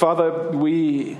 Father, 0.00 0.48
we, 0.52 1.18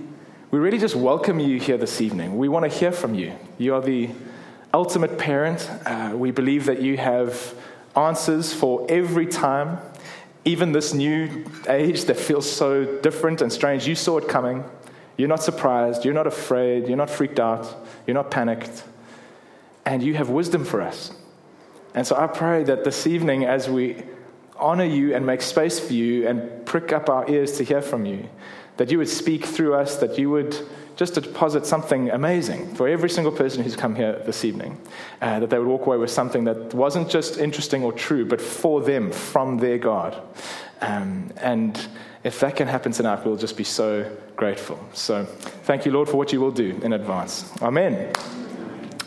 we 0.50 0.58
really 0.58 0.78
just 0.78 0.96
welcome 0.96 1.38
you 1.38 1.60
here 1.60 1.76
this 1.76 2.00
evening. 2.00 2.38
We 2.38 2.48
want 2.48 2.64
to 2.64 2.74
hear 2.74 2.92
from 2.92 3.14
you. 3.14 3.34
You 3.58 3.74
are 3.74 3.82
the 3.82 4.08
ultimate 4.72 5.18
parent. 5.18 5.68
Uh, 5.84 6.12
we 6.14 6.30
believe 6.30 6.64
that 6.64 6.80
you 6.80 6.96
have 6.96 7.54
answers 7.94 8.54
for 8.54 8.86
every 8.88 9.26
time, 9.26 9.76
even 10.46 10.72
this 10.72 10.94
new 10.94 11.44
age 11.68 12.06
that 12.06 12.16
feels 12.16 12.50
so 12.50 12.86
different 13.00 13.42
and 13.42 13.52
strange. 13.52 13.86
You 13.86 13.94
saw 13.94 14.16
it 14.16 14.28
coming. 14.28 14.64
You're 15.18 15.28
not 15.28 15.42
surprised. 15.42 16.06
You're 16.06 16.14
not 16.14 16.26
afraid. 16.26 16.88
You're 16.88 16.96
not 16.96 17.10
freaked 17.10 17.38
out. 17.38 17.86
You're 18.06 18.14
not 18.14 18.30
panicked. 18.30 18.82
And 19.84 20.02
you 20.02 20.14
have 20.14 20.30
wisdom 20.30 20.64
for 20.64 20.80
us. 20.80 21.12
And 21.94 22.06
so 22.06 22.16
I 22.16 22.28
pray 22.28 22.64
that 22.64 22.84
this 22.84 23.06
evening, 23.06 23.44
as 23.44 23.68
we 23.68 24.02
honor 24.56 24.84
you 24.84 25.14
and 25.14 25.26
make 25.26 25.42
space 25.42 25.78
for 25.78 25.92
you 25.92 26.26
and 26.26 26.64
prick 26.64 26.94
up 26.94 27.10
our 27.10 27.28
ears 27.28 27.58
to 27.58 27.62
hear 27.62 27.82
from 27.82 28.06
you, 28.06 28.26
that 28.80 28.90
you 28.90 28.96
would 28.96 29.10
speak 29.10 29.44
through 29.44 29.74
us, 29.74 29.96
that 29.96 30.18
you 30.18 30.30
would 30.30 30.56
just 30.96 31.12
deposit 31.12 31.66
something 31.66 32.08
amazing 32.08 32.74
for 32.74 32.88
every 32.88 33.10
single 33.10 33.30
person 33.30 33.62
who's 33.62 33.76
come 33.76 33.94
here 33.94 34.22
this 34.24 34.42
evening. 34.42 34.80
Uh, 35.20 35.38
that 35.38 35.50
they 35.50 35.58
would 35.58 35.68
walk 35.68 35.84
away 35.84 35.98
with 35.98 36.10
something 36.10 36.44
that 36.44 36.72
wasn't 36.72 37.06
just 37.10 37.36
interesting 37.36 37.84
or 37.84 37.92
true, 37.92 38.24
but 38.24 38.40
for 38.40 38.80
them, 38.80 39.12
from 39.12 39.58
their 39.58 39.76
God. 39.76 40.18
Um, 40.80 41.30
and 41.36 41.78
if 42.24 42.40
that 42.40 42.56
can 42.56 42.68
happen 42.68 42.90
tonight, 42.90 43.22
we'll 43.22 43.36
just 43.36 43.58
be 43.58 43.64
so 43.64 44.10
grateful. 44.34 44.82
So 44.94 45.26
thank 45.26 45.84
you, 45.84 45.92
Lord, 45.92 46.08
for 46.08 46.16
what 46.16 46.32
you 46.32 46.40
will 46.40 46.50
do 46.50 46.80
in 46.82 46.94
advance. 46.94 47.52
Amen. 47.60 48.10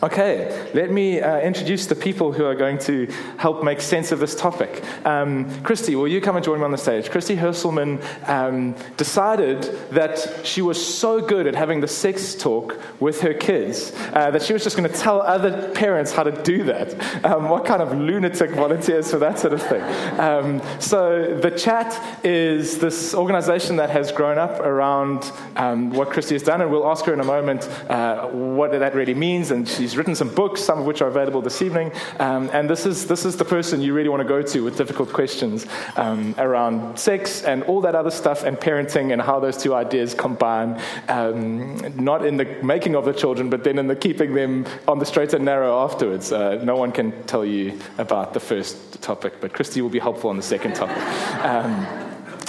Okay, 0.03 0.69
let 0.73 0.91
me 0.91 1.21
uh, 1.21 1.39
introduce 1.39 1.85
the 1.85 1.95
people 1.95 2.33
who 2.33 2.43
are 2.43 2.55
going 2.55 2.77
to 2.79 3.05
help 3.37 3.63
make 3.63 3.79
sense 3.79 4.11
of 4.11 4.19
this 4.19 4.35
topic. 4.35 4.83
Um, 5.05 5.49
Christy, 5.61 5.95
will 5.95 6.09
you 6.09 6.19
come 6.19 6.35
and 6.35 6.43
join 6.43 6.59
me 6.59 6.65
on 6.65 6.71
the 6.71 6.77
stage? 6.77 7.09
Christy 7.09 7.37
Herselman 7.37 8.03
um, 8.27 8.75
decided 8.97 9.63
that 9.91 10.45
she 10.45 10.61
was 10.61 10.85
so 10.85 11.21
good 11.21 11.47
at 11.47 11.55
having 11.55 11.79
the 11.79 11.87
sex 11.87 12.35
talk 12.35 12.77
with 12.99 13.21
her 13.21 13.33
kids 13.33 13.93
uh, 14.11 14.29
that 14.31 14.41
she 14.41 14.51
was 14.51 14.61
just 14.61 14.75
going 14.75 14.91
to 14.91 14.97
tell 14.97 15.21
other 15.21 15.71
parents 15.71 16.11
how 16.11 16.23
to 16.23 16.43
do 16.43 16.65
that. 16.65 17.25
Um, 17.25 17.47
what 17.47 17.63
kind 17.63 17.81
of 17.81 17.97
lunatic 17.97 18.51
volunteers 18.51 19.09
for 19.09 19.19
that 19.19 19.39
sort 19.39 19.53
of 19.53 19.61
thing? 19.61 19.83
Um, 20.19 20.61
so, 20.81 21.33
the 21.37 21.51
chat 21.51 22.25
is 22.25 22.77
this 22.77 23.13
organization 23.15 23.77
that 23.77 23.89
has 23.89 24.11
grown 24.11 24.37
up 24.37 24.59
around 24.59 25.31
um, 25.55 25.91
what 25.91 26.09
Christy 26.09 26.35
has 26.35 26.43
done, 26.43 26.59
and 26.59 26.69
we'll 26.69 26.89
ask 26.89 27.05
her 27.05 27.13
in 27.13 27.21
a 27.21 27.23
moment 27.23 27.69
uh, 27.89 28.27
what 28.27 28.73
that 28.73 28.95
really 28.95 29.13
means, 29.13 29.51
and 29.51 29.65
she's 29.65 29.92
He's 29.93 29.99
written 29.99 30.15
some 30.15 30.33
books, 30.33 30.59
some 30.59 30.79
of 30.79 30.85
which 30.87 31.03
are 31.03 31.07
available 31.07 31.39
this 31.43 31.61
evening. 31.61 31.91
Um, 32.17 32.49
and 32.51 32.67
this 32.67 32.87
is, 32.87 33.05
this 33.05 33.25
is 33.25 33.37
the 33.37 33.45
person 33.45 33.79
you 33.79 33.93
really 33.93 34.09
want 34.09 34.21
to 34.21 34.27
go 34.27 34.41
to 34.41 34.63
with 34.63 34.75
difficult 34.75 35.13
questions 35.13 35.67
um, 35.97 36.33
around 36.39 36.97
sex 36.97 37.43
and 37.43 37.61
all 37.65 37.79
that 37.81 37.93
other 37.93 38.09
stuff 38.09 38.41
and 38.41 38.57
parenting 38.57 39.13
and 39.13 39.21
how 39.21 39.39
those 39.39 39.55
two 39.55 39.75
ideas 39.75 40.15
combine, 40.15 40.81
um, 41.09 41.77
not 41.95 42.25
in 42.25 42.37
the 42.37 42.45
making 42.63 42.95
of 42.95 43.05
the 43.05 43.13
children, 43.13 43.51
but 43.51 43.63
then 43.63 43.77
in 43.77 43.85
the 43.85 43.95
keeping 43.95 44.33
them 44.33 44.65
on 44.87 44.97
the 44.97 45.05
straight 45.05 45.31
and 45.35 45.45
narrow 45.45 45.83
afterwards. 45.83 46.31
Uh, 46.31 46.59
no 46.63 46.75
one 46.75 46.91
can 46.91 47.11
tell 47.27 47.45
you 47.45 47.79
about 47.99 48.33
the 48.33 48.39
first 48.39 48.99
topic, 49.03 49.35
but 49.41 49.53
Christy 49.53 49.83
will 49.83 49.89
be 49.89 49.99
helpful 49.99 50.31
on 50.31 50.37
the 50.37 50.41
second 50.41 50.73
topic. 50.73 50.97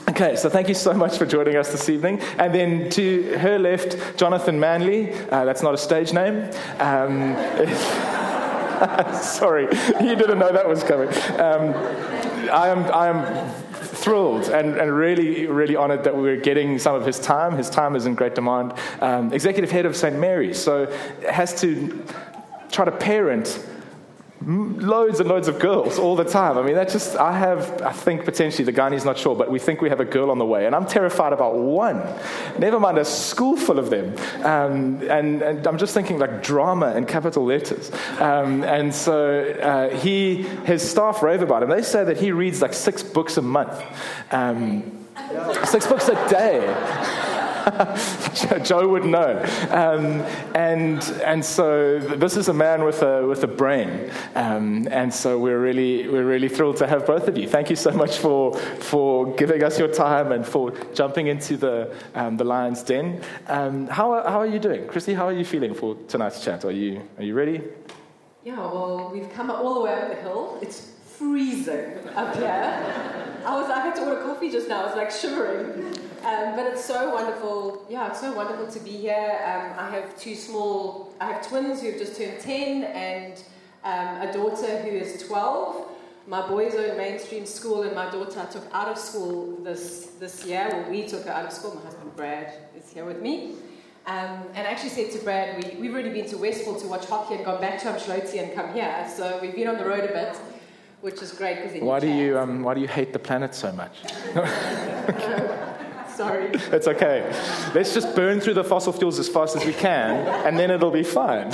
Okay, 0.06 0.36
so 0.36 0.50
thank 0.50 0.68
you 0.68 0.74
so 0.74 0.92
much 0.92 1.16
for 1.16 1.24
joining 1.24 1.56
us 1.56 1.72
this 1.72 1.88
evening. 1.88 2.20
And 2.36 2.54
then 2.54 2.90
to 2.90 3.38
her 3.38 3.58
left, 3.58 4.18
Jonathan 4.18 4.60
Manley. 4.60 5.14
Uh, 5.14 5.46
that's 5.46 5.62
not 5.62 5.72
a 5.72 5.78
stage 5.78 6.12
name. 6.12 6.50
Um, 6.78 7.34
sorry, 9.14 9.64
you 10.02 10.14
didn't 10.14 10.38
know 10.38 10.52
that 10.52 10.68
was 10.68 10.84
coming. 10.84 11.08
Um, 11.40 11.72
I 12.52 12.68
am, 12.68 12.84
I 12.92 13.08
am 13.08 13.50
thrilled 13.72 14.50
and, 14.50 14.76
and 14.76 14.94
really, 14.94 15.46
really 15.46 15.74
honored 15.74 16.04
that 16.04 16.14
we're 16.14 16.36
getting 16.36 16.78
some 16.78 16.94
of 16.94 17.06
his 17.06 17.18
time. 17.18 17.56
His 17.56 17.70
time 17.70 17.96
is 17.96 18.04
in 18.04 18.14
great 18.14 18.34
demand. 18.34 18.74
Um, 19.00 19.32
executive 19.32 19.70
head 19.70 19.86
of 19.86 19.96
St. 19.96 20.18
Mary's, 20.18 20.62
so 20.62 20.84
has 21.30 21.58
to 21.62 22.04
try 22.70 22.84
to 22.84 22.92
parent 22.92 23.58
loads 24.46 25.20
and 25.20 25.28
loads 25.28 25.48
of 25.48 25.58
girls 25.58 25.98
all 25.98 26.16
the 26.16 26.24
time. 26.24 26.58
I 26.58 26.62
mean, 26.62 26.74
that's 26.74 26.92
just, 26.92 27.16
I 27.16 27.36
have, 27.36 27.80
I 27.82 27.92
think 27.92 28.24
potentially, 28.24 28.64
the 28.64 28.72
Ghanai's 28.72 29.04
not 29.04 29.18
sure, 29.18 29.34
but 29.34 29.50
we 29.50 29.58
think 29.58 29.80
we 29.80 29.88
have 29.88 30.00
a 30.00 30.04
girl 30.04 30.30
on 30.30 30.38
the 30.38 30.44
way. 30.44 30.66
And 30.66 30.74
I'm 30.74 30.86
terrified 30.86 31.32
about 31.32 31.56
one, 31.56 32.02
never 32.58 32.78
mind 32.78 32.98
a 32.98 33.04
school 33.04 33.56
full 33.56 33.78
of 33.78 33.90
them. 33.90 34.14
Um, 34.44 35.02
and, 35.08 35.42
and, 35.42 35.66
I'm 35.66 35.78
just 35.78 35.94
thinking 35.94 36.18
like 36.18 36.42
drama 36.42 36.94
in 36.94 37.06
capital 37.06 37.44
letters. 37.44 37.90
Um, 38.18 38.62
and 38.64 38.94
so 38.94 39.42
uh, 39.44 39.96
he, 39.96 40.42
his 40.42 40.88
staff 40.88 41.22
rave 41.22 41.42
about 41.42 41.62
him. 41.62 41.70
They 41.70 41.82
say 41.82 42.04
that 42.04 42.18
he 42.18 42.32
reads 42.32 42.60
like 42.60 42.74
six 42.74 43.02
books 43.02 43.36
a 43.36 43.42
month, 43.42 43.82
um, 44.30 45.06
six 45.64 45.86
books 45.86 46.08
a 46.08 46.28
day. 46.28 47.33
Joe 48.62 48.88
would 48.88 49.04
know. 49.04 49.42
Um, 49.70 50.20
and, 50.54 51.02
and 51.24 51.44
so 51.44 51.98
this 51.98 52.36
is 52.36 52.48
a 52.48 52.54
man 52.54 52.84
with 52.84 53.02
a, 53.02 53.26
with 53.26 53.42
a 53.44 53.46
brain. 53.46 54.10
Um, 54.34 54.88
and 54.90 55.12
so 55.12 55.38
we're 55.38 55.60
really, 55.60 56.08
we're 56.08 56.26
really 56.26 56.48
thrilled 56.48 56.76
to 56.78 56.86
have 56.86 57.06
both 57.06 57.28
of 57.28 57.38
you. 57.38 57.48
Thank 57.48 57.70
you 57.70 57.76
so 57.76 57.90
much 57.90 58.18
for, 58.18 58.56
for 58.56 59.34
giving 59.34 59.62
us 59.62 59.78
your 59.78 59.88
time 59.88 60.32
and 60.32 60.46
for 60.46 60.72
jumping 60.94 61.28
into 61.28 61.56
the, 61.56 61.94
um, 62.14 62.36
the 62.36 62.44
lion's 62.44 62.82
den. 62.82 63.22
Um, 63.48 63.86
how, 63.86 64.12
are, 64.12 64.30
how 64.30 64.40
are 64.40 64.46
you 64.46 64.58
doing? 64.58 64.86
Christy, 64.86 65.14
how 65.14 65.26
are 65.26 65.32
you 65.32 65.44
feeling 65.44 65.74
for 65.74 65.96
tonight's 66.08 66.44
chat? 66.44 66.64
Are 66.64 66.70
you, 66.70 67.02
are 67.18 67.24
you 67.24 67.34
ready? 67.34 67.62
Yeah, 68.44 68.56
well, 68.56 69.10
we've 69.12 69.32
come 69.32 69.50
all 69.50 69.74
the 69.74 69.80
way 69.80 69.92
up 69.94 70.08
the 70.08 70.16
hill. 70.16 70.58
It's 70.60 70.90
freezing 71.16 72.08
up 72.14 72.36
here. 72.36 73.24
I 73.46 73.60
was 73.60 73.70
I 73.70 73.80
had 73.80 73.94
to 73.96 74.02
order 74.04 74.22
coffee 74.22 74.50
just 74.50 74.68
now. 74.68 74.82
I 74.82 74.86
was 74.86 74.96
like 74.96 75.10
shivering. 75.10 75.94
Um, 76.24 76.56
but 76.56 76.66
it's 76.66 76.84
so 76.84 77.12
wonderful. 77.14 77.84
Yeah, 77.90 78.08
it's 78.08 78.20
so 78.20 78.32
wonderful 78.32 78.66
to 78.68 78.80
be 78.80 78.92
here. 78.92 79.38
Um, 79.44 79.78
I 79.78 79.90
have 79.90 80.18
two 80.18 80.34
small. 80.34 81.14
I 81.20 81.32
have 81.32 81.46
twins 81.46 81.82
who 81.82 81.90
have 81.90 81.98
just 81.98 82.16
turned 82.16 82.40
ten, 82.40 82.84
and 82.84 83.34
um, 83.84 84.28
a 84.28 84.32
daughter 84.32 84.78
who 84.78 84.88
is 84.88 85.26
twelve. 85.26 85.86
My 86.26 86.48
boys 86.48 86.74
are 86.76 86.86
in 86.86 86.96
mainstream 86.96 87.44
school, 87.44 87.82
and 87.82 87.94
my 87.94 88.10
daughter 88.10 88.40
I 88.40 88.46
took 88.46 88.64
out 88.72 88.88
of 88.88 88.96
school 88.96 89.58
this 89.62 90.12
this 90.18 90.46
year. 90.46 90.66
Well, 90.70 90.90
we 90.90 91.06
took 91.06 91.24
her 91.24 91.30
out 91.30 91.44
of 91.44 91.52
school. 91.52 91.74
My 91.74 91.82
husband 91.82 92.16
Brad 92.16 92.54
is 92.74 92.90
here 92.90 93.04
with 93.04 93.20
me. 93.20 93.56
Um, 94.06 94.44
and 94.54 94.66
I 94.66 94.70
actually 94.70 94.90
said 94.90 95.10
to 95.12 95.18
Brad, 95.18 95.62
we, 95.62 95.80
we've 95.80 95.92
already 95.92 96.10
been 96.10 96.28
to 96.28 96.36
Westville 96.36 96.78
to 96.80 96.86
watch 96.86 97.06
hockey 97.06 97.36
and 97.36 97.44
gone 97.44 97.58
back 97.58 97.80
to 97.80 97.88
Umdloti 97.88 98.42
and 98.42 98.54
come 98.54 98.74
here. 98.74 99.10
So 99.14 99.38
we've 99.40 99.54
been 99.54 99.66
on 99.66 99.78
the 99.78 99.84
road 99.86 100.04
a 100.04 100.12
bit 100.12 100.36
which 101.00 101.20
is 101.20 101.32
great 101.32 101.82
why 101.82 102.00
do 102.00 102.08
you 102.08 102.38
um, 102.38 102.62
why 102.62 102.72
do 102.72 102.80
you 102.80 102.88
hate 102.88 103.12
the 103.12 103.18
planet 103.18 103.54
so 103.54 103.70
much? 103.72 103.94
Sorry. 106.16 106.50
It's 106.72 106.86
okay. 106.86 107.22
Let's 107.74 107.92
just 107.92 108.14
burn 108.14 108.40
through 108.40 108.54
the 108.54 108.64
fossil 108.64 108.92
fuels 108.92 109.18
as 109.18 109.28
fast 109.28 109.56
as 109.56 109.64
we 109.64 109.72
can, 109.72 110.26
and 110.46 110.58
then 110.58 110.70
it'll 110.70 110.90
be 110.90 111.02
fine. 111.02 111.52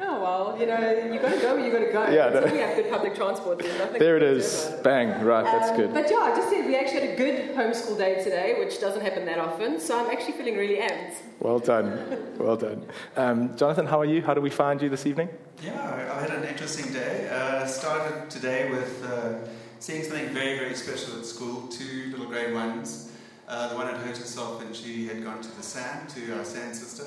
oh 0.00 0.22
well, 0.22 0.56
you 0.58 0.66
know, 0.66 0.78
you've 1.12 1.22
got 1.22 1.34
to 1.34 1.40
go 1.40 1.56
where 1.56 1.64
you 1.64 1.72
got 1.72 1.84
to 1.84 1.92
go. 1.92 2.08
Yeah. 2.10 2.40
No. 2.40 2.52
we 2.52 2.58
have 2.58 2.76
good 2.76 2.90
public 2.90 3.16
transport. 3.16 3.58
There 3.58 4.16
it 4.16 4.22
is. 4.22 4.72
Bang. 4.84 5.24
Right. 5.24 5.44
That's 5.44 5.70
um, 5.70 5.76
good. 5.76 5.94
But 5.94 6.10
yeah, 6.10 6.18
I 6.18 6.36
just 6.36 6.50
said 6.50 6.66
we 6.66 6.76
actually 6.76 7.00
had 7.00 7.10
a 7.10 7.16
good 7.16 7.56
homeschool 7.56 7.98
day 7.98 8.22
today, 8.22 8.56
which 8.58 8.80
doesn't 8.80 9.02
happen 9.02 9.26
that 9.26 9.38
often. 9.38 9.80
So 9.80 9.98
I'm 9.98 10.10
actually 10.10 10.34
feeling 10.34 10.56
really 10.56 10.76
amped. 10.76 11.16
Well 11.40 11.58
done. 11.58 12.36
Well 12.38 12.56
done. 12.56 12.86
Um, 13.16 13.56
Jonathan, 13.56 13.86
how 13.86 14.00
are 14.00 14.04
you? 14.04 14.22
How 14.22 14.34
do 14.34 14.40
we 14.40 14.50
find 14.50 14.80
you 14.80 14.88
this 14.88 15.06
evening? 15.06 15.28
Yeah, 15.62 16.12
I 16.16 16.20
had 16.20 16.30
an 16.30 16.44
interesting 16.44 16.92
day. 16.92 17.28
Uh, 17.30 17.66
started 17.66 18.30
today 18.30 18.70
with 18.70 19.04
uh, 19.04 19.34
seeing 19.80 20.02
something 20.04 20.28
very, 20.28 20.58
very 20.58 20.74
special 20.74 21.18
at 21.18 21.24
school. 21.24 21.68
Two 21.68 22.10
little 22.10 22.26
grade 22.26 22.54
ones. 22.54 23.11
Uh, 23.52 23.68
the 23.68 23.76
one 23.76 23.86
had 23.86 23.98
hurt 23.98 24.16
herself 24.16 24.62
and 24.62 24.74
she 24.74 25.06
had 25.06 25.22
gone 25.22 25.42
to 25.42 25.56
the 25.56 25.62
SAN, 25.62 26.06
to 26.06 26.38
our 26.38 26.42
SAN 26.42 26.72
sister, 26.72 27.04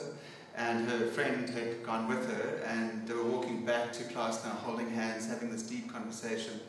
and 0.56 0.88
her 0.88 1.08
friend 1.08 1.50
had 1.50 1.84
gone 1.84 2.08
with 2.08 2.30
her, 2.32 2.64
and 2.68 3.08
they 3.08 3.16
were 3.16 3.24
walking 3.24 3.66
back 3.66 3.92
to 3.92 4.04
class 4.04 4.46
now, 4.46 4.52
holding 4.52 4.88
hands, 4.92 5.28
having 5.28 5.50
this 5.50 5.64
deep 5.64 5.92
conversation. 5.92 6.60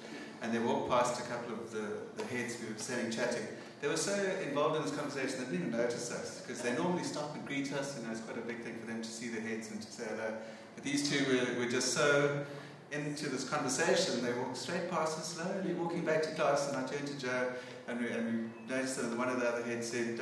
And 0.41 0.51
they 0.51 0.61
walked 0.61 0.89
past 0.89 1.21
a 1.21 1.29
couple 1.29 1.53
of 1.53 1.71
the, 1.73 1.89
the 2.17 2.25
heads 2.25 2.55
who 2.55 2.73
were 2.73 2.79
standing 2.79 3.13
chatting. 3.13 3.47
They 3.83 3.89
were 3.89 3.99
so 3.99 4.15
involved 4.43 4.77
in 4.77 4.83
this 4.83 4.97
conversation 4.97 5.45
they 5.45 5.51
didn't 5.51 5.69
even 5.69 5.79
notice 5.79 6.11
us 6.11 6.41
because 6.41 6.63
they 6.63 6.75
normally 6.75 7.05
stop 7.05 7.34
and 7.34 7.45
greet 7.47 7.71
us, 7.75 7.99
and 7.99 8.11
it's 8.11 8.21
quite 8.21 8.39
a 8.39 8.47
big 8.49 8.63
thing 8.63 8.79
for 8.81 8.87
them 8.87 9.03
to 9.03 9.09
see 9.11 9.29
the 9.29 9.43
heads 9.43 9.71
and 9.71 9.83
to 9.83 9.93
say 9.93 10.05
hello. 10.09 10.33
But 10.75 10.84
these 10.84 11.11
two 11.11 11.22
were, 11.27 11.63
were 11.63 11.71
just 11.71 11.93
so 11.93 12.47
into 12.92 13.28
this 13.28 13.48
conversation, 13.48 14.24
they 14.24 14.33
walked 14.33 14.56
straight 14.56 14.91
past 14.91 15.18
us, 15.18 15.34
slowly 15.34 15.74
walking 15.74 16.04
back 16.04 16.22
to 16.22 16.30
class, 16.34 16.68
and 16.68 16.77
I 16.77 16.86
turned 16.86 17.06
to 17.09 17.18
Joe, 17.18 17.53
and 17.88 18.00
we, 18.00 18.09
and 18.09 18.50
we 18.68 18.74
noticed 18.74 19.00
that 19.00 19.16
one 19.16 19.28
of 19.28 19.41
the 19.41 19.48
other 19.48 19.62
heads 19.65 19.91
said, 19.91 20.21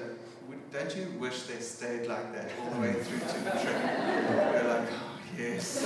don't 0.72 0.96
you 0.96 1.06
wish 1.19 1.43
they 1.43 1.61
stayed 1.61 2.06
like 2.06 2.32
that 2.34 2.50
all 2.61 2.70
the 2.70 2.81
way 2.81 2.93
through 2.93 3.20
to 3.20 3.40
the 3.44 3.50
trip? 3.50 3.82
we're 4.31 4.69
like, 4.69 4.88
oh, 4.90 5.19
yes. 5.38 5.81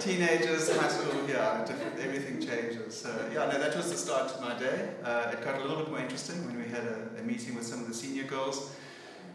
Teenagers, 0.04 0.76
high 0.76 0.88
school, 0.88 1.28
yeah, 1.28 1.66
everything 2.00 2.40
changes. 2.40 2.96
So, 2.96 3.14
yeah, 3.32 3.46
no, 3.46 3.58
that 3.58 3.76
was 3.76 3.90
the 3.90 3.96
start 3.96 4.34
to 4.34 4.40
my 4.40 4.58
day. 4.58 4.90
Uh, 5.04 5.30
it 5.32 5.44
got 5.44 5.56
a 5.56 5.60
little 5.60 5.78
bit 5.78 5.88
more 5.88 6.00
interesting 6.00 6.44
when 6.46 6.58
we 6.58 6.68
had 6.68 6.84
a, 6.84 7.20
a 7.20 7.22
meeting 7.22 7.54
with 7.54 7.66
some 7.66 7.80
of 7.80 7.88
the 7.88 7.94
senior 7.94 8.24
girls 8.24 8.74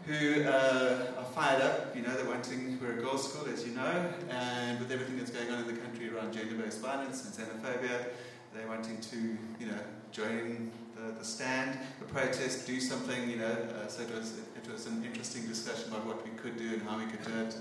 who 0.06 0.44
uh, 0.44 1.12
are 1.18 1.24
fired 1.34 1.62
up. 1.62 1.96
You 1.96 2.02
know, 2.02 2.14
they're 2.14 2.28
wanting, 2.28 2.78
we're 2.80 2.92
a 2.92 3.02
girls' 3.02 3.32
school, 3.32 3.48
as 3.52 3.66
you 3.66 3.74
know, 3.74 4.12
and 4.30 4.78
with 4.78 4.90
everything 4.90 5.16
that's 5.16 5.30
going 5.30 5.50
on 5.50 5.60
in 5.60 5.66
the 5.66 5.80
country 5.80 6.14
around 6.14 6.32
gender 6.32 6.54
based 6.54 6.80
violence 6.80 7.24
and 7.24 7.34
xenophobia, 7.34 8.06
they're 8.54 8.68
wanting 8.68 9.00
to, 9.00 9.16
you 9.58 9.66
know, 9.66 9.78
join 10.12 10.70
the 10.96 11.08
uh, 11.08 11.18
the 11.18 11.24
stand, 11.24 11.78
the 11.98 12.06
protest, 12.06 12.66
do 12.66 12.80
something, 12.80 13.28
you 13.28 13.36
know. 13.36 13.46
Uh, 13.46 13.88
so 13.88 14.02
it 14.02 14.10
was, 14.14 14.38
it 14.56 14.70
was 14.70 14.86
an 14.86 15.04
interesting 15.04 15.46
discussion 15.46 15.88
about 15.88 16.06
what 16.06 16.24
we 16.24 16.30
could 16.38 16.56
do 16.56 16.74
and 16.74 16.82
how 16.82 16.98
we 16.98 17.06
could 17.06 17.24
do 17.24 17.36
it. 17.40 17.56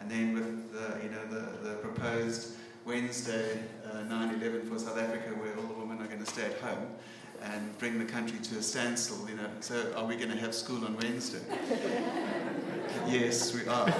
And 0.00 0.10
then 0.10 0.34
with 0.34 0.72
the, 0.72 1.02
you 1.02 1.10
know, 1.10 1.24
the, 1.30 1.68
the 1.68 1.74
proposed 1.76 2.56
Wednesday, 2.84 3.62
uh, 3.86 4.04
9-11 4.04 4.68
for 4.68 4.78
South 4.78 4.98
Africa, 4.98 5.30
where 5.30 5.56
all 5.56 5.72
the 5.72 5.80
women 5.80 6.02
are 6.02 6.06
going 6.06 6.22
to 6.22 6.30
stay 6.30 6.44
at 6.44 6.58
home 6.60 6.88
and 7.52 7.78
bring 7.78 7.98
the 7.98 8.04
country 8.04 8.38
to 8.38 8.58
a 8.58 8.62
standstill, 8.62 9.28
you 9.28 9.36
know. 9.36 9.48
So 9.60 9.92
are 9.96 10.04
we 10.04 10.16
going 10.16 10.30
to 10.30 10.36
have 10.36 10.54
school 10.54 10.84
on 10.84 10.96
Wednesday? 10.96 11.40
yes, 13.06 13.52
we 13.54 13.66
are. 13.68 13.88
and 13.88 13.96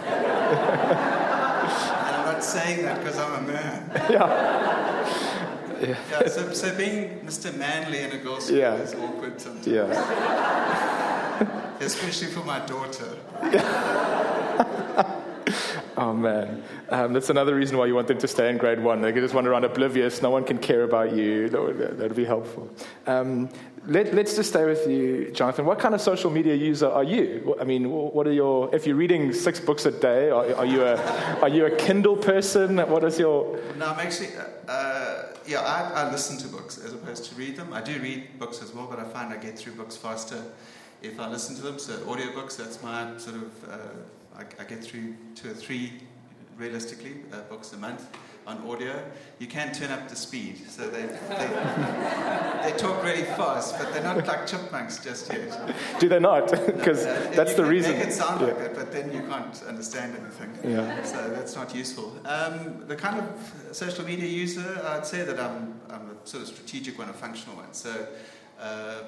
I'm 2.17 2.27
not 2.33 2.43
saying 2.43 2.83
that 2.85 2.99
because 3.01 3.19
I'm 3.19 3.45
a 3.45 3.47
man. 3.47 3.91
Yeah. 4.11 5.41
Yeah. 5.83 5.99
yeah 6.11 6.29
so, 6.29 6.53
so 6.53 6.75
being 6.77 7.21
Mr. 7.27 7.53
Manly 7.59 7.99
in 7.99 8.13
a 8.13 8.19
girl's 8.19 8.45
school 8.47 8.59
Yeah. 8.59 8.77
is 8.77 8.95
awkward 8.95 9.41
sometimes. 9.41 9.67
Yeah. 9.67 9.91
Especially 11.81 12.29
for 12.29 12.45
my 12.45 12.61
daughter. 12.61 13.19
Oh 15.97 16.13
man, 16.13 16.63
um, 16.89 17.13
that's 17.13 17.31
another 17.31 17.55
reason 17.55 17.79
why 17.79 17.87
you 17.87 17.95
want 17.95 18.09
them 18.09 18.19
to 18.19 18.27
stay 18.27 18.51
in 18.51 18.59
grade 18.59 18.83
one. 18.83 19.01
They 19.01 19.13
just 19.13 19.35
wander 19.35 19.53
around 19.53 19.65
oblivious. 19.65 20.23
No 20.23 20.31
one 20.31 20.45
can 20.45 20.59
care 20.59 20.83
about 20.83 21.13
you. 21.13 21.49
That 21.49 21.63
would, 21.63 21.79
that 21.79 21.99
would 21.99 22.17
be 22.17 22.25
helpful. 22.25 22.69
Um, 23.07 23.49
let, 23.87 24.15
us 24.15 24.35
just 24.35 24.49
stay 24.49 24.65
with 24.65 24.89
you, 24.89 25.31
Jonathan. 25.33 25.67
What 25.67 25.79
kind 25.79 25.95
of 25.95 26.01
social 26.01 26.31
media 26.31 26.55
user 26.55 26.89
are 26.89 27.05
you? 27.05 27.55
I 27.61 27.65
mean, 27.65 27.91
what 27.91 28.27
are 28.27 28.33
your? 28.33 28.75
If 28.75 28.87
you're 28.87 28.97
reading 28.97 29.33
six 29.33 29.61
books 29.61 29.87
a 29.87 29.93
day, 29.93 30.31
are, 30.31 30.55
are 30.57 30.67
you 30.67 30.83
a 30.83 30.97
are 31.41 31.49
you 31.49 31.67
a 31.67 31.77
Kindle 31.77 32.17
person? 32.17 32.79
What 32.79 33.05
is 33.05 33.19
your? 33.19 33.61
No, 33.77 33.87
I'm 33.87 34.01
actually. 34.01 34.31
Uh, 34.37 34.71
uh, 34.73 35.27
yeah, 35.47 35.61
I, 35.61 36.07
I 36.07 36.11
listen 36.11 36.39
to 36.39 36.49
books 36.49 36.79
as 36.79 36.93
opposed 36.95 37.27
to 37.27 37.35
read 37.35 37.57
them. 37.57 37.73
I 37.73 37.83
do 37.83 38.01
read 38.01 38.39
books 38.39 38.63
as 38.63 38.75
well, 38.75 38.87
but 38.87 38.99
I 38.99 39.05
find 39.05 39.33
I 39.33 39.37
get 39.37 39.59
through 39.59 39.75
books 39.75 39.97
faster 39.97 40.43
if 41.03 41.21
I 41.21 41.29
listen 41.29 41.55
to 41.57 41.63
them. 41.63 41.79
So 41.79 41.99
audiobooks, 41.99 42.57
that's 42.57 42.83
my 42.83 43.17
sort 43.19 43.37
of. 43.37 43.71
Uh, 43.71 43.79
I, 44.37 44.43
I, 44.61 44.65
get 44.65 44.83
through 44.83 45.15
two 45.35 45.51
or 45.51 45.55
three, 45.55 45.93
realistically, 46.57 47.17
uh, 47.33 47.41
books 47.43 47.73
a 47.73 47.77
month 47.77 48.09
on 48.47 48.59
audio. 48.69 49.03
You 49.39 49.47
can 49.47 49.73
turn 49.73 49.91
up 49.91 50.09
the 50.09 50.17
speed, 50.17 50.59
so 50.69 50.89
they, 50.89 51.07
they, 51.07 52.71
they 52.71 52.77
talk 52.77 53.03
really 53.03 53.23
fast, 53.23 53.79
but 53.79 53.93
they're 53.93 54.03
not 54.03 54.27
like 54.27 54.47
chipmunks 54.47 55.03
just 55.03 55.33
yet. 55.33 55.75
Do 55.99 56.09
they 56.09 56.21
not? 56.21 56.51
Because 56.51 57.05
No, 57.07 57.31
that's 57.31 57.55
the 57.55 57.65
reason. 57.65 57.93
Make 57.93 58.09
it 58.09 58.13
sound 58.13 58.41
Yeah. 58.41 58.49
like 58.49 58.59
it, 58.59 58.75
but 58.75 58.93
then 58.93 59.13
you 59.13 59.21
can't 59.23 59.63
understand 59.67 60.17
anything. 60.21 60.71
Yeah. 60.71 61.03
So 61.05 61.31
that's 61.31 61.57
not 61.57 61.75
useful. 61.75 62.13
Um, 62.27 62.85
the 62.87 62.97
kind 62.97 63.19
of 63.21 63.75
social 63.75 64.05
media 64.05 64.29
user, 64.29 64.81
I'd 64.85 65.07
say 65.07 65.23
that 65.23 65.41
I'm, 65.41 65.81
I'm 65.91 66.11
a 66.11 66.27
sort 66.29 66.43
of 66.43 66.49
strategic 66.49 66.99
one, 66.99 67.09
a 67.09 67.15
functional 67.15 67.57
one. 67.57 67.73
So 67.73 68.07
uh, 68.61 68.99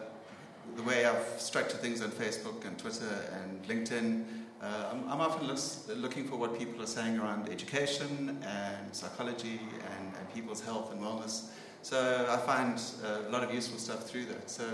the 0.77 0.83
way 0.83 1.05
I've 1.05 1.25
structured 1.39 1.81
things 1.81 2.01
on 2.01 2.11
Facebook 2.11 2.65
and 2.67 2.79
Twitter 2.79 3.29
and 3.35 3.63
LinkedIn, 3.69 4.25
uh, 4.67 4.91
I'm, 4.91 5.09
I'm 5.09 5.21
often 5.21 5.47
looking 6.01 6.27
for 6.27 6.37
what 6.37 6.59
people 6.59 6.83
are 6.83 6.87
saying 6.89 7.19
around 7.19 7.49
education 7.49 8.37
and 8.43 8.95
psychology 8.95 9.61
and, 9.97 10.13
and 10.19 10.35
people's 10.35 10.61
health 10.61 10.93
and 10.93 11.01
wellness. 11.01 11.51
So 11.83 12.27
I 12.29 12.37
find 12.39 12.81
uh, 13.05 13.29
a 13.29 13.31
lot 13.31 13.45
of 13.45 13.55
useful 13.55 13.79
stuff 13.79 14.09
through 14.09 14.25
that. 14.27 14.51
So 14.51 14.65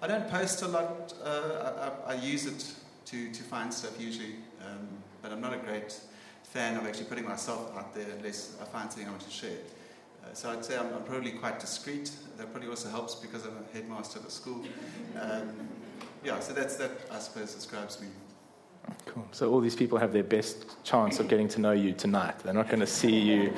I 0.00 0.06
don't 0.06 0.28
post 0.28 0.62
a 0.62 0.68
lot. 0.68 1.12
Uh, 1.24 1.90
I, 2.06 2.12
I, 2.12 2.14
I 2.14 2.22
use 2.22 2.46
it 2.46 2.72
to, 3.06 3.32
to 3.32 3.42
find 3.42 3.74
stuff 3.74 4.00
usually, 4.00 4.36
um, 4.64 4.86
but 5.22 5.32
I'm 5.32 5.40
not 5.40 5.54
a 5.54 5.58
great 5.58 5.98
fan 6.44 6.76
of 6.76 6.86
actually 6.86 7.06
putting 7.06 7.24
myself 7.24 7.76
out 7.76 7.94
there 7.94 8.06
unless 8.16 8.56
I 8.60 8.64
find 8.66 8.92
something 8.92 9.08
I 9.08 9.10
want 9.10 9.22
to 9.22 9.30
share. 9.30 9.58
Uh, 10.22 10.34
so 10.34 10.50
I'd 10.50 10.64
say 10.64 10.78
I'm, 10.78 10.94
I'm 10.94 11.02
probably 11.02 11.32
quite 11.32 11.58
discreet. 11.58 12.12
That 12.36 12.52
probably 12.52 12.68
also 12.68 12.90
helps 12.90 13.16
because 13.16 13.44
I'm 13.44 13.56
a 13.56 13.74
headmaster 13.76 14.20
of 14.20 14.26
a 14.26 14.30
school. 14.30 14.62
Um, 15.20 15.68
yeah, 16.24 16.38
so 16.38 16.52
that's 16.52 16.76
that. 16.76 16.92
I 17.10 17.18
suppose 17.18 17.54
describes 17.54 18.00
me. 18.00 18.06
Cool. 19.06 19.26
So 19.30 19.50
all 19.52 19.60
these 19.60 19.76
people 19.76 19.98
have 19.98 20.12
their 20.12 20.24
best 20.24 20.82
chance 20.84 21.20
of 21.20 21.28
getting 21.28 21.48
to 21.48 21.60
know 21.60 21.72
you 21.72 21.92
tonight. 21.92 22.38
They're 22.40 22.54
not 22.54 22.68
going 22.68 22.80
to 22.80 22.86
see 22.86 23.18
you. 23.18 23.52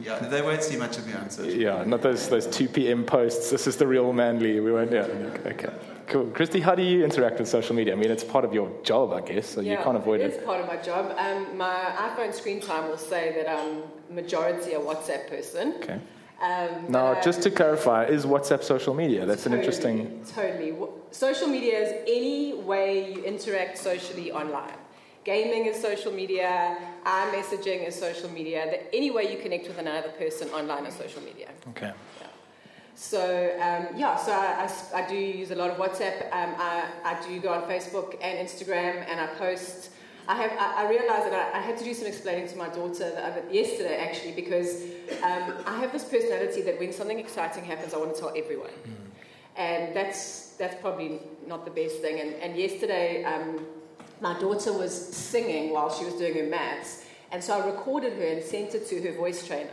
Yeah, 0.00 0.18
they 0.18 0.40
won't 0.40 0.62
see 0.62 0.76
much 0.76 0.96
of 0.98 1.06
me 1.06 1.12
on 1.14 1.28
social. 1.30 1.52
Yeah, 1.52 1.84
not 1.84 2.00
those 2.00 2.28
those 2.28 2.46
two 2.46 2.68
p.m. 2.68 3.04
posts. 3.04 3.50
This 3.50 3.66
is 3.66 3.76
the 3.76 3.86
real 3.86 4.12
manly. 4.12 4.60
We 4.60 4.72
won't. 4.72 4.92
Yeah. 4.92 5.02
Okay. 5.46 5.68
Cool. 6.06 6.26
Christy, 6.26 6.60
how 6.60 6.74
do 6.74 6.82
you 6.82 7.02
interact 7.02 7.38
with 7.38 7.48
social 7.48 7.74
media? 7.74 7.94
I 7.94 7.96
mean, 7.96 8.10
it's 8.10 8.24
part 8.24 8.44
of 8.44 8.52
your 8.52 8.70
job, 8.82 9.12
I 9.12 9.20
guess, 9.20 9.48
so 9.48 9.60
you 9.60 9.76
can't 9.76 9.96
avoid 9.96 10.20
it. 10.20 10.24
it. 10.24 10.34
It 10.34 10.40
is 10.40 10.44
part 10.44 10.60
of 10.60 10.66
my 10.66 10.76
job. 10.76 11.14
Um, 11.18 11.56
my 11.56 11.74
iPhone 11.96 12.32
screen 12.32 12.60
time 12.60 12.88
will 12.88 12.98
say 12.98 13.32
that 13.36 13.48
I'm 13.50 13.82
majority 14.14 14.74
a 14.74 14.80
WhatsApp 14.80 15.28
person. 15.28 15.74
Okay. 15.82 15.98
Um, 16.44 16.90
Now, 16.90 17.20
just 17.22 17.40
to 17.42 17.50
clarify, 17.50 18.04
is 18.04 18.26
WhatsApp 18.26 18.62
social 18.62 18.92
media? 18.92 19.24
That's 19.24 19.46
an 19.46 19.54
interesting. 19.54 19.96
Totally. 20.34 20.74
Social 21.10 21.48
media 21.48 21.78
is 21.84 21.90
any 22.06 22.52
way 22.70 23.12
you 23.12 23.24
interact 23.24 23.78
socially 23.78 24.30
online. 24.30 24.78
Gaming 25.24 25.64
is 25.64 25.80
social 25.80 26.12
media. 26.12 26.76
iMessaging 27.06 27.88
is 27.88 27.94
social 27.98 28.30
media. 28.30 28.66
The, 28.70 28.94
any 28.94 29.10
way 29.10 29.32
you 29.32 29.38
connect 29.38 29.66
with 29.68 29.78
another 29.78 30.10
person 30.22 30.48
online 30.50 30.84
is 30.84 30.94
social 30.94 31.22
media. 31.22 31.48
Okay. 31.70 31.92
Yeah. 32.20 32.26
So 32.94 33.22
um, 33.66 33.96
yeah, 33.96 34.14
so 34.16 34.32
I 34.32 35.06
do 35.08 35.16
use 35.16 35.50
a 35.50 35.54
lot 35.54 35.70
of 35.70 35.78
WhatsApp. 35.78 36.16
Um, 36.30 36.54
I, 36.58 36.84
I 37.04 37.26
do 37.26 37.40
go 37.40 37.50
on 37.54 37.62
Facebook 37.62 38.18
and 38.20 38.46
Instagram, 38.46 38.94
and 39.08 39.18
I 39.18 39.26
post. 39.38 39.90
I 40.26 40.34
have 40.36 40.52
I, 40.52 40.84
I 40.84 40.88
realized 40.88 41.26
that 41.26 41.54
I, 41.54 41.58
I 41.58 41.60
had 41.60 41.76
to 41.78 41.84
do 41.84 41.92
some 41.92 42.06
explaining 42.06 42.48
to 42.48 42.56
my 42.56 42.68
daughter 42.68 43.10
the 43.10 43.26
other, 43.26 43.42
yesterday 43.50 43.98
actually 43.98 44.32
because 44.32 44.82
um, 45.22 45.54
I 45.66 45.78
have 45.80 45.92
this 45.92 46.04
personality 46.04 46.62
that 46.62 46.78
when 46.78 46.92
something 46.92 47.18
exciting 47.18 47.64
happens, 47.64 47.92
I 47.92 47.98
want 47.98 48.14
to 48.14 48.20
tell 48.20 48.32
everyone, 48.34 48.70
and 49.56 49.94
that's 49.94 50.54
that's 50.56 50.80
probably 50.80 51.20
not 51.46 51.64
the 51.64 51.70
best 51.70 52.00
thing. 52.00 52.20
And, 52.20 52.34
and 52.34 52.56
yesterday, 52.56 53.24
um, 53.24 53.66
my 54.20 54.38
daughter 54.38 54.72
was 54.72 54.94
singing 54.94 55.72
while 55.72 55.92
she 55.92 56.04
was 56.04 56.14
doing 56.14 56.34
her 56.34 56.46
maths, 56.46 57.04
and 57.30 57.42
so 57.44 57.60
I 57.60 57.66
recorded 57.66 58.14
her 58.14 58.24
and 58.24 58.42
sent 58.42 58.74
it 58.74 58.88
to 58.88 59.02
her 59.02 59.12
voice 59.12 59.46
trainer. 59.46 59.70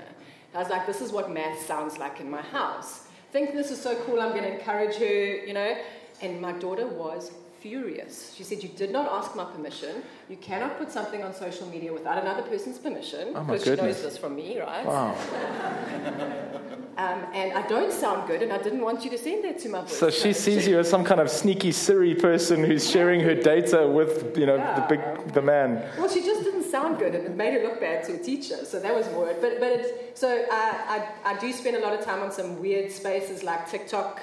I 0.54 0.58
was 0.58 0.70
like, 0.70 0.86
this 0.86 1.00
is 1.00 1.14
what 1.14 1.32
math 1.32 1.66
sounds 1.66 1.98
like 1.98 2.20
in 2.20 2.30
my 2.30 2.42
house. 2.42 3.08
Think 3.32 3.54
this 3.54 3.72
is 3.72 3.82
so 3.82 3.96
cool, 4.04 4.20
I'm 4.20 4.32
going 4.32 4.44
to 4.44 4.54
encourage 4.60 4.96
her, 4.96 5.46
you 5.46 5.54
know. 5.54 5.78
And 6.22 6.42
my 6.42 6.52
daughter 6.52 6.86
was 6.86 7.32
furious. 7.62 8.34
She 8.36 8.44
said, 8.44 8.64
You 8.64 8.70
did 8.70 8.92
not 8.92 9.12
ask 9.12 9.36
my 9.36 9.46
permission. 9.46 10.04
You 10.30 10.38
cannot 10.38 10.78
put 10.78 10.92
something 10.92 11.24
on 11.24 11.34
social 11.34 11.68
media 11.68 11.94
without 11.94 12.18
another 12.18 12.42
person's 12.42 12.80
permission. 12.80 13.34
Oh 13.36 13.44
my 13.44 13.54
because 13.54 13.64
she 13.64 13.76
knows 13.76 14.02
this 14.02 14.18
from 14.18 14.36
me, 14.36 14.60
right? 14.60 14.86
Wow. 14.86 15.16
Um, 16.98 17.26
and 17.34 17.54
I 17.54 17.66
don't 17.68 17.92
sound 17.92 18.28
good, 18.28 18.44
and 18.44 18.52
I 18.52 18.62
didn't 18.62 18.82
want 18.82 19.06
you 19.06 19.10
to 19.12 19.18
send 19.18 19.46
that 19.46 19.58
to 19.60 19.70
my 19.70 19.80
voice 19.80 19.98
So 19.98 20.10
she 20.10 20.34
sees 20.34 20.68
you 20.68 20.78
as 20.78 20.90
some 20.90 21.06
kind 21.06 21.22
of 21.22 21.30
sneaky 21.32 21.72
Siri 21.72 22.14
person 22.14 22.66
who's 22.66 22.88
sharing 22.88 23.22
her 23.22 23.34
data 23.34 23.88
with, 23.88 24.38
you 24.38 24.46
know, 24.46 24.58
the 24.58 24.86
big, 24.90 25.34
the 25.34 25.42
man. 25.42 25.84
Well, 25.98 26.10
she 26.10 26.22
just 26.22 26.44
didn't 26.44 26.66
sound 26.66 27.00
good, 27.00 27.16
and 27.16 27.26
it 27.26 27.36
made 27.36 27.54
her 27.54 27.64
look 27.64 27.80
bad 27.80 28.04
to 28.06 28.16
a 28.16 28.18
teacher. 28.18 28.66
So 28.66 28.80
that 28.80 28.94
was 28.94 29.08
it. 29.08 29.42
But 29.42 29.60
but 29.62 29.72
it's 29.72 30.20
so 30.20 30.46
I, 30.52 31.08
I 31.26 31.34
I 31.34 31.40
do 31.40 31.52
spend 31.54 31.78
a 31.78 31.80
lot 31.80 31.94
of 31.98 32.04
time 32.04 32.22
on 32.22 32.32
some 32.32 32.60
weird 32.60 32.92
spaces 32.92 33.42
like 33.42 33.70
TikTok 33.72 34.22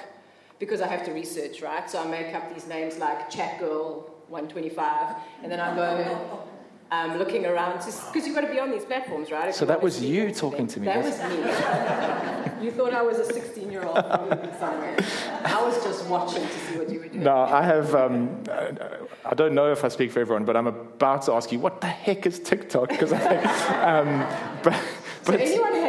because 0.59 0.81
I 0.81 0.87
have 0.87 1.05
to 1.05 1.11
research, 1.11 1.61
right? 1.61 1.89
So 1.89 2.01
I 2.01 2.07
make 2.07 2.33
up 2.35 2.53
these 2.53 2.67
names 2.67 2.97
like 2.97 3.29
Chat 3.29 3.59
Girl 3.59 4.09
125, 4.27 5.15
and 5.43 5.51
then 5.51 5.59
I 5.59 5.75
go. 5.75 6.43
Um, 6.91 7.19
looking 7.19 7.45
around, 7.45 7.85
because 7.85 8.25
you've 8.25 8.33
got 8.33 8.41
to 8.41 8.51
be 8.51 8.59
on 8.59 8.71
these 8.71 8.83
platforms, 8.83 9.29
right? 9.29 9.49
If 9.49 9.53
So 9.53 9.65
that 9.65 9.79
was 9.79 10.01
you 10.03 10.31
talking 10.33 10.65
to 10.65 10.79
me, 10.79 10.85
That 10.85 11.03
was 11.03 11.19
me. 11.19 12.65
you 12.65 12.71
thought 12.71 12.95
I 12.95 13.03
was 13.03 13.19
a 13.19 13.25
16 13.31 13.71
year 13.71 13.83
old 13.83 13.95
somewhere. 14.59 14.97
I 15.45 15.61
was 15.63 15.83
just 15.83 16.05
watching 16.07 16.41
to 16.41 16.53
see 16.53 16.77
what 16.79 16.89
you 16.89 16.99
were 16.99 17.07
doing. 17.07 17.23
Now, 17.23 17.41
I 17.43 17.61
have, 17.61 17.93
um, 17.93 18.43
I 19.23 19.35
don't 19.35 19.53
know 19.53 19.71
if 19.71 19.83
I 19.83 19.87
speak 19.89 20.11
for 20.11 20.19
everyone, 20.19 20.45
but 20.45 20.57
I'm 20.57 20.65
about 20.65 21.21
to 21.23 21.33
ask 21.33 21.51
you, 21.51 21.59
what 21.59 21.79
the 21.79 21.87
heck 21.87 22.25
is 22.25 22.39
TikTok? 22.39 22.89
Because 22.89 23.13
I 23.13 23.19
think, 23.19 23.45
um, 23.71 24.25
but, 24.63 24.73
So 25.23 25.33
anyone 25.33 25.73
who 25.73 25.81
has 25.81 25.88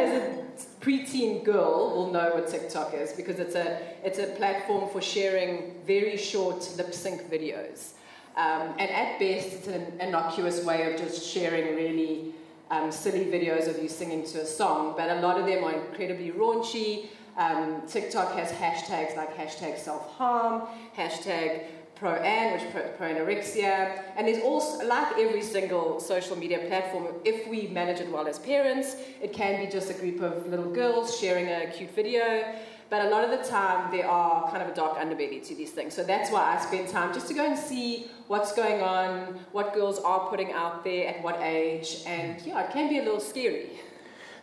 preteen 0.81 1.43
girl 1.43 1.93
will 1.95 2.11
know 2.11 2.31
what 2.33 2.47
TikTok 2.47 2.93
is 2.93 3.13
because 3.13 3.39
it's 3.39 3.55
a 3.55 3.79
it's 4.03 4.19
a 4.19 4.27
platform 4.39 4.89
for 4.89 5.01
sharing 5.01 5.75
very 5.85 6.17
short 6.17 6.67
lip 6.77 6.93
sync 6.93 7.29
videos. 7.31 7.91
Um, 8.35 8.73
and 8.79 8.89
at 8.89 9.19
best, 9.19 9.53
it's 9.53 9.67
an 9.67 9.99
innocuous 9.99 10.63
way 10.63 10.91
of 10.91 10.99
just 10.99 11.25
sharing 11.27 11.75
really 11.75 12.33
um, 12.69 12.91
silly 12.91 13.25
videos 13.25 13.67
of 13.67 13.81
you 13.83 13.89
singing 13.89 14.25
to 14.27 14.41
a 14.41 14.45
song. 14.45 14.93
But 14.97 15.09
a 15.09 15.21
lot 15.21 15.39
of 15.39 15.45
them 15.45 15.63
are 15.63 15.73
incredibly 15.73 16.31
raunchy. 16.31 17.07
Um, 17.37 17.83
TikTok 17.87 18.33
has 18.35 18.51
hashtags 18.51 19.15
like 19.15 19.35
hashtag 19.37 19.77
self 19.77 20.15
harm, 20.15 20.63
hashtag 20.97 21.65
pro 22.01 22.15
an, 22.15 22.53
which 22.53 22.71
pro, 22.71 22.81
pro 22.97 23.13
anorexia, 23.13 24.01
and 24.15 24.27
there's 24.27 24.43
also 24.43 24.83
like 24.87 25.19
every 25.19 25.43
single 25.43 25.99
social 25.99 26.35
media 26.35 26.57
platform. 26.67 27.05
If 27.23 27.47
we 27.47 27.67
manage 27.67 27.99
it 27.99 28.11
well 28.11 28.27
as 28.27 28.39
parents, 28.39 28.95
it 29.21 29.33
can 29.33 29.63
be 29.63 29.71
just 29.71 29.91
a 29.91 29.93
group 29.93 30.19
of 30.19 30.47
little 30.47 30.71
girls 30.73 31.19
sharing 31.19 31.47
a 31.47 31.71
cute 31.71 31.93
video. 31.93 32.55
But 32.89 33.05
a 33.05 33.09
lot 33.09 33.23
of 33.23 33.29
the 33.29 33.47
time, 33.47 33.91
there 33.91 34.09
are 34.09 34.49
kind 34.49 34.63
of 34.63 34.69
a 34.69 34.73
dark 34.73 34.97
underbelly 34.97 35.47
to 35.47 35.55
these 35.55 35.69
things. 35.69 35.93
So 35.93 36.03
that's 36.03 36.31
why 36.31 36.55
I 36.55 36.59
spend 36.59 36.89
time 36.89 37.13
just 37.13 37.27
to 37.27 37.35
go 37.35 37.45
and 37.45 37.57
see 37.57 38.07
what's 38.27 38.51
going 38.53 38.81
on, 38.81 39.39
what 39.51 39.73
girls 39.75 39.99
are 39.99 40.27
putting 40.27 40.51
out 40.53 40.83
there, 40.83 41.07
at 41.07 41.23
what 41.23 41.39
age, 41.39 42.01
and 42.07 42.41
yeah, 42.41 42.63
it 42.63 42.71
can 42.71 42.89
be 42.89 42.97
a 42.97 43.03
little 43.03 43.19
scary. 43.19 43.79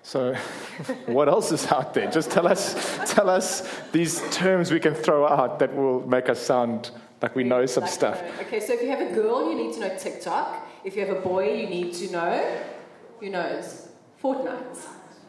So, 0.04 0.32
what 1.06 1.28
else 1.28 1.50
is 1.50 1.66
out 1.66 1.92
there? 1.92 2.08
Just 2.08 2.30
tell 2.30 2.46
us, 2.46 2.98
tell 3.12 3.28
us 3.28 3.68
these 3.90 4.22
terms 4.30 4.70
we 4.70 4.78
can 4.78 4.94
throw 4.94 5.26
out 5.26 5.58
that 5.58 5.74
will 5.74 6.06
make 6.06 6.28
us 6.28 6.40
sound 6.40 6.92
like 7.22 7.34
we 7.34 7.44
know 7.44 7.66
some 7.66 7.84
Like, 7.84 7.92
stuff. 7.92 8.22
Okay, 8.42 8.60
so 8.60 8.72
if 8.72 8.82
you 8.82 8.88
have 8.88 9.00
a 9.00 9.12
girl, 9.14 9.50
you 9.50 9.56
need 9.56 9.74
to 9.74 9.80
know 9.80 9.96
TikTok. 9.96 10.66
If 10.84 10.94
you 10.96 11.04
have 11.04 11.16
a 11.16 11.20
boy, 11.20 11.52
you 11.54 11.66
need 11.68 11.92
to 11.94 12.10
know, 12.12 12.62
who 13.20 13.28
knows, 13.30 13.88
Fortnite. 14.22 14.78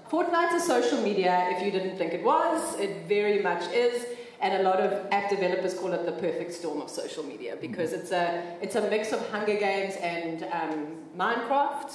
Fortnite 0.09 0.53
is 0.55 0.65
social 0.65 1.01
media. 1.01 1.49
If 1.51 1.63
you 1.63 1.71
didn't 1.71 1.97
think 1.97 2.13
it 2.13 2.23
was, 2.23 2.79
it 2.79 3.07
very 3.07 3.41
much 3.41 3.63
is. 3.71 4.05
And 4.41 4.61
a 4.61 4.63
lot 4.63 4.79
of 4.79 5.05
app 5.11 5.29
developers 5.29 5.73
call 5.73 5.91
it 5.93 6.05
the 6.05 6.13
perfect 6.13 6.53
storm 6.53 6.81
of 6.81 6.89
social 6.89 7.23
media 7.23 7.57
because 7.59 7.91
it's 7.91 8.11
a, 8.11 8.55
it's 8.61 8.75
a 8.75 8.89
mix 8.89 9.11
of 9.11 9.19
Hunger 9.29 9.57
Games 9.59 9.95
and 10.01 10.43
um, 10.53 10.87
Minecraft, 11.17 11.91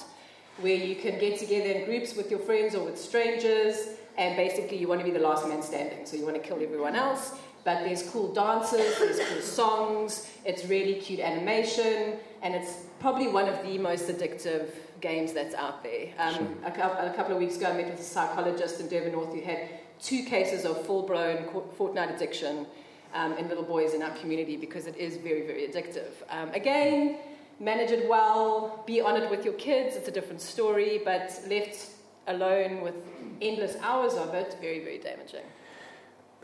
where 0.60 0.76
you 0.76 0.94
can 0.96 1.18
get 1.18 1.38
together 1.38 1.70
in 1.70 1.84
groups 1.86 2.14
with 2.14 2.30
your 2.30 2.40
friends 2.40 2.74
or 2.74 2.84
with 2.84 3.00
strangers, 3.00 3.88
and 4.18 4.36
basically 4.36 4.76
you 4.76 4.86
want 4.86 5.00
to 5.00 5.04
be 5.04 5.10
the 5.10 5.18
last 5.18 5.48
man 5.48 5.62
standing, 5.62 6.04
so 6.04 6.16
you 6.16 6.24
want 6.24 6.36
to 6.36 6.42
kill 6.42 6.62
everyone 6.62 6.94
else. 6.94 7.34
But 7.64 7.84
there's 7.84 8.08
cool 8.10 8.32
dances, 8.32 8.98
there's 8.98 9.18
cool 9.18 9.40
songs, 9.60 10.30
it's 10.44 10.66
really 10.66 10.94
cute 10.96 11.20
animation, 11.20 12.18
and 12.42 12.54
it's 12.54 12.84
probably 13.00 13.28
one 13.28 13.48
of 13.48 13.62
the 13.62 13.78
most 13.78 14.08
addictive 14.08 14.68
games 15.00 15.32
that's 15.32 15.54
out 15.54 15.82
there. 15.82 16.08
Um, 16.18 16.56
a, 16.64 16.68
a 16.68 17.12
couple 17.16 17.32
of 17.32 17.38
weeks 17.38 17.56
ago, 17.56 17.66
I 17.66 17.76
met 17.76 17.90
with 17.90 18.00
a 18.00 18.02
psychologist 18.02 18.80
in 18.80 18.88
Durban 18.88 19.12
North 19.12 19.32
who 19.32 19.40
had 19.40 19.68
two 20.00 20.24
cases 20.24 20.64
of 20.64 20.84
full 20.86 21.02
blown 21.02 21.44
Fortnite 21.78 22.14
addiction 22.14 22.66
um, 23.14 23.32
in 23.34 23.48
little 23.48 23.64
boys 23.64 23.94
in 23.94 24.02
our 24.02 24.14
community 24.16 24.56
because 24.56 24.86
it 24.86 24.96
is 24.96 25.16
very, 25.16 25.46
very 25.46 25.68
addictive. 25.68 26.10
Um, 26.28 26.50
again, 26.50 27.18
manage 27.60 27.90
it 27.90 28.08
well, 28.08 28.82
be 28.86 29.00
on 29.00 29.20
it 29.20 29.30
with 29.30 29.44
your 29.44 29.54
kids, 29.54 29.96
it's 29.96 30.08
a 30.08 30.10
different 30.10 30.40
story, 30.40 31.00
but 31.04 31.40
left 31.48 31.90
alone 32.26 32.80
with 32.80 32.94
endless 33.40 33.76
hours 33.80 34.14
of 34.14 34.34
it, 34.34 34.56
very, 34.60 34.80
very 34.80 34.98
damaging. 34.98 35.44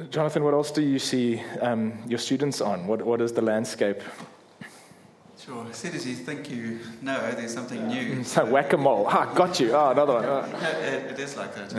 Jonathan, 0.09 0.45
what 0.45 0.55
else 0.55 0.71
do 0.71 0.83
you 0.83 0.99
see 0.99 1.43
um, 1.61 1.93
your 2.07 2.19
students 2.19 2.61
on? 2.61 2.87
What, 2.87 3.03
what 3.03 3.21
is 3.21 3.33
the 3.33 3.43
landscape? 3.43 4.01
Sure. 5.39 5.67
As 5.69 5.77
soon 5.77 5.95
as 5.95 6.07
you 6.07 6.15
think 6.15 6.51
you 6.51 6.79
know, 7.03 7.19
there's 7.33 7.53
something 7.53 7.87
new. 7.89 8.21
It's 8.21 8.37
like 8.37 8.51
whack 8.51 8.73
a 8.73 8.77
mole. 8.77 9.07
Ah, 9.09 9.33
got 9.35 9.59
you. 9.59 9.75
Ah, 9.75 9.91
another 9.91 10.15
one. 10.15 10.25
Ah. 10.25 10.67
It, 10.81 11.13
it 11.13 11.19
is 11.19 11.37
like 11.37 11.55
that. 11.55 11.75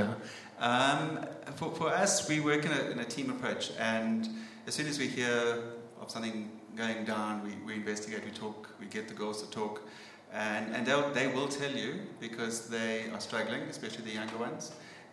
Um, 0.60 1.26
for, 1.56 1.72
for 1.72 1.88
us, 1.90 2.28
we 2.30 2.40
work 2.40 2.66
in 2.66 2.72
a, 2.72 2.92
in 2.92 3.00
a 3.00 3.06
team 3.06 3.30
approach, 3.30 3.72
and 3.80 4.30
as 4.68 4.76
soon 4.76 4.88
as 4.88 5.00
we 5.00 5.08
hear 5.08 5.64
of 6.00 6.12
something 6.12 6.52
going 6.76 7.06
down, 7.06 7.44
we, 7.44 7.52
we 7.66 7.74
investigate, 7.74 8.24
we 8.24 8.32
talk, 8.32 8.70
we 8.80 8.86
get 8.86 9.08
the 9.08 9.14
girls 9.14 9.42
to 9.42 9.50
talk, 9.50 9.82
and, 10.34 10.76
and 10.76 10.86
they 10.86 11.28
will 11.28 11.48
tell 11.48 11.72
you 11.72 12.02
because 12.20 12.68
they 12.68 13.10
are 13.10 13.20
struggling, 13.20 13.62
especially 13.64 14.06
the 14.06 14.12
younger 14.12 14.38
ones. 14.38 14.72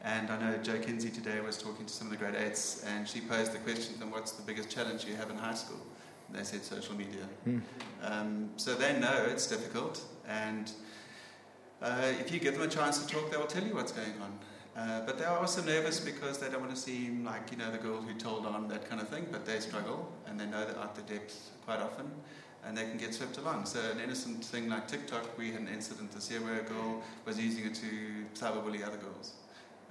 And 0.08 0.30
I 0.30 0.40
know 0.40 0.56
Jo 0.62 0.78
Kinsey 0.78 1.10
today 1.10 1.38
was 1.40 1.58
talking 1.58 1.84
to 1.84 1.92
some 1.92 2.06
of 2.06 2.12
the 2.12 2.16
grade 2.16 2.34
eights, 2.34 2.82
and 2.86 3.06
she 3.06 3.20
posed 3.20 3.52
the 3.52 3.58
question, 3.58 3.94
then 3.98 4.10
what's 4.10 4.32
the 4.32 4.42
biggest 4.42 4.70
challenge 4.70 5.04
you 5.04 5.14
have 5.16 5.28
in 5.28 5.36
high 5.36 5.52
school? 5.52 5.80
And 6.26 6.38
they 6.38 6.44
said 6.44 6.64
social 6.64 6.94
media. 6.94 7.28
Um, 8.02 8.48
so 8.56 8.74
they 8.74 8.98
know 8.98 9.26
it's 9.28 9.46
difficult, 9.46 10.02
and 10.26 10.72
uh, 11.82 12.12
if 12.18 12.32
you 12.32 12.40
give 12.40 12.54
them 12.54 12.62
a 12.62 12.68
chance 12.68 13.04
to 13.04 13.14
talk, 13.14 13.30
they 13.30 13.36
will 13.36 13.46
tell 13.46 13.62
you 13.62 13.74
what's 13.74 13.92
going 13.92 14.14
on. 14.22 14.38
Uh, 14.82 15.04
but 15.04 15.18
they 15.18 15.26
are 15.26 15.38
also 15.38 15.62
nervous 15.62 16.00
because 16.00 16.38
they 16.38 16.48
don't 16.48 16.60
want 16.60 16.74
to 16.74 16.80
seem 16.80 17.22
like, 17.22 17.50
you 17.50 17.58
know, 17.58 17.70
the 17.70 17.76
girl 17.76 18.00
who 18.00 18.14
told 18.14 18.46
on, 18.46 18.66
that 18.68 18.88
kind 18.88 19.02
of 19.02 19.08
thing, 19.10 19.26
but 19.30 19.44
they 19.44 19.60
struggle 19.60 20.10
and 20.26 20.40
they 20.40 20.46
know 20.46 20.64
they're 20.64 20.78
out 20.78 20.94
the 20.94 21.02
depths 21.02 21.50
quite 21.66 21.80
often 21.80 22.10
and 22.64 22.78
they 22.78 22.84
can 22.84 22.96
get 22.96 23.12
swept 23.12 23.36
along. 23.38 23.66
So, 23.66 23.80
an 23.90 24.00
innocent 24.00 24.44
thing 24.44 24.68
like 24.68 24.86
TikTok, 24.88 25.36
we 25.36 25.50
had 25.50 25.60
an 25.60 25.68
incident 25.68 26.12
this 26.12 26.30
year 26.30 26.40
where 26.40 26.60
a 26.60 26.62
girl 26.62 27.02
was 27.26 27.38
using 27.38 27.66
it 27.66 27.74
to 27.74 27.86
cyberbully 28.34 28.86
other 28.86 28.96
girls. 28.96 29.34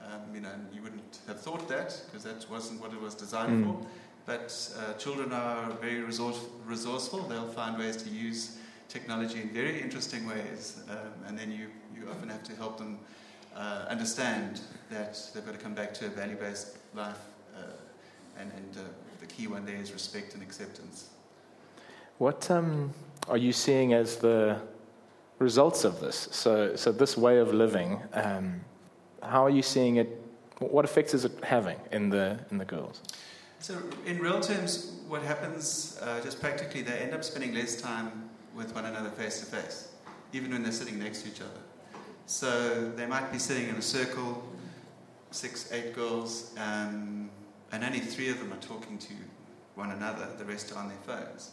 Um, 0.05 0.33
you 0.35 0.41
know, 0.41 0.49
you 0.73 0.81
wouldn't 0.81 1.19
have 1.27 1.39
thought 1.41 1.67
that 1.69 1.99
because 2.05 2.23
that 2.23 2.49
wasn't 2.49 2.79
what 2.81 2.93
it 2.93 3.01
was 3.01 3.15
designed 3.15 3.65
Mm. 3.65 3.81
for. 3.81 3.87
But 4.25 4.51
uh, 4.77 4.93
children 4.93 5.31
are 5.31 5.69
very 5.81 6.01
resource- 6.01 6.45
resourceful, 6.65 7.19
they'll 7.29 7.47
find 7.51 7.77
ways 7.77 7.97
to 8.03 8.09
use 8.09 8.57
technology 8.89 9.41
in 9.41 9.49
very 9.53 9.81
interesting 9.81 10.27
ways, 10.27 10.77
um, 10.89 11.13
and 11.27 11.37
then 11.39 11.51
you, 11.51 11.67
you 11.95 12.09
often 12.09 12.29
have 12.29 12.43
to 12.43 12.55
help 12.55 12.77
them 12.77 12.99
uh, 13.55 13.85
understand 13.89 14.61
that 14.89 15.17
they've 15.33 15.45
got 15.45 15.53
to 15.53 15.59
come 15.59 15.73
back 15.73 15.93
to 15.95 16.05
a 16.05 16.09
value 16.09 16.35
based 16.35 16.77
life, 16.93 17.19
uh, 17.55 17.61
and, 18.39 18.51
and 18.55 18.77
uh, 18.77 18.81
the 19.19 19.25
key 19.25 19.47
one 19.47 19.65
there 19.65 19.75
is 19.81 19.91
respect 19.93 20.33
and 20.33 20.43
acceptance. 20.43 21.09
What 22.17 22.49
um, 22.51 22.93
are 23.27 23.37
you 23.37 23.51
seeing 23.53 23.93
as 23.93 24.17
the 24.17 24.57
results 25.39 25.83
of 25.85 25.99
this? 25.99 26.27
So, 26.31 26.75
so 26.75 26.91
this 26.91 27.17
way 27.17 27.37
of 27.39 27.53
living, 27.53 28.01
um, 28.13 28.61
how 29.27 29.45
are 29.45 29.49
you 29.49 29.61
seeing 29.61 29.97
it? 29.97 30.21
What 30.59 30.85
effects 30.85 31.13
is 31.13 31.25
it 31.25 31.31
having 31.43 31.77
in 31.91 32.09
the 32.09 32.39
in 32.51 32.57
the 32.57 32.65
girls? 32.65 33.01
So, 33.59 33.75
in 34.05 34.19
real 34.19 34.39
terms, 34.39 34.99
what 35.07 35.23
happens, 35.23 35.97
uh, 36.01 36.21
just 36.21 36.39
practically, 36.39 36.83
they 36.83 36.99
end 36.99 37.13
up 37.13 37.23
spending 37.23 37.55
less 37.55 37.81
time 37.81 38.29
with 38.55 38.73
one 38.75 38.85
another 38.85 39.09
face 39.09 39.39
to 39.39 39.45
face, 39.47 39.93
even 40.31 40.51
when 40.51 40.61
they're 40.61 40.71
sitting 40.71 40.99
next 40.99 41.23
to 41.23 41.29
each 41.29 41.41
other. 41.41 41.61
So, 42.27 42.91
they 42.95 43.07
might 43.07 43.31
be 43.31 43.39
sitting 43.39 43.67
in 43.67 43.75
a 43.75 43.81
circle, 43.81 44.43
six, 45.31 45.71
eight 45.71 45.93
girls, 45.95 46.53
um, 46.57 47.31
and 47.71 47.83
only 47.83 47.99
three 47.99 48.29
of 48.29 48.37
them 48.39 48.53
are 48.53 48.61
talking 48.61 48.99
to 48.99 49.13
one 49.73 49.91
another, 49.91 50.27
the 50.37 50.45
rest 50.45 50.71
are 50.71 50.77
on 50.77 50.89
their 50.89 50.97
phones. 50.97 51.51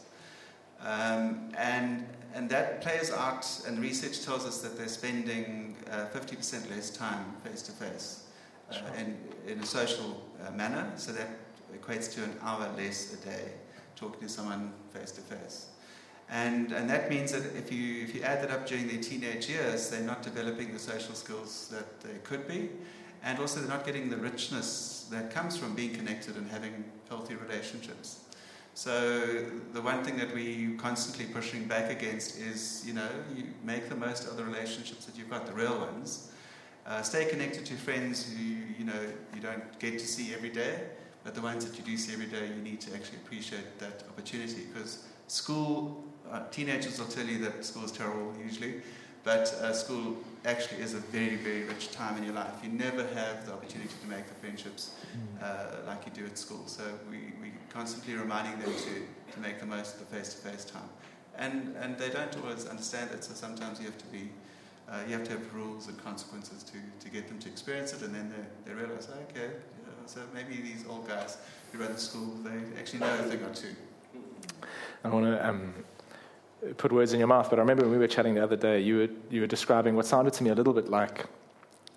Um, 0.81 1.52
and, 1.57 2.07
and 2.35 2.50
that 2.50 2.83
plays 2.83 3.11
out, 3.12 3.47
and 3.67 3.79
research 3.79 4.25
tells 4.25 4.45
us 4.45 4.61
that 4.61 4.76
they're 4.76 4.88
spending 4.88 5.76
uh, 5.91 6.07
50% 6.12 6.71
less 6.71 6.91
time 6.91 7.25
face 7.45 7.62
to 7.62 7.73
face 7.73 8.25
in 8.99 9.17
in 9.47 9.61
a 9.61 9.67
social 9.67 10.23
uh, 10.45 10.50
manner, 10.50 10.91
so 10.97 11.12
that 11.12 11.29
equates 11.75 12.12
to 12.14 12.23
an 12.25 12.35
hour 12.43 12.69
less 12.76 13.14
a 13.14 13.17
day 13.25 13.53
talking 13.97 14.21
to 14.21 14.29
someone 14.29 14.73
face 14.93 15.12
to 15.12 15.21
face. 15.21 15.67
And, 16.31 16.73
and 16.73 16.88
that 16.88 17.11
means 17.11 17.33
that 17.33 17.45
if 17.57 17.71
you, 17.71 18.03
if 18.03 18.14
you 18.14 18.23
add 18.23 18.43
that 18.43 18.50
up 18.50 18.67
during 18.67 18.88
their 18.88 19.00
teenage 19.00 19.49
years, 19.49 19.91
they're 19.91 20.00
not 20.00 20.23
developing 20.23 20.73
the 20.73 20.79
social 20.79 21.14
skills 21.14 21.69
that 21.71 22.00
they 22.00 22.19
could 22.25 22.49
be, 22.49 22.71
and 23.23 23.38
also 23.38 23.61
they're 23.61 23.69
not 23.69 23.85
getting 23.85 24.09
the 24.09 24.17
richness 24.17 25.07
that 25.11 25.31
comes 25.31 25.57
from 25.57 25.75
being 25.75 25.95
connected 25.95 26.37
and 26.37 26.50
having 26.50 26.85
healthy 27.09 27.35
relationships. 27.35 28.24
So 28.75 29.47
the 29.73 29.81
one 29.81 30.02
thing 30.02 30.16
that 30.19 30.35
we're 30.35 30.76
constantly 30.78 31.26
pushing 31.26 31.64
back 31.64 31.90
against 31.90 32.38
is, 32.40 32.85
you 32.85 32.93
know, 32.93 33.09
you 33.35 33.45
make 33.62 33.88
the 33.88 33.95
most 33.95 34.26
of 34.26 34.37
the 34.37 34.45
relationships 34.45 35.07
that 35.07 35.16
you've 35.16 35.31
got, 35.31 35.47
the 35.47 35.52
real 35.52 35.78
ones. 35.78 36.33
Uh, 36.85 37.00
stay 37.00 37.25
connected 37.26 37.64
to 37.66 37.75
friends 37.75 38.31
who, 38.33 38.43
you 38.43 38.85
know, 38.85 39.00
you 39.35 39.40
don't 39.40 39.78
get 39.78 39.93
to 39.93 40.07
see 40.07 40.35
every 40.35 40.50
day, 40.50 40.81
but 41.23 41.35
the 41.35 41.40
ones 41.40 41.64
that 41.64 41.78
you 41.78 41.85
do 41.85 41.97
see 41.97 42.12
every 42.12 42.26
day, 42.26 42.49
you 42.49 42.62
need 42.62 42.81
to 42.81 42.93
actually 42.95 43.19
appreciate 43.19 43.78
that 43.78 44.02
opportunity 44.11 44.66
because 44.73 45.04
school, 45.28 46.04
uh, 46.31 46.43
teenagers 46.50 46.99
will 46.99 47.07
tell 47.07 47.25
you 47.25 47.38
that 47.38 47.64
school 47.64 47.85
is 47.85 47.93
terrible 47.93 48.35
usually, 48.43 48.83
but 49.23 49.49
uh, 49.62 49.73
school 49.73 50.16
actually 50.45 50.83
is 50.83 50.93
a 50.93 50.99
very, 50.99 51.37
very 51.37 51.62
rich 51.62 51.90
time 51.93 52.19
in 52.19 52.25
your 52.25 52.35
life. 52.35 52.52
You 52.62 52.69
never 52.71 53.07
have 53.14 53.47
the 53.47 53.52
opportunity 53.54 53.95
to 54.02 54.09
make 54.09 54.26
the 54.26 54.35
friendships 54.35 54.95
uh, 55.43 55.87
like 55.87 56.04
you 56.04 56.12
do 56.12 56.26
at 56.26 56.37
school. 56.37 56.64
So 56.66 56.83
we, 57.11 57.33
we 57.40 57.52
constantly 57.75 58.14
reminding 58.14 58.59
them 58.61 58.73
to, 58.73 59.33
to 59.33 59.40
make 59.40 59.59
the 59.59 59.66
most 59.66 59.95
of 59.95 60.00
the 60.00 60.16
face-to-face 60.16 60.64
time. 60.66 60.88
And, 61.37 61.75
and 61.81 61.99
they 61.99 62.09
don't 62.09 62.35
always 62.38 62.66
understand 62.66 63.11
it, 63.11 63.25
so 63.25 63.35
sometimes 63.35 63.81
you 63.81 63.87
have 63.87 63.99
to 63.99 64.07
be, 64.07 64.31
uh, 64.88 65.00
you 65.09 65.14
have 65.14 65.25
to 65.25 65.33
have 65.33 65.54
rules 65.54 65.88
and 65.88 66.02
consequences 66.04 66.62
to, 66.62 66.78
to 67.00 67.11
get 67.11 67.26
them 67.26 67.40
to 67.40 67.49
experience 67.49 67.93
it, 67.93 68.02
and 68.02 68.14
then 68.14 68.33
they, 68.33 68.71
they 68.71 68.81
realize, 68.81 69.09
okay, 69.28 69.50
yeah, 69.50 70.07
so 70.07 70.21
maybe 70.33 70.62
these 70.62 70.85
old 70.88 71.09
guys 71.09 71.38
who 71.73 71.81
run 71.81 71.93
the 71.93 71.99
school, 71.99 72.33
they 72.45 72.78
actually 72.78 73.00
know 73.00 73.19
a 73.19 73.23
thing 73.25 73.43
or 73.43 73.52
two. 73.52 73.75
I 75.02 75.09
want 75.09 75.26
to 75.26 75.49
um, 75.49 75.75
put 76.76 76.93
words 76.93 77.12
in 77.12 77.19
your 77.19 77.28
mouth, 77.28 77.50
but 77.50 77.59
I 77.59 77.62
remember 77.62 77.83
when 77.83 77.93
we 77.93 77.99
were 77.99 78.07
chatting 78.07 78.35
the 78.35 78.45
other 78.45 78.57
day, 78.57 78.81
you 78.81 78.99
were, 78.99 79.09
you 79.31 79.40
were 79.40 79.49
describing 79.49 79.97
what 79.97 80.07
sounded 80.07 80.33
to 80.35 80.45
me 80.45 80.50
a 80.50 80.54
little 80.54 80.73
bit 80.73 80.88
like 80.88 81.26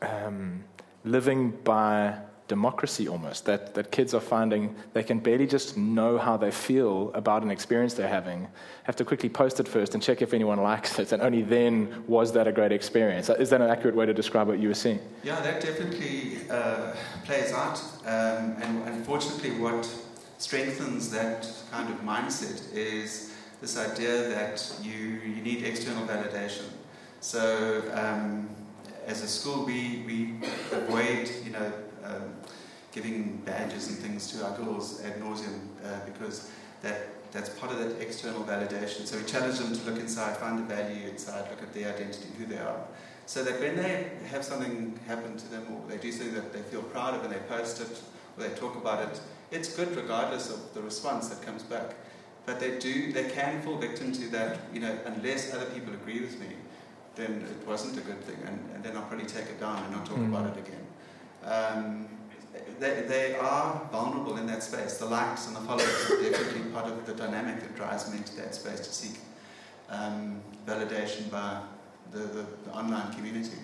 um, 0.01 0.63
living 1.05 1.51
by 1.63 2.17
democracy 2.47 3.07
almost, 3.07 3.45
that, 3.45 3.73
that 3.73 3.91
kids 3.91 4.13
are 4.13 4.21
finding 4.21 4.75
they 4.93 5.03
can 5.03 5.19
barely 5.19 5.45
just 5.45 5.77
know 5.77 6.17
how 6.17 6.37
they 6.37 6.51
feel 6.51 7.11
about 7.13 7.43
an 7.43 7.51
experience 7.51 7.93
they're 7.93 8.07
having, 8.07 8.47
have 8.83 8.95
to 8.95 9.05
quickly 9.05 9.29
post 9.29 9.59
it 9.59 9.67
first 9.67 9.93
and 9.93 10.01
check 10.01 10.21
if 10.21 10.33
anyone 10.33 10.61
likes 10.73 10.99
it, 10.99 11.11
and 11.11 11.21
only 11.21 11.41
then 11.41 12.03
was 12.07 12.31
that 12.33 12.47
a 12.47 12.51
great 12.51 12.71
experience. 12.71 13.29
Is 13.29 13.49
that 13.49 13.61
an 13.61 13.69
accurate 13.69 13.95
way 13.95 14.05
to 14.05 14.13
describe 14.13 14.47
what 14.47 14.59
you 14.59 14.69
were 14.69 14.73
seeing? 14.73 14.99
Yeah, 15.23 15.39
that 15.41 15.61
definitely 15.61 16.39
uh, 16.49 16.93
plays 17.25 17.51
out. 17.51 17.81
Um, 18.05 18.55
and 18.61 18.87
unfortunately, 18.87 19.51
what 19.59 19.87
strengthens 20.37 21.09
that 21.11 21.47
kind 21.71 21.89
of 21.89 21.99
mindset 22.01 22.73
is 22.73 23.33
this 23.59 23.77
idea 23.77 24.29
that 24.29 24.73
you, 24.81 24.93
you 24.93 25.41
need 25.41 25.63
external 25.63 26.05
validation. 26.07 26.65
So, 27.19 27.83
um, 27.93 28.49
as 29.07 29.23
a 29.23 29.27
school, 29.27 29.65
we, 29.65 30.03
we 30.05 30.33
avoid, 30.71 31.31
you 31.43 31.51
know, 31.51 31.71
um, 32.03 32.33
giving 32.97 33.39
badges 33.45 33.89
and 33.89 33.97
things 33.99 34.31
to 34.31 34.43
our 34.43 34.57
girls 34.57 35.03
ad 35.03 35.19
nauseum 35.21 35.59
uh, 35.85 35.99
because 36.05 36.49
that, 36.81 37.31
that's 37.31 37.49
part 37.49 37.71
of 37.71 37.77
that 37.77 38.01
external 38.01 38.43
validation. 38.43 39.05
So 39.05 39.17
we 39.17 39.23
challenge 39.23 39.59
them 39.59 39.75
to 39.75 39.83
look 39.89 39.99
inside, 39.99 40.35
find 40.37 40.57
the 40.57 40.75
value 40.75 41.07
inside, 41.07 41.47
look 41.51 41.61
at 41.61 41.73
their 41.75 41.93
identity, 41.93 42.29
who 42.39 42.45
they 42.47 42.57
are. 42.57 42.81
So 43.27 43.43
that 43.43 43.59
when 43.59 43.75
they 43.75 44.09
have 44.31 44.43
something 44.43 44.99
happen 45.05 45.37
to 45.37 45.47
them 45.51 45.63
or 45.71 45.87
they 45.87 45.97
do 45.97 46.11
something 46.11 46.33
that 46.33 46.51
they 46.53 46.61
feel 46.61 46.81
proud 46.81 47.13
of 47.13 47.23
and 47.23 47.31
they 47.31 47.43
post 47.47 47.81
it 47.81 48.01
or 48.35 48.47
they 48.47 48.55
talk 48.55 48.75
about 48.75 49.07
it, 49.07 49.21
it's 49.51 49.75
good 49.75 49.95
regardless 49.95 50.49
of 50.49 50.73
the 50.73 50.81
response 50.81 51.29
that 51.29 51.45
comes 51.45 51.61
back. 51.61 51.93
But 52.47 52.59
they 52.59 52.79
do, 52.79 53.11
they 53.11 53.29
can 53.29 53.61
fall 53.61 53.77
victim 53.77 54.11
to 54.13 54.29
that, 54.29 54.59
you 54.73 54.79
know, 54.79 54.97
unless 55.05 55.53
other 55.53 55.65
people 55.65 55.93
agree 55.93 56.21
with 56.21 56.39
me, 56.39 56.47
then 57.15 57.45
it 57.47 57.67
wasn't 57.67 57.97
a 57.97 58.01
good 58.01 58.21
thing, 58.21 58.37
and, 58.45 58.57
and 58.73 58.83
then 58.83 58.95
I'll 58.95 59.03
probably 59.03 59.25
take 59.25 59.47
it 59.47 59.59
down 59.59 59.83
and 59.83 59.91
not 59.91 60.05
talk 60.05 60.17
mm. 60.17 60.29
about 60.29 60.55
it 60.55 60.65
again. 60.65 60.85
Um, 61.43 62.16
they, 62.79 63.01
they 63.07 63.36
are 63.36 63.88
vulnerable 63.91 64.38
in 64.38 64.48
that 64.48 64.63
space. 64.63 64.98
The 64.98 65.05
likes 65.05 65.48
and 65.48 65.55
the 65.55 65.62
followers 65.62 66.12
are 66.12 66.22
definitely 66.22 66.72
part 66.72 66.86
of 66.86 67.05
the 67.05 67.13
dynamic 67.13 67.62
that 67.62 67.75
drives 67.75 68.05
them 68.05 68.17
into 68.17 68.36
that 68.38 68.55
space 68.55 68.79
to 68.79 68.93
seek 68.93 69.19
um, 69.89 70.41
validation 70.65 71.29
by 71.31 71.62
the, 72.12 72.19
the, 72.19 72.46
the, 72.65 72.72
online 72.72 73.12
community. 73.13 73.57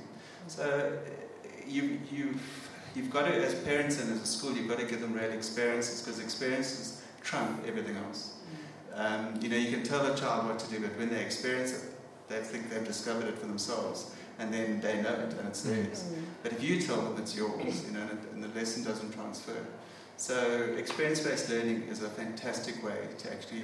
So 0.47 0.93
you, 1.67 1.99
you've, 2.11 2.69
you've 2.95 3.09
got 3.09 3.25
to, 3.25 3.33
as 3.33 3.55
parents 3.55 4.01
and 4.01 4.11
as 4.11 4.21
a 4.21 4.25
school, 4.25 4.53
you've 4.53 4.67
got 4.67 4.79
to 4.79 4.85
give 4.85 5.01
them 5.01 5.13
real 5.13 5.31
experiences 5.31 6.01
because 6.01 6.19
experiences 6.19 7.01
trump 7.21 7.63
everything 7.67 7.95
else. 7.97 8.37
Um, 8.95 9.39
you 9.41 9.49
know, 9.49 9.57
you 9.57 9.71
can 9.71 9.83
tell 9.83 10.05
a 10.05 10.15
child 10.15 10.47
what 10.47 10.59
to 10.59 10.69
do, 10.69 10.79
but 10.79 10.97
when 10.97 11.09
they 11.09 11.21
experience 11.21 11.73
it, 11.73 11.89
they 12.29 12.39
think 12.39 12.69
they've 12.69 12.85
discovered 12.85 13.27
it 13.27 13.37
for 13.37 13.47
themselves 13.47 14.13
and 14.39 14.53
then 14.53 14.81
they 14.81 15.01
know 15.01 15.13
it 15.13 15.33
and 15.33 15.47
it's 15.47 15.61
theirs. 15.61 16.03
Mm. 16.03 16.23
But 16.41 16.53
if 16.53 16.63
you 16.63 16.81
tell 16.81 17.01
them 17.01 17.15
it's 17.17 17.35
yours, 17.35 17.85
you 17.85 17.91
know, 17.93 18.07
and, 18.09 18.19
and 18.33 18.43
the 18.43 18.59
lesson 18.59 18.83
doesn't 18.83 19.13
transfer. 19.13 19.65
So 20.17 20.75
experience-based 20.77 21.49
learning 21.49 21.83
is 21.83 22.03
a 22.03 22.09
fantastic 22.09 22.83
way 22.83 23.07
to 23.17 23.31
actually 23.31 23.63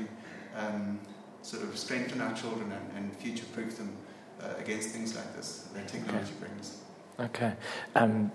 um, 0.56 1.00
sort 1.42 1.64
of 1.64 1.78
strengthen 1.78 2.22
our 2.22 2.34
children 2.34 2.72
and, 2.72 2.98
and 2.98 3.16
future-proof 3.18 3.78
them 3.78 3.96
uh, 4.42 4.54
against 4.58 4.90
things 4.90 5.16
like 5.16 5.36
this 5.36 5.70
that 5.74 5.88
technology 5.88 6.32
okay. 6.42 6.48
brings. 6.48 6.78
Okay. 7.20 7.54
Um, 7.96 8.32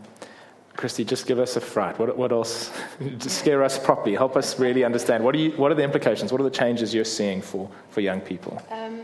Christy, 0.77 1.05
just 1.05 1.27
give 1.27 1.39
us 1.39 1.57
a 1.57 1.61
fright. 1.61 1.99
What, 1.99 2.17
what 2.17 2.33
else? 2.33 2.71
just 3.19 3.39
scare 3.39 3.63
us 3.63 3.79
properly. 3.79 4.15
Help 4.15 4.37
us 4.37 4.59
really 4.59 4.85
understand. 4.85 5.23
What 5.23 5.35
are, 5.35 5.39
you, 5.39 5.53
what 5.53 5.71
are 5.71 5.75
the 5.75 5.85
implications? 5.85 6.33
What 6.33 6.41
are 6.41 6.45
the 6.45 6.51
changes 6.51 6.93
you're 6.93 7.05
seeing 7.05 7.41
for, 7.41 7.71
for 7.91 8.01
young 8.01 8.21
people? 8.21 8.61
Um, 8.71 9.03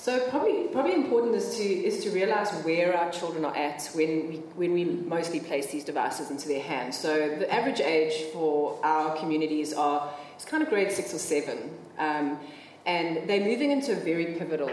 so 0.00 0.18
probably 0.30 0.68
probably 0.68 0.94
important 0.94 1.34
is 1.34 1.58
to 1.58 1.62
is 1.62 2.02
to 2.04 2.10
realize 2.10 2.50
where 2.64 2.96
our 2.96 3.10
children 3.12 3.44
are 3.44 3.54
at 3.54 3.84
when 3.92 4.28
we 4.28 4.36
when 4.56 4.72
we 4.72 4.84
mostly 4.86 5.40
place 5.40 5.66
these 5.66 5.84
devices 5.84 6.30
into 6.30 6.48
their 6.48 6.62
hands. 6.62 6.96
So 6.96 7.36
the 7.36 7.52
average 7.52 7.80
age 7.80 8.14
for 8.32 8.80
our 8.82 9.14
communities 9.16 9.74
are 9.74 10.10
it's 10.34 10.46
kind 10.46 10.62
of 10.62 10.70
grade 10.70 10.90
six 10.90 11.12
or 11.12 11.18
seven, 11.18 11.58
um, 11.98 12.38
and 12.86 13.28
they're 13.28 13.44
moving 13.44 13.72
into 13.72 13.92
a 13.92 13.96
very 13.96 14.36
pivotal 14.38 14.70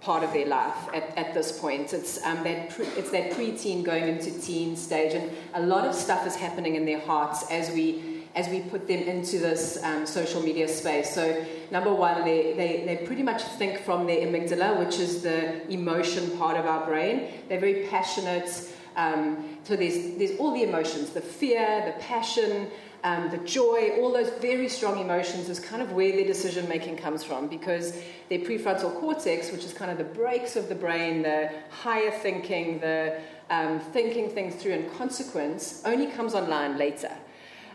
part 0.00 0.24
of 0.24 0.32
their 0.32 0.46
life 0.46 0.88
at, 0.94 1.16
at 1.18 1.34
this 1.34 1.60
point. 1.60 1.92
It's 1.92 2.24
um, 2.24 2.42
that 2.42 2.70
pre, 2.70 2.86
it's 2.96 3.10
that 3.10 3.32
preteen 3.32 3.84
going 3.84 4.08
into 4.08 4.30
teen 4.40 4.74
stage, 4.74 5.12
and 5.12 5.30
a 5.52 5.60
lot 5.60 5.86
of 5.86 5.94
stuff 5.94 6.26
is 6.26 6.34
happening 6.34 6.76
in 6.76 6.86
their 6.86 7.00
hearts 7.00 7.44
as 7.50 7.70
we 7.72 8.11
as 8.34 8.48
we 8.48 8.60
put 8.60 8.88
them 8.88 9.00
into 9.00 9.38
this 9.38 9.82
um, 9.82 10.06
social 10.06 10.42
media 10.42 10.68
space. 10.68 11.14
So, 11.14 11.44
number 11.70 11.92
one, 11.92 12.24
they, 12.24 12.54
they, 12.54 12.84
they 12.86 13.04
pretty 13.06 13.22
much 13.22 13.42
think 13.42 13.80
from 13.80 14.06
their 14.06 14.26
amygdala, 14.26 14.78
which 14.78 14.98
is 14.98 15.22
the 15.22 15.70
emotion 15.70 16.36
part 16.38 16.56
of 16.56 16.66
our 16.66 16.86
brain. 16.86 17.28
They're 17.48 17.60
very 17.60 17.86
passionate. 17.88 18.68
Um, 18.96 19.58
so, 19.64 19.76
there's, 19.76 20.16
there's 20.16 20.38
all 20.38 20.52
the 20.54 20.62
emotions 20.62 21.10
the 21.10 21.20
fear, 21.20 21.82
the 21.86 22.02
passion, 22.02 22.68
um, 23.04 23.30
the 23.30 23.38
joy, 23.38 23.98
all 23.98 24.12
those 24.12 24.30
very 24.40 24.68
strong 24.68 25.00
emotions 25.00 25.48
is 25.48 25.58
kind 25.58 25.82
of 25.82 25.92
where 25.92 26.12
their 26.12 26.24
decision 26.24 26.68
making 26.68 26.96
comes 26.96 27.24
from 27.24 27.48
because 27.48 28.00
their 28.28 28.38
prefrontal 28.38 28.94
cortex, 29.00 29.50
which 29.50 29.64
is 29.64 29.72
kind 29.72 29.90
of 29.90 29.98
the 29.98 30.04
brakes 30.04 30.54
of 30.54 30.68
the 30.68 30.74
brain, 30.74 31.22
the 31.22 31.50
higher 31.70 32.12
thinking, 32.12 32.78
the 32.78 33.18
um, 33.50 33.80
thinking 33.80 34.30
things 34.30 34.54
through 34.54 34.72
and 34.72 34.92
consequence, 34.96 35.82
only 35.84 36.06
comes 36.06 36.34
online 36.34 36.78
later. 36.78 37.10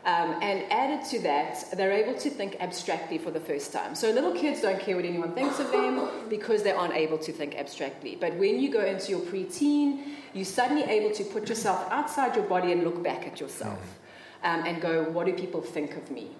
Um, 0.08 0.40
and 0.42 0.64
added 0.72 1.06
to 1.10 1.20
that, 1.24 1.66
they're 1.74 1.92
able 1.92 2.18
to 2.20 2.30
think 2.30 2.56
abstractly 2.62 3.18
for 3.18 3.30
the 3.30 3.42
first 3.42 3.74
time. 3.74 3.94
So 3.94 4.10
little 4.10 4.32
kids 4.32 4.62
don't 4.62 4.80
care 4.80 4.96
what 4.96 5.04
anyone 5.04 5.34
thinks 5.34 5.60
of 5.60 5.70
them 5.70 6.30
because 6.30 6.64
they 6.64 6.72
aren't 6.72 6.94
able 6.94 7.18
to 7.18 7.34
think 7.34 7.58
abstractly. 7.58 8.16
But 8.16 8.36
when 8.36 8.58
you 8.58 8.72
go 8.72 8.86
into 8.86 9.12
your 9.12 9.20
preteen, 9.20 10.16
you're 10.34 10.46
suddenly 10.46 10.84
able 10.84 11.14
to 11.14 11.26
put 11.26 11.50
yourself 11.50 11.86
outside 11.92 12.38
your 12.38 12.46
body 12.46 12.72
and 12.72 12.86
look 12.86 13.04
back 13.04 13.28
at 13.28 13.42
yourself 13.42 14.00
um, 14.44 14.64
and 14.66 14.82
go, 14.82 15.04
what 15.10 15.26
do 15.26 15.34
people 15.34 15.62
think 15.62 15.98
of 15.98 16.10
me? 16.10 16.32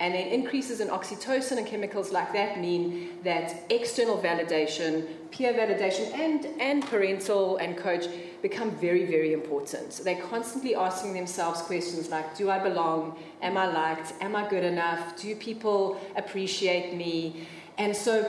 And 0.00 0.14
then 0.14 0.28
increases 0.28 0.80
in 0.80 0.88
oxytocin 0.88 1.58
and 1.58 1.66
chemicals 1.66 2.10
like 2.10 2.32
that 2.32 2.58
mean 2.58 3.18
that 3.22 3.64
external 3.68 4.16
validation, 4.16 5.06
peer 5.30 5.52
validation, 5.52 6.10
and, 6.14 6.46
and 6.58 6.82
parental 6.86 7.58
and 7.58 7.76
coach 7.76 8.06
become 8.40 8.70
very, 8.78 9.04
very 9.04 9.34
important. 9.34 9.92
So 9.92 10.02
they're 10.02 10.22
constantly 10.22 10.74
asking 10.74 11.12
themselves 11.12 11.60
questions 11.60 12.08
like 12.08 12.34
Do 12.34 12.50
I 12.50 12.58
belong? 12.58 13.18
Am 13.42 13.58
I 13.58 13.66
liked? 13.66 14.14
Am 14.22 14.34
I 14.34 14.48
good 14.48 14.64
enough? 14.64 15.20
Do 15.20 15.36
people 15.36 16.00
appreciate 16.16 16.94
me? 16.94 17.46
And 17.76 17.94
so 17.94 18.24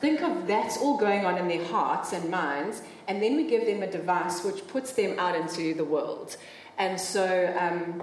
think 0.00 0.22
of 0.22 0.48
that's 0.48 0.76
all 0.76 0.98
going 0.98 1.24
on 1.24 1.38
in 1.38 1.46
their 1.46 1.64
hearts 1.66 2.12
and 2.12 2.28
minds, 2.30 2.82
and 3.06 3.22
then 3.22 3.36
we 3.36 3.48
give 3.48 3.64
them 3.64 3.82
a 3.82 3.90
device 3.90 4.42
which 4.44 4.66
puts 4.66 4.92
them 4.92 5.18
out 5.20 5.36
into 5.36 5.72
the 5.74 5.84
world. 5.84 6.36
And 6.78 7.00
so 7.00 7.54
um, 7.58 8.02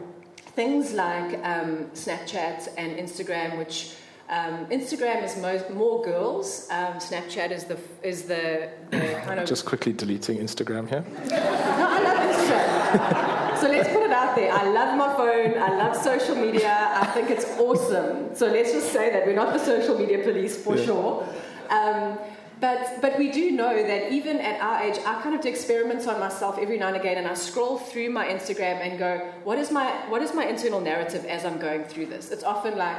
things 0.55 0.93
like 0.93 1.33
um, 1.43 1.89
Snapchat 1.93 2.69
and 2.77 2.97
Instagram, 2.97 3.57
which 3.57 3.95
um, 4.29 4.65
Instagram 4.67 5.23
is 5.23 5.37
most, 5.37 5.69
more 5.69 6.03
girls. 6.03 6.67
Um, 6.71 6.93
Snapchat 6.93 7.51
is 7.51 7.65
the 7.65 7.77
is 8.01 8.23
the, 8.23 8.69
the 8.89 9.21
kind 9.25 9.39
of 9.39 9.47
just 9.47 9.65
quickly 9.65 9.93
deleting 9.93 10.37
Instagram 10.37 10.87
here. 10.87 11.03
no, 11.29 11.87
I 11.89 11.99
love 12.01 12.19
Instagram. 12.35 13.59
so 13.59 13.67
let's 13.67 13.89
put 13.89 14.03
it 14.03 14.11
out 14.11 14.35
there. 14.35 14.51
I 14.51 14.69
love 14.69 14.97
my 14.97 15.13
phone. 15.15 15.61
I 15.61 15.75
love 15.77 15.95
social 15.95 16.35
media. 16.35 16.89
I 16.93 17.05
think 17.07 17.29
it's 17.29 17.45
awesome. 17.59 18.35
So 18.35 18.47
let's 18.47 18.71
just 18.71 18.91
say 18.91 19.09
that 19.11 19.25
we're 19.25 19.35
not 19.35 19.53
the 19.53 19.59
social 19.59 19.97
media 19.97 20.23
police 20.23 20.55
for 20.57 20.77
yeah. 20.77 20.85
sure. 20.85 21.27
Um, 21.69 22.17
but, 22.63 23.01
but 23.01 23.19
we 23.19 23.29
do 23.29 23.51
know 23.51 23.75
that 23.75 24.13
even 24.13 24.39
at 24.39 24.61
our 24.61 24.81
age, 24.81 24.97
I 25.05 25.21
kind 25.21 25.35
of 25.35 25.41
do 25.41 25.49
experiments 25.49 26.07
on 26.07 26.17
myself 26.17 26.57
every 26.57 26.77
now 26.77 26.87
and 26.87 26.95
again, 26.95 27.17
and 27.17 27.27
I 27.27 27.33
scroll 27.33 27.77
through 27.77 28.09
my 28.11 28.25
Instagram 28.25 28.79
and 28.79 28.97
go, 28.97 29.17
what 29.43 29.57
is 29.57 29.69
my, 29.69 29.89
what 30.07 30.21
is 30.21 30.33
my 30.33 30.45
internal 30.45 30.79
narrative 30.79 31.25
as 31.25 31.43
I'm 31.43 31.59
going 31.59 31.83
through 31.83 32.05
this? 32.05 32.31
It's 32.31 32.45
often 32.45 32.77
like, 32.77 32.95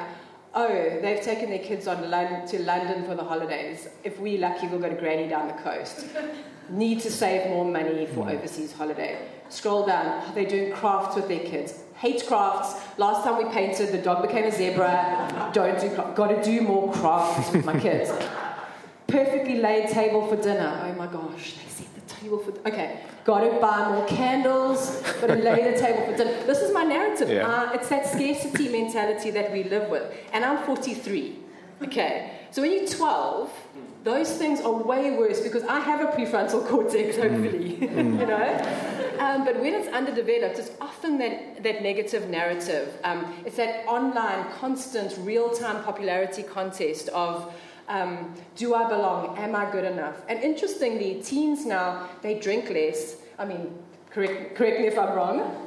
oh, 0.54 0.98
they've 1.00 1.22
taken 1.22 1.48
their 1.48 1.60
kids 1.60 1.88
on 1.88 2.02
to 2.02 2.58
London 2.58 3.06
for 3.06 3.14
the 3.14 3.24
holidays. 3.24 3.88
If 4.02 4.20
we're 4.20 4.38
lucky, 4.38 4.66
we'll 4.66 4.80
go 4.80 4.90
to 4.90 4.96
Granny 4.96 5.28
down 5.28 5.48
the 5.48 5.54
coast. 5.54 6.08
Need 6.68 7.00
to 7.00 7.10
save 7.10 7.48
more 7.48 7.64
money 7.64 8.04
for 8.04 8.24
hmm. 8.24 8.36
overseas 8.36 8.74
holiday. 8.74 9.16
Scroll 9.48 9.86
down, 9.86 10.34
they're 10.34 10.44
doing 10.44 10.72
crafts 10.74 11.16
with 11.16 11.26
their 11.28 11.40
kids. 11.40 11.84
Hate 11.94 12.22
crafts. 12.26 12.74
Last 12.98 13.24
time 13.24 13.42
we 13.42 13.50
painted, 13.50 13.92
the 13.92 14.02
dog 14.02 14.20
became 14.20 14.44
a 14.44 14.52
zebra. 14.52 15.50
Don't 15.54 15.80
do 15.80 15.88
crafts. 15.94 16.16
Got 16.18 16.28
to 16.28 16.44
do 16.44 16.60
more 16.60 16.92
crafts 16.92 17.50
with 17.50 17.64
my 17.64 17.80
kids 17.80 18.10
perfectly 19.06 19.56
laid 19.56 19.88
table 19.88 20.26
for 20.26 20.36
dinner. 20.36 20.72
Oh 20.84 20.92
my 20.94 21.06
gosh, 21.06 21.54
they 21.54 21.68
set 21.68 21.94
the 21.94 22.14
table 22.14 22.38
for. 22.38 22.50
Okay, 22.68 23.00
got 23.24 23.40
to 23.40 23.60
buy 23.60 23.88
more 23.90 24.06
candles. 24.06 25.00
Got 25.20 25.28
to 25.28 25.36
lay 25.36 25.72
the 25.72 25.78
table 25.78 26.06
for 26.06 26.16
dinner. 26.16 26.44
This 26.44 26.58
is 26.58 26.72
my 26.72 26.84
narrative. 26.84 27.30
Yeah. 27.30 27.48
Uh, 27.48 27.72
it's 27.72 27.88
that 27.88 28.06
scarcity 28.06 28.68
mentality 28.68 29.30
that 29.30 29.52
we 29.52 29.64
live 29.64 29.88
with. 29.90 30.12
And 30.32 30.44
I'm 30.44 30.64
43. 30.64 31.38
Okay, 31.82 32.30
so 32.50 32.62
when 32.62 32.72
you're 32.72 32.86
12, 32.86 33.50
those 34.04 34.30
things 34.36 34.60
are 34.60 34.72
way 34.72 35.16
worse 35.16 35.40
because 35.40 35.64
I 35.64 35.80
have 35.80 36.00
a 36.00 36.12
prefrontal 36.16 36.66
cortex, 36.68 37.16
mm. 37.16 37.22
hopefully, 37.22 37.78
mm. 37.80 38.20
you 38.20 38.26
know. 38.26 39.14
Um, 39.18 39.44
but 39.44 39.60
when 39.60 39.74
it's 39.74 39.88
underdeveloped, 39.88 40.58
it's 40.58 40.70
often 40.80 41.18
that, 41.18 41.62
that 41.62 41.82
negative 41.82 42.28
narrative. 42.28 42.96
Um, 43.02 43.34
it's 43.44 43.56
that 43.56 43.86
online, 43.86 44.46
constant, 44.60 45.16
real-time 45.18 45.82
popularity 45.84 46.42
contest 46.42 47.08
of 47.08 47.52
um, 47.88 48.34
do 48.56 48.74
I 48.74 48.88
belong? 48.88 49.36
Am 49.38 49.54
I 49.54 49.70
good 49.70 49.84
enough? 49.84 50.16
And 50.28 50.42
interestingly, 50.42 51.20
teens 51.22 51.66
now, 51.66 52.08
they 52.22 52.38
drink 52.38 52.70
less. 52.70 53.16
I 53.38 53.44
mean, 53.44 53.74
correct, 54.10 54.54
correct 54.56 54.80
me 54.80 54.86
if 54.86 54.98
I'm 54.98 55.14
wrong, 55.14 55.64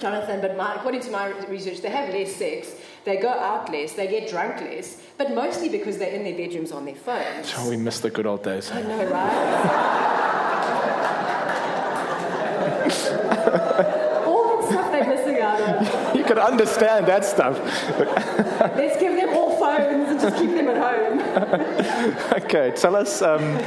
Jonathan, 0.00 0.40
but 0.40 0.56
my, 0.56 0.74
according 0.76 1.02
to 1.02 1.10
my 1.10 1.28
research, 1.46 1.80
they 1.82 1.90
have 1.90 2.12
less 2.12 2.34
sex, 2.34 2.74
they 3.04 3.18
go 3.18 3.28
out 3.28 3.70
less, 3.70 3.92
they 3.92 4.06
get 4.08 4.28
drunk 4.28 4.60
less, 4.62 5.02
but 5.18 5.34
mostly 5.34 5.68
because 5.68 5.98
they're 5.98 6.12
in 6.12 6.24
their 6.24 6.34
bedrooms 6.34 6.72
on 6.72 6.84
their 6.84 6.94
phones. 6.94 7.52
Oh, 7.56 7.68
we 7.68 7.76
miss 7.76 8.00
the 8.00 8.10
good 8.10 8.26
old 8.26 8.42
days. 8.42 8.70
I 8.72 8.82
know, 8.82 9.04
right? 9.10 10.06
all 14.26 14.62
the 14.62 14.66
stuff 14.68 14.90
they're 14.90 15.06
missing 15.06 15.40
out 15.40 15.60
on. 15.60 16.16
You 16.16 16.24
can 16.24 16.29
understand 16.40 17.06
that 17.06 17.24
stuff. 17.24 17.58
Let's 18.76 18.98
give 19.00 19.14
them 19.16 19.30
all 19.30 19.58
phones 19.58 20.10
and 20.10 20.20
just 20.20 20.36
keep 20.36 20.50
them 20.50 20.68
at 20.68 20.76
home. 20.76 22.42
okay, 22.44 22.72
tell 22.76 22.96
us. 22.96 23.22
Um, 23.22 23.58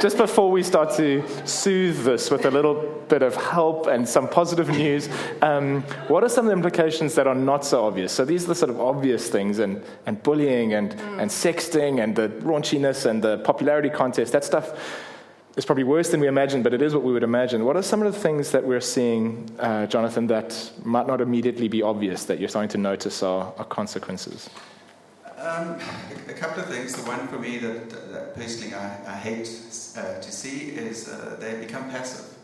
just 0.00 0.16
before 0.16 0.50
we 0.50 0.62
start 0.62 0.94
to 0.96 1.24
soothe 1.44 2.04
this 2.04 2.30
with 2.30 2.44
a 2.44 2.50
little 2.50 3.02
bit 3.08 3.22
of 3.22 3.34
help 3.34 3.88
and 3.88 4.08
some 4.08 4.28
positive 4.28 4.68
news, 4.68 5.08
um, 5.42 5.82
what 6.06 6.22
are 6.22 6.28
some 6.28 6.46
of 6.46 6.50
the 6.50 6.56
implications 6.56 7.14
that 7.16 7.26
are 7.26 7.34
not 7.34 7.64
so 7.64 7.84
obvious? 7.84 8.12
So 8.12 8.24
these 8.24 8.44
are 8.44 8.48
the 8.48 8.54
sort 8.54 8.70
of 8.70 8.80
obvious 8.80 9.28
things, 9.28 9.58
and, 9.58 9.82
and 10.06 10.22
bullying 10.22 10.74
and, 10.74 10.92
and 10.92 11.28
sexting 11.28 12.02
and 12.02 12.14
the 12.14 12.28
raunchiness 12.28 13.06
and 13.06 13.22
the 13.22 13.38
popularity 13.38 13.90
contest, 13.90 14.32
that 14.32 14.44
stuff 14.44 14.72
is 15.58 15.66
probably 15.66 15.82
worse 15.82 16.10
than 16.10 16.20
we 16.20 16.28
imagined, 16.28 16.62
but 16.62 16.72
it 16.72 16.80
is 16.80 16.94
what 16.94 17.02
we 17.02 17.12
would 17.12 17.24
imagine. 17.24 17.64
What 17.64 17.76
are 17.76 17.82
some 17.82 18.00
of 18.00 18.12
the 18.12 18.18
things 18.18 18.52
that 18.52 18.64
we're 18.64 18.80
seeing, 18.80 19.50
uh, 19.58 19.86
Jonathan, 19.86 20.28
that 20.28 20.70
might 20.84 21.08
not 21.08 21.20
immediately 21.20 21.66
be 21.66 21.82
obvious 21.82 22.24
that 22.26 22.38
you're 22.38 22.48
starting 22.48 22.70
to 22.70 22.78
notice 22.78 23.24
are, 23.24 23.52
are 23.58 23.64
consequences? 23.64 24.48
Um, 25.36 25.80
a, 26.28 26.30
a, 26.30 26.34
couple 26.34 26.62
of 26.62 26.68
things. 26.68 26.94
The 26.94 27.08
one 27.08 27.26
for 27.26 27.40
me 27.40 27.58
that, 27.58 27.90
that 28.12 28.36
personally 28.36 28.74
I, 28.74 29.14
I 29.14 29.16
hate 29.16 29.48
uh, 29.96 30.20
to 30.20 30.32
see 30.32 30.70
is 30.70 31.08
uh, 31.08 31.36
they 31.40 31.58
become 31.58 31.90
passive. 31.90 32.36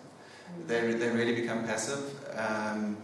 They, 0.66 0.92
they 0.94 1.10
really 1.10 1.36
become 1.40 1.64
passive. 1.64 2.02
Um, 2.36 2.96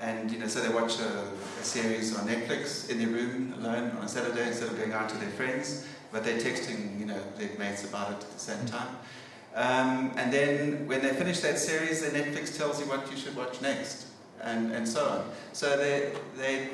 and 0.00 0.30
you 0.30 0.38
know, 0.38 0.46
so 0.46 0.60
they 0.60 0.74
watch 0.74 1.00
a, 1.00 1.24
a, 1.60 1.64
series 1.64 2.14
on 2.18 2.28
Netflix 2.28 2.90
in 2.90 2.98
their 2.98 3.08
room 3.08 3.54
alone 3.58 3.92
on 3.92 4.04
a 4.04 4.08
Saturday 4.08 4.48
instead 4.48 4.68
of 4.68 4.76
going 4.76 4.92
out 4.92 5.08
to 5.08 5.16
their 5.16 5.30
friends, 5.30 5.86
but 6.12 6.22
they're 6.22 6.38
texting, 6.38 6.98
you 7.00 7.06
know, 7.06 7.20
their 7.38 7.56
mates 7.58 7.84
about 7.84 8.10
it 8.10 8.24
at 8.24 8.30
the 8.30 8.38
same 8.38 8.66
time. 8.66 8.96
Um, 9.54 10.12
and 10.16 10.32
then 10.32 10.86
when 10.88 11.00
they 11.00 11.10
finish 11.10 11.40
that 11.40 11.58
series, 11.58 12.02
then 12.02 12.12
Netflix 12.12 12.56
tells 12.56 12.80
you 12.80 12.86
what 12.86 13.08
you 13.10 13.16
should 13.16 13.36
watch 13.36 13.60
next, 13.62 14.06
and, 14.42 14.72
and 14.72 14.86
so 14.86 15.06
on. 15.06 15.30
So 15.52 15.76
they, 15.76 16.12
they 16.36 16.70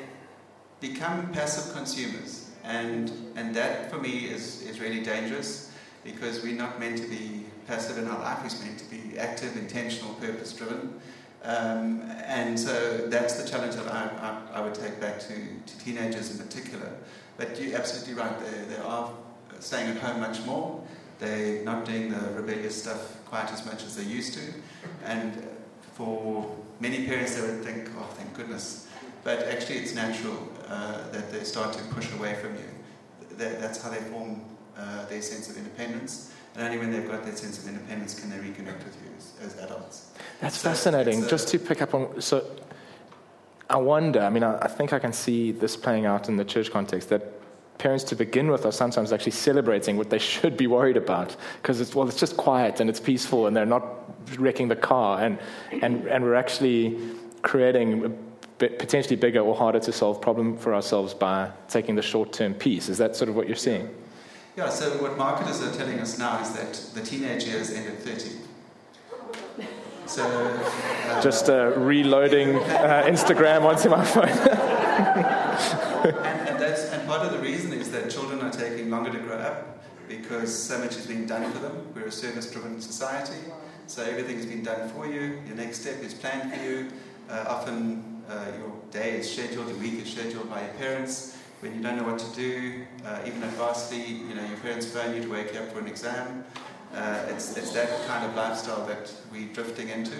become 0.79 1.31
passive 1.31 1.73
consumers. 1.75 2.49
And, 2.63 3.11
and 3.35 3.55
that, 3.55 3.91
for 3.91 3.97
me, 3.97 4.25
is, 4.25 4.63
is 4.63 4.79
really 4.79 5.01
dangerous 5.01 5.71
because 6.03 6.43
we're 6.43 6.57
not 6.57 6.79
meant 6.79 6.97
to 6.97 7.07
be 7.07 7.45
passive 7.67 7.97
in 7.97 8.07
our 8.07 8.19
life. 8.19 8.39
We're 8.43 8.65
meant 8.65 8.79
to 8.79 8.89
be 8.89 9.17
active, 9.17 9.55
intentional, 9.57 10.13
purpose 10.15 10.53
driven. 10.53 10.99
Um, 11.43 12.01
and 12.25 12.59
so 12.59 13.07
that's 13.07 13.41
the 13.41 13.49
challenge 13.49 13.75
that 13.75 13.87
I, 13.87 14.41
I, 14.53 14.59
I, 14.59 14.61
would 14.61 14.75
take 14.75 15.01
back 15.01 15.19
to, 15.21 15.27
to 15.27 15.79
teenagers 15.79 16.31
in 16.31 16.45
particular. 16.45 16.91
But 17.37 17.59
you're 17.59 17.75
absolutely 17.75 18.13
right, 18.13 18.39
they, 18.39 18.75
they 18.75 18.81
are 18.81 19.11
staying 19.59 19.89
at 19.89 19.97
home 19.97 20.19
much 20.19 20.43
more. 20.45 20.83
They're 21.21 21.63
not 21.63 21.85
doing 21.85 22.09
the 22.09 22.33
rebellious 22.33 22.81
stuff 22.81 23.23
quite 23.25 23.51
as 23.53 23.63
much 23.63 23.83
as 23.83 23.95
they 23.95 24.03
used 24.03 24.33
to. 24.33 24.41
And 25.05 25.47
for 25.93 26.53
many 26.79 27.05
parents, 27.05 27.35
they 27.35 27.41
would 27.47 27.63
think, 27.63 27.89
oh, 27.97 28.09
thank 28.15 28.33
goodness. 28.33 28.87
But 29.23 29.43
actually, 29.43 29.77
it's 29.77 29.93
natural 29.93 30.51
uh, 30.67 31.09
that 31.11 31.31
they 31.31 31.43
start 31.43 31.73
to 31.73 31.83
push 31.93 32.11
away 32.13 32.33
from 32.41 32.55
you. 32.55 33.37
That, 33.37 33.61
that's 33.61 33.81
how 33.83 33.91
they 33.91 33.97
form 33.97 34.41
uh, 34.75 35.05
their 35.05 35.21
sense 35.21 35.47
of 35.47 35.57
independence. 35.57 36.33
And 36.55 36.63
only 36.63 36.79
when 36.79 36.91
they've 36.91 37.07
got 37.07 37.23
that 37.23 37.37
sense 37.37 37.59
of 37.59 37.67
independence 37.67 38.19
can 38.19 38.31
they 38.31 38.37
reconnect 38.37 38.83
with 38.83 38.97
you 39.03 39.11
as, 39.15 39.53
as 39.53 39.59
adults. 39.63 40.09
That's 40.41 40.57
so 40.57 40.69
fascinating. 40.69 41.27
Just 41.27 41.49
to 41.49 41.59
pick 41.59 41.83
up 41.83 41.93
on, 41.93 42.19
so 42.19 42.49
I 43.69 43.77
wonder, 43.77 44.21
I 44.21 44.31
mean, 44.31 44.43
I, 44.43 44.57
I 44.57 44.67
think 44.67 44.91
I 44.91 44.97
can 44.97 45.13
see 45.13 45.51
this 45.51 45.77
playing 45.77 46.07
out 46.07 46.29
in 46.29 46.35
the 46.35 46.45
church 46.45 46.71
context 46.71 47.09
that 47.09 47.40
parents 47.81 48.03
to 48.03 48.15
begin 48.15 48.51
with 48.51 48.63
are 48.67 48.71
sometimes 48.71 49.11
actually 49.11 49.31
celebrating 49.31 49.97
what 49.97 50.11
they 50.11 50.19
should 50.19 50.55
be 50.55 50.67
worried 50.67 50.97
about 50.97 51.35
because 51.61 51.81
it's 51.81 51.95
well 51.95 52.07
it's 52.07 52.19
just 52.19 52.37
quiet 52.37 52.79
and 52.79 52.89
it's 52.91 52.99
peaceful 52.99 53.47
and 53.47 53.57
they're 53.57 53.73
not 53.77 53.83
wrecking 54.37 54.67
the 54.67 54.75
car. 54.75 55.23
And 55.23 55.39
and 55.81 56.05
and 56.07 56.23
we're 56.23 56.35
actually 56.35 56.99
creating 57.41 58.05
a 58.05 58.09
potentially 58.67 59.15
bigger 59.15 59.39
or 59.39 59.55
harder 59.55 59.79
to 59.79 59.91
solve 59.91 60.21
problem 60.21 60.55
for 60.55 60.75
ourselves 60.75 61.15
by 61.15 61.49
taking 61.67 61.95
the 61.95 62.03
short-term 62.03 62.53
peace 62.53 62.89
is 62.89 62.99
that 62.99 63.15
sort 63.15 63.27
of 63.29 63.35
what 63.35 63.47
you're 63.47 63.63
seeing? 63.69 63.89
Yeah 64.55 64.69
so 64.69 64.85
what 65.01 65.17
marketers 65.17 65.63
are 65.63 65.73
telling 65.75 65.99
us 65.99 66.19
now 66.19 66.39
is 66.39 66.49
that 66.53 66.73
the 66.93 67.01
teenage 67.01 67.45
years 67.45 67.71
end 67.71 67.87
at 67.87 67.97
30 67.97 68.29
so 70.05 70.23
uh, 70.23 71.21
just 71.21 71.49
uh, 71.49 71.71
reloading 71.77 72.57
uh, 72.57 73.13
instagram 73.13 73.61
onto 73.63 73.89
my 73.89 74.05
phone 74.05 74.27
and, 76.05 76.49
and, 76.49 76.59
that's, 76.59 76.91
and 76.91 77.00
part 77.11 77.27
of 77.27 77.33
the 77.33 77.39
reason 77.39 77.73
is 77.73 77.91
that 77.91 78.09
children 78.09 78.39
are 78.39 78.51
taking 78.51 78.89
longer 78.89 79.11
to 79.11 79.19
grow 79.19 79.35
up 79.35 79.83
because 80.07 80.49
so 80.57 80.79
much 80.79 80.95
is 80.95 81.05
being 81.05 81.25
done 81.25 81.51
for 81.51 81.59
them. 81.59 81.91
We're 81.93 82.05
a 82.05 82.11
service 82.11 82.49
driven 82.49 82.79
society, 82.79 83.51
so 83.85 84.01
everything 84.01 84.37
has 84.37 84.45
been 84.45 84.63
done 84.63 84.87
for 84.91 85.05
you. 85.05 85.41
Your 85.45 85.57
next 85.57 85.81
step 85.81 86.01
is 86.01 86.13
planned 86.13 86.53
for 86.53 86.63
you. 86.63 86.87
Uh, 87.29 87.43
often 87.49 88.23
uh, 88.29 88.45
your 88.57 88.71
day 88.91 89.17
is 89.17 89.29
scheduled, 89.29 89.67
your 89.67 89.77
week 89.79 89.95
is 89.95 90.09
scheduled 90.09 90.49
by 90.49 90.61
your 90.61 90.73
parents. 90.75 91.37
When 91.59 91.75
you 91.75 91.81
don't 91.81 91.97
know 91.97 92.05
what 92.05 92.19
to 92.19 92.33
do, 92.33 92.85
uh, 93.05 93.19
even 93.25 93.43
at 93.43 93.49
varsity, 93.55 94.09
you 94.09 94.33
know, 94.33 94.45
your 94.45 94.59
parents 94.59 94.85
phone 94.85 95.13
you 95.13 95.21
to 95.21 95.29
wake 95.29 95.53
you 95.53 95.59
up 95.59 95.69
for 95.73 95.79
an 95.79 95.87
exam. 95.87 96.45
Uh, 96.95 97.25
it's, 97.27 97.57
it's 97.57 97.73
that 97.73 97.89
kind 98.07 98.25
of 98.25 98.33
lifestyle 98.37 98.85
that 98.85 99.11
we're 99.33 99.51
drifting 99.51 99.89
into, 99.89 100.15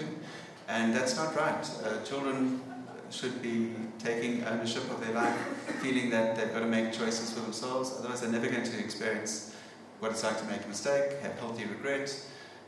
and 0.68 0.94
that's 0.94 1.16
not 1.16 1.34
right. 1.34 1.70
Uh, 1.86 2.04
children 2.04 2.60
should 3.12 3.42
be 3.42 3.70
taking 3.98 4.44
ownership 4.44 4.82
of 4.90 5.04
their 5.04 5.14
life, 5.14 5.36
feeling 5.82 6.10
that 6.10 6.36
they've 6.36 6.52
got 6.52 6.60
to 6.60 6.66
make 6.66 6.92
choices 6.92 7.32
for 7.32 7.40
themselves. 7.40 7.94
Otherwise, 7.98 8.22
they're 8.22 8.30
never 8.32 8.48
going 8.48 8.64
to 8.64 8.78
experience 8.78 9.54
what 10.00 10.10
it's 10.10 10.24
like 10.24 10.38
to 10.38 10.44
make 10.46 10.64
a 10.64 10.68
mistake, 10.68 11.20
have 11.20 11.38
healthy 11.38 11.64
regret, 11.66 12.14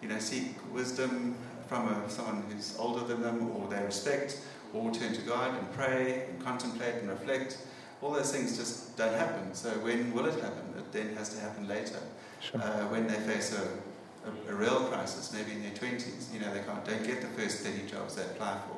you 0.00 0.08
know, 0.08 0.18
seek 0.18 0.54
wisdom 0.72 1.34
from 1.66 1.88
a, 1.88 2.10
someone 2.10 2.44
who's 2.48 2.76
older 2.78 3.04
than 3.04 3.22
them 3.22 3.50
or 3.56 3.68
they 3.68 3.82
respect, 3.82 4.40
or 4.72 4.92
turn 4.92 5.12
to 5.14 5.22
God 5.22 5.56
and 5.56 5.72
pray 5.72 6.26
and 6.28 6.44
contemplate 6.44 6.96
and 6.96 7.08
reflect. 7.08 7.58
All 8.02 8.12
those 8.12 8.30
things 8.30 8.56
just 8.58 8.96
don't 8.96 9.14
happen. 9.14 9.54
So 9.54 9.70
when 9.70 10.12
will 10.12 10.26
it 10.26 10.34
happen? 10.34 10.74
It 10.76 10.92
then 10.92 11.16
has 11.16 11.34
to 11.34 11.40
happen 11.40 11.66
later, 11.66 11.98
sure. 12.40 12.60
uh, 12.60 12.88
when 12.88 13.06
they 13.06 13.14
face 13.14 13.56
a, 13.56 14.28
a, 14.28 14.52
a, 14.52 14.54
real 14.54 14.84
crisis, 14.84 15.32
maybe 15.32 15.52
in 15.52 15.62
their 15.62 15.72
20s. 15.72 16.32
You 16.34 16.40
know, 16.40 16.52
they 16.52 16.60
can't, 16.60 16.84
don't 16.84 17.06
get 17.06 17.22
the 17.22 17.28
first 17.28 17.60
30 17.60 17.86
jobs 17.88 18.16
they 18.16 18.22
apply 18.22 18.58
for 18.68 18.73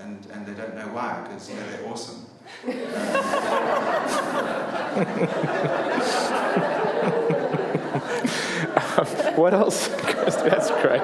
and, 0.00 0.26
and 0.32 0.46
they 0.46 0.54
don't 0.54 0.74
know 0.74 0.88
why 0.88 1.20
because 1.22 1.48
you 1.50 1.56
know 1.56 1.66
they're 1.70 1.88
awesome. 1.92 2.26
um, 8.98 9.06
what 9.36 9.54
else? 9.54 9.88
That's 10.28 10.70
great. 10.82 11.00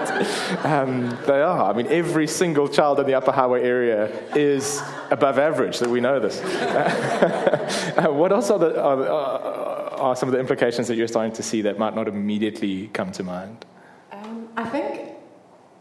Um, 0.65 1.11
they 1.27 1.41
are. 1.41 1.71
I 1.71 1.77
mean, 1.77 1.87
every 1.89 2.27
single 2.27 2.69
child 2.69 2.99
in 3.01 3.07
the 3.07 3.15
Upper 3.15 3.33
Highway 3.33 3.63
area 3.63 4.07
is 4.35 4.83
above 5.11 5.39
average. 5.39 5.79
That 5.79 5.89
we 5.89 6.01
know 6.01 6.19
this. 6.19 6.41
uh, 6.43 8.07
what 8.11 8.33
else 8.33 8.51
are, 8.51 8.59
the, 8.59 8.81
are, 8.81 9.07
are, 9.07 10.17
some 10.17 10.29
of 10.29 10.33
the 10.33 10.41
implications 10.41 10.89
that 10.89 10.97
you're 10.97 11.09
starting 11.09 11.33
to 11.33 11.43
see 11.43 11.63
that 11.63 11.79
might 11.79 11.95
not 11.95 12.09
immediately 12.09 12.89
come 12.89 13.13
to 13.13 13.23
mind? 13.23 13.65
Um, 14.13 14.49
I 14.57 14.65
think, 14.65 15.11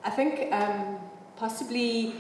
I 0.03 0.09
think 0.09 0.53
um, 0.53 0.97
possibly 1.35 2.13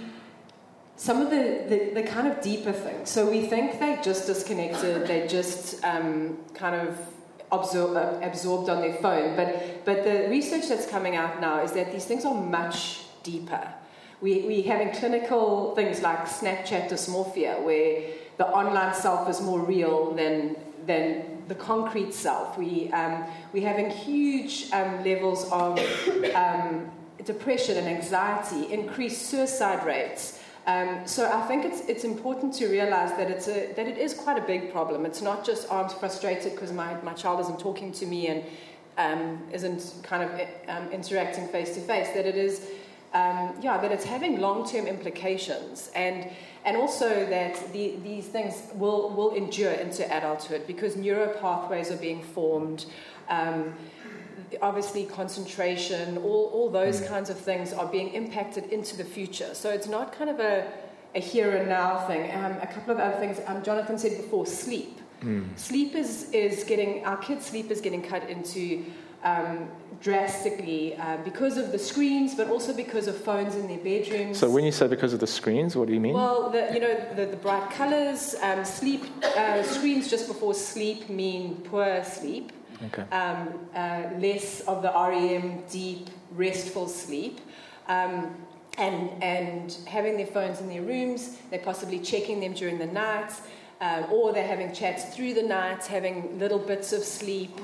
some 1.03 1.21
of 1.21 1.29
the, 1.29 1.65
the, 1.67 2.01
the, 2.01 2.03
kind 2.03 2.29
of 2.29 2.39
deeper 2.39 2.71
things. 2.71 3.09
So 3.09 3.29
we 3.29 3.41
think 3.45 3.77
they're 3.77 4.01
just 4.01 4.25
disconnected, 4.25 5.05
they're 5.05 5.27
just 5.27 5.83
um, 5.83 6.37
kind 6.53 6.75
of 6.87 6.97
absor- 7.51 7.97
uh, 7.97 8.25
absorbed 8.25 8.69
on 8.69 8.79
their 8.79 8.93
phone. 8.93 9.35
But, 9.35 9.83
but 9.83 10.05
the 10.05 10.29
research 10.29 10.69
that's 10.69 10.87
coming 10.87 11.17
out 11.17 11.41
now 11.41 11.61
is 11.61 11.73
that 11.73 11.91
these 11.91 12.05
things 12.05 12.23
are 12.23 12.33
much 12.33 13.01
deeper. 13.21 13.67
We, 14.21 14.43
we 14.43 14.61
having 14.61 14.91
clinical 14.93 15.75
things 15.75 16.01
like 16.01 16.19
Snapchat 16.19 16.87
dysmorphia, 16.87 17.61
where 17.61 18.03
the 18.37 18.47
online 18.47 18.95
self 18.95 19.27
is 19.27 19.41
more 19.41 19.59
real 19.59 20.13
than, 20.13 20.55
than 20.85 21.43
the 21.49 21.55
concrete 21.55 22.13
self. 22.13 22.57
We, 22.57 22.89
um, 22.93 23.25
we're 23.51 23.67
having 23.67 23.89
huge 23.89 24.69
um, 24.71 25.03
levels 25.03 25.51
of 25.51 25.77
um, 26.33 26.89
depression 27.25 27.75
and 27.75 27.89
anxiety, 27.89 28.71
increased 28.71 29.23
suicide 29.23 29.85
rates. 29.85 30.39
Um, 30.65 31.05
so 31.05 31.29
I 31.29 31.41
think 31.47 31.65
it's, 31.65 31.81
it's 31.89 32.05
important 32.05 32.53
to 32.55 32.67
realize 32.67 33.11
that, 33.17 33.29
it's 33.29 33.47
a, 33.47 33.73
that 33.73 33.85
it 33.85 33.97
is 33.97 34.13
quite 34.13 34.37
a 34.37 34.45
big 34.45 34.71
problem. 34.71 35.05
It's 35.05 35.21
not 35.21 35.45
just, 35.45 35.67
oh, 35.69 35.83
I'm 35.83 35.89
frustrated 35.89 36.53
because 36.53 36.71
my, 36.71 36.95
my 37.01 37.13
child 37.13 37.41
isn't 37.41 37.59
talking 37.59 37.91
to 37.93 38.05
me 38.05 38.27
and 38.27 38.43
um, 38.97 39.43
isn't 39.51 39.95
kind 40.03 40.23
of 40.23 40.47
um, 40.69 40.89
interacting 40.91 41.47
face 41.49 41.75
to 41.75 41.81
face, 41.81 42.09
that 42.09 42.25
it 42.25 42.35
is, 42.35 42.69
um, 43.13 43.53
yeah, 43.61 43.77
that 43.77 43.91
it's 43.91 44.05
having 44.05 44.39
long 44.39 44.69
term 44.69 44.87
implications. 44.87 45.91
And, 45.95 46.29
and 46.63 46.77
also 46.77 47.09
that 47.09 47.73
the, 47.73 47.97
these 48.01 48.27
things 48.27 48.63
will, 48.75 49.09
will 49.09 49.35
endure 49.35 49.73
into 49.73 50.05
adulthood 50.15 50.65
because 50.65 50.95
neural 50.95 51.33
pathways 51.41 51.91
are 51.91 51.97
being 51.97 52.23
formed. 52.23 52.85
Um, 53.27 53.73
obviously 54.61 55.05
concentration, 55.05 56.17
all, 56.17 56.49
all 56.53 56.69
those 56.69 57.01
mm. 57.01 57.07
kinds 57.07 57.29
of 57.29 57.37
things 57.37 57.73
are 57.73 57.87
being 57.87 58.13
impacted 58.13 58.65
into 58.65 58.95
the 58.95 59.03
future. 59.03 59.53
So 59.53 59.69
it's 59.69 59.87
not 59.87 60.13
kind 60.13 60.29
of 60.29 60.39
a, 60.39 60.71
a 61.15 61.19
here 61.19 61.55
and 61.55 61.69
now 61.69 62.07
thing. 62.07 62.31
Um, 62.35 62.53
a 62.61 62.67
couple 62.67 62.93
of 62.93 62.99
other 62.99 63.17
things, 63.17 63.39
um, 63.47 63.63
Jonathan 63.63 63.97
said 63.97 64.17
before, 64.17 64.45
sleep. 64.45 64.99
Mm. 65.21 65.57
Sleep 65.57 65.95
is, 65.95 66.29
is 66.31 66.63
getting, 66.63 67.05
our 67.05 67.17
kids' 67.17 67.45
sleep 67.45 67.71
is 67.71 67.81
getting 67.81 68.01
cut 68.01 68.29
into 68.29 68.85
um, 69.23 69.69
drastically 70.01 70.97
uh, 70.97 71.17
because 71.23 71.57
of 71.57 71.71
the 71.71 71.79
screens, 71.79 72.35
but 72.35 72.49
also 72.49 72.73
because 72.73 73.07
of 73.07 73.15
phones 73.15 73.55
in 73.55 73.67
their 73.67 73.77
bedrooms. 73.77 74.37
So 74.37 74.49
when 74.49 74.65
you 74.65 74.71
say 74.71 74.87
because 74.87 75.13
of 75.13 75.21
the 75.21 75.27
screens, 75.27 75.75
what 75.75 75.87
do 75.87 75.93
you 75.93 75.99
mean? 75.99 76.13
Well, 76.13 76.49
the, 76.49 76.71
you 76.73 76.79
know, 76.81 77.15
the, 77.15 77.25
the 77.27 77.37
bright 77.37 77.71
colors, 77.71 78.35
um, 78.41 78.65
sleep, 78.65 79.05
uh, 79.23 79.63
screens 79.63 80.09
just 80.09 80.27
before 80.27 80.53
sleep 80.53 81.09
mean 81.09 81.55
poor 81.61 82.03
sleep. 82.03 82.51
Okay. 82.85 83.03
um, 83.11 83.67
uh, 83.75 84.09
less 84.17 84.61
of 84.61 84.81
the 84.81 84.91
REM, 84.91 85.63
deep, 85.69 86.09
restful 86.31 86.87
sleep. 86.87 87.39
Um, 87.87 88.35
and, 88.77 89.11
and 89.21 89.77
having 89.85 90.17
their 90.17 90.27
phones 90.27 90.59
in 90.59 90.67
their 90.67 90.81
rooms, 90.81 91.37
they're 91.49 91.59
possibly 91.59 91.99
checking 91.99 92.39
them 92.39 92.53
during 92.53 92.79
the 92.79 92.87
night, 92.87 93.31
um, 93.81 94.05
or 94.11 94.33
they're 94.33 94.47
having 94.47 94.73
chats 94.73 95.15
through 95.15 95.33
the 95.35 95.43
night, 95.43 95.85
having 95.85 96.39
little 96.39 96.59
bits 96.59 96.91
of 96.93 97.03
sleep. 97.03 97.59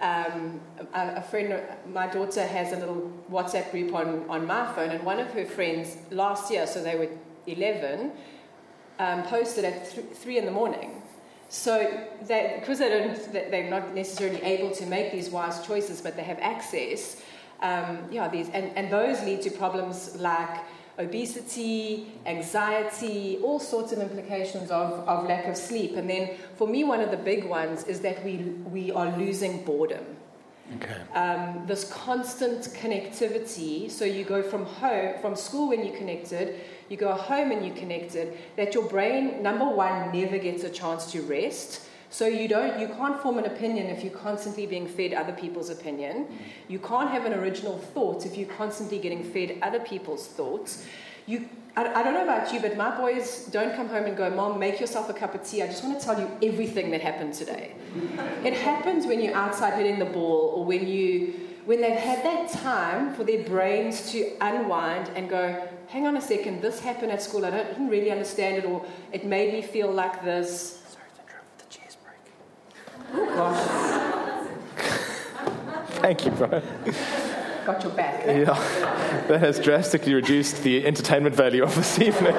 Um, 0.00 0.60
a, 0.94 1.16
a 1.16 1.22
friend, 1.22 1.62
my 1.92 2.06
daughter 2.06 2.46
has 2.46 2.72
a 2.72 2.76
little 2.76 3.12
WhatsApp 3.30 3.70
group 3.70 3.94
on, 3.94 4.24
on 4.28 4.46
my 4.46 4.72
phone, 4.74 4.90
and 4.90 5.04
one 5.04 5.18
of 5.20 5.30
her 5.32 5.44
friends 5.44 5.96
last 6.10 6.50
year, 6.50 6.66
so 6.66 6.82
they 6.82 6.96
were 6.96 7.08
11, 7.46 8.12
um, 8.98 9.22
posted 9.24 9.64
at 9.64 9.90
th- 9.90 10.06
3 10.14 10.38
in 10.38 10.44
the 10.46 10.50
morning. 10.50 11.02
So, 11.48 12.06
they, 12.26 12.56
because 12.58 12.78
they 12.78 12.88
don't, 12.88 13.32
they- 13.32 13.48
they're 13.50 13.70
not 13.70 13.94
necessarily 13.94 14.42
able 14.42 14.70
to 14.72 14.86
make 14.86 15.12
these 15.12 15.30
wise 15.30 15.64
choices, 15.66 16.00
but 16.00 16.16
they 16.16 16.22
have 16.24 16.38
access, 16.40 17.22
um, 17.62 17.98
yeah, 18.10 18.28
these, 18.28 18.48
and, 18.50 18.72
and 18.76 18.90
those 18.92 19.22
lead 19.22 19.42
to 19.42 19.50
problems 19.50 20.16
like 20.16 20.60
obesity, 20.98 22.12
anxiety, 22.26 23.38
all 23.42 23.58
sorts 23.58 23.92
of 23.92 23.98
implications 23.98 24.70
of, 24.70 25.06
of 25.08 25.26
lack 25.26 25.46
of 25.46 25.56
sleep. 25.56 25.96
And 25.96 26.08
then 26.08 26.30
for 26.56 26.68
me, 26.68 26.84
one 26.84 27.00
of 27.00 27.10
the 27.10 27.16
big 27.16 27.44
ones 27.44 27.84
is 27.84 28.00
that 28.00 28.24
we, 28.24 28.36
we 28.70 28.92
are 28.92 29.16
losing 29.16 29.64
boredom. 29.64 30.04
Okay. 30.76 30.96
Um, 31.14 31.64
this 31.66 31.90
constant 31.92 32.62
connectivity, 32.80 33.90
so 33.90 34.04
you 34.04 34.24
go 34.24 34.42
from 34.42 34.64
home, 34.64 35.14
from 35.20 35.36
school 35.36 35.68
when 35.68 35.84
you're 35.84 35.96
connected, 35.96 36.60
you 36.88 36.96
go 36.96 37.12
home 37.12 37.50
and 37.50 37.64
you're 37.64 37.76
connected, 37.76 38.36
that 38.56 38.74
your 38.74 38.84
brain, 38.88 39.42
number 39.42 39.64
one, 39.64 40.12
never 40.12 40.38
gets 40.38 40.64
a 40.64 40.70
chance 40.70 41.10
to 41.12 41.22
rest. 41.22 41.88
So 42.10 42.26
you 42.26 42.46
don't, 42.46 42.78
you 42.78 42.86
can't 42.86 43.20
form 43.20 43.38
an 43.38 43.46
opinion 43.46 43.86
if 43.86 44.04
you're 44.04 44.12
constantly 44.12 44.66
being 44.66 44.86
fed 44.86 45.14
other 45.14 45.32
people's 45.32 45.70
opinion. 45.70 46.26
You 46.68 46.78
can't 46.78 47.10
have 47.10 47.24
an 47.24 47.34
original 47.34 47.78
thought 47.78 48.24
if 48.24 48.36
you're 48.36 48.48
constantly 48.48 48.98
getting 48.98 49.24
fed 49.24 49.58
other 49.62 49.80
people's 49.80 50.26
thoughts. 50.28 50.86
You, 51.26 51.48
I, 51.76 51.86
I 51.86 52.02
don't 52.04 52.14
know 52.14 52.22
about 52.22 52.52
you, 52.52 52.60
but 52.60 52.76
my 52.76 52.96
boys 52.96 53.46
don't 53.46 53.74
come 53.74 53.88
home 53.88 54.04
and 54.04 54.16
go, 54.16 54.30
Mom, 54.30 54.60
make 54.60 54.78
yourself 54.78 55.08
a 55.08 55.12
cup 55.12 55.34
of 55.34 55.44
tea. 55.44 55.62
I 55.62 55.66
just 55.66 55.82
want 55.82 55.98
to 55.98 56.04
tell 56.04 56.20
you 56.20 56.30
everything 56.40 56.92
that 56.92 57.00
happened 57.00 57.34
today. 57.34 57.72
it 58.44 58.54
happens 58.54 59.06
when 59.06 59.20
you're 59.20 59.34
outside 59.34 59.74
hitting 59.74 59.98
the 59.98 60.04
ball 60.04 60.52
or 60.54 60.64
when 60.64 60.86
you 60.86 61.34
when 61.64 61.80
they've 61.80 61.98
had 61.98 62.22
that 62.24 62.50
time 62.50 63.14
for 63.14 63.24
their 63.24 63.42
brains 63.42 64.12
to 64.12 64.36
unwind 64.40 65.10
and 65.16 65.30
go, 65.30 65.66
hang 65.88 66.06
on 66.06 66.16
a 66.16 66.20
second, 66.20 66.60
this 66.62 66.80
happened 66.80 67.12
at 67.12 67.22
school, 67.22 67.44
I 67.44 67.50
don't, 67.50 67.66
didn't 67.68 67.88
really 67.88 68.10
understand 68.10 68.56
it, 68.58 68.64
or 68.64 68.84
it 69.12 69.24
made 69.24 69.52
me 69.52 69.62
feel 69.62 69.90
like 69.90 70.22
this. 70.24 70.80
Sorry 70.88 71.06
to 71.14 71.20
interrupt 71.22 71.58
the 71.58 71.66
chairs 71.70 71.96
break. 72.02 72.18
Oh 73.14 73.26
gosh, 73.36 73.60
Thank 76.00 76.24
you, 76.26 76.30
bro. 76.32 76.48
got 77.64 77.82
your 77.82 77.92
back. 77.92 78.26
Yeah, 78.26 78.54
that 79.28 79.40
has 79.40 79.58
drastically 79.58 80.12
reduced 80.14 80.62
the 80.62 80.84
entertainment 80.86 81.34
value 81.34 81.62
of 81.62 81.74
this 81.74 81.98
evening. 81.98 82.34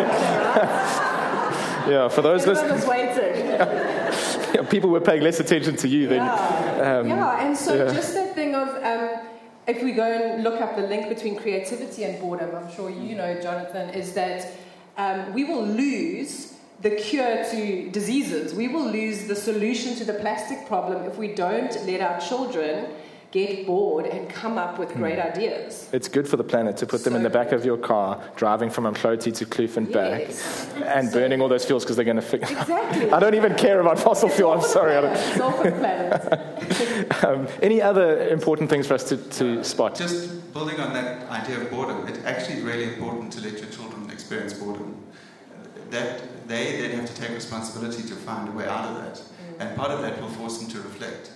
yeah, 1.87 2.07
for 2.09 2.21
those 2.21 2.45
Everyone 2.47 2.71
listening, 2.71 2.75
was 2.75 2.85
waiting. 2.85 3.45
yeah, 4.55 4.63
people 4.69 4.89
were 4.89 5.01
paying 5.01 5.21
less 5.23 5.39
attention 5.39 5.75
to 5.77 5.87
you 5.87 6.07
than. 6.07 6.17
Yeah, 6.17 6.99
Um, 6.99 7.07
yeah. 7.07 7.43
and 7.45 7.57
so 7.57 7.73
yeah. 7.73 7.91
just 7.93 8.13
that 8.13 8.35
thing 8.35 8.53
of 8.53 8.69
um, 8.83 9.14
if 9.67 9.83
we 9.83 9.91
go 9.91 10.03
and 10.03 10.43
look 10.43 10.61
up 10.61 10.75
the 10.75 10.83
link 10.83 11.09
between 11.09 11.35
creativity 11.35 12.03
and 12.03 12.19
boredom, 12.19 12.55
I'm 12.55 12.71
sure 12.73 12.89
you 12.89 13.15
know, 13.15 13.41
Jonathan, 13.41 13.89
is 13.89 14.13
that 14.13 14.51
um, 14.97 15.33
we 15.33 15.43
will 15.43 15.65
lose 15.65 16.53
the 16.81 16.91
cure 16.91 17.43
to 17.45 17.89
diseases. 17.89 18.53
We 18.53 18.67
will 18.67 18.85
lose 18.85 19.27
the 19.27 19.35
solution 19.35 19.95
to 19.95 20.05
the 20.05 20.13
plastic 20.13 20.67
problem 20.67 21.03
if 21.09 21.17
we 21.17 21.33
don't 21.33 21.73
let 21.87 22.01
our 22.01 22.19
children 22.19 22.87
get 23.35 23.65
bored 23.67 24.05
and 24.05 24.29
come 24.29 24.57
up 24.57 24.79
with 24.79 24.93
great 24.93 25.19
Hmm. 25.19 25.27
ideas. 25.31 25.89
It's 25.91 26.07
good 26.07 26.25
for 26.27 26.37
the 26.37 26.43
planet 26.43 26.77
to 26.77 26.85
put 26.85 27.03
them 27.03 27.15
in 27.17 27.23
the 27.23 27.29
back 27.29 27.51
of 27.51 27.65
your 27.65 27.77
car, 27.77 28.09
driving 28.37 28.69
from 28.69 28.85
Umhloti 28.85 29.31
to 29.39 29.45
Kloof 29.45 29.75
and 29.75 29.91
back, 29.91 30.21
Yes. 30.21 30.67
and 30.85 31.11
burning 31.11 31.41
all 31.41 31.49
those 31.49 31.65
fuels 31.65 31.83
because 31.83 31.97
they're 31.97 32.11
going 32.13 32.23
to 32.25 32.29
fix. 32.35 32.49
Exactly. 32.49 33.11
I 33.17 33.19
don't 33.19 33.35
even 33.35 33.53
care 33.55 33.79
about 33.81 33.99
fossil 33.99 34.29
fuel. 34.29 34.51
I'm 34.53 34.61
sorry. 34.61 34.95
I 34.95 35.01
don't. 35.01 35.11
It's 35.17 35.39
all 35.39 35.51
for 35.51 35.69
the 35.69 35.77
planet. 35.83 36.21
Um, 37.25 37.47
any 37.61 37.81
other 37.81 38.27
important 38.29 38.69
things 38.69 38.87
for 38.87 38.93
us 38.95 39.03
to, 39.09 39.17
to 39.39 39.63
spot? 39.63 39.95
Just 39.95 40.53
building 40.53 40.79
on 40.79 40.93
that 40.93 41.29
idea 41.29 41.57
of 41.61 41.69
boredom, 41.69 42.07
it's 42.07 42.19
actually 42.25 42.61
really 42.61 42.85
important 42.93 43.31
to 43.33 43.41
let 43.41 43.53
your 43.61 43.69
children 43.69 44.09
experience 44.11 44.53
boredom. 44.53 44.95
That 45.91 46.47
they 46.47 46.63
then 46.81 46.91
have 46.99 47.05
to 47.13 47.15
take 47.21 47.31
responsibility 47.31 48.03
to 48.11 48.15
find 48.15 48.49
a 48.49 48.51
way 48.51 48.65
out 48.67 48.85
of 48.89 48.95
that, 49.01 49.21
and 49.59 49.77
part 49.77 49.91
of 49.91 50.01
that 50.03 50.19
will 50.21 50.29
force 50.39 50.57
them 50.59 50.69
to 50.71 50.77
reflect. 50.89 51.31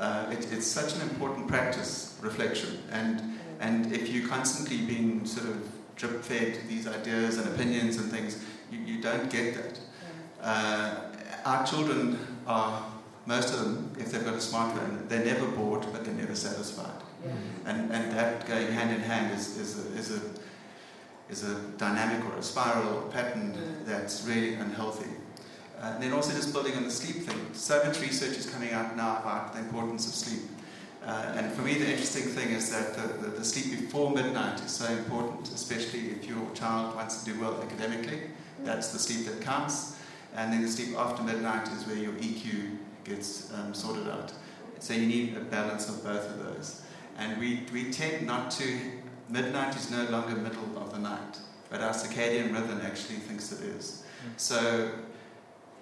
Uh, 0.00 0.26
it, 0.32 0.50
it's 0.50 0.66
such 0.66 0.96
an 0.96 1.02
important 1.02 1.46
practice, 1.46 2.18
reflection, 2.22 2.82
and 2.90 3.22
and 3.60 3.92
if 3.92 4.08
you're 4.08 4.26
constantly 4.26 4.78
being 4.78 5.26
sort 5.26 5.48
of 5.48 5.62
drip 5.96 6.22
fed 6.22 6.58
these 6.66 6.86
ideas 6.86 7.36
and 7.36 7.46
opinions 7.54 7.98
and 7.98 8.10
things, 8.10 8.42
you, 8.72 8.78
you 8.78 9.02
don't 9.02 9.30
get 9.30 9.54
that. 9.54 9.78
Uh, 10.40 10.94
our 11.44 11.66
children 11.66 12.18
are, 12.46 12.82
most 13.26 13.52
of 13.52 13.60
them, 13.60 13.92
if 13.98 14.10
they've 14.10 14.24
got 14.24 14.32
a 14.32 14.38
smartphone, 14.38 15.06
they're 15.08 15.24
never 15.24 15.46
bored, 15.46 15.86
but 15.92 16.04
they're 16.04 16.14
never 16.14 16.34
satisfied. 16.34 17.02
And, 17.66 17.92
and 17.92 18.10
that 18.12 18.46
going 18.46 18.68
hand 18.68 18.90
in 18.90 19.00
hand 19.00 19.38
is, 19.38 19.58
is, 19.58 19.84
a, 19.84 19.98
is, 19.98 20.10
a, 20.16 20.20
is 21.28 21.44
a 21.44 21.60
dynamic 21.76 22.24
or 22.32 22.38
a 22.38 22.42
spiral 22.42 22.96
or 22.96 23.02
pattern 23.10 23.54
that's 23.84 24.24
really 24.24 24.54
unhealthy. 24.54 25.10
Uh, 25.80 25.92
and 25.94 26.02
then 26.02 26.12
also 26.12 26.32
just 26.32 26.52
building 26.52 26.76
on 26.76 26.84
the 26.84 26.90
sleep 26.90 27.24
thing. 27.24 27.40
So 27.54 27.82
much 27.84 28.00
research 28.00 28.36
is 28.36 28.48
coming 28.48 28.72
out 28.72 28.96
now 28.96 29.18
about 29.18 29.54
the 29.54 29.60
importance 29.60 30.06
of 30.06 30.14
sleep. 30.14 30.42
Uh, 31.04 31.32
and 31.36 31.50
for 31.52 31.62
me, 31.62 31.74
the 31.74 31.90
interesting 31.90 32.24
thing 32.24 32.50
is 32.50 32.70
that 32.70 32.94
the, 32.94 33.28
the, 33.28 33.36
the 33.38 33.44
sleep 33.44 33.80
before 33.80 34.10
midnight 34.10 34.60
is 34.60 34.72
so 34.72 34.86
important, 34.92 35.48
especially 35.48 36.10
if 36.10 36.26
your 36.26 36.50
child 36.54 36.94
wants 36.94 37.24
to 37.24 37.32
do 37.32 37.40
well 37.40 37.62
academically. 37.62 38.20
That's 38.62 38.92
the 38.92 38.98
sleep 38.98 39.26
that 39.26 39.40
counts. 39.40 39.96
And 40.36 40.52
then 40.52 40.60
the 40.60 40.68
sleep 40.68 40.96
after 40.98 41.22
midnight 41.22 41.68
is 41.68 41.86
where 41.86 41.96
your 41.96 42.12
EQ 42.12 42.76
gets 43.04 43.50
um, 43.54 43.72
sorted 43.72 44.08
out. 44.08 44.32
So 44.78 44.92
you 44.92 45.06
need 45.06 45.36
a 45.36 45.40
balance 45.40 45.88
of 45.88 46.04
both 46.04 46.28
of 46.28 46.44
those. 46.44 46.82
And 47.18 47.38
we, 47.38 47.62
we 47.72 47.90
tend 47.90 48.26
not 48.26 48.50
to, 48.52 48.78
midnight 49.28 49.76
is 49.76 49.90
no 49.90 50.04
longer 50.10 50.36
middle 50.36 50.76
of 50.76 50.92
the 50.92 50.98
night, 50.98 51.38
but 51.70 51.80
our 51.80 51.92
circadian 51.92 52.52
rhythm 52.52 52.80
actually 52.82 53.16
thinks 53.16 53.52
it 53.52 53.62
is. 53.62 54.04
So 54.36 54.90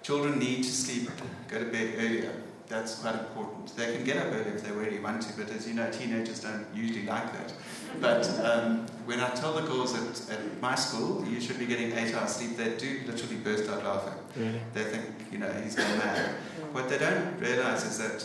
children 0.03 0.39
need 0.39 0.63
to 0.63 0.71
sleep, 0.71 1.09
go 1.47 1.59
to 1.59 1.65
bed 1.65 1.95
earlier. 1.97 2.33
That's 2.67 2.99
quite 2.99 3.15
important. 3.15 3.75
They 3.75 3.95
can 3.95 4.05
get 4.05 4.17
up 4.17 4.27
early 4.31 4.51
if 4.51 4.63
they 4.63 4.71
really 4.71 4.99
want 4.99 5.23
to, 5.23 5.33
but 5.35 5.49
as 5.49 5.67
you 5.67 5.73
know, 5.73 5.89
teenagers 5.89 6.41
don't 6.41 6.67
usually 6.73 7.05
like 7.05 7.33
that. 7.33 7.51
But 7.99 8.29
um, 8.45 8.85
when 9.05 9.19
I 9.19 9.29
tell 9.31 9.53
the 9.53 9.63
girls 9.63 9.95
at, 9.95 10.37
at 10.37 10.61
my 10.61 10.75
school, 10.75 11.25
you 11.25 11.41
should 11.41 11.57
be 11.57 11.65
getting 11.65 11.91
eight 11.93 12.13
hours 12.13 12.35
sleep, 12.35 12.57
they 12.57 12.77
do 12.77 13.01
literally 13.07 13.37
burst 13.37 13.67
out 13.69 13.83
laughing. 13.83 14.13
Really? 14.35 14.61
They 14.75 14.83
think, 14.83 15.05
you 15.31 15.39
know, 15.39 15.51
he's 15.63 15.75
gone 15.75 15.97
mad. 15.97 16.35
What 16.71 16.89
they 16.89 16.99
don't 16.99 17.39
realize 17.39 17.85
is 17.85 17.97
that 17.97 18.23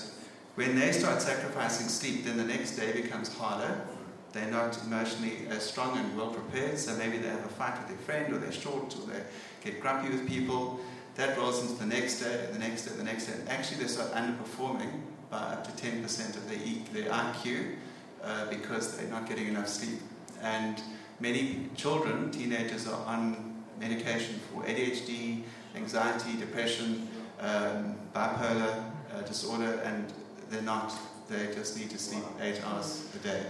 when 0.57 0.79
they 0.79 0.93
start 0.93 1.23
sacrificing 1.23 1.89
sleep, 1.89 2.25
then 2.25 2.37
the 2.37 2.45
next 2.45 2.77
day 2.77 2.93
becomes 2.93 3.35
harder. 3.35 3.87
They're 4.33 4.51
not 4.51 4.79
emotionally 4.85 5.47
as 5.49 5.63
strong 5.63 5.97
and 5.97 6.17
well 6.17 6.31
prepared, 6.31 6.79
so 6.79 6.95
maybe 6.97 7.17
they 7.17 7.29
have 7.29 7.45
a 7.45 7.49
fight 7.49 7.79
with 7.79 7.89
their 7.89 7.99
friend, 7.99 8.35
or 8.35 8.39
they're 8.39 8.53
short, 8.53 8.95
or 8.97 9.07
they 9.11 9.23
get 9.63 9.81
grumpy 9.81 10.11
with 10.11 10.29
people. 10.29 10.81
That 11.17 11.39
rolls 11.39 11.61
into 11.63 11.75
the 11.75 11.87
next 11.87 12.21
day, 12.21 12.49
the 12.53 12.59
next 12.59 12.87
day, 12.87 12.97
the 12.97 13.05
next 13.05 13.27
day. 13.27 13.35
And 13.39 13.49
actually, 13.49 13.83
they 13.83 13.89
start 13.89 14.13
underperforming 14.13 14.91
by 15.31 15.39
up 15.39 15.65
to 15.65 15.85
10% 15.87 16.37
of 16.37 16.49
their, 16.49 16.59
e- 16.59 16.83
their 16.93 17.05
IQ 17.11 17.75
uh, 18.23 18.47
because 18.51 18.97
they're 18.97 19.09
not 19.09 19.29
getting 19.29 19.47
enough 19.49 19.69
sleep. 19.69 20.01
And 20.43 20.83
many 21.21 21.69
children, 21.77 22.31
teenagers, 22.33 22.89
are 22.89 23.05
on 23.07 23.55
medication 23.81 24.41
for 24.53 24.63
ADHD, 24.65 25.43
anxiety, 25.77 26.37
depression, 26.39 27.09
um, 27.41 27.95
bipolar 28.15 28.85
uh, 29.15 29.21
disorder, 29.23 29.81
and 29.85 30.13
they're 30.51 30.63
not. 30.63 30.93
They 31.29 31.55
just 31.55 31.79
need 31.79 31.91
to 31.91 31.99
sleep 31.99 32.25
eight 32.41 32.61
hours 32.67 33.07
a 33.15 33.19
day. 33.19 33.43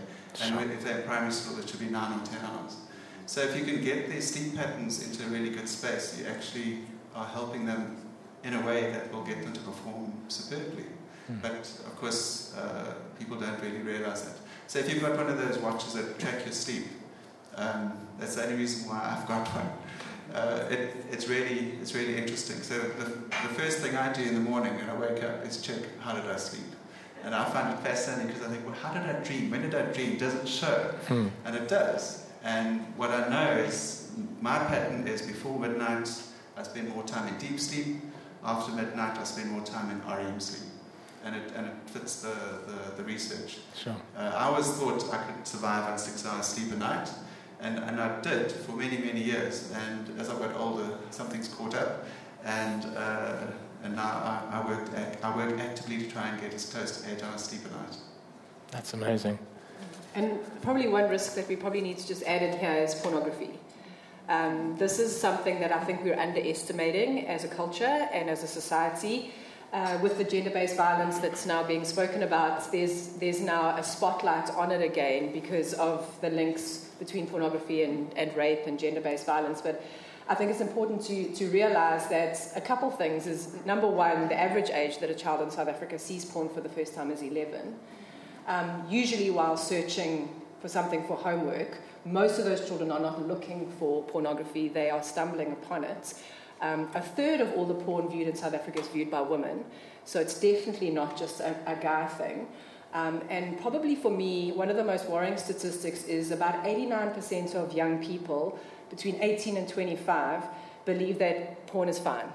And 0.42 0.56
when- 0.56 0.70
if 0.70 0.84
they're 0.84 0.98
in 1.00 1.06
primary 1.06 1.32
school, 1.32 1.58
it 1.60 1.68
should 1.68 1.80
be 1.80 1.86
nine 1.88 2.18
or 2.20 2.24
ten 2.26 2.40
hours. 2.44 2.76
So 3.26 3.40
if 3.40 3.56
you 3.56 3.64
can 3.64 3.82
get 3.82 4.10
their 4.10 4.20
sleep 4.20 4.54
patterns 4.54 5.02
into 5.02 5.24
a 5.24 5.28
really 5.28 5.48
good 5.50 5.68
space, 5.68 6.18
you 6.18 6.26
actually 6.26 6.80
are 7.14 7.26
helping 7.26 7.66
them 7.66 7.96
in 8.42 8.54
a 8.54 8.66
way 8.66 8.90
that 8.92 9.12
will 9.12 9.24
get 9.24 9.42
them 9.42 9.52
to 9.52 9.60
perform 9.60 10.12
superbly. 10.28 10.84
Hmm. 11.26 11.38
But 11.40 11.52
of 11.52 11.96
course, 11.96 12.54
uh, 12.56 12.94
people 13.18 13.38
don't 13.38 13.60
really 13.62 13.78
realize 13.78 14.24
that. 14.24 14.36
So 14.66 14.78
if 14.78 14.92
you've 14.92 15.02
got 15.02 15.16
one 15.16 15.28
of 15.28 15.38
those 15.38 15.58
watches 15.58 15.94
that 15.94 16.18
track 16.18 16.44
your 16.44 16.52
sleep, 16.52 16.84
um, 17.56 17.92
that's 18.18 18.36
the 18.36 18.44
only 18.44 18.56
reason 18.56 18.88
why 18.88 19.16
I've 19.16 19.26
got 19.28 19.46
one. 19.48 19.70
Uh, 20.34 20.64
it, 20.70 20.96
it's 21.10 21.28
really 21.28 21.72
it's 21.80 21.94
really 21.94 22.16
interesting. 22.16 22.60
So 22.62 22.78
the, 22.78 23.04
the 23.04 23.54
first 23.54 23.78
thing 23.78 23.96
I 23.96 24.12
do 24.12 24.22
in 24.22 24.34
the 24.34 24.40
morning 24.40 24.74
when 24.74 24.90
I 24.90 24.96
wake 24.96 25.22
up 25.22 25.46
is 25.46 25.62
check 25.62 25.78
how 26.00 26.14
did 26.14 26.26
I 26.26 26.36
sleep, 26.36 26.66
and 27.22 27.34
I 27.34 27.44
find 27.50 27.72
it 27.72 27.80
fascinating 27.80 28.26
because 28.28 28.42
I 28.42 28.50
think, 28.50 28.66
well, 28.66 28.74
how 28.74 28.92
did 28.92 29.04
I 29.08 29.20
dream? 29.22 29.50
When 29.50 29.62
did 29.62 29.74
I 29.74 29.82
dream? 29.92 30.16
Does 30.16 30.34
it 30.34 30.48
show? 30.48 30.94
Hmm. 31.06 31.28
And 31.44 31.54
it 31.54 31.68
does. 31.68 32.26
And 32.42 32.80
what 32.96 33.10
I 33.10 33.28
know 33.28 33.62
is 33.62 34.10
my 34.40 34.58
pattern 34.58 35.06
is 35.06 35.22
before 35.22 35.58
midnight, 35.58 36.10
I 36.56 36.62
spend 36.62 36.88
more 36.88 37.02
time 37.04 37.28
in 37.28 37.38
deep 37.38 37.58
sleep. 37.60 37.96
After 38.44 38.72
midnight, 38.72 39.18
I 39.18 39.24
spend 39.24 39.50
more 39.50 39.64
time 39.64 39.90
in 39.90 40.00
REM 40.06 40.38
sleep. 40.40 40.70
and 41.24 41.34
it, 41.34 41.52
and 41.56 41.66
it 41.66 41.72
fits 41.86 42.20
the, 42.20 42.34
the, 42.66 42.96
the 42.96 43.02
research. 43.04 43.58
Sure. 43.76 43.96
Uh, 44.16 44.32
I 44.34 44.44
always 44.44 44.70
thought 44.72 45.02
I 45.12 45.22
could 45.24 45.46
survive 45.46 45.88
on 45.90 45.98
six 45.98 46.26
hours 46.26 46.46
sleep 46.46 46.72
a 46.72 46.76
night, 46.76 47.08
and, 47.60 47.78
and 47.78 48.00
I 48.00 48.20
did 48.20 48.52
for 48.52 48.72
many, 48.72 48.98
many 48.98 49.22
years. 49.22 49.72
And 49.88 50.20
as 50.20 50.28
I 50.28 50.38
got 50.38 50.54
older, 50.54 50.98
something's 51.10 51.48
caught 51.48 51.74
up, 51.74 52.04
and, 52.44 52.84
uh, 52.96 53.36
and 53.82 53.96
now 53.96 54.02
I, 54.02 54.60
I, 54.60 54.68
work, 54.68 54.88
I 55.22 55.36
work 55.36 55.58
actively 55.58 55.98
to 55.98 56.10
try 56.10 56.28
and 56.28 56.40
get 56.40 56.52
as 56.52 56.66
close 56.66 57.00
to 57.00 57.10
eight 57.10 57.24
hours 57.24 57.42
sleep 57.42 57.62
a 57.64 57.70
night. 57.70 57.96
That's 58.70 58.92
amazing. 58.92 59.38
And 60.14 60.38
probably 60.62 60.88
one 60.88 61.08
risk 61.08 61.34
that 61.34 61.48
we 61.48 61.56
probably 61.56 61.80
need 61.80 61.98
to 61.98 62.06
just 62.06 62.22
add 62.24 62.42
in 62.42 62.58
here 62.58 62.74
is 62.74 62.94
pornography. 62.94 63.50
Um, 64.28 64.76
this 64.78 64.98
is 64.98 65.18
something 65.18 65.60
that 65.60 65.70
I 65.70 65.84
think 65.84 66.02
we're 66.02 66.18
underestimating 66.18 67.26
as 67.26 67.44
a 67.44 67.48
culture 67.48 67.84
and 67.84 68.30
as 68.30 68.42
a 68.42 68.46
society. 68.46 69.32
Uh, 69.72 69.98
with 70.00 70.18
the 70.18 70.24
gender-based 70.24 70.76
violence 70.76 71.18
that's 71.18 71.46
now 71.46 71.62
being 71.64 71.84
spoken 71.84 72.22
about, 72.22 72.70
there's 72.70 73.08
there's 73.18 73.40
now 73.40 73.76
a 73.76 73.82
spotlight 73.82 74.48
on 74.50 74.70
it 74.70 74.80
again 74.80 75.32
because 75.32 75.74
of 75.74 76.08
the 76.20 76.30
links 76.30 76.90
between 77.00 77.26
pornography 77.26 77.82
and, 77.82 78.16
and 78.16 78.34
rape 78.36 78.66
and 78.66 78.78
gender-based 78.78 79.26
violence. 79.26 79.60
But 79.60 79.82
I 80.28 80.34
think 80.34 80.50
it's 80.50 80.60
important 80.60 81.02
to, 81.06 81.34
to 81.34 81.48
realize 81.48 82.06
that 82.08 82.38
a 82.56 82.60
couple 82.60 82.90
things 82.90 83.26
is 83.26 83.54
number 83.66 83.88
one, 83.88 84.28
the 84.28 84.40
average 84.40 84.70
age 84.70 84.98
that 85.00 85.10
a 85.10 85.14
child 85.14 85.42
in 85.42 85.50
South 85.50 85.68
Africa 85.68 85.98
sees 85.98 86.24
porn 86.24 86.48
for 86.48 86.60
the 86.62 86.68
first 86.68 86.94
time 86.94 87.10
is 87.10 87.20
11. 87.20 87.74
Um, 88.46 88.84
usually, 88.88 89.30
while 89.30 89.56
searching 89.56 90.28
for 90.60 90.68
something 90.68 91.04
for 91.06 91.16
homework, 91.16 91.78
most 92.04 92.38
of 92.38 92.44
those 92.44 92.66
children 92.66 92.90
are 92.90 93.00
not 93.00 93.26
looking 93.26 93.70
for 93.78 94.02
pornography, 94.04 94.68
they 94.68 94.90
are 94.90 95.02
stumbling 95.02 95.52
upon 95.52 95.84
it. 95.84 96.14
Um, 96.60 96.88
a 96.94 97.00
third 97.00 97.40
of 97.40 97.52
all 97.54 97.66
the 97.66 97.74
porn 97.74 98.08
viewed 98.08 98.28
in 98.28 98.36
South 98.36 98.54
Africa 98.54 98.80
is 98.80 98.88
viewed 98.88 99.10
by 99.10 99.20
women, 99.20 99.64
so 100.04 100.20
it's 100.20 100.38
definitely 100.38 100.90
not 100.90 101.16
just 101.16 101.40
a, 101.40 101.56
a 101.66 101.76
guy 101.76 102.06
thing. 102.06 102.46
Um, 102.92 103.22
and 103.28 103.60
probably 103.60 103.96
for 103.96 104.10
me, 104.10 104.52
one 104.52 104.70
of 104.70 104.76
the 104.76 104.84
most 104.84 105.06
worrying 105.08 105.36
statistics 105.36 106.04
is 106.04 106.30
about 106.30 106.64
89% 106.64 107.54
of 107.56 107.72
young 107.72 108.02
people 108.04 108.58
between 108.88 109.20
18 109.20 109.56
and 109.56 109.68
25 109.68 110.44
believe 110.84 111.18
that 111.18 111.66
porn 111.66 111.88
is 111.88 111.98
fine. 111.98 112.26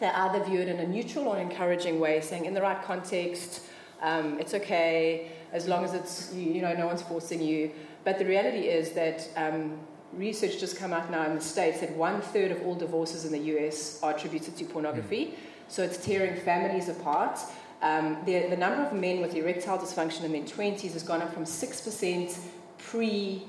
They 0.00 0.06
either 0.06 0.42
view 0.44 0.60
it 0.60 0.68
in 0.68 0.78
a 0.78 0.86
neutral 0.86 1.28
or 1.28 1.38
encouraging 1.38 2.00
way, 2.00 2.20
saying 2.20 2.46
in 2.46 2.54
the 2.54 2.62
right 2.62 2.82
context, 2.82 3.66
um, 4.00 4.40
it's 4.40 4.54
okay, 4.54 5.30
as 5.52 5.68
long 5.68 5.84
as 5.84 5.94
it's, 5.94 6.32
you, 6.34 6.52
you, 6.52 6.62
know, 6.62 6.74
no 6.74 6.86
one's 6.86 7.02
forcing 7.02 7.40
you. 7.40 7.70
But 8.04 8.18
the 8.18 8.26
reality 8.26 8.68
is 8.68 8.92
that 8.92 9.28
um, 9.36 9.78
research 10.12 10.58
just 10.58 10.76
come 10.76 10.92
out 10.92 11.10
now 11.10 11.24
in 11.24 11.34
the 11.34 11.40
States 11.40 11.80
that 11.80 11.94
one 11.96 12.20
third 12.20 12.50
of 12.50 12.62
all 12.62 12.74
divorces 12.74 13.24
in 13.24 13.32
the 13.32 13.56
US 13.56 14.02
are 14.02 14.14
attributed 14.14 14.56
to 14.56 14.64
pornography. 14.64 15.26
Mm. 15.26 15.34
So 15.68 15.82
it's 15.82 16.04
tearing 16.04 16.36
families 16.40 16.88
apart. 16.88 17.38
Um, 17.82 18.18
the, 18.24 18.46
the 18.48 18.56
number 18.56 18.82
of 18.82 18.92
men 18.92 19.20
with 19.20 19.34
erectile 19.34 19.78
dysfunction 19.78 20.24
in 20.24 20.32
their 20.32 20.42
20s 20.42 20.92
has 20.92 21.02
gone 21.02 21.22
up 21.22 21.32
from 21.32 21.44
6% 21.44 22.38
pre 22.78 23.42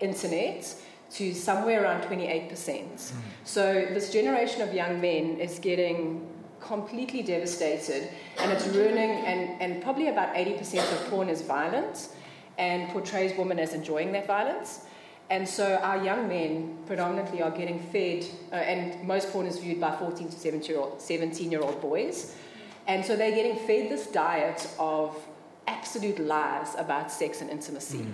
internet 0.00 0.74
to 1.12 1.34
somewhere 1.34 1.84
around 1.84 2.02
28%. 2.02 2.50
Mm. 2.50 3.12
So 3.44 3.86
this 3.92 4.12
generation 4.12 4.62
of 4.62 4.74
young 4.74 5.00
men 5.00 5.38
is 5.38 5.58
getting 5.58 6.28
completely 6.60 7.22
devastated 7.22 8.08
and 8.38 8.50
it's 8.50 8.66
ruining, 8.68 9.10
and, 9.24 9.60
and 9.62 9.82
probably 9.82 10.08
about 10.08 10.34
80% 10.34 10.80
of 10.92 11.10
porn 11.10 11.28
is 11.28 11.42
violent 11.42 12.08
and 12.58 12.88
portrays 12.90 13.36
women 13.36 13.58
as 13.58 13.74
enjoying 13.74 14.12
that 14.12 14.26
violence. 14.26 14.86
And 15.28 15.48
so 15.48 15.76
our 15.76 16.02
young 16.04 16.28
men 16.28 16.78
predominantly 16.86 17.42
are 17.42 17.50
getting 17.50 17.80
fed, 17.80 18.26
uh, 18.52 18.56
and 18.56 19.06
most 19.06 19.32
porn 19.32 19.46
is 19.46 19.58
viewed 19.58 19.80
by 19.80 19.96
14 19.96 20.28
to 20.28 20.38
17 20.38 20.70
year, 20.70 20.80
old, 20.80 21.00
17 21.00 21.50
year 21.50 21.60
old 21.60 21.80
boys. 21.80 22.36
And 22.86 23.04
so 23.04 23.16
they're 23.16 23.34
getting 23.34 23.56
fed 23.66 23.90
this 23.90 24.06
diet 24.06 24.68
of 24.78 25.16
absolute 25.66 26.20
lies 26.20 26.76
about 26.78 27.10
sex 27.10 27.40
and 27.40 27.50
intimacy. 27.50 27.98
Mm. 27.98 28.12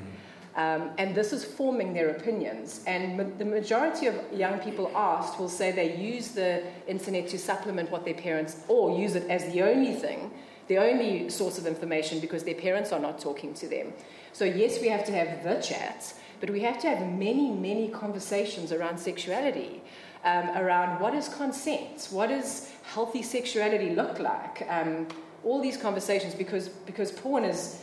Um, 0.54 0.90
and 0.98 1.14
this 1.14 1.32
is 1.32 1.44
forming 1.44 1.94
their 1.94 2.10
opinions. 2.10 2.82
And 2.86 3.16
ma- 3.16 3.36
the 3.38 3.44
majority 3.44 4.06
of 4.06 4.14
young 4.32 4.58
people 4.58 4.90
asked 4.94 5.38
will 5.38 5.48
say 5.48 5.72
they 5.72 5.96
use 5.96 6.32
the 6.32 6.62
internet 6.86 7.28
to 7.28 7.38
supplement 7.38 7.90
what 7.90 8.04
their 8.04 8.14
parents, 8.14 8.56
or 8.68 8.98
use 8.98 9.14
it 9.14 9.28
as 9.30 9.50
the 9.52 9.62
only 9.62 9.94
thing, 9.94 10.30
the 10.68 10.78
only 10.78 11.30
source 11.30 11.58
of 11.58 11.66
information 11.66 12.20
because 12.20 12.44
their 12.44 12.54
parents 12.54 12.92
are 12.92 13.00
not 13.00 13.18
talking 13.18 13.54
to 13.54 13.68
them. 13.68 13.92
So, 14.32 14.44
yes, 14.44 14.80
we 14.80 14.88
have 14.88 15.04
to 15.06 15.12
have 15.12 15.44
the 15.44 15.60
chats, 15.60 16.14
but 16.40 16.50
we 16.50 16.60
have 16.60 16.80
to 16.82 16.88
have 16.88 17.00
many, 17.06 17.50
many 17.50 17.88
conversations 17.88 18.72
around 18.72 18.98
sexuality. 18.98 19.82
Um, 20.24 20.50
around 20.50 21.00
what 21.00 21.14
is 21.14 21.28
consent, 21.28 22.06
what 22.12 22.28
does 22.28 22.70
healthy 22.84 23.22
sexuality 23.22 23.90
look 23.90 24.20
like, 24.20 24.64
um, 24.68 25.08
all 25.42 25.60
these 25.60 25.76
conversations 25.76 26.32
because 26.32 26.68
because 26.68 27.10
porn 27.10 27.42
is 27.42 27.82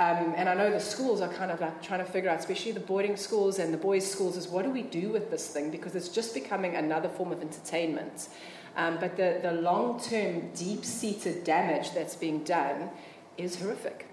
um, 0.00 0.32
and 0.34 0.48
I 0.48 0.54
know 0.54 0.70
the 0.70 0.80
schools 0.80 1.20
are 1.20 1.28
kind 1.28 1.50
of 1.50 1.60
like 1.60 1.82
trying 1.82 1.98
to 1.98 2.10
figure 2.10 2.30
out, 2.30 2.38
especially 2.38 2.72
the 2.72 2.80
boarding 2.80 3.16
schools 3.16 3.58
and 3.58 3.70
the 3.70 3.76
boys' 3.76 4.10
schools, 4.10 4.38
is 4.38 4.48
what 4.48 4.64
do 4.64 4.70
we 4.70 4.80
do 4.80 5.10
with 5.10 5.30
this 5.30 5.48
thing? 5.48 5.70
Because 5.70 5.94
it's 5.94 6.08
just 6.08 6.32
becoming 6.32 6.74
another 6.76 7.10
form 7.10 7.32
of 7.32 7.42
entertainment. 7.42 8.30
Um, 8.76 8.96
but 8.98 9.18
the, 9.18 9.40
the 9.42 9.52
long 9.52 10.00
term, 10.00 10.52
deep 10.54 10.86
seated 10.86 11.44
damage 11.44 11.92
that's 11.92 12.16
being 12.16 12.44
done 12.44 12.88
is 13.36 13.60
horrific. 13.60 14.09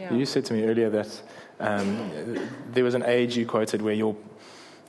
Yeah. 0.00 0.14
You 0.14 0.26
said 0.26 0.44
to 0.46 0.54
me 0.54 0.64
earlier 0.64 0.90
that 0.90 1.22
um, 1.60 2.10
there 2.72 2.84
was 2.84 2.94
an 2.94 3.04
age 3.04 3.36
you 3.36 3.46
quoted 3.46 3.82
where 3.82 3.94
your 3.94 4.16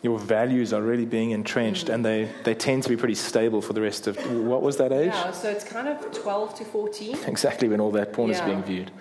your 0.03 0.19
values 0.19 0.73
are 0.73 0.81
really 0.81 1.05
being 1.05 1.31
entrenched 1.31 1.87
mm. 1.87 1.93
and 1.93 2.05
they, 2.05 2.29
they 2.43 2.53
tend 2.53 2.83
to 2.83 2.89
be 2.89 2.97
pretty 2.97 3.15
stable 3.15 3.61
for 3.61 3.71
the 3.71 3.79
rest 3.79 4.05
of 4.05 4.17
what 4.31 4.61
was 4.61 4.75
that 4.75 4.91
age 4.91 5.07
yeah 5.07 5.31
so 5.31 5.49
it's 5.49 5.63
kind 5.63 5.87
of 5.87 6.11
12 6.11 6.55
to 6.55 6.65
14 6.65 7.17
exactly 7.25 7.69
when 7.69 7.79
all 7.79 7.91
that 7.91 8.11
porn 8.11 8.29
yeah. 8.29 8.35
is 8.35 8.41
being 8.41 8.61
viewed 8.63 8.91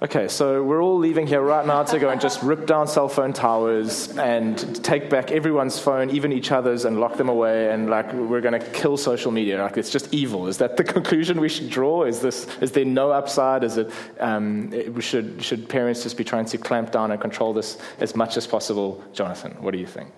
Okay, 0.00 0.28
so 0.28 0.62
we're 0.62 0.80
all 0.80 0.96
leaving 0.96 1.26
here 1.26 1.40
right 1.40 1.66
now 1.66 1.82
to 1.82 1.98
go 1.98 2.10
and 2.10 2.20
just 2.20 2.40
rip 2.44 2.68
down 2.68 2.86
cell 2.86 3.08
phone 3.08 3.32
towers 3.32 4.16
and 4.16 4.84
take 4.84 5.10
back 5.10 5.32
everyone's 5.32 5.80
phone, 5.80 6.10
even 6.10 6.32
each 6.32 6.52
other's, 6.52 6.84
and 6.84 7.00
lock 7.00 7.16
them 7.16 7.28
away. 7.28 7.72
And 7.72 7.90
like 7.90 8.12
we're 8.12 8.40
going 8.40 8.60
to 8.60 8.64
kill 8.70 8.96
social 8.96 9.32
media. 9.32 9.60
Like 9.60 9.76
it's 9.76 9.90
just 9.90 10.14
evil. 10.14 10.46
Is 10.46 10.56
that 10.58 10.76
the 10.76 10.84
conclusion 10.94 11.40
we 11.40 11.48
should 11.48 11.68
draw? 11.68 12.04
Is 12.04 12.20
this? 12.20 12.46
Is 12.60 12.70
there 12.70 12.84
no 12.84 13.10
upside? 13.10 13.64
Is 13.64 13.76
it? 13.76 13.90
Um, 14.20 14.72
it 14.72 15.02
should 15.02 15.42
should 15.42 15.68
parents 15.68 16.04
just 16.04 16.16
be 16.16 16.22
trying 16.22 16.44
to 16.44 16.58
clamp 16.58 16.92
down 16.92 17.10
and 17.10 17.20
control 17.20 17.52
this 17.52 17.78
as 17.98 18.14
much 18.14 18.36
as 18.36 18.46
possible? 18.46 19.02
Jonathan, 19.12 19.50
what 19.60 19.72
do 19.72 19.78
you 19.78 19.86
think? 19.86 20.12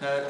Uh, 0.00 0.20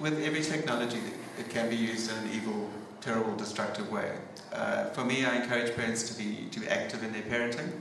with 0.00 0.22
every 0.22 0.42
technology, 0.42 1.00
it 1.38 1.48
can 1.48 1.70
be 1.70 1.76
used 1.76 2.10
in 2.10 2.18
an 2.18 2.30
evil, 2.34 2.68
terrible, 3.00 3.34
destructive 3.36 3.90
way. 3.90 4.12
Uh, 4.52 4.84
for 4.90 5.02
me, 5.02 5.24
I 5.24 5.36
encourage 5.36 5.74
parents 5.74 6.02
to 6.10 6.22
be 6.22 6.46
to 6.50 6.60
be 6.60 6.68
active 6.68 7.02
in 7.02 7.10
their 7.14 7.22
parenting 7.22 7.72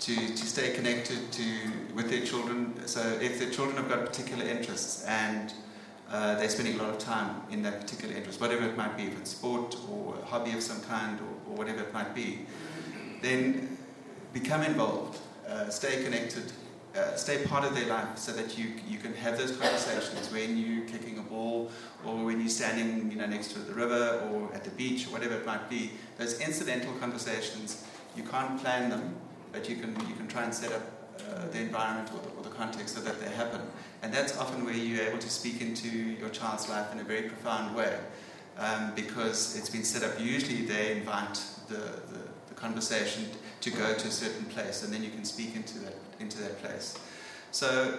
to, 0.00 0.14
to 0.14 0.46
stay 0.46 0.72
connected 0.74 1.32
to 1.32 1.44
with 1.94 2.10
their 2.10 2.24
children. 2.24 2.86
So 2.86 3.00
if 3.00 3.38
their 3.38 3.50
children 3.50 3.76
have 3.76 3.88
got 3.88 4.04
particular 4.04 4.44
interests 4.44 5.04
and 5.06 5.52
uh, 6.10 6.36
they're 6.36 6.48
spending 6.48 6.78
a 6.78 6.82
lot 6.82 6.90
of 6.90 6.98
time 6.98 7.42
in 7.50 7.62
that 7.62 7.80
particular 7.80 8.14
interest, 8.14 8.40
whatever 8.40 8.64
it 8.64 8.76
might 8.76 8.96
be, 8.96 9.04
if 9.04 9.18
it's 9.18 9.30
sport 9.30 9.76
or 9.90 10.16
a 10.16 10.24
hobby 10.24 10.52
of 10.52 10.62
some 10.62 10.80
kind 10.82 11.18
or, 11.20 11.52
or 11.52 11.56
whatever 11.56 11.80
it 11.80 11.92
might 11.92 12.14
be, 12.14 12.46
then 13.22 13.76
become 14.32 14.62
involved, 14.62 15.18
uh, 15.48 15.68
stay 15.68 16.04
connected, 16.04 16.52
uh, 16.94 17.14
stay 17.16 17.44
part 17.44 17.64
of 17.64 17.74
their 17.74 17.86
life 17.86 18.16
so 18.16 18.32
that 18.32 18.56
you, 18.56 18.72
you 18.88 18.98
can 18.98 19.14
have 19.14 19.36
those 19.36 19.56
conversations 19.56 20.30
when 20.32 20.56
you're 20.56 20.86
kicking 20.86 21.18
a 21.18 21.22
ball 21.22 21.70
or 22.04 22.24
when 22.24 22.38
you're 22.38 22.48
standing 22.48 23.10
you 23.10 23.16
know, 23.16 23.26
next 23.26 23.48
to 23.48 23.58
the 23.58 23.72
river 23.72 24.28
or 24.30 24.52
at 24.54 24.62
the 24.62 24.70
beach 24.70 25.06
or 25.06 25.10
whatever 25.10 25.34
it 25.34 25.46
might 25.46 25.68
be. 25.68 25.90
Those 26.18 26.40
incidental 26.40 26.92
conversations, 26.94 27.84
you 28.14 28.22
can't 28.22 28.60
plan 28.60 28.90
them, 28.90 29.16
but 29.56 29.68
you 29.70 29.76
can, 29.76 29.90
you 30.06 30.14
can 30.14 30.28
try 30.28 30.44
and 30.44 30.52
set 30.52 30.70
up 30.72 30.82
uh, 31.30 31.48
the 31.48 31.60
environment 31.60 32.10
or 32.12 32.20
the, 32.20 32.28
or 32.36 32.42
the, 32.42 32.50
context 32.50 32.94
so 32.94 33.00
that 33.00 33.18
they 33.20 33.30
happen. 33.30 33.62
And 34.02 34.12
that's 34.12 34.36
often 34.38 34.64
where 34.64 34.74
you're 34.74 35.02
able 35.02 35.18
to 35.18 35.30
speak 35.30 35.62
into 35.62 35.88
your 35.88 36.28
child's 36.28 36.68
life 36.68 36.92
in 36.92 37.00
a 37.00 37.04
very 37.04 37.22
profound 37.22 37.74
way 37.74 37.98
um, 38.58 38.92
because 38.94 39.56
it's 39.56 39.70
been 39.70 39.84
set 39.84 40.02
up. 40.02 40.20
Usually 40.20 40.66
they 40.66 40.92
invite 40.98 41.40
the, 41.68 41.74
the, 41.74 42.20
the, 42.48 42.54
conversation 42.54 43.26
to 43.60 43.70
go 43.70 43.94
to 43.94 44.08
a 44.08 44.10
certain 44.10 44.44
place 44.46 44.82
and 44.82 44.92
then 44.92 45.02
you 45.02 45.10
can 45.10 45.24
speak 45.24 45.54
into 45.56 45.78
that, 45.80 45.94
into 46.20 46.38
that 46.38 46.62
place. 46.62 46.98
So 47.50 47.98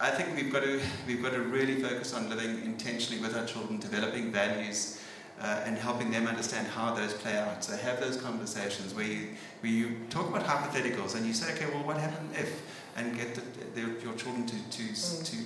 I 0.00 0.10
think 0.10 0.34
we've 0.34 0.52
got, 0.52 0.62
to, 0.62 0.80
we've 1.06 1.22
got 1.22 1.32
to 1.32 1.40
really 1.40 1.82
focus 1.82 2.14
on 2.14 2.28
living 2.30 2.62
intentionally 2.64 3.20
with 3.22 3.36
our 3.36 3.46
children, 3.46 3.78
developing 3.78 4.32
values 4.32 5.00
uh, 5.40 5.62
and 5.64 5.76
helping 5.76 6.10
them 6.10 6.26
understand 6.26 6.66
how 6.66 6.94
those 6.94 7.12
play 7.12 7.36
out. 7.36 7.64
So 7.64 7.76
have 7.76 8.00
those 8.00 8.16
conversations 8.16 8.94
where 8.94 9.06
you, 9.06 9.28
where 9.60 9.72
you 9.72 9.96
talk 10.10 10.28
about 10.28 10.44
hypotheticals 10.44 11.14
and 11.14 11.26
you 11.26 11.34
say, 11.34 11.52
okay, 11.54 11.66
well, 11.72 11.84
what 11.84 11.96
happened 11.96 12.30
if? 12.34 12.62
And 12.96 13.16
get 13.16 13.34
the, 13.34 13.42
the, 13.74 13.80
your 14.02 14.14
children 14.14 14.46
to, 14.46 14.54
to, 14.54 14.82
mm. 14.82 15.24
to, 15.24 15.36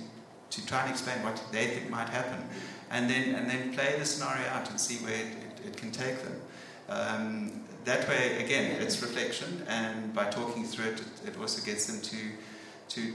to 0.51 0.67
try 0.67 0.81
and 0.83 0.91
explain 0.91 1.23
what 1.23 1.41
they 1.51 1.67
think 1.67 1.89
might 1.89 2.09
happen. 2.09 2.47
And 2.91 3.09
then, 3.09 3.33
and 3.35 3.49
then 3.49 3.73
play 3.73 3.95
the 3.97 4.05
scenario 4.05 4.47
out 4.49 4.69
and 4.69 4.79
see 4.79 5.03
where 5.03 5.15
it, 5.15 5.27
it, 5.27 5.67
it 5.67 5.77
can 5.77 5.91
take 5.91 6.21
them. 6.21 6.41
Um, 6.89 7.63
that 7.85 8.07
way, 8.07 8.43
again, 8.43 8.81
it's 8.81 9.01
reflection, 9.01 9.63
and 9.67 10.13
by 10.13 10.29
talking 10.29 10.63
through 10.63 10.91
it, 10.91 10.99
it, 10.99 11.29
it 11.29 11.39
also 11.39 11.63
gets 11.65 11.85
them 11.87 12.01
to, 12.01 12.95
to, 12.95 13.13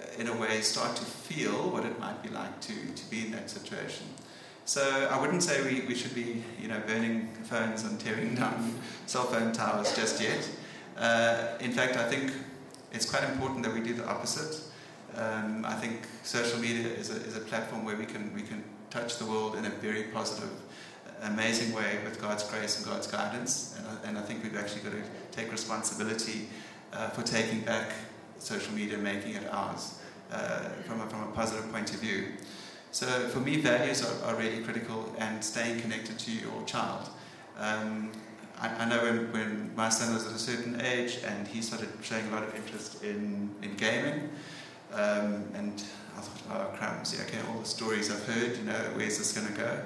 uh, 0.00 0.20
in 0.20 0.28
a 0.28 0.36
way, 0.36 0.60
start 0.60 0.94
to 0.96 1.04
feel 1.04 1.70
what 1.70 1.84
it 1.84 1.98
might 1.98 2.22
be 2.22 2.28
like 2.28 2.60
to, 2.60 2.74
to 2.94 3.10
be 3.10 3.26
in 3.26 3.32
that 3.32 3.48
situation. 3.50 4.06
So 4.72 5.06
I 5.10 5.20
wouldn't 5.20 5.42
say 5.42 5.62
we, 5.70 5.86
we 5.86 5.94
should 5.94 6.14
be, 6.14 6.42
you 6.58 6.66
know, 6.66 6.80
burning 6.86 7.28
phones 7.42 7.84
and 7.84 8.00
tearing 8.00 8.34
down 8.42 8.74
cell 9.04 9.24
phone 9.24 9.52
towers 9.52 9.94
just 9.94 10.18
yet. 10.18 10.48
Uh, 10.96 11.58
in 11.60 11.72
fact, 11.72 11.98
I 11.98 12.08
think 12.08 12.32
it's 12.90 13.04
quite 13.04 13.22
important 13.22 13.64
that 13.64 13.74
we 13.74 13.80
do 13.80 13.92
the 13.92 14.08
opposite. 14.08 14.62
Um, 15.14 15.66
I 15.66 15.74
think 15.74 16.06
social 16.22 16.58
media 16.58 16.88
is 16.88 17.10
a, 17.10 17.16
is 17.16 17.36
a 17.36 17.40
platform 17.40 17.84
where 17.84 17.96
we 17.96 18.06
can, 18.06 18.32
we 18.34 18.40
can 18.40 18.64
touch 18.88 19.18
the 19.18 19.26
world 19.26 19.56
in 19.56 19.66
a 19.66 19.68
very 19.68 20.04
positive, 20.04 20.48
amazing 21.24 21.74
way 21.74 21.98
with 22.02 22.18
God's 22.18 22.44
grace 22.44 22.78
and 22.78 22.86
God's 22.86 23.06
guidance. 23.06 23.76
And 23.76 23.86
I, 23.86 24.08
and 24.08 24.18
I 24.18 24.22
think 24.22 24.42
we've 24.42 24.56
actually 24.56 24.84
got 24.84 24.92
to 24.92 25.02
take 25.32 25.52
responsibility 25.52 26.48
uh, 26.94 27.10
for 27.10 27.20
taking 27.20 27.60
back 27.60 27.90
social 28.38 28.72
media, 28.72 28.96
making 28.96 29.34
it 29.34 29.44
ours 29.52 29.98
uh, 30.30 30.70
from, 30.86 31.02
a, 31.02 31.06
from 31.10 31.24
a 31.24 31.32
positive 31.32 31.70
point 31.70 31.92
of 31.92 32.00
view. 32.00 32.28
So 32.92 33.06
for 33.30 33.40
me, 33.40 33.56
values 33.56 34.04
are, 34.04 34.22
are 34.26 34.36
really 34.36 34.62
critical 34.62 35.10
and 35.18 35.42
staying 35.42 35.80
connected 35.80 36.18
to 36.18 36.30
your 36.30 36.62
child. 36.66 37.08
Um, 37.58 38.12
I, 38.60 38.84
know 38.84 39.02
when, 39.02 39.32
when 39.32 39.74
my 39.74 39.88
son 39.88 40.12
was 40.12 40.26
at 40.26 40.32
a 40.32 40.38
certain 40.38 40.78
age 40.82 41.18
and 41.26 41.48
he 41.48 41.62
started 41.62 41.88
showing 42.02 42.28
a 42.28 42.30
lot 42.30 42.42
of 42.42 42.54
interest 42.54 43.02
in, 43.02 43.50
in 43.62 43.74
gaming, 43.76 44.28
um, 44.92 45.42
and 45.54 45.82
I 46.16 46.20
thought, 46.20 46.70
oh 46.72 46.76
crumbs, 46.76 47.16
yeah, 47.16 47.24
okay, 47.24 47.38
all 47.50 47.60
the 47.60 47.64
stories 47.64 48.10
I've 48.10 48.26
heard, 48.26 48.58
you 48.58 48.64
know, 48.64 48.78
where's 48.94 49.16
this 49.16 49.32
going 49.32 49.46
to 49.46 49.58
go? 49.58 49.82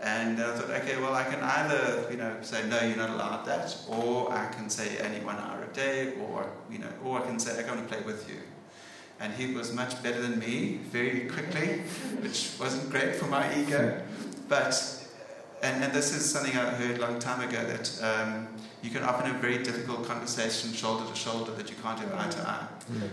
And 0.00 0.40
I 0.40 0.54
thought, 0.54 0.70
okay, 0.70 0.96
well, 1.00 1.12
I 1.12 1.24
can 1.24 1.40
either, 1.40 2.06
you 2.08 2.16
know, 2.16 2.36
say, 2.42 2.68
no, 2.68 2.80
you're 2.82 2.96
not 2.96 3.10
allowed 3.10 3.44
that, 3.46 3.76
or 3.88 4.32
I 4.32 4.46
can 4.46 4.70
say 4.70 5.04
only 5.04 5.20
one 5.20 5.36
hour 5.38 5.64
a 5.64 5.74
day, 5.74 6.12
or, 6.20 6.48
you 6.70 6.78
know, 6.78 6.92
or 7.04 7.18
I 7.18 7.26
can 7.26 7.40
say, 7.40 7.62
I 7.62 7.66
want 7.66 7.86
to 7.88 7.92
play 7.92 8.04
with 8.06 8.28
you 8.30 8.36
and 9.20 9.32
he 9.34 9.54
was 9.54 9.72
much 9.72 10.02
better 10.02 10.20
than 10.20 10.38
me 10.38 10.80
very 10.90 11.20
quickly, 11.28 11.80
which 12.20 12.52
wasn't 12.58 12.90
great 12.90 13.14
for 13.16 13.26
my 13.26 13.44
ego. 13.58 14.02
But 14.48 15.04
and, 15.62 15.82
and 15.82 15.92
this 15.94 16.14
is 16.14 16.30
something 16.30 16.54
I 16.56 16.70
heard 16.70 16.98
a 16.98 17.00
long 17.00 17.18
time 17.18 17.40
ago 17.48 17.64
that 17.64 18.02
um, 18.02 18.48
you 18.82 18.90
can 18.90 19.02
often 19.02 19.30
have 19.30 19.40
very 19.40 19.62
difficult 19.62 20.06
conversation 20.06 20.74
shoulder 20.74 21.08
to 21.08 21.14
shoulder 21.16 21.52
that 21.52 21.70
you 21.70 21.76
can't 21.82 21.98
have 21.98 22.12
eye 22.12 22.28
to 22.28 22.40
eye. 22.46 22.66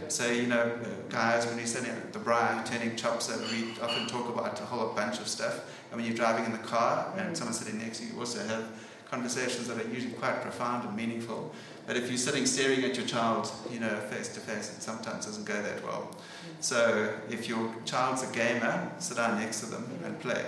So, 0.10 0.30
you 0.30 0.48
know, 0.48 0.78
guys, 1.10 1.46
when 1.46 1.58
you're 1.58 1.66
sitting 1.66 1.90
at 1.90 2.12
the 2.12 2.20
braai 2.20 2.66
turning 2.66 2.98
chops 2.98 3.32
over, 3.32 3.42
we 3.56 3.72
often 3.82 4.06
talk 4.08 4.28
about 4.28 4.60
a 4.60 4.66
whole 4.66 4.90
bunch 4.94 5.20
of 5.20 5.30
stuff. 5.30 5.82
And 5.90 6.02
when 6.02 6.06
you're 6.06 6.18
driving 6.18 6.44
in 6.44 6.52
the 6.52 6.58
car 6.58 7.14
and 7.16 7.32
mm. 7.32 7.38
someone's 7.38 7.60
sitting 7.60 7.80
next 7.80 8.00
to 8.00 8.06
you, 8.06 8.14
you 8.14 8.20
also 8.20 8.46
have 8.46 8.66
conversations 9.10 9.70
that 9.70 9.78
are 9.78 9.88
usually 9.88 10.14
quite 10.14 10.42
profound 10.42 10.86
and 10.86 10.96
meaningful. 10.96 11.54
But 11.92 11.98
if 11.98 12.08
you're 12.08 12.18
sitting 12.18 12.46
staring 12.46 12.86
at 12.86 12.96
your 12.96 13.06
child, 13.06 13.52
you 13.70 13.82
know, 13.82 13.94
face 14.10 14.30
to 14.36 14.40
face, 14.40 14.74
it 14.78 14.82
sometimes 14.82 15.26
doesn't 15.26 15.44
go 15.44 15.62
that 15.62 15.84
well. 15.84 16.10
So 16.62 17.14
if 17.30 17.50
your 17.50 17.70
child's 17.84 18.24
a 18.24 18.32
gamer, 18.32 18.90
sit 18.98 19.18
down 19.18 19.38
next 19.38 19.60
to 19.60 19.66
them 19.66 20.00
and 20.06 20.18
play 20.22 20.46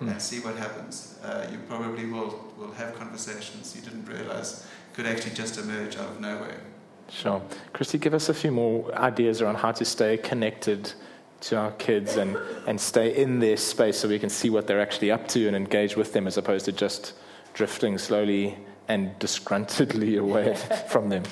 mm. 0.00 0.10
and 0.10 0.22
see 0.22 0.40
what 0.40 0.56
happens. 0.56 1.18
Uh, 1.22 1.48
you 1.52 1.58
probably 1.68 2.06
will, 2.06 2.42
will 2.56 2.72
have 2.72 2.94
conversations 2.94 3.76
you 3.76 3.82
didn't 3.82 4.06
realize 4.06 4.66
could 4.94 5.04
actually 5.04 5.34
just 5.34 5.58
emerge 5.58 5.98
out 5.98 6.12
of 6.12 6.20
nowhere. 6.22 6.62
Sure. 7.10 7.42
Christy, 7.74 7.98
give 7.98 8.14
us 8.14 8.30
a 8.30 8.34
few 8.34 8.50
more 8.50 8.90
ideas 8.94 9.42
around 9.42 9.56
how 9.56 9.72
to 9.72 9.84
stay 9.84 10.16
connected 10.16 10.94
to 11.42 11.58
our 11.58 11.72
kids 11.72 12.16
and, 12.16 12.38
and 12.66 12.80
stay 12.80 13.14
in 13.14 13.38
their 13.38 13.58
space 13.58 13.98
so 13.98 14.08
we 14.08 14.18
can 14.18 14.30
see 14.30 14.48
what 14.48 14.66
they're 14.66 14.80
actually 14.80 15.10
up 15.10 15.28
to 15.28 15.46
and 15.46 15.54
engage 15.54 15.94
with 15.94 16.14
them 16.14 16.26
as 16.26 16.38
opposed 16.38 16.64
to 16.64 16.72
just 16.72 17.12
drifting 17.52 17.98
slowly 17.98 18.56
and 18.88 19.18
disgruntledly 19.18 20.18
away 20.18 20.54
from 20.88 21.08
them? 21.08 21.22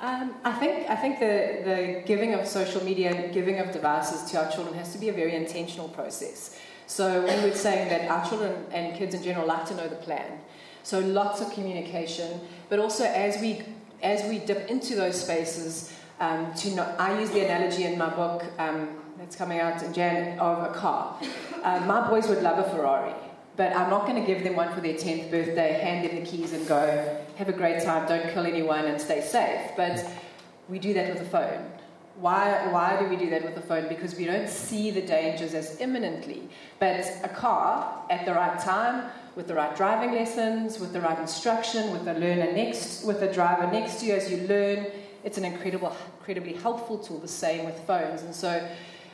Um, 0.00 0.34
I 0.42 0.52
think 0.52 0.90
I 0.90 0.96
think 0.96 1.20
the, 1.20 1.62
the 1.64 2.02
giving 2.04 2.34
of 2.34 2.46
social 2.46 2.82
media 2.82 3.12
and 3.12 3.32
giving 3.32 3.60
of 3.60 3.72
devices 3.72 4.28
to 4.32 4.44
our 4.44 4.50
children 4.50 4.74
has 4.74 4.92
to 4.92 4.98
be 4.98 5.08
a 5.08 5.12
very 5.12 5.36
intentional 5.36 5.88
process. 5.88 6.58
So 6.88 7.20
we 7.20 7.42
would 7.42 7.56
say 7.56 7.88
that 7.88 8.10
our 8.10 8.28
children 8.28 8.66
and 8.72 8.96
kids 8.96 9.14
in 9.14 9.22
general 9.22 9.46
like 9.46 9.64
to 9.66 9.74
know 9.74 9.88
the 9.88 9.96
plan. 9.96 10.40
So 10.82 10.98
lots 10.98 11.40
of 11.40 11.52
communication, 11.52 12.40
but 12.68 12.80
also 12.80 13.04
as 13.04 13.40
we 13.40 13.62
as 14.02 14.28
we 14.28 14.40
dip 14.40 14.68
into 14.68 14.96
those 14.96 15.22
spaces, 15.22 15.92
um, 16.18 16.52
to 16.54 16.74
know, 16.74 16.94
I 16.98 17.20
use 17.20 17.30
the 17.30 17.44
analogy 17.44 17.84
in 17.84 17.96
my 17.96 18.10
book 18.10 18.44
um, 18.58 18.88
that's 19.18 19.36
coming 19.36 19.60
out 19.60 19.82
in 19.82 19.92
Jan 19.92 20.38
of 20.40 20.68
a 20.68 20.74
car. 20.74 21.16
Uh, 21.62 21.80
my 21.86 22.08
boys 22.08 22.26
would 22.28 22.42
love 22.42 22.58
a 22.58 22.68
Ferrari. 22.70 23.14
But 23.56 23.76
I'm 23.76 23.90
not 23.90 24.06
going 24.06 24.20
to 24.20 24.26
give 24.26 24.44
them 24.44 24.56
one 24.56 24.72
for 24.74 24.80
their 24.80 24.94
10th 24.94 25.30
birthday, 25.30 25.72
hand 25.72 26.08
them 26.08 26.24
the 26.24 26.26
keys 26.26 26.52
and 26.52 26.66
go, 26.66 27.22
have 27.36 27.48
a 27.48 27.52
great 27.52 27.82
time, 27.82 28.08
don't 28.08 28.32
kill 28.32 28.46
anyone 28.46 28.86
and 28.86 29.00
stay 29.00 29.20
safe. 29.20 29.72
But 29.76 30.04
we 30.68 30.78
do 30.78 30.94
that 30.94 31.12
with 31.12 31.22
a 31.22 31.26
phone. 31.26 31.70
Why, 32.16 32.68
why 32.70 32.98
do 32.98 33.08
we 33.08 33.16
do 33.16 33.28
that 33.30 33.44
with 33.44 33.56
a 33.56 33.60
phone? 33.66 33.88
Because 33.88 34.14
we 34.14 34.24
don't 34.24 34.48
see 34.48 34.90
the 34.90 35.02
dangers 35.02 35.54
as 35.54 35.80
imminently. 35.80 36.48
But 36.78 37.06
a 37.24 37.28
car 37.28 38.04
at 38.10 38.24
the 38.24 38.32
right 38.32 38.58
time, 38.58 39.10
with 39.34 39.48
the 39.48 39.54
right 39.54 39.74
driving 39.74 40.12
lessons, 40.12 40.78
with 40.78 40.92
the 40.92 41.00
right 41.00 41.18
instruction, 41.18 41.90
with 41.90 42.04
the 42.04 42.14
learner 42.14 42.52
next, 42.52 43.04
with 43.04 43.20
the 43.20 43.32
driver 43.32 43.70
next 43.70 44.00
to 44.00 44.06
you 44.06 44.14
as 44.14 44.30
you 44.30 44.46
learn, 44.46 44.86
it's 45.24 45.38
an 45.38 45.44
incredible, 45.44 45.96
incredibly 46.18 46.52
helpful 46.54 46.98
tool. 46.98 47.18
The 47.18 47.28
same 47.28 47.64
with 47.64 47.78
phones. 47.86 48.22
And 48.22 48.34
so 48.34 48.66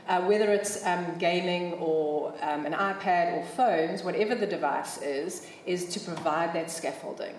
uh, 0.08 0.22
whether 0.22 0.50
it's 0.50 0.84
um, 0.86 1.04
gaming 1.18 1.74
or 1.74 2.32
um, 2.40 2.64
an 2.64 2.72
iPad 2.72 3.36
or 3.36 3.44
phones, 3.44 4.02
whatever 4.02 4.34
the 4.34 4.46
device 4.46 5.02
is, 5.02 5.46
is 5.66 5.86
to 5.90 6.00
provide 6.00 6.54
that 6.54 6.70
scaffolding. 6.70 7.34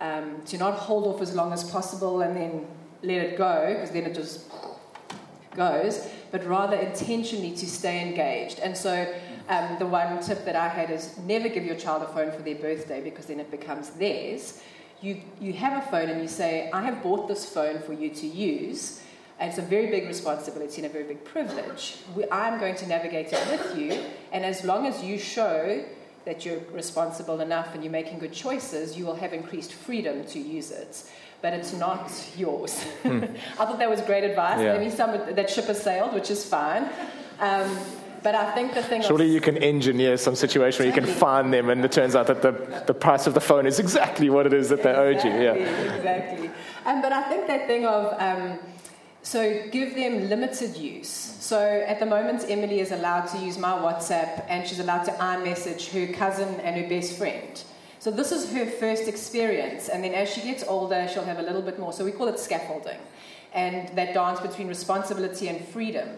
Um, 0.00 0.42
to 0.46 0.58
not 0.58 0.74
hold 0.74 1.06
off 1.06 1.22
as 1.22 1.34
long 1.34 1.52
as 1.52 1.70
possible 1.70 2.22
and 2.22 2.36
then 2.36 2.66
let 3.02 3.18
it 3.18 3.38
go, 3.38 3.74
because 3.74 3.90
then 3.90 4.04
it 4.04 4.14
just 4.14 4.50
goes, 5.54 6.08
but 6.30 6.44
rather 6.46 6.76
intentionally 6.76 7.52
to 7.52 7.66
stay 7.66 8.06
engaged. 8.06 8.60
And 8.60 8.76
so 8.76 9.14
um, 9.48 9.76
the 9.78 9.86
one 9.86 10.22
tip 10.22 10.44
that 10.44 10.56
I 10.56 10.68
had 10.68 10.90
is 10.90 11.16
never 11.18 11.48
give 11.48 11.64
your 11.64 11.76
child 11.76 12.02
a 12.02 12.06
phone 12.06 12.32
for 12.32 12.42
their 12.42 12.56
birthday 12.56 13.00
because 13.02 13.26
then 13.26 13.40
it 13.40 13.50
becomes 13.50 13.90
theirs. 13.90 14.62
You, 15.00 15.20
you 15.40 15.52
have 15.52 15.82
a 15.82 15.90
phone 15.90 16.08
and 16.08 16.20
you 16.22 16.28
say, 16.28 16.70
I 16.72 16.82
have 16.82 17.02
bought 17.02 17.28
this 17.28 17.46
phone 17.46 17.80
for 17.80 17.92
you 17.92 18.10
to 18.10 18.26
use 18.26 19.02
and 19.38 19.50
it's 19.50 19.58
a 19.58 19.62
very 19.62 19.86
big 19.90 20.06
responsibility 20.06 20.82
and 20.82 20.86
a 20.86 20.92
very 20.92 21.04
big 21.04 21.24
privilege. 21.24 21.98
We, 22.14 22.24
I'm 22.30 22.58
going 22.58 22.74
to 22.76 22.86
navigate 22.86 23.32
it 23.32 23.46
with 23.50 23.78
you, 23.78 24.00
and 24.32 24.44
as 24.44 24.64
long 24.64 24.86
as 24.86 25.02
you 25.04 25.18
show 25.18 25.84
that 26.24 26.44
you're 26.44 26.60
responsible 26.72 27.40
enough 27.40 27.74
and 27.74 27.84
you're 27.84 27.92
making 27.92 28.18
good 28.18 28.32
choices, 28.32 28.96
you 28.98 29.06
will 29.06 29.14
have 29.14 29.32
increased 29.32 29.72
freedom 29.72 30.24
to 30.26 30.38
use 30.38 30.70
it. 30.70 31.04
But 31.40 31.52
it's 31.52 31.72
not 31.72 32.10
yours. 32.36 32.82
Hmm. 33.02 33.24
I 33.58 33.64
thought 33.66 33.78
that 33.78 33.90
was 33.90 34.00
great 34.00 34.24
advice. 34.24 34.60
Yeah. 34.60 34.76
Maybe 34.76 34.90
some 34.90 35.12
that 35.34 35.50
ship 35.50 35.66
has 35.66 35.80
sailed, 35.80 36.14
which 36.14 36.30
is 36.30 36.44
fine. 36.44 36.88
Um, 37.38 37.78
but 38.22 38.34
I 38.34 38.52
think 38.54 38.74
the 38.74 38.82
thing. 38.82 39.02
Surely 39.02 39.30
you 39.30 39.40
can 39.40 39.56
engineer 39.58 40.16
some 40.16 40.34
situation 40.34 40.80
where 40.80 40.88
you 40.88 41.00
can 41.00 41.08
find 41.08 41.52
them, 41.52 41.68
and 41.68 41.84
it 41.84 41.92
turns 41.92 42.16
out 42.16 42.26
that 42.26 42.42
the, 42.42 42.82
the 42.86 42.94
price 42.94 43.28
of 43.28 43.34
the 43.34 43.40
phone 43.40 43.66
is 43.66 43.78
exactly 43.78 44.30
what 44.30 44.46
it 44.46 44.52
is 44.52 44.70
that 44.70 44.82
they 44.82 44.90
exactly, 44.90 45.30
owed 45.30 45.36
you. 45.36 45.42
Yeah, 45.42 45.52
exactly. 45.94 46.50
Um, 46.86 47.02
but 47.02 47.12
I 47.12 47.22
think 47.28 47.46
that 47.46 47.66
thing 47.66 47.86
of. 47.86 48.20
Um, 48.20 48.58
so 49.26 49.60
give 49.72 49.96
them 49.96 50.28
limited 50.28 50.76
use. 50.76 51.08
So 51.40 51.58
at 51.60 51.98
the 51.98 52.06
moment, 52.06 52.44
Emily 52.48 52.78
is 52.78 52.92
allowed 52.92 53.26
to 53.32 53.38
use 53.38 53.58
my 53.58 53.72
WhatsApp 53.72 54.44
and 54.48 54.64
she's 54.64 54.78
allowed 54.78 55.02
to 55.06 55.10
iMessage 55.10 55.90
her 55.90 56.12
cousin 56.12 56.60
and 56.60 56.80
her 56.80 56.88
best 56.88 57.18
friend. 57.18 57.60
So 57.98 58.12
this 58.12 58.30
is 58.30 58.52
her 58.52 58.64
first 58.66 59.08
experience, 59.08 59.88
and 59.88 60.04
then 60.04 60.14
as 60.14 60.32
she 60.32 60.42
gets 60.42 60.62
older, 60.62 61.08
she'll 61.12 61.24
have 61.24 61.40
a 61.40 61.42
little 61.42 61.60
bit 61.60 61.76
more. 61.76 61.92
So 61.92 62.04
we 62.04 62.12
call 62.12 62.28
it 62.28 62.38
scaffolding, 62.38 63.00
and 63.52 63.88
that 63.96 64.14
dance 64.14 64.38
between 64.38 64.68
responsibility 64.68 65.48
and 65.48 65.66
freedom. 65.66 66.08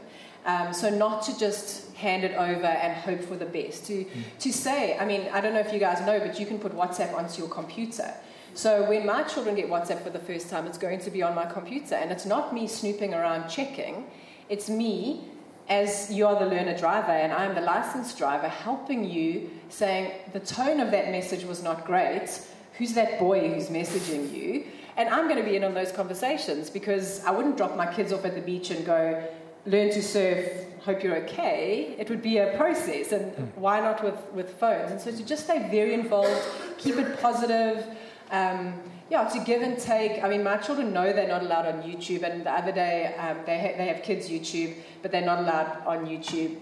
Um, 0.44 0.74
so 0.74 0.90
not 0.90 1.22
to 1.22 1.38
just 1.38 1.96
hand 1.96 2.24
it 2.24 2.34
over 2.34 2.66
and 2.66 2.92
hope 2.92 3.22
for 3.22 3.36
the 3.36 3.46
best. 3.46 3.86
To 3.86 4.04
to 4.40 4.52
say, 4.52 4.98
I 4.98 5.06
mean, 5.06 5.28
I 5.32 5.40
don't 5.40 5.54
know 5.54 5.60
if 5.60 5.72
you 5.72 5.78
guys 5.78 6.04
know, 6.04 6.20
but 6.20 6.38
you 6.38 6.44
can 6.44 6.58
put 6.58 6.72
WhatsApp 6.72 7.14
onto 7.14 7.40
your 7.40 7.48
computer. 7.48 8.12
So 8.58 8.82
when 8.88 9.06
my 9.06 9.22
children 9.22 9.54
get 9.54 9.68
WhatsApp 9.68 10.02
for 10.02 10.10
the 10.10 10.18
first 10.18 10.50
time, 10.50 10.66
it's 10.66 10.78
going 10.78 10.98
to 11.02 11.12
be 11.12 11.22
on 11.22 11.32
my 11.32 11.46
computer. 11.46 11.94
And 11.94 12.10
it's 12.10 12.26
not 12.26 12.52
me 12.52 12.66
snooping 12.66 13.14
around 13.14 13.48
checking, 13.48 14.06
it's 14.48 14.68
me 14.68 15.28
as 15.68 16.12
you're 16.12 16.36
the 16.36 16.46
learner 16.46 16.76
driver 16.76 17.12
and 17.12 17.32
I'm 17.32 17.54
the 17.54 17.60
licensed 17.60 18.18
driver 18.18 18.48
helping 18.48 19.08
you 19.08 19.48
saying 19.68 20.10
the 20.32 20.40
tone 20.40 20.80
of 20.80 20.90
that 20.90 21.12
message 21.12 21.44
was 21.44 21.62
not 21.62 21.84
great. 21.86 22.40
Who's 22.78 22.94
that 22.94 23.20
boy 23.20 23.48
who's 23.48 23.68
messaging 23.68 24.34
you? 24.34 24.64
And 24.96 25.08
I'm 25.08 25.28
going 25.28 25.38
to 25.38 25.48
be 25.48 25.54
in 25.54 25.62
on 25.62 25.72
those 25.72 25.92
conversations 25.92 26.68
because 26.68 27.24
I 27.24 27.30
wouldn't 27.30 27.56
drop 27.56 27.76
my 27.76 27.86
kids 27.86 28.12
off 28.12 28.24
at 28.24 28.34
the 28.34 28.40
beach 28.40 28.72
and 28.72 28.84
go, 28.84 29.22
learn 29.66 29.90
to 29.90 30.02
surf, 30.02 30.50
hope 30.80 31.04
you're 31.04 31.18
okay. 31.18 31.94
It 31.96 32.10
would 32.10 32.22
be 32.22 32.38
a 32.38 32.56
process. 32.56 33.12
And 33.12 33.30
hmm. 33.34 33.60
why 33.60 33.78
not 33.78 34.02
with, 34.02 34.18
with 34.32 34.58
phones? 34.58 34.90
And 34.90 35.00
so 35.00 35.12
to 35.12 35.24
just 35.24 35.44
stay 35.44 35.68
very 35.70 35.94
involved, 35.94 36.42
keep 36.78 36.96
it 36.96 37.20
positive, 37.20 37.86
um, 38.30 38.74
yeah, 39.10 39.24
to 39.24 39.40
give 39.40 39.62
and 39.62 39.78
take. 39.78 40.22
I 40.22 40.28
mean, 40.28 40.42
my 40.42 40.56
children 40.58 40.92
know 40.92 41.12
they're 41.12 41.28
not 41.28 41.42
allowed 41.42 41.66
on 41.66 41.82
YouTube, 41.82 42.22
and 42.22 42.44
the 42.44 42.52
other 42.52 42.72
day 42.72 43.14
um, 43.16 43.38
they, 43.46 43.58
ha- 43.58 43.74
they 43.78 43.86
have 43.88 44.02
kids' 44.02 44.28
YouTube, 44.28 44.74
but 45.02 45.10
they're 45.10 45.24
not 45.24 45.38
allowed 45.38 45.82
on 45.86 46.06
YouTube. 46.06 46.58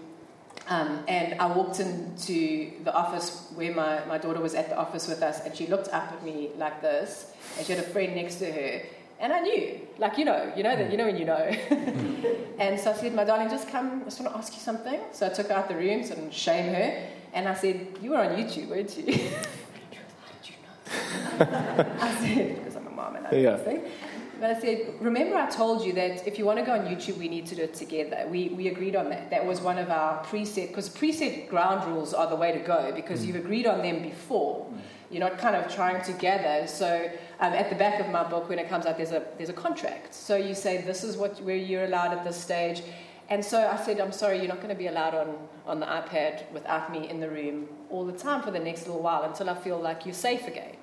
Um, 0.69 1.03
and 1.07 1.39
I 1.39 1.45
walked 1.45 1.79
into 1.79 2.71
the 2.83 2.93
office 2.93 3.51
where 3.55 3.73
my, 3.73 4.03
my 4.05 4.17
daughter 4.17 4.41
was 4.41 4.53
at 4.53 4.69
the 4.69 4.77
office 4.77 5.07
with 5.07 5.21
us, 5.21 5.45
and 5.45 5.55
she 5.55 5.67
looked 5.67 5.89
up 5.89 6.11
at 6.11 6.23
me 6.23 6.51
like 6.57 6.81
this, 6.81 7.31
and 7.57 7.65
she 7.65 7.73
had 7.73 7.83
a 7.83 7.87
friend 7.87 8.15
next 8.15 8.35
to 8.35 8.51
her, 8.51 8.81
and 9.19 9.33
I 9.33 9.39
knew, 9.41 9.79
like 9.97 10.17
you 10.17 10.25
know, 10.25 10.51
you 10.55 10.63
know 10.63 10.75
that 10.75 10.91
you 10.91 10.97
know 10.97 11.05
when 11.05 11.17
you 11.17 11.25
know. 11.25 11.35
and 12.59 12.79
so 12.79 12.91
I 12.91 12.93
said, 12.93 13.13
"My 13.13 13.23
darling, 13.23 13.49
just 13.49 13.69
come. 13.69 14.01
I 14.01 14.05
just 14.05 14.19
want 14.19 14.31
to 14.31 14.37
ask 14.37 14.53
you 14.53 14.59
something." 14.59 14.99
So 15.11 15.25
I 15.25 15.29
took 15.29 15.47
her 15.47 15.53
out 15.53 15.67
the 15.69 15.75
room, 15.75 16.03
so 16.03 16.13
I 16.13 16.15
didn't 16.15 16.33
shame 16.33 16.73
her. 16.73 17.07
And 17.33 17.47
I 17.47 17.53
said, 17.53 17.97
You 18.01 18.11
were 18.11 18.17
on 18.17 18.35
YouTube, 18.35 18.69
weren't 18.69 18.97
you? 18.97 19.05
she 19.13 19.21
was, 19.21 19.31
How 20.23 20.31
did 20.33 20.49
you 20.49 20.55
know? 20.63 20.76
I 21.39 22.17
said, 22.21 22.55
Because 22.57 22.75
I'm 22.75 22.87
a 22.87 22.91
mom 22.91 23.15
and 23.15 23.27
I 23.27 23.31
know 23.31 23.37
Yeah. 23.37 23.57
thing. 23.57 23.81
But 24.39 24.51
I 24.51 24.59
said, 24.61 24.93
remember 24.99 25.35
I 25.35 25.49
told 25.49 25.83
you 25.83 25.93
that 25.93 26.27
if 26.27 26.37
you 26.37 26.45
want 26.45 26.59
to 26.59 26.65
go 26.65 26.73
on 26.73 26.81
YouTube, 26.85 27.17
we 27.17 27.27
need 27.27 27.47
to 27.47 27.55
do 27.55 27.63
it 27.63 27.73
together. 27.73 28.27
We, 28.29 28.49
we 28.49 28.67
agreed 28.67 28.95
on 28.95 29.09
that. 29.09 29.31
That 29.31 29.43
was 29.43 29.61
one 29.61 29.79
of 29.79 29.89
our 29.89 30.23
preset, 30.25 30.67
because 30.67 30.89
preset 30.89 31.49
ground 31.49 31.91
rules 31.91 32.13
are 32.13 32.27
the 32.29 32.35
way 32.35 32.51
to 32.51 32.59
go 32.59 32.91
because 32.95 33.25
you've 33.25 33.35
agreed 33.35 33.65
on 33.65 33.81
them 33.81 34.03
before. 34.03 34.67
You're 35.09 35.21
not 35.27 35.39
kind 35.39 35.55
of 35.55 35.73
trying 35.73 36.03
to 36.03 36.11
gather. 36.13 36.67
So 36.67 37.09
um, 37.39 37.53
at 37.53 37.69
the 37.71 37.75
back 37.77 37.99
of 37.99 38.09
my 38.09 38.23
book, 38.29 38.47
when 38.47 38.59
it 38.59 38.69
comes 38.69 38.85
out, 38.85 38.97
there's 38.97 39.11
a, 39.11 39.23
there's 39.37 39.49
a 39.49 39.53
contract. 39.53 40.13
So 40.13 40.35
you 40.35 40.53
say, 40.53 40.81
this 40.81 41.03
is 41.03 41.17
what 41.17 41.41
where 41.41 41.55
you're 41.55 41.85
allowed 41.85 42.15
at 42.15 42.23
this 42.23 42.37
stage. 42.39 42.83
And 43.29 43.43
so 43.43 43.67
I 43.67 43.75
said, 43.83 43.99
I'm 43.99 44.11
sorry, 44.13 44.37
you're 44.37 44.47
not 44.47 44.57
going 44.57 44.69
to 44.69 44.75
be 44.75 44.87
allowed 44.87 45.13
on, 45.13 45.35
on 45.65 45.79
the 45.79 45.85
iPad 45.85 46.49
without 46.51 46.91
me 46.91 47.09
in 47.09 47.19
the 47.19 47.29
room 47.29 47.67
all 47.89 48.05
the 48.05 48.13
time 48.17 48.41
for 48.41 48.51
the 48.51 48.59
next 48.59 48.87
little 48.87 49.01
while 49.01 49.23
until 49.23 49.49
I 49.49 49.55
feel 49.55 49.77
like 49.79 50.05
you're 50.05 50.13
safe 50.15 50.47
again. 50.47 50.75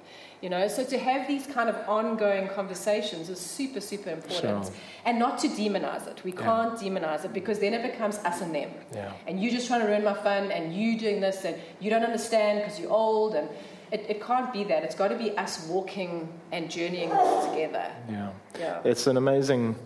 You 0.43 0.51
know, 0.51 0.69
so 0.69 0.85
to 0.85 0.99
have 0.99 1.27
these 1.27 1.47
kind 1.47 1.71
of 1.71 1.77
ongoing 1.89 2.49
conversations 2.49 3.31
is 3.31 3.41
super, 3.41 3.81
super 3.81 4.11
important. 4.11 4.65
Sure. 4.67 4.75
And 5.07 5.19
not 5.19 5.39
to 5.39 5.49
demonize 5.49 6.07
it. 6.07 6.23
We 6.23 6.33
Yeah. 6.35 6.43
can't 6.43 6.75
demonize 6.79 7.25
it 7.25 7.33
because 7.33 7.61
then 7.61 7.73
it 7.73 7.83
becomes 7.83 8.19
us 8.19 8.43
and 8.43 8.55
them. 8.55 8.71
Yeah. 8.93 9.11
And 9.27 9.41
you 9.41 9.51
just 9.51 9.67
trying 9.69 9.81
to 9.81 9.87
ruin 9.87 10.05
my 10.05 10.13
fun 10.13 10.51
and 10.53 10.75
you 10.75 10.99
doing 10.99 11.21
this 11.23 11.47
and 11.47 11.57
you 11.81 11.89
don't 11.89 12.03
understand 12.05 12.59
because 12.61 12.79
you're 12.79 12.93
old 12.93 13.35
and 13.37 13.49
it, 13.91 14.05
it 14.11 14.23
can't 14.23 14.53
be 14.53 14.65
that. 14.65 14.83
It's 14.85 14.95
got 14.95 15.09
to 15.09 15.17
be 15.17 15.35
us 15.39 15.67
walking 15.67 16.29
and 16.53 16.71
journeying 16.71 17.09
together. 17.09 17.87
Yeah. 18.11 18.31
Yeah. 18.59 18.81
It's 18.85 19.07
an 19.07 19.17
amazing 19.17 19.77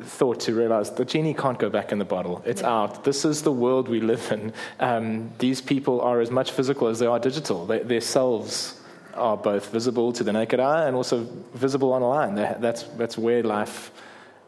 thought 0.00 0.40
to 0.40 0.54
realize 0.54 0.90
the 0.90 1.04
genie 1.04 1.34
can't 1.34 1.58
go 1.58 1.68
back 1.70 1.92
in 1.92 1.98
the 1.98 2.04
bottle. 2.04 2.42
It's 2.44 2.62
Yeah. 2.62 2.70
out. 2.70 3.04
This 3.04 3.24
is 3.24 3.42
the 3.42 3.52
world 3.52 3.88
we 3.88 4.00
live 4.00 4.30
in. 4.32 4.52
Um, 4.80 5.30
these 5.38 5.60
people 5.60 6.00
are 6.00 6.20
as 6.20 6.30
much 6.30 6.50
physical 6.50 6.88
as 6.88 6.98
they 6.98 7.06
are 7.06 7.18
digital. 7.18 7.66
They, 7.66 7.80
their 7.80 8.00
selves 8.00 8.80
are 9.14 9.36
both 9.36 9.70
visible 9.70 10.12
to 10.14 10.24
the 10.24 10.32
naked 10.32 10.58
eye 10.60 10.86
and 10.86 10.96
also 10.96 11.26
visible 11.54 11.92
online. 11.92 12.34
They, 12.34 12.54
that's, 12.58 12.84
that's 12.96 13.18
where 13.18 13.42
life 13.42 13.90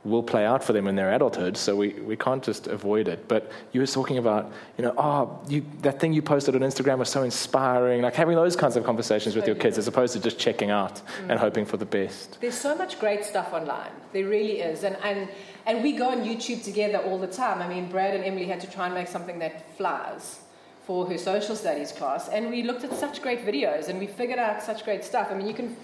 will 0.04 0.22
play 0.22 0.44
out 0.44 0.62
for 0.62 0.72
them 0.72 0.86
in 0.86 0.94
their 0.94 1.12
adulthood, 1.12 1.56
so 1.56 1.74
we, 1.74 1.88
we 2.00 2.16
can't 2.16 2.42
just 2.42 2.66
avoid 2.66 3.08
it. 3.08 3.26
But 3.26 3.50
you 3.72 3.80
were 3.80 3.86
talking 3.86 4.18
about, 4.18 4.52
you 4.76 4.84
know, 4.84 4.94
oh, 4.98 5.40
you, 5.48 5.64
that 5.80 5.98
thing 5.98 6.12
you 6.12 6.20
posted 6.20 6.54
on 6.54 6.60
Instagram 6.60 6.98
was 6.98 7.08
so 7.08 7.22
inspiring, 7.22 8.02
like 8.02 8.14
having 8.14 8.36
those 8.36 8.54
kinds 8.54 8.76
of 8.76 8.84
conversations 8.84 9.34
with 9.34 9.46
your 9.46 9.56
kids 9.56 9.78
as 9.78 9.88
opposed 9.88 10.12
to 10.12 10.20
just 10.20 10.38
checking 10.38 10.70
out 10.70 11.00
and 11.28 11.38
hoping 11.38 11.64
for 11.64 11.78
the 11.78 11.86
best. 11.86 12.38
There's 12.40 12.54
so 12.54 12.76
much 12.76 13.00
great 13.00 13.24
stuff 13.24 13.52
online. 13.52 13.92
There 14.12 14.26
really 14.26 14.60
is. 14.60 14.84
And, 14.84 14.96
and, 15.02 15.28
and 15.64 15.82
we 15.82 15.92
go 15.92 16.10
on 16.10 16.18
YouTube 16.18 16.62
together 16.62 16.98
all 16.98 17.18
the 17.18 17.26
time. 17.26 17.62
I 17.62 17.68
mean, 17.68 17.88
Brad 17.88 18.14
and 18.14 18.24
Emily 18.24 18.46
had 18.46 18.60
to 18.60 18.70
try 18.70 18.86
and 18.86 18.94
make 18.94 19.08
something 19.08 19.38
that 19.38 19.74
flies 19.76 20.40
for 20.86 21.06
her 21.06 21.16
social 21.16 21.56
studies 21.56 21.92
class. 21.92 22.28
And 22.28 22.50
we 22.50 22.62
looked 22.62 22.84
at 22.84 22.92
such 22.92 23.22
great 23.22 23.46
videos 23.46 23.88
and 23.88 23.98
we 23.98 24.06
figured 24.06 24.38
out 24.38 24.62
such 24.62 24.84
great 24.84 25.02
stuff. 25.02 25.28
I 25.30 25.34
mean, 25.34 25.46
you 25.46 25.54
can, 25.54 25.74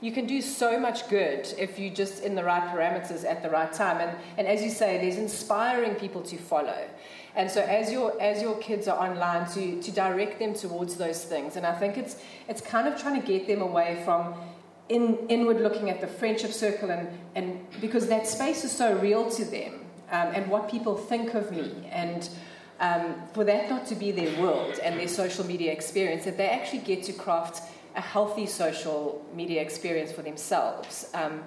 you 0.00 0.12
can 0.12 0.26
do 0.26 0.40
so 0.40 0.78
much 0.80 1.08
good 1.08 1.52
if 1.58 1.78
you're 1.78 1.94
just 1.94 2.22
in 2.22 2.34
the 2.34 2.42
right 2.42 2.62
parameters 2.74 3.24
at 3.24 3.42
the 3.42 3.50
right 3.50 3.72
time. 3.72 4.00
And, 4.00 4.16
and 4.38 4.46
as 4.46 4.62
you 4.62 4.70
say, 4.70 4.98
there's 4.98 5.18
inspiring 5.18 5.94
people 5.94 6.22
to 6.22 6.36
follow. 6.36 6.88
And 7.36 7.50
so 7.50 7.60
as 7.60 7.92
your, 7.92 8.20
as 8.20 8.42
your 8.42 8.56
kids 8.58 8.88
are 8.88 8.98
online, 8.98 9.48
to, 9.52 9.80
to 9.82 9.90
direct 9.92 10.38
them 10.38 10.54
towards 10.54 10.96
those 10.96 11.24
things. 11.24 11.56
And 11.56 11.66
I 11.66 11.74
think 11.78 11.98
it's, 11.98 12.16
it's 12.48 12.60
kind 12.60 12.88
of 12.88 13.00
trying 13.00 13.20
to 13.20 13.26
get 13.26 13.46
them 13.46 13.60
away 13.60 14.02
from 14.04 14.34
in, 14.90 15.18
inward 15.28 15.60
looking 15.60 15.88
at 15.88 16.00
the 16.00 16.06
friendship 16.06 16.52
circle 16.52 16.90
and, 16.90 17.08
and 17.34 17.64
because 17.80 18.08
that 18.08 18.26
space 18.26 18.64
is 18.64 18.72
so 18.72 18.98
real 18.98 19.30
to 19.30 19.44
them 19.44 19.84
um, 20.10 20.28
and 20.34 20.50
what 20.50 20.68
people 20.70 20.96
think 20.96 21.34
of 21.34 21.52
me 21.52 21.88
and 21.90 22.28
um, 22.80 23.14
for 23.32 23.44
that 23.44 23.70
not 23.70 23.86
to 23.86 23.94
be 23.94 24.10
their 24.10 24.40
world 24.40 24.78
and 24.82 24.98
their 24.98 25.06
social 25.06 25.46
media 25.46 25.70
experience 25.70 26.24
that 26.24 26.36
they 26.36 26.48
actually 26.48 26.80
get 26.80 27.04
to 27.04 27.12
craft 27.12 27.62
a 27.96 28.00
healthy 28.00 28.46
social 28.46 29.24
media 29.34 29.60
experience 29.60 30.12
for 30.12 30.22
themselves 30.22 31.10
um, 31.14 31.42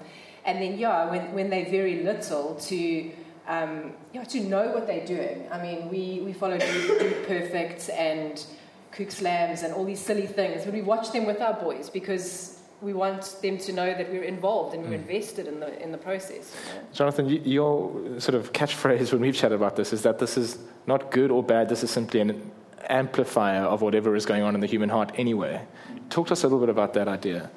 and 0.46 0.62
then 0.62 0.78
yeah 0.78 1.10
when, 1.10 1.34
when 1.34 1.50
they're 1.50 1.70
very 1.70 2.04
little 2.04 2.56
to 2.56 3.12
um, 3.46 3.94
yeah, 4.14 4.24
to 4.24 4.40
know 4.42 4.72
what 4.72 4.88
they're 4.88 5.06
doing 5.06 5.48
I 5.52 5.62
mean 5.62 5.90
we, 5.90 6.22
we 6.24 6.34
follow 6.34 6.58
Dude, 6.58 7.28
Perfect 7.28 7.90
and 7.90 8.44
Kook 8.92 9.12
Slams 9.12 9.64
and 9.64 9.74
all 9.74 9.86
these 9.86 10.00
silly 10.00 10.28
things 10.28 10.66
but 10.66 10.74
we 10.74 10.82
watch 10.82 11.12
them 11.12 11.26
with 11.26 11.42
our 11.42 11.54
boys 11.54 11.90
because 11.90 12.54
we 12.84 12.94
want 12.94 13.38
them 13.42 13.58
to 13.58 13.72
know 13.72 13.94
that 13.94 14.12
we're 14.12 14.24
involved 14.24 14.76
and 14.76 14.84
we're 14.84 14.96
invested 14.96 15.48
in 15.48 15.60
the 15.62 15.82
in 15.82 15.92
the 15.92 15.98
process. 15.98 16.54
You 16.68 16.76
know? 16.76 16.88
Jonathan, 16.92 17.30
you, 17.30 17.42
your 17.46 18.20
sort 18.20 18.36
of 18.36 18.52
catchphrase 18.52 19.12
when 19.14 19.22
we've 19.22 19.36
chatted 19.36 19.56
about 19.56 19.78
this 19.78 19.94
is 19.94 20.02
that 20.02 20.20
this 20.20 20.38
is 20.38 20.60
not 20.86 21.10
good 21.10 21.32
or 21.32 21.42
bad, 21.42 21.70
this 21.70 21.84
is 21.84 21.90
simply 21.90 22.20
an 22.20 22.52
amplifier 22.90 23.62
of 23.62 23.82
whatever 23.82 24.16
is 24.16 24.26
going 24.26 24.44
on 24.44 24.56
in 24.56 24.62
the 24.62 24.68
human 24.68 24.90
heart 24.90 25.12
anyway. 25.16 25.66
Talk 26.10 26.28
to 26.28 26.34
us 26.34 26.44
a 26.44 26.48
little 26.48 26.60
bit 26.60 26.70
about 26.70 26.94
that 26.94 27.08
idea. 27.08 27.50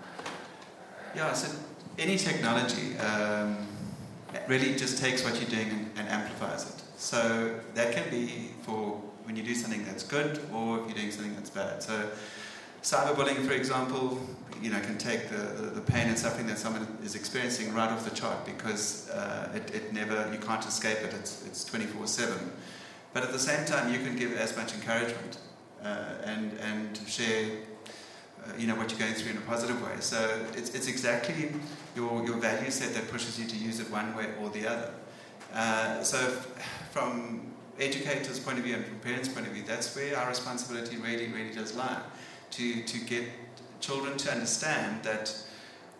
Yeah, 1.14 1.32
so 1.32 1.56
any 1.98 2.16
technology 2.16 2.96
um, 2.98 3.56
really 4.48 4.74
just 4.74 4.98
takes 4.98 5.24
what 5.24 5.40
you're 5.40 5.50
doing 5.50 5.70
and, 5.70 5.90
and 5.96 6.08
amplifies 6.08 6.68
it. 6.68 6.82
So 6.96 7.58
that 7.74 7.92
can 7.92 8.08
be 8.10 8.50
for 8.62 9.00
when 9.24 9.36
you 9.36 9.42
do 9.42 9.54
something 9.54 9.84
that's 9.84 10.02
good 10.02 10.40
or 10.52 10.80
if 10.80 10.86
you're 10.86 10.96
doing 10.96 11.10
something 11.10 11.34
that's 11.34 11.50
bad. 11.50 11.82
So 11.82 12.10
cyberbullying, 12.82 13.44
for 13.46 13.52
example, 13.52 14.20
you 14.62 14.70
know, 14.70 14.80
can 14.80 14.96
take 14.96 15.28
the, 15.28 15.36
the, 15.36 15.70
the 15.70 15.80
pain 15.80 16.08
and 16.08 16.18
suffering 16.18 16.46
that 16.46 16.58
someone 16.58 16.86
is 17.04 17.14
experiencing 17.14 17.74
right 17.74 17.90
off 17.90 18.04
the 18.04 18.14
chart 18.14 18.46
because 18.46 19.10
uh, 19.10 19.52
it, 19.54 19.74
it 19.74 19.92
never, 19.92 20.30
you 20.32 20.38
can't 20.38 20.64
escape 20.64 20.98
it, 20.98 21.12
it's, 21.14 21.44
it's 21.46 21.64
24 21.64 22.06
7. 22.06 22.52
But 23.16 23.24
at 23.24 23.32
the 23.32 23.38
same 23.38 23.64
time, 23.64 23.90
you 23.90 24.00
can 24.00 24.14
give 24.14 24.36
as 24.36 24.54
much 24.58 24.74
encouragement 24.74 25.38
uh, 25.82 26.16
and, 26.24 26.52
and 26.60 27.00
share 27.08 27.46
uh, 28.44 28.52
you 28.58 28.66
know 28.66 28.74
what 28.74 28.90
you're 28.90 29.00
going 29.00 29.14
through 29.14 29.30
in 29.30 29.38
a 29.38 29.46
positive 29.52 29.82
way. 29.82 29.94
So 30.00 30.18
it's, 30.52 30.74
it's 30.74 30.86
exactly 30.86 31.50
your, 31.94 32.22
your 32.26 32.36
value 32.36 32.70
set 32.70 32.92
that 32.92 33.10
pushes 33.10 33.40
you 33.40 33.46
to 33.46 33.56
use 33.56 33.80
it 33.80 33.90
one 33.90 34.14
way 34.14 34.26
or 34.38 34.50
the 34.50 34.68
other. 34.68 34.92
Uh, 35.54 36.02
so 36.02 36.18
f- 36.18 36.90
from 36.90 37.54
educators' 37.80 38.38
point 38.38 38.58
of 38.58 38.64
view 38.64 38.74
and 38.74 38.84
from 38.84 38.98
parents' 38.98 39.30
point 39.30 39.46
of 39.46 39.54
view, 39.54 39.62
that's 39.66 39.96
where 39.96 40.14
our 40.18 40.28
responsibility 40.28 40.98
really, 40.98 41.28
really 41.28 41.54
does 41.54 41.74
lie. 41.74 42.02
To, 42.50 42.82
to 42.82 42.98
get 42.98 43.24
children 43.80 44.18
to 44.18 44.30
understand 44.30 45.04
that 45.04 45.34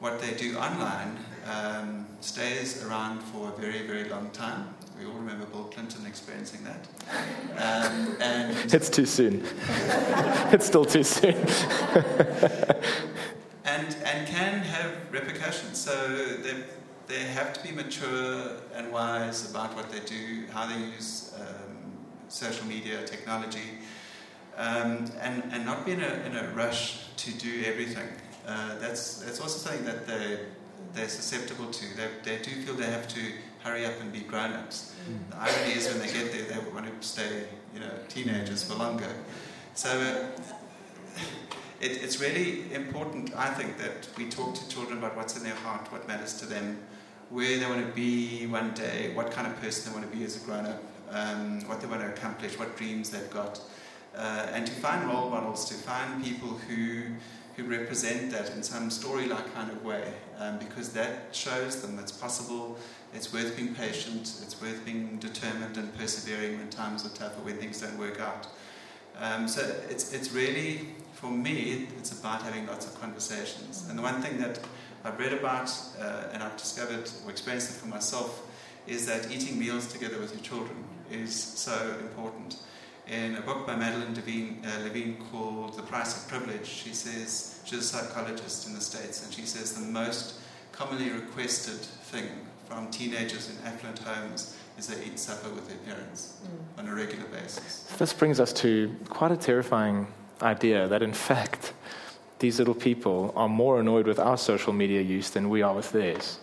what 0.01 0.21
they 0.21 0.35
do 0.35 0.59
online 0.59 1.17
um, 1.51 2.07
stays 2.21 2.85
around 2.85 3.23
for 3.23 3.49
a 3.49 3.59
very, 3.59 3.87
very 3.87 4.07
long 4.07 4.29
time. 4.33 4.76
We 4.99 5.05
all 5.05 5.13
remember 5.13 5.45
Bill 5.47 5.65
Clinton 5.65 6.07
experiencing 6.07 6.61
that. 6.65 6.87
Um, 7.57 8.17
and 8.21 8.57
It's 8.75 8.89
too 8.89 9.05
soon. 9.05 9.45
it's 10.53 10.67
still 10.67 10.85
too 10.85 11.03
soon. 11.03 11.35
and 13.67 13.97
and 14.05 14.27
can 14.27 14.61
have 14.61 14.93
repercussions. 15.11 15.79
So 15.79 15.93
they 16.43 16.65
they 17.09 17.25
have 17.25 17.53
to 17.53 17.63
be 17.63 17.73
mature 17.73 18.57
and 18.75 18.91
wise 18.91 19.51
about 19.51 19.77
what 19.77 19.91
they 19.91 20.01
do, 20.01 20.47
how 20.53 20.67
they 20.67 20.79
use 20.79 21.35
um, 21.39 21.77
social 22.29 22.67
media 22.67 23.05
technology, 23.05 23.79
um, 24.57 25.05
and 25.21 25.43
and 25.53 25.67
not 25.67 25.85
be 25.85 25.93
in 25.93 26.03
a 26.03 26.23
in 26.27 26.37
a 26.37 26.49
rush 26.55 27.05
to 27.17 27.33
do 27.33 27.65
everything. 27.67 28.09
Uh, 28.47 28.79
that's 28.79 29.19
that's 29.19 29.41
also 29.41 29.59
something 29.59 29.85
that 29.85 30.07
they 30.07 30.39
they're 30.95 31.09
susceptible 31.09 31.71
to. 31.71 31.85
They 31.97 32.09
they 32.25 32.43
do 32.43 32.51
feel 32.63 32.75
they 32.75 32.91
have 32.91 33.09
to 33.09 33.21
hurry 33.67 33.85
up 33.85 34.01
and 34.01 34.13
be 34.13 34.21
grown 34.21 34.53
ups. 34.53 34.95
The 35.31 35.37
irony 35.37 35.73
is 35.75 35.89
when 35.89 35.99
they 35.99 36.13
get 36.13 36.33
there, 36.33 36.45
they 36.45 36.71
want 36.71 36.87
to 36.87 37.07
stay 37.07 37.45
you 37.75 37.81
know 37.81 37.91
teenagers 38.09 38.63
for 38.63 38.75
longer. 38.75 39.13
So. 39.75 39.91
Uh, 39.91 40.43
it, 41.79 42.03
it's 42.03 42.23
really 42.23 42.73
important, 42.73 43.37
I 43.37 43.49
think, 43.49 43.77
that 43.77 44.09
we 44.17 44.31
talk 44.31 44.55
to 44.55 44.67
children 44.71 44.97
about 44.97 45.15
what's 45.15 45.37
in 45.37 45.45
their 45.45 45.55
heart, 45.57 45.93
what 45.93 46.09
matters 46.09 46.33
to 46.41 46.47
them, 46.47 46.79
where 47.29 47.59
they 47.59 47.67
want 47.67 47.87
to 47.87 47.93
be 47.93 48.47
one 48.47 48.73
day, 48.73 49.11
what 49.13 49.31
kind 49.31 49.47
of 49.47 49.61
person 49.61 49.93
they 49.93 49.99
want 49.99 50.11
to 50.11 50.17
be 50.17 50.25
as 50.25 50.43
a 50.43 50.47
grown 50.47 50.65
up, 50.65 50.83
um, 51.11 51.61
what 51.69 51.83
they 51.83 51.87
want 51.87 52.01
to 52.01 52.09
accomplish, 52.09 52.59
what 52.59 52.79
dreams 52.79 53.11
they've 53.11 53.31
got, 53.31 53.61
uh, 54.17 54.49
and 54.53 54.67
to 54.67 54.73
find 54.73 55.07
role 55.07 55.29
models, 55.29 55.67
to 55.67 55.75
find 55.75 56.25
people 56.25 56.49
who 56.49 57.03
who 57.57 57.65
represent 57.65 58.31
that 58.31 58.51
in 58.51 58.63
some 58.63 58.91
story-like 58.91 59.55
kind 59.55 59.71
of 59.71 59.83
way, 59.83 60.13
um, 60.39 60.59
because 60.59 60.91
that 60.91 61.35
shows 61.35 61.81
them 61.81 61.99
it's 61.99 62.13
possible, 62.13 62.77
it's 63.17 63.33
worth 63.33 63.57
being 63.57 63.75
patient, 63.75 64.41
it's 64.43 64.61
worth 64.61 64.85
being 64.85 65.17
determined 65.17 65.79
and 65.79 65.97
persevering 65.97 66.59
when 66.59 66.69
times 66.69 67.05
are 67.07 67.17
tough 67.17 67.37
or 67.39 67.43
when 67.43 67.57
things 67.57 67.81
don't 67.81 67.99
work 67.99 68.21
out. 68.21 68.47
Um, 69.19 69.49
so 69.49 69.63
it's, 69.89 70.13
it's 70.13 70.33
really, 70.33 70.91
for 71.15 71.31
me, 71.31 71.89
it's 71.99 72.13
about 72.19 72.43
having 72.43 72.67
lots 72.67 72.87
of 72.87 73.01
conversations. 73.01 73.87
And 73.89 73.99
the 73.99 74.03
one 74.03 74.21
thing 74.21 74.39
that 74.39 74.61
I've 75.03 75.19
read 75.19 75.33
about 75.33 75.73
uh, 75.99 76.25
and 76.33 76.43
I've 76.43 76.57
discovered 76.59 77.11
or 77.25 77.31
experienced 77.31 77.71
it 77.71 77.81
for 77.81 77.89
myself 77.89 78.47
is 78.87 79.07
that 79.07 79.33
eating 79.33 79.59
meals 79.59 79.91
together 79.91 80.19
with 80.21 80.35
your 80.35 80.43
children 80.43 80.85
is 81.11 81.35
so 81.35 81.97
important. 82.01 82.59
In 83.09 83.37
a 83.37 83.41
book 83.41 83.67
by 83.67 83.77
Madeline 83.77 84.15
Levine, 84.15 84.63
uh, 84.65 84.83
Levine 84.83 85.17
called 85.31 85.77
The 85.77 85.83
Price 85.83 86.23
of 86.23 86.29
Privilege, 86.29 86.67
she 86.67 86.93
says, 86.93 87.61
she's 87.65 87.79
a 87.79 87.83
psychologist 87.83 88.67
in 88.67 88.75
the 88.75 88.81
States, 88.81 89.25
and 89.25 89.33
she 89.33 89.43
says 89.43 89.73
the 89.73 89.87
most 89.87 90.35
commonly 90.73 91.11
requested 91.11 91.79
thing 91.79 92.46
from 92.67 92.91
teenagers 92.91 93.51
in 93.51 93.67
affluent 93.67 93.99
homes 94.01 94.57
is 94.79 94.89
they 94.89 95.05
eat 95.05 95.19
supper 95.19 95.49
with 95.51 95.69
their 95.69 95.79
parents 95.79 96.39
on 96.77 96.87
a 96.89 96.95
regular 96.95 97.27
basis. 97.27 97.85
This 97.99 98.13
brings 98.13 98.41
us 98.41 98.53
to 98.55 98.95
quite 99.09 99.33
a 99.33 99.37
terrifying 99.37 100.07
idea 100.43 100.89
that, 100.89 101.03
in 101.03 101.13
fact, 101.13 101.73
these 102.39 102.59
little 102.59 102.75
people 102.75 103.33
are 103.37 103.49
more 103.49 103.81
annoyed 103.81 104.07
with 104.07 104.19
our 104.19 104.37
social 104.37 104.73
media 104.73 105.01
use 105.01 105.31
than 105.31 105.49
we 105.49 105.63
are 105.63 105.75
with 105.75 105.91
theirs. 105.93 106.39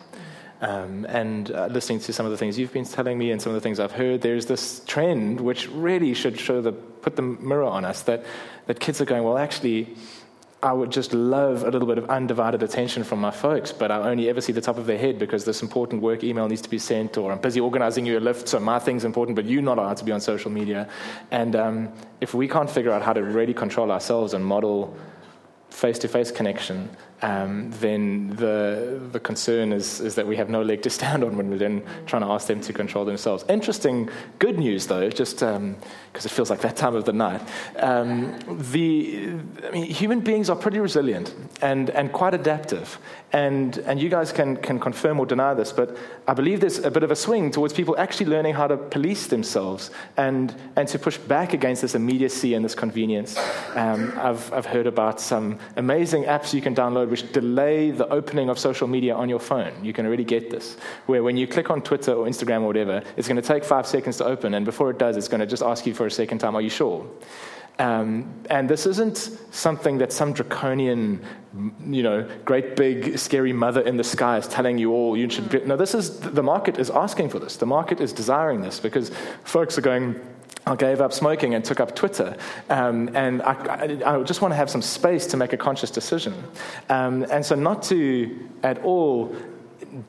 Um, 0.61 1.05
and 1.09 1.51
uh, 1.51 1.67
listening 1.67 1.99
to 1.99 2.13
some 2.13 2.25
of 2.25 2.31
the 2.31 2.37
things 2.37 2.57
you've 2.57 2.71
been 2.71 2.85
telling 2.85 3.17
me 3.17 3.31
and 3.31 3.41
some 3.41 3.51
of 3.51 3.55
the 3.55 3.61
things 3.61 3.81
I've 3.81 3.91
heard, 3.91 4.21
there's 4.21 4.45
this 4.45 4.81
trend 4.85 5.41
which 5.41 5.67
really 5.69 6.13
should 6.13 6.39
show 6.39 6.61
the 6.61 6.71
put 6.71 7.17
the 7.17 7.21
mirror 7.21 7.65
on 7.65 7.83
us 7.83 8.03
that 8.03 8.23
that 8.67 8.79
kids 8.79 9.01
are 9.01 9.05
going, 9.05 9.23
well, 9.23 9.37
actually, 9.37 9.93
I 10.63 10.71
would 10.71 10.91
just 10.91 11.13
love 11.13 11.63
a 11.63 11.69
little 11.69 11.87
bit 11.87 11.97
of 11.97 12.09
undivided 12.09 12.63
attention 12.63 13.03
from 13.03 13.19
my 13.19 13.31
folks, 13.31 13.73
but 13.73 13.91
I 13.91 14.09
only 14.09 14.29
ever 14.29 14.39
see 14.39 14.53
the 14.53 14.61
top 14.61 14.77
of 14.77 14.85
their 14.85 14.97
head 14.97 15.19
because 15.19 15.43
this 15.43 15.61
important 15.61 16.01
work 16.01 16.23
email 16.23 16.47
needs 16.47 16.61
to 16.61 16.69
be 16.69 16.79
sent, 16.79 17.17
or 17.17 17.33
I'm 17.33 17.39
busy 17.39 17.59
organizing 17.59 18.05
you 18.05 18.17
a 18.17 18.21
lift, 18.21 18.47
so 18.47 18.61
my 18.61 18.79
thing's 18.79 19.03
important, 19.03 19.35
but 19.35 19.43
you're 19.43 19.61
not 19.61 19.77
allowed 19.77 19.97
to 19.97 20.05
be 20.05 20.13
on 20.13 20.21
social 20.21 20.49
media. 20.49 20.87
And 21.31 21.57
um, 21.57 21.91
if 22.21 22.33
we 22.33 22.47
can't 22.47 22.69
figure 22.69 22.91
out 22.91 23.01
how 23.01 23.11
to 23.11 23.21
really 23.21 23.53
control 23.53 23.91
ourselves 23.91 24.33
and 24.33 24.45
model 24.45 24.95
face 25.69 25.99
to 25.99 26.07
face 26.07 26.31
connection, 26.31 26.89
um, 27.23 27.69
then 27.81 28.29
the, 28.37 29.01
the 29.11 29.19
concern 29.19 29.73
is, 29.73 29.99
is 29.99 30.15
that 30.15 30.27
we 30.27 30.37
have 30.37 30.49
no 30.49 30.61
leg 30.61 30.81
to 30.83 30.89
stand 30.99 31.25
on 31.25 31.35
when 31.35 31.49
we're 31.49 31.57
then 31.57 31.83
trying 32.05 32.21
to 32.21 32.29
ask 32.29 32.47
them 32.47 32.61
to 32.61 32.71
control 32.71 33.03
themselves. 33.03 33.43
Interesting, 33.49 34.09
good 34.39 34.57
news 34.57 34.87
though, 34.87 35.09
just 35.09 35.43
because 36.13 36.27
it 36.27 36.29
feels 36.29 36.51
like 36.51 36.61
that 36.61 36.75
time 36.75 36.95
of 36.95 37.05
the 37.05 37.11
night. 37.11 37.41
Um, 37.77 38.37
the, 38.71 39.31
I 39.67 39.71
mean, 39.71 39.85
human 39.85 40.19
beings 40.19 40.47
are 40.47 40.55
pretty 40.55 40.79
resilient 40.79 41.33
and, 41.63 41.89
and 41.89 42.13
quite 42.13 42.35
adaptive. 42.35 42.99
And, 43.31 43.79
and 43.79 43.99
you 43.99 44.09
guys 44.09 44.31
can, 44.31 44.57
can 44.57 44.79
confirm 44.79 45.19
or 45.19 45.25
deny 45.25 45.55
this, 45.55 45.71
but 45.73 45.97
I 46.27 46.35
believe 46.35 46.59
there's 46.59 46.77
a 46.77 46.91
bit 46.91 47.01
of 47.01 47.09
a 47.09 47.15
swing 47.15 47.49
towards 47.49 47.73
people 47.73 47.97
actually 47.97 48.27
learning 48.27 48.53
how 48.53 48.67
to 48.67 48.77
police 48.77 49.25
themselves 49.25 49.89
and, 50.15 50.53
and 50.75 50.87
to 50.89 50.99
push 50.99 51.17
back 51.17 51.53
against 51.53 51.81
this 51.81 51.95
immediacy 51.95 52.53
and 52.53 52.63
this 52.63 52.75
convenience. 52.75 53.35
Um, 53.73 54.13
I've, 54.17 54.53
I've 54.53 54.67
heard 54.67 54.85
about 54.85 55.19
some 55.19 55.57
amazing 55.77 56.25
apps 56.25 56.53
you 56.53 56.61
can 56.61 56.75
download 56.75 57.09
which 57.09 57.31
delay 57.31 57.89
the 57.89 58.07
opening 58.09 58.49
of 58.49 58.59
social 58.59 58.87
media 58.87 59.15
on 59.15 59.29
your 59.29 59.39
phone. 59.39 59.73
You 59.83 59.93
can 59.93 60.05
already 60.05 60.25
get 60.25 60.51
this, 60.51 60.77
where 61.07 61.23
when 61.23 61.37
you 61.37 61.47
click 61.47 61.71
on 61.71 61.81
Twitter 61.81 62.13
or 62.13 62.27
Instagram 62.27 62.61
or 62.61 62.67
whatever, 62.67 63.01
it's 63.17 63.27
going 63.27 63.41
to 63.41 63.47
take 63.47 63.63
five 63.63 63.87
seconds 63.87 64.17
to 64.17 64.25
open, 64.25 64.53
and 64.53 64.63
before 64.63 64.91
it 64.91 64.99
does, 64.99 65.17
it's 65.17 65.27
going 65.27 65.41
to 65.41 65.47
just 65.47 65.63
ask 65.63 65.87
you 65.87 65.95
for 65.95 66.02
a 66.07 66.11
second 66.11 66.39
time, 66.39 66.55
Are 66.55 66.61
you 66.61 66.69
sure? 66.69 67.07
Um, 67.79 68.31
and 68.51 68.69
this 68.69 68.85
isn't 68.85 69.17
something 69.51 69.97
that 69.97 70.13
some 70.13 70.31
draconian, 70.31 71.25
you 71.83 72.03
know, 72.03 72.29
great 72.45 72.75
big 72.75 73.17
scary 73.17 73.51
mother 73.51 73.81
in 73.81 73.97
the 73.97 74.03
sky 74.03 74.37
is 74.37 74.47
telling 74.47 74.77
you 74.77 74.91
all 74.91 75.17
you 75.17 75.27
should. 75.29 75.49
Be. 75.49 75.59
No, 75.61 75.75
this 75.75 75.95
is 75.95 76.19
the 76.19 76.43
market 76.43 76.77
is 76.77 76.91
asking 76.91 77.29
for 77.29 77.39
this. 77.39 77.57
The 77.57 77.65
market 77.65 77.99
is 77.99 78.13
desiring 78.13 78.61
this 78.61 78.79
because 78.79 79.09
folks 79.43 79.77
are 79.77 79.81
going 79.81 80.19
I 80.65 80.75
gave 80.75 81.01
up 81.01 81.11
smoking 81.11 81.55
and 81.55 81.65
took 81.65 81.81
up 81.81 81.93
Twitter. 81.93 82.37
Um, 82.69 83.09
and 83.15 83.41
I, 83.41 83.51
I, 84.05 84.19
I, 84.19 84.23
just 84.23 84.41
want 84.41 84.53
to 84.53 84.55
have 84.55 84.69
some 84.69 84.81
space 84.81 85.27
to 85.27 85.37
make 85.37 85.51
a 85.51 85.57
conscious 85.57 85.91
decision. 85.91 86.33
Um, 86.87 87.25
and 87.29 87.45
so, 87.45 87.55
not 87.55 87.83
to 87.83 88.49
at 88.63 88.81
all 88.83 89.35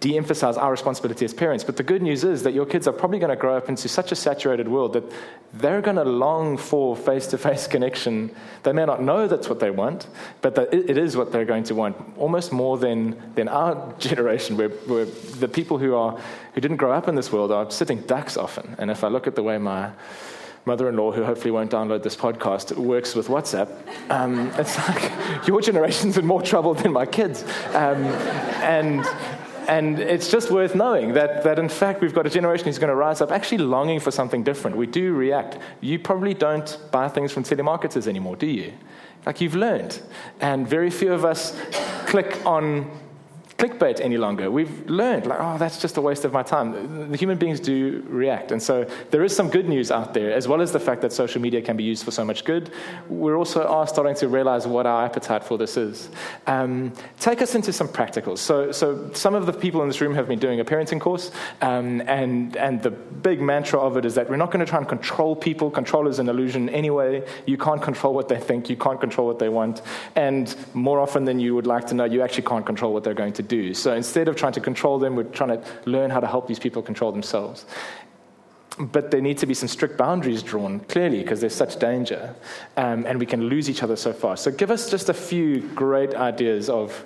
de 0.00 0.16
emphasize 0.16 0.56
our 0.56 0.70
responsibility 0.70 1.24
as 1.24 1.34
parents, 1.34 1.64
but 1.64 1.76
the 1.76 1.82
good 1.82 2.02
news 2.02 2.24
is 2.24 2.42
that 2.42 2.54
your 2.54 2.66
kids 2.66 2.86
are 2.88 2.92
probably 2.92 3.18
going 3.18 3.30
to 3.30 3.36
grow 3.36 3.56
up 3.56 3.68
into 3.68 3.88
such 3.88 4.12
a 4.12 4.16
saturated 4.16 4.68
world 4.68 4.92
that 4.94 5.04
they're 5.52 5.80
going 5.80 5.96
to 5.96 6.04
long 6.04 6.56
for 6.56 6.96
face 6.96 7.26
to 7.28 7.38
face 7.38 7.66
connection. 7.66 8.34
They 8.62 8.72
may 8.72 8.84
not 8.86 9.02
know 9.02 9.28
that's 9.28 9.48
what 9.48 9.60
they 9.60 9.70
want, 9.70 10.06
but 10.40 10.56
it 10.72 10.96
is 10.96 11.16
what 11.16 11.32
they're 11.32 11.44
going 11.44 11.64
to 11.64 11.74
want, 11.74 11.96
almost 12.16 12.52
more 12.52 12.78
than, 12.78 13.20
than 13.34 13.48
our 13.48 13.92
generation, 13.98 14.56
where, 14.56 14.70
where 14.70 15.04
the 15.04 15.48
people 15.48 15.78
who, 15.78 15.94
are, 15.94 16.18
who 16.54 16.60
didn't 16.60 16.78
grow 16.78 16.92
up 16.92 17.08
in 17.08 17.14
this 17.14 17.30
world 17.30 17.52
are 17.52 17.70
sitting 17.70 18.00
ducks 18.02 18.36
often. 18.36 18.74
And 18.78 18.90
if 18.90 19.04
I 19.04 19.08
look 19.08 19.26
at 19.26 19.34
the 19.34 19.42
way 19.42 19.58
my 19.58 19.90
mother 20.66 20.88
in 20.88 20.96
law, 20.96 21.12
who 21.12 21.24
hopefully 21.24 21.50
won't 21.50 21.70
download 21.70 22.02
this 22.02 22.16
podcast, 22.16 22.74
works 22.76 23.14
with 23.14 23.28
WhatsApp. 23.28 23.70
Um, 24.10 24.50
it's 24.56 24.78
like 24.88 25.46
your 25.46 25.60
generation's 25.60 26.16
in 26.16 26.26
more 26.26 26.42
trouble 26.42 26.74
than 26.74 26.92
my 26.92 27.06
kids. 27.06 27.42
Um, 27.74 28.04
and 28.62 29.04
and 29.68 29.98
it's 29.98 30.30
just 30.30 30.50
worth 30.50 30.74
knowing 30.74 31.12
that, 31.14 31.42
that, 31.44 31.58
in 31.58 31.68
fact, 31.68 32.00
we've 32.00 32.14
got 32.14 32.26
a 32.26 32.30
generation 32.30 32.66
who's 32.66 32.78
going 32.78 32.88
to 32.88 32.94
rise 32.94 33.20
up 33.20 33.30
actually 33.30 33.58
longing 33.58 34.00
for 34.00 34.10
something 34.10 34.42
different. 34.42 34.76
We 34.76 34.86
do 34.86 35.14
react. 35.14 35.58
You 35.80 35.98
probably 35.98 36.34
don't 36.34 36.78
buy 36.90 37.08
things 37.08 37.32
from 37.32 37.44
telemarketers 37.44 38.06
anymore, 38.06 38.36
do 38.36 38.46
you? 38.46 38.72
Like 39.26 39.40
you've 39.40 39.54
learned. 39.54 40.00
And 40.40 40.68
very 40.68 40.90
few 40.90 41.12
of 41.12 41.24
us 41.24 41.58
click 42.06 42.44
on 42.44 42.90
clickbait 43.64 44.00
any 44.00 44.16
longer. 44.16 44.50
We've 44.50 44.88
learned, 44.88 45.26
like, 45.26 45.38
oh, 45.40 45.58
that's 45.58 45.80
just 45.80 45.96
a 45.96 46.00
waste 46.00 46.24
of 46.24 46.32
my 46.32 46.42
time. 46.42 47.10
The 47.10 47.16
human 47.16 47.38
beings 47.38 47.60
do 47.60 48.04
react. 48.08 48.52
And 48.52 48.62
so 48.62 48.86
there 49.10 49.24
is 49.24 49.34
some 49.34 49.48
good 49.48 49.68
news 49.68 49.90
out 49.90 50.14
there, 50.14 50.32
as 50.32 50.46
well 50.48 50.60
as 50.60 50.72
the 50.72 50.80
fact 50.80 51.00
that 51.02 51.12
social 51.12 51.40
media 51.40 51.62
can 51.62 51.76
be 51.76 51.84
used 51.84 52.04
for 52.04 52.10
so 52.10 52.24
much 52.24 52.44
good. 52.44 52.70
We're 53.08 53.36
also 53.36 53.66
are 53.66 53.86
starting 53.86 54.14
to 54.16 54.28
realize 54.28 54.66
what 54.66 54.86
our 54.86 55.04
appetite 55.04 55.44
for 55.44 55.58
this 55.58 55.76
is. 55.76 56.08
Um, 56.46 56.92
take 57.20 57.42
us 57.42 57.54
into 57.54 57.72
some 57.72 57.88
practicals. 57.88 58.38
So, 58.38 58.72
so 58.72 59.10
some 59.12 59.34
of 59.34 59.46
the 59.46 59.52
people 59.52 59.82
in 59.82 59.88
this 59.88 60.00
room 60.00 60.14
have 60.14 60.28
been 60.28 60.38
doing 60.38 60.60
a 60.60 60.64
parenting 60.64 61.00
course, 61.00 61.30
um, 61.60 62.02
and, 62.02 62.56
and 62.56 62.82
the 62.82 62.90
big 62.90 63.40
mantra 63.40 63.80
of 63.80 63.96
it 63.96 64.04
is 64.04 64.14
that 64.14 64.28
we're 64.28 64.36
not 64.36 64.50
going 64.50 64.64
to 64.64 64.70
try 64.70 64.78
and 64.78 64.88
control 64.88 65.34
people. 65.34 65.70
Control 65.70 66.08
is 66.08 66.18
an 66.18 66.28
illusion 66.28 66.68
anyway. 66.68 67.26
You 67.46 67.56
can't 67.56 67.82
control 67.82 68.14
what 68.14 68.28
they 68.28 68.38
think, 68.38 68.68
you 68.68 68.76
can't 68.76 69.00
control 69.00 69.26
what 69.26 69.38
they 69.38 69.48
want. 69.48 69.82
And 70.16 70.54
more 70.74 71.00
often 71.00 71.24
than 71.24 71.40
you 71.40 71.54
would 71.54 71.66
like 71.66 71.86
to 71.88 71.94
know, 71.94 72.04
you 72.04 72.22
actually 72.22 72.44
can't 72.44 72.66
control 72.66 72.92
what 72.92 73.04
they're 73.04 73.14
going 73.14 73.32
to 73.34 73.42
do. 73.42 73.53
So 73.74 73.94
instead 73.94 74.28
of 74.28 74.36
trying 74.36 74.52
to 74.52 74.60
control 74.60 74.98
them, 74.98 75.16
we're 75.16 75.24
trying 75.24 75.60
to 75.60 75.62
learn 75.86 76.10
how 76.10 76.20
to 76.20 76.26
help 76.26 76.46
these 76.46 76.58
people 76.58 76.82
control 76.82 77.12
themselves. 77.12 77.66
But 78.78 79.10
there 79.10 79.20
need 79.20 79.38
to 79.38 79.46
be 79.46 79.54
some 79.54 79.68
strict 79.68 79.96
boundaries 79.96 80.42
drawn, 80.42 80.80
clearly, 80.80 81.22
because 81.22 81.40
there's 81.40 81.54
such 81.54 81.78
danger, 81.78 82.34
um, 82.76 83.06
and 83.06 83.20
we 83.20 83.26
can 83.26 83.48
lose 83.48 83.70
each 83.70 83.82
other 83.84 83.96
so 83.96 84.12
fast. 84.12 84.42
So 84.42 84.50
give 84.50 84.70
us 84.70 84.90
just 84.90 85.08
a 85.08 85.14
few 85.14 85.60
great 85.74 86.14
ideas 86.14 86.68
of, 86.68 87.04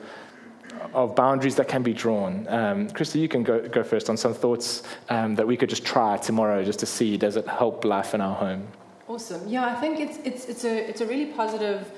of 0.95 1.15
boundaries 1.15 1.57
that 1.57 1.69
can 1.69 1.83
be 1.83 1.93
drawn. 1.93 2.49
Um, 2.49 2.89
Christy, 2.91 3.19
you 3.19 3.29
can 3.29 3.43
go, 3.43 3.69
go 3.69 3.83
first 3.83 4.09
on 4.09 4.17
some 4.17 4.33
thoughts 4.33 4.83
um, 5.11 5.35
that 5.35 5.47
we 5.47 5.57
could 5.59 5.69
just 5.69 5.85
try 5.85 6.17
tomorrow 6.17 6.65
just 6.65 6.79
to 6.79 6.87
see 6.87 7.19
does 7.19 7.37
it 7.37 7.47
help 7.47 7.85
life 7.85 8.15
in 8.15 8.23
our 8.23 8.35
home. 8.35 8.67
Awesome. 9.07 9.47
Yeah, 9.47 9.67
I 9.67 9.75
think 9.75 10.01
it's, 10.01 10.19
it's, 10.25 10.47
it's, 10.47 10.65
a, 10.65 10.89
it's 10.89 11.01
a 11.03 11.07
really 11.07 11.27
positive 11.27 11.91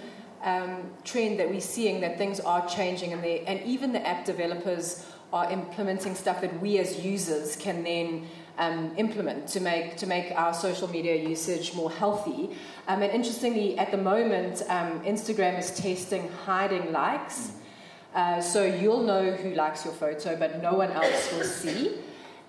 um, 0.42 0.90
trend 1.04 1.38
that 1.38 1.48
we're 1.48 1.60
seeing 1.60 2.00
that 2.00 2.18
things 2.18 2.40
are 2.40 2.66
changing, 2.68 3.12
and, 3.12 3.24
and 3.24 3.62
even 3.64 3.92
the 3.92 4.06
app 4.06 4.24
developers 4.24 5.06
are 5.32 5.50
implementing 5.50 6.14
stuff 6.14 6.40
that 6.40 6.60
we 6.60 6.78
as 6.78 7.04
users 7.04 7.56
can 7.56 7.84
then 7.84 8.26
um, 8.58 8.92
implement 8.96 9.46
to 9.48 9.60
make 9.60 9.96
to 9.96 10.06
make 10.06 10.32
our 10.32 10.52
social 10.52 10.88
media 10.88 11.16
usage 11.16 11.74
more 11.74 11.90
healthy. 11.90 12.50
Um, 12.88 13.02
and 13.02 13.12
interestingly, 13.12 13.78
at 13.78 13.90
the 13.90 13.96
moment, 13.96 14.62
um, 14.68 15.00
Instagram 15.04 15.58
is 15.58 15.70
testing 15.70 16.28
hiding 16.44 16.92
likes, 16.92 17.52
uh, 18.14 18.40
so 18.40 18.64
you'll 18.64 19.04
know 19.04 19.32
who 19.32 19.54
likes 19.54 19.84
your 19.84 19.94
photo, 19.94 20.36
but 20.36 20.60
no 20.62 20.74
one 20.74 20.90
else 20.90 21.32
will 21.32 21.44
see. 21.44 21.96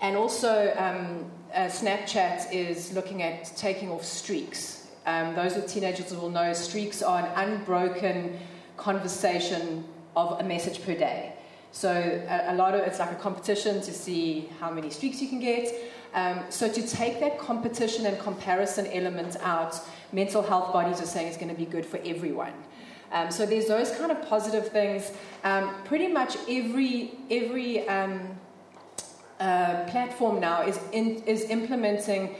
And 0.01 0.17
also, 0.17 0.73
um, 0.77 1.31
uh, 1.53 1.65
Snapchat 1.67 2.51
is 2.51 2.91
looking 2.93 3.21
at 3.21 3.45
taking 3.55 3.91
off 3.91 4.03
streaks. 4.03 4.80
Um, 5.05 5.35
those 5.35 5.55
with 5.55 5.67
teenagers 5.67 6.13
will 6.13 6.29
know 6.29 6.53
streaks 6.53 7.01
are 7.01 7.25
an 7.25 7.49
unbroken 7.49 8.39
conversation 8.77 9.83
of 10.15 10.39
a 10.39 10.43
message 10.43 10.83
per 10.83 10.93
day. 10.93 11.33
So 11.71 11.91
a, 11.91 12.53
a, 12.53 12.55
lot 12.55 12.75
of 12.75 12.81
it's 12.81 12.99
like 12.99 13.11
a 13.11 13.15
competition 13.15 13.81
to 13.81 13.93
see 13.93 14.49
how 14.59 14.71
many 14.71 14.89
streaks 14.89 15.21
you 15.21 15.29
can 15.29 15.39
get. 15.39 15.73
Um, 16.13 16.41
so 16.49 16.69
to 16.71 16.87
take 16.87 17.19
that 17.21 17.39
competition 17.39 18.05
and 18.05 18.19
comparison 18.19 18.87
element 18.87 19.37
out, 19.41 19.79
mental 20.11 20.41
health 20.41 20.73
bodies 20.73 21.01
are 21.01 21.05
saying 21.05 21.27
it's 21.27 21.37
going 21.37 21.49
to 21.49 21.55
be 21.55 21.65
good 21.65 21.85
for 21.85 21.97
everyone. 22.03 22.53
Um, 23.11 23.31
so 23.31 23.45
there's 23.45 23.67
those 23.67 23.91
kind 23.91 24.11
of 24.11 24.21
positive 24.27 24.69
things. 24.69 25.11
Um, 25.43 25.73
pretty 25.85 26.07
much 26.07 26.37
every 26.49 27.11
every 27.29 27.87
um, 27.87 28.21
uh, 29.39 29.85
platform 29.85 30.39
now 30.39 30.63
is 30.63 30.79
in, 30.91 31.23
is 31.23 31.43
implementing 31.43 32.35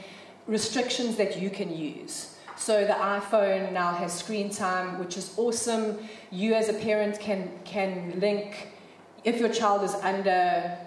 restrictions 0.46 1.16
that 1.16 1.40
you 1.40 1.50
can 1.50 1.76
use. 1.76 2.31
So 2.62 2.84
the 2.84 2.92
iPhone 2.92 3.72
now 3.72 3.92
has 3.92 4.16
screen 4.16 4.48
time, 4.48 5.00
which 5.00 5.16
is 5.16 5.34
awesome. 5.36 5.98
You 6.30 6.54
as 6.54 6.68
a 6.68 6.74
parent 6.74 7.18
can 7.18 7.50
can 7.64 8.20
link 8.20 8.68
if 9.24 9.40
your 9.40 9.48
child 9.48 9.82
is 9.82 9.94
under 9.94 10.78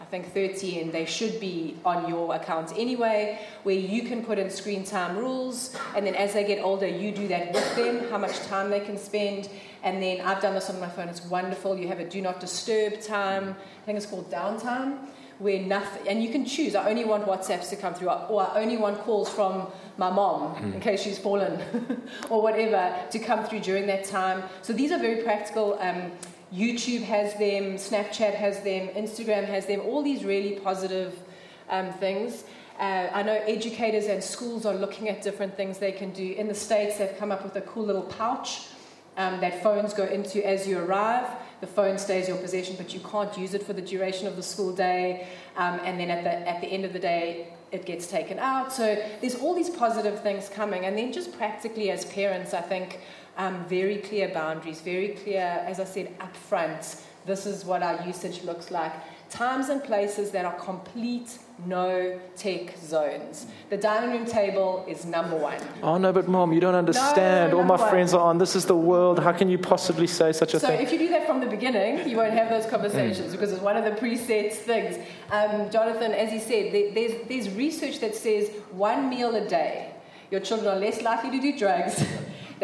I 0.00 0.04
think 0.04 0.32
13, 0.32 0.92
they 0.92 1.06
should 1.06 1.40
be 1.40 1.76
on 1.84 2.08
your 2.08 2.36
account 2.36 2.72
anyway, 2.76 3.40
where 3.64 3.74
you 3.74 4.02
can 4.02 4.24
put 4.24 4.38
in 4.38 4.48
screen 4.48 4.84
time 4.84 5.16
rules, 5.16 5.74
and 5.96 6.06
then 6.06 6.14
as 6.14 6.34
they 6.34 6.44
get 6.44 6.62
older, 6.62 6.86
you 6.86 7.10
do 7.10 7.26
that 7.28 7.52
with 7.52 7.74
them, 7.74 8.08
how 8.10 8.18
much 8.18 8.38
time 8.42 8.70
they 8.70 8.80
can 8.80 8.96
spend. 8.96 9.48
And 9.82 10.00
then 10.00 10.20
I've 10.20 10.40
done 10.40 10.54
this 10.54 10.70
on 10.70 10.78
my 10.78 10.88
phone, 10.88 11.08
it's 11.08 11.24
wonderful. 11.24 11.76
You 11.76 11.88
have 11.88 11.98
a 11.98 12.08
do 12.08 12.20
not 12.20 12.38
disturb 12.38 13.00
time, 13.00 13.56
I 13.82 13.84
think 13.86 13.96
it's 13.96 14.06
called 14.06 14.30
downtime 14.30 14.98
where 15.44 15.60
nothing, 15.60 16.08
and 16.08 16.22
you 16.22 16.30
can 16.30 16.46
choose. 16.46 16.74
I 16.74 16.88
only 16.88 17.04
want 17.04 17.26
WhatsApps 17.26 17.68
to 17.68 17.76
come 17.76 17.92
through, 17.92 18.08
or 18.08 18.40
I 18.48 18.62
only 18.62 18.78
want 18.78 18.98
calls 19.00 19.28
from 19.28 19.68
my 19.98 20.10
mom 20.10 20.54
mm. 20.54 20.72
in 20.72 20.80
case 20.80 21.02
she's 21.02 21.18
fallen, 21.18 21.60
or 22.30 22.40
whatever 22.40 22.96
to 23.10 23.18
come 23.18 23.44
through 23.44 23.60
during 23.60 23.86
that 23.88 24.04
time. 24.06 24.42
So 24.62 24.72
these 24.72 24.90
are 24.90 24.98
very 24.98 25.22
practical. 25.22 25.76
Um, 25.80 26.12
YouTube 26.50 27.02
has 27.02 27.34
them, 27.34 27.76
Snapchat 27.76 28.34
has 28.34 28.62
them, 28.62 28.88
Instagram 28.88 29.44
has 29.44 29.66
them, 29.66 29.82
all 29.82 30.02
these 30.02 30.24
really 30.24 30.52
positive 30.60 31.14
um, 31.68 31.92
things. 31.92 32.44
Uh, 32.78 33.08
I 33.12 33.22
know 33.22 33.34
educators 33.46 34.06
and 34.06 34.24
schools 34.24 34.64
are 34.64 34.74
looking 34.74 35.10
at 35.10 35.20
different 35.20 35.58
things 35.58 35.76
they 35.76 35.92
can 35.92 36.10
do. 36.12 36.32
In 36.32 36.48
the 36.48 36.54
States, 36.54 36.96
they've 36.96 37.18
come 37.18 37.30
up 37.30 37.44
with 37.44 37.54
a 37.56 37.60
cool 37.60 37.84
little 37.84 38.02
pouch 38.02 38.68
um, 39.18 39.40
that 39.40 39.62
phones 39.62 39.92
go 39.92 40.04
into 40.04 40.46
as 40.46 40.66
you 40.66 40.78
arrive. 40.78 41.28
The 41.64 41.70
phone 41.70 41.96
stays 41.96 42.28
your 42.28 42.36
possession, 42.36 42.74
but 42.76 42.92
you 42.92 43.00
can't 43.00 43.34
use 43.38 43.54
it 43.54 43.62
for 43.62 43.72
the 43.72 43.80
duration 43.80 44.26
of 44.26 44.36
the 44.36 44.42
school 44.42 44.74
day. 44.74 45.28
Um, 45.56 45.80
and 45.82 45.98
then 45.98 46.10
at 46.10 46.22
the, 46.22 46.46
at 46.46 46.60
the 46.60 46.66
end 46.66 46.84
of 46.84 46.92
the 46.92 46.98
day, 46.98 47.54
it 47.72 47.86
gets 47.86 48.06
taken 48.06 48.38
out. 48.38 48.70
So 48.70 49.02
there's 49.22 49.36
all 49.36 49.54
these 49.54 49.70
positive 49.70 50.20
things 50.20 50.50
coming. 50.50 50.84
And 50.84 50.98
then 50.98 51.10
just 51.10 51.32
practically 51.38 51.90
as 51.90 52.04
parents, 52.04 52.52
I 52.52 52.60
think 52.60 53.00
um, 53.38 53.64
very 53.64 53.96
clear 53.96 54.28
boundaries, 54.28 54.82
very 54.82 55.16
clear, 55.24 55.64
as 55.66 55.80
I 55.80 55.84
said, 55.84 56.14
upfront, 56.18 57.00
this 57.24 57.46
is 57.46 57.64
what 57.64 57.82
our 57.82 58.06
usage 58.06 58.44
looks 58.44 58.70
like. 58.70 58.92
Times 59.30 59.70
and 59.70 59.82
places 59.82 60.32
that 60.32 60.44
are 60.44 60.58
complete 60.60 61.38
no 61.66 62.20
tech 62.36 62.76
zones. 62.78 63.46
The 63.70 63.76
dining 63.76 64.10
room 64.10 64.26
table 64.26 64.84
is 64.88 65.04
number 65.04 65.36
one. 65.36 65.58
Oh, 65.82 65.96
no, 65.96 66.12
but 66.12 66.28
mom, 66.28 66.52
you 66.52 66.60
don't 66.60 66.74
understand. 66.74 67.52
No, 67.52 67.58
All 67.58 67.64
my 67.64 67.76
number 67.76 67.90
friends 67.90 68.12
are 68.12 68.20
on. 68.20 68.38
This 68.38 68.56
is 68.56 68.66
the 68.66 68.76
world. 68.76 69.18
How 69.20 69.32
can 69.32 69.48
you 69.48 69.58
possibly 69.58 70.06
say 70.06 70.32
such 70.32 70.54
a 70.54 70.60
So 70.60 70.66
thing? 70.68 70.78
So, 70.78 70.82
if 70.82 70.92
you 70.92 70.98
do 70.98 71.08
that 71.08 71.26
from 71.26 71.40
the 71.40 71.46
beginning, 71.46 72.08
you 72.08 72.16
won't 72.16 72.32
have 72.34 72.50
those 72.50 72.66
conversations 72.66 73.32
because 73.32 73.52
it's 73.52 73.62
one 73.62 73.76
of 73.76 73.84
the 73.84 73.92
preset 73.92 74.52
things. 74.52 74.98
Um, 75.30 75.70
Jonathan, 75.70 76.12
as 76.12 76.30
he 76.30 76.40
said, 76.40 76.72
there, 76.72 76.92
there's, 76.92 77.28
there's 77.28 77.50
research 77.54 78.00
that 78.00 78.14
says 78.14 78.50
one 78.72 79.08
meal 79.08 79.34
a 79.34 79.48
day, 79.48 79.92
your 80.30 80.40
children 80.40 80.76
are 80.76 80.80
less 80.80 81.02
likely 81.02 81.30
to 81.30 81.40
do 81.40 81.58
drugs. 81.58 82.04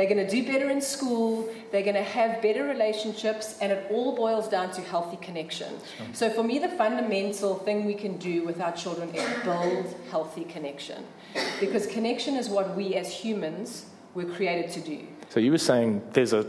They're 0.01 0.09
going 0.09 0.27
to 0.27 0.31
do 0.31 0.47
better 0.51 0.71
in 0.71 0.81
school. 0.81 1.47
They're 1.71 1.83
going 1.83 1.95
to 1.95 2.03
have 2.03 2.41
better 2.41 2.65
relationships, 2.65 3.59
and 3.61 3.71
it 3.71 3.87
all 3.91 4.17
boils 4.17 4.49
down 4.49 4.71
to 4.73 4.81
healthy 4.81 5.19
connection. 5.19 5.75
So, 6.15 6.31
for 6.31 6.43
me, 6.43 6.59
the 6.59 6.71
fundamental 6.71 7.57
thing 7.57 7.85
we 7.85 7.93
can 7.93 8.17
do 8.17 8.43
with 8.47 8.63
our 8.63 8.73
children 8.73 9.15
is 9.15 9.29
build 9.45 9.95
healthy 10.11 10.45
connection. 10.45 11.05
Because 11.61 11.87
connection 11.87 12.37
is 12.37 12.49
what 12.49 12.75
we 12.75 12.95
as 12.95 13.13
humans 13.13 13.91
were 14.15 14.25
created 14.25 14.71
to 14.73 14.81
do. 14.81 15.07
So 15.29 15.39
you 15.39 15.51
were 15.51 15.59
saying 15.59 16.01
there's 16.15 16.33
a 16.33 16.47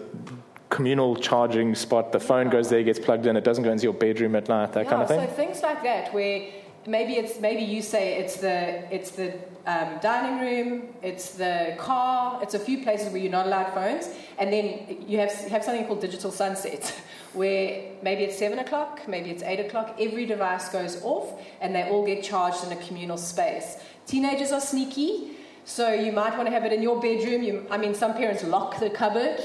communal 0.69 1.17
charging 1.17 1.75
spot. 1.75 2.13
The 2.13 2.21
phone 2.21 2.49
goes 2.49 2.69
there, 2.69 2.81
gets 2.83 2.99
plugged 2.99 3.25
in. 3.25 3.35
It 3.35 3.43
doesn't 3.43 3.65
go 3.65 3.71
into 3.73 3.83
your 3.83 3.93
bedroom 3.93 4.37
at 4.37 4.47
night. 4.47 4.71
That 4.71 4.85
yeah, 4.85 4.91
kind 4.91 5.01
of 5.01 5.09
thing. 5.09 5.27
So 5.27 5.35
things 5.35 5.61
like 5.61 5.83
that, 5.83 6.13
where 6.13 6.47
maybe 6.87 7.13
it's 7.13 7.39
maybe 7.39 7.61
you 7.61 7.81
say 7.81 8.17
it's 8.19 8.37
the 8.37 8.93
it's 8.93 9.11
the 9.11 9.33
um, 9.65 9.99
dining 10.01 10.39
room, 10.39 10.89
it's 11.03 11.31
the 11.31 11.75
car, 11.77 12.39
it's 12.41 12.55
a 12.55 12.59
few 12.59 12.81
places 12.81 13.11
where 13.11 13.21
you're 13.21 13.31
not 13.31 13.45
allowed 13.45 13.73
phones, 13.73 14.09
and 14.39 14.51
then 14.51 15.05
you 15.07 15.19
have 15.19 15.31
you 15.43 15.49
have 15.49 15.63
something 15.63 15.85
called 15.85 16.01
digital 16.01 16.31
sunset, 16.31 16.93
where 17.33 17.91
maybe 18.01 18.23
it's 18.23 18.37
seven 18.37 18.59
o'clock, 18.59 19.07
maybe 19.07 19.29
it's 19.29 19.43
eight 19.43 19.59
o'clock. 19.59 19.95
Every 19.99 20.25
device 20.25 20.69
goes 20.69 21.01
off, 21.03 21.39
and 21.61 21.75
they 21.75 21.83
all 21.83 22.05
get 22.05 22.23
charged 22.23 22.63
in 22.63 22.71
a 22.71 22.81
communal 22.87 23.17
space. 23.17 23.77
Teenagers 24.07 24.51
are 24.51 24.61
sneaky. 24.61 25.37
So 25.63 25.93
you 25.93 26.11
might 26.11 26.35
want 26.35 26.47
to 26.47 26.51
have 26.51 26.65
it 26.65 26.73
in 26.73 26.81
your 26.81 26.99
bedroom. 26.99 27.43
You, 27.43 27.67
I 27.69 27.77
mean, 27.77 27.93
some 27.93 28.15
parents 28.15 28.43
lock 28.43 28.79
the 28.79 28.89
cupboard 28.89 29.39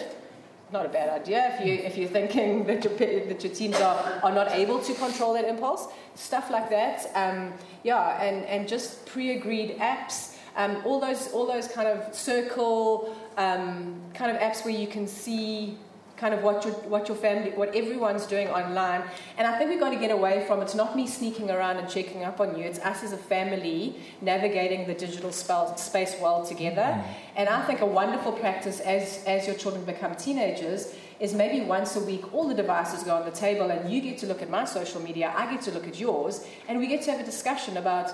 not 0.73 0.85
a 0.85 0.89
bad 0.89 1.09
idea 1.09 1.55
if 1.55 1.67
you 1.67 1.75
if 1.75 1.97
you're 1.97 2.09
thinking 2.09 2.65
that 2.65 2.85
your 2.85 2.93
that 2.97 3.43
your 3.45 3.53
teens 3.53 3.77
are, 3.77 4.21
are 4.23 4.33
not 4.33 4.51
able 4.53 4.79
to 4.81 4.95
control 4.95 5.35
that 5.35 5.45
impulse. 5.45 5.89
Stuff 6.15 6.51
like 6.51 6.71
that 6.71 7.11
um, 7.15 7.53
yeah 7.83 8.23
and 8.23 8.45
and 8.47 8.69
just 8.69 9.07
pre-agreed 9.07 9.79
apps 9.79 10.37
um, 10.57 10.83
all 10.85 10.99
those 10.99 11.29
all 11.33 11.47
those 11.47 11.69
kind 11.69 11.89
of 11.89 12.15
circle 12.15 13.15
um, 13.37 14.01
kind 14.15 14.31
of 14.35 14.39
apps 14.39 14.65
where 14.65 14.75
you 14.75 14.87
can 14.87 15.07
see 15.07 15.77
kind 16.17 16.33
of 16.33 16.43
what 16.43 16.65
your 16.65 16.75
what 16.95 17.09
your 17.09 17.17
family 17.17 17.51
what 17.53 17.75
everyone's 17.75 18.27
doing 18.27 18.49
online. 18.49 19.03
And 19.37 19.47
I 19.47 19.59
think 19.59 19.71
we've 19.71 19.81
got 19.81 19.91
to 19.91 19.99
get 19.99 20.11
away 20.11 20.45
from 20.47 20.63
it's 20.63 20.75
not 20.75 20.97
me 20.97 21.07
sneaking 21.07 21.51
around 21.51 21.77
and 21.77 21.89
checking 21.89 22.25
up 22.25 22.41
on 22.41 22.57
you. 22.57 22.65
It's 22.65 22.79
us 22.81 23.03
as 23.03 23.13
a 23.13 23.19
family 23.19 23.97
navigating 24.21 24.87
the 24.87 24.95
digital 24.95 25.33
spell, 25.33 25.77
space 25.77 26.17
well 26.21 26.45
together. 26.45 26.83
Mm-hmm. 26.83 27.37
And 27.37 27.49
I 27.49 27.65
think 27.67 27.81
a 27.81 27.87
wonderful 27.87 28.33
practice 28.33 28.81
as 28.81 29.23
as 29.27 29.47
your 29.47 29.57
children 29.57 29.85
become 29.85 30.15
teenagers 30.15 30.95
is 31.21 31.33
maybe 31.33 31.65
once 31.65 31.97
a 31.97 32.01
week 32.01 32.33
all 32.35 32.47
the 32.47 32.55
devices 32.55 33.03
go 33.03 33.15
on 33.15 33.25
the 33.25 33.31
table 33.31 33.71
and 33.71 33.91
you 33.91 34.01
get 34.01 34.19
to 34.19 34.27
look 34.27 34.43
at 34.43 34.51
my 34.51 34.65
social 34.65 35.01
media 35.01 35.33
I 35.35 35.51
get 35.51 35.63
to 35.63 35.71
look 35.71 35.87
at 35.87 35.99
yours 35.99 36.47
and 36.69 36.79
we 36.79 36.87
get 36.87 37.03
to 37.03 37.11
have 37.11 37.21
a 37.21 37.25
discussion 37.25 37.79
about 37.79 38.11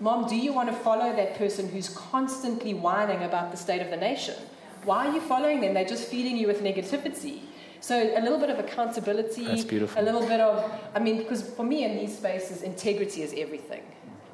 mom 0.00 0.26
do 0.26 0.36
you 0.36 0.52
want 0.52 0.68
to 0.70 0.74
follow 0.74 1.14
that 1.14 1.36
person 1.36 1.68
who's 1.68 1.90
constantly 1.90 2.72
whining 2.72 3.22
about 3.24 3.50
the 3.50 3.56
state 3.56 3.82
of 3.82 3.90
the 3.90 3.96
nation 3.96 4.36
why 4.86 5.08
are 5.08 5.12
you 5.12 5.20
following 5.20 5.60
them? 5.60 5.74
They're 5.74 5.84
just 5.84 6.08
feeding 6.08 6.36
you 6.36 6.46
with 6.46 6.62
negativity. 6.62 7.40
So 7.80 7.94
a 8.16 8.20
little 8.20 8.38
bit 8.38 8.50
of 8.50 8.58
accountability, 8.58 9.44
That's 9.44 9.64
beautiful. 9.64 10.00
a 10.00 10.04
little 10.04 10.26
bit 10.26 10.40
of, 10.40 10.72
I 10.94 10.98
mean, 10.98 11.18
because 11.18 11.42
for 11.42 11.64
me 11.64 11.84
in 11.84 11.96
these 11.96 12.16
spaces, 12.16 12.62
integrity 12.62 13.22
is 13.22 13.34
everything. 13.36 13.82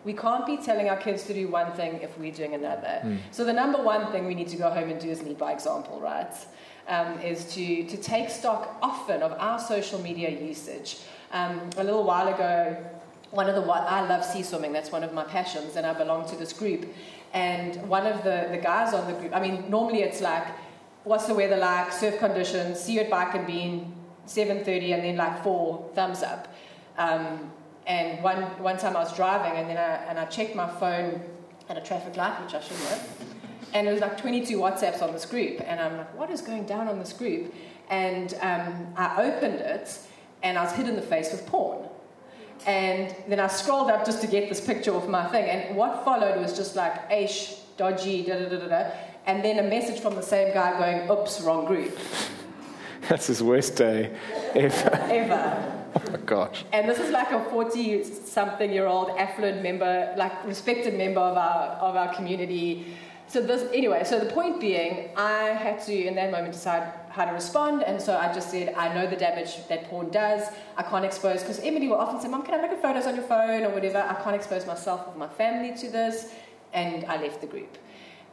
We 0.05 0.13
can't 0.13 0.47
be 0.47 0.57
telling 0.57 0.89
our 0.89 0.97
kids 0.97 1.25
to 1.25 1.35
do 1.35 1.49
one 1.49 1.73
thing 1.73 2.01
if 2.03 2.17
we're 2.19 2.33
doing 2.33 2.55
another. 2.55 3.01
Hmm. 3.03 3.17
So 3.31 3.45
the 3.45 3.53
number 3.53 3.83
one 3.83 4.11
thing 4.13 4.27
we 4.27 4.35
need 4.35 4.49
to 4.49 4.57
go 4.57 4.71
home 4.71 4.91
and 4.91 5.01
do 5.01 5.09
is 5.09 5.23
lead 5.23 5.39
by 5.39 5.53
example, 5.53 6.01
right? 6.01 6.35
Um, 6.89 7.19
is 7.21 7.53
to, 7.55 7.85
to 7.85 7.97
take 7.97 8.29
stock 8.29 8.77
often 8.83 9.23
of 9.23 9.33
our 9.39 9.59
social 9.59 10.01
media 10.01 10.31
usage. 10.31 10.99
Um, 11.31 11.71
a 11.77 11.85
little 11.85 12.05
while 12.05 12.29
ago, 12.29 12.77
one 13.31 13.49
of 13.49 13.55
the 13.55 13.63
I 13.71 14.07
love 14.09 14.25
sea 14.25 14.43
swimming. 14.43 14.73
That's 14.73 14.93
one 14.93 15.03
of 15.03 15.13
my 15.15 15.25
passions, 15.25 15.77
and 15.77 15.87
I 15.87 15.95
belong 15.95 16.29
to 16.29 16.37
this 16.37 16.53
group. 16.53 16.87
And 17.33 17.77
one 17.89 18.07
of 18.07 18.25
the, 18.25 18.49
the 18.51 18.59
guys 18.59 18.93
on 18.93 19.07
the 19.07 19.19
group, 19.19 19.35
I 19.35 19.41
mean, 19.41 19.71
normally 19.71 20.03
it's 20.03 20.21
like, 20.21 20.47
what's 21.05 21.27
the 21.27 21.35
weather 21.35 21.57
like, 21.57 21.93
surf 21.93 22.19
conditions, 22.19 22.81
see 22.81 22.95
you 22.95 23.01
at 23.01 23.11
Bike 23.11 23.35
and 23.35 23.47
Bean, 23.47 23.95
7.30, 24.27 24.95
and 24.95 25.05
then 25.05 25.17
like 25.17 25.43
four 25.43 25.91
thumbs 25.95 26.23
up. 26.23 26.55
Um, 26.99 27.51
and 27.87 28.23
one, 28.23 28.43
one 28.63 28.77
time 28.77 28.97
I 28.97 29.01
was 29.01 29.15
driving, 29.17 29.59
and 29.59 29.69
then 29.69 29.77
I, 29.77 30.05
and 30.09 30.19
I 30.19 30.27
checked 30.27 30.55
my 30.55 30.69
phone 30.69 31.21
at 31.69 31.77
a 31.77 31.81
traffic 31.81 32.17
light, 32.17 32.41
which 32.43 32.55
I 32.55 32.61
shouldn't 32.61 32.87
have. 32.89 33.09
And 33.75 33.89
it 33.89 33.93
was 33.93 34.01
like 34.01 34.19
22 34.19 34.59
WhatsApps 34.59 35.03
on 35.03 35.13
this 35.13 35.25
group. 35.25 35.61
And 35.65 35.81
I'm 35.81 35.97
like, 35.97 36.17
what 36.17 36.31
is 36.31 36.43
going 36.43 36.67
down 36.67 36.89
on 36.89 36.99
this 36.99 37.13
group? 37.13 37.53
And 37.89 38.35
um, 38.43 38.93
I 38.97 39.23
opened 39.23 39.61
it, 39.61 39.99
and 40.43 40.59
I 40.59 40.65
was 40.65 40.73
hit 40.73 40.87
in 40.87 40.97
the 40.97 41.03
face 41.03 41.33
with 41.33 41.47
porn. 41.47 41.89
And 42.67 43.15
then 43.29 43.41
I 43.41 43.49
scrolled 43.49 43.91
up 43.91 44.05
just 44.05 44.21
to 44.21 44.27
get 44.27 44.49
this 44.49 44.61
picture 44.61 44.93
of 44.93 45.09
my 45.09 45.27
thing. 45.29 45.45
And 45.45 45.77
what 45.77 46.05
followed 46.05 46.41
was 46.41 46.57
just 46.57 46.77
like, 46.77 47.11
Aish, 47.11 47.59
dodgy, 47.77 48.23
da 48.23 48.39
da 48.39 48.49
da 48.49 48.59
da 48.59 48.69
da. 48.69 48.91
And 49.27 49.45
then 49.45 49.59
a 49.59 49.69
message 49.69 50.01
from 50.01 50.15
the 50.15 50.23
same 50.23 50.53
guy 50.53 50.79
going, 50.79 51.11
oops, 51.11 51.41
wrong 51.43 51.65
group, 51.65 51.97
That's 53.09 53.27
his 53.27 53.43
worst 53.43 53.77
day 53.77 54.15
ever. 54.55 54.91
ever. 55.11 55.79
Oh 55.95 56.11
my 56.11 56.17
gosh. 56.25 56.65
And 56.73 56.89
this 56.89 56.99
is 56.99 57.11
like 57.11 57.33
a 57.33 57.45
40 57.51 58.03
something 58.05 58.73
year 58.73 58.87
old 58.87 59.11
affluent 59.19 59.63
member, 59.63 60.15
like 60.17 60.33
respected 60.47 60.95
member 60.95 61.21
of 61.21 61.37
our, 61.37 61.69
of 61.87 61.97
our 61.97 62.15
community. 62.15 62.97
So 63.29 63.43
this, 63.43 63.71
anyway, 63.75 64.03
so 64.05 64.19
the 64.19 64.33
point 64.33 64.59
being, 64.59 65.11
I 65.19 65.49
had 65.49 65.83
to 65.85 65.95
in 65.95 66.15
that 66.15 66.31
moment 66.31 66.55
decide 66.55 67.02
how 67.13 67.27
to 67.27 67.33
respond, 67.33 67.83
and 67.83 68.01
so 68.01 68.17
I 68.17 68.33
just 68.33 68.51
said, 68.51 68.75
I 68.75 68.95
know 68.95 69.07
the 69.07 69.17
damage 69.17 69.67
that 69.69 69.85
porn 69.85 70.11
does. 70.11 70.49
I 70.77 70.83
can't 70.83 71.05
expose 71.05 71.41
because 71.41 71.61
Emily 71.61 71.89
will 71.89 71.97
often 71.97 72.21
say, 72.21 72.29
"Mom, 72.29 72.43
can 72.43 72.59
I 72.59 72.63
look 72.63 72.73
at 72.73 72.81
photos 72.81 73.07
on 73.07 73.15
your 73.15 73.25
phone 73.25 73.65
or 73.65 73.71
whatever?" 73.71 73.99
I 73.99 74.15
can't 74.23 74.35
expose 74.35 74.67
myself 74.67 75.09
or 75.09 75.19
my 75.19 75.29
family 75.29 75.77
to 75.79 75.91
this, 75.91 76.33
and 76.73 77.05
I 77.05 77.21
left 77.21 77.41
the 77.41 77.47
group. 77.47 77.77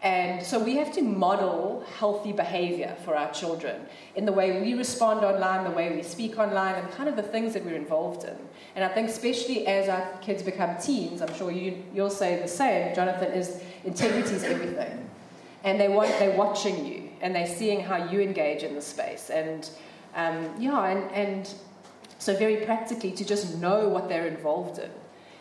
And 0.01 0.41
so 0.41 0.63
we 0.63 0.77
have 0.77 0.93
to 0.93 1.01
model 1.01 1.84
healthy 1.97 2.32
behavior 2.32 2.95
for 3.03 3.17
our 3.17 3.30
children 3.34 3.86
in 4.15 4.25
the 4.25 4.32
way 4.32 4.61
we 4.61 4.73
respond 4.73 5.25
online, 5.25 5.65
the 5.65 5.75
way 5.75 5.93
we 5.93 6.03
speak 6.03 6.39
online, 6.39 6.75
and 6.75 6.89
kind 6.91 7.09
of 7.09 7.17
the 7.17 7.23
things 7.23 7.53
that 7.53 7.65
we're 7.65 7.75
involved 7.75 8.23
in. 8.23 8.38
And 8.75 8.86
I 8.86 8.88
think, 8.88 9.09
especially 9.09 9.67
as 9.67 9.89
our 9.89 10.07
kids 10.21 10.41
become 10.41 10.77
teens, 10.77 11.21
I'm 11.21 11.34
sure 11.36 11.51
you, 11.51 11.84
you'll 11.93 12.09
say 12.09 12.41
the 12.41 12.47
same, 12.47 12.95
Jonathan, 12.95 13.34
is 13.34 13.61
integrity 13.84 14.36
is 14.36 14.45
everything. 14.45 15.09
And 15.65 15.77
they 15.77 15.89
want, 15.89 16.07
they're 16.17 16.38
watching 16.38 16.86
you 16.86 17.09
and 17.22 17.36
they're 17.36 17.47
seeing 17.47 17.82
how 17.82 18.09
you 18.09 18.20
engage 18.22 18.63
in 18.63 18.76
the 18.76 18.82
space. 18.82 19.30
And 19.30 19.70
um, 20.15 20.49
yeah, 20.59 20.86
and, 20.88 21.11
and 21.11 21.53
so 22.17 22.36
very 22.36 22.57
practically 22.65 23.11
to 23.11 23.26
just 23.26 23.57
know 23.57 23.88
what 23.88 24.09
they're 24.09 24.28
involved 24.28 24.80
in. 24.80 24.89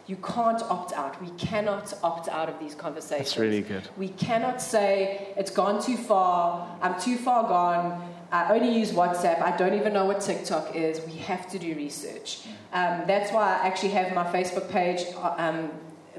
You 0.07 0.17
can't 0.17 0.63
opt 0.63 0.95
out. 0.95 1.21
We 1.21 1.31
cannot 1.33 1.93
opt 2.03 2.29
out 2.29 2.49
of 2.49 2.59
these 2.59 2.75
conversations. 2.75 3.29
That's 3.31 3.39
really 3.39 3.61
good. 3.61 3.87
We 3.99 4.09
cannot 4.09 4.63
say 4.63 5.35
it's 5.37 5.51
gone 5.51 5.83
too 5.83 5.99
far, 5.99 6.79
I'm 6.81 6.99
too 6.99 7.19
far 7.19 7.47
gone, 7.47 8.15
I 8.31 8.53
only 8.53 8.75
use 8.75 8.93
WhatsApp, 8.93 9.41
I 9.43 9.57
don't 9.57 9.75
even 9.75 9.93
know 9.93 10.07
what 10.07 10.21
TikTok 10.21 10.77
is. 10.77 11.01
We 11.07 11.17
have 11.19 11.51
to 11.51 11.59
do 11.59 11.75
research. 11.75 12.47
Um, 12.73 13.05
that's 13.07 13.33
why 13.33 13.59
I 13.59 13.67
actually 13.67 13.91
have 13.91 14.15
my 14.15 14.25
Facebook 14.25 14.71
page, 14.71 15.05
uh, 15.17 15.35
um, 15.39 15.71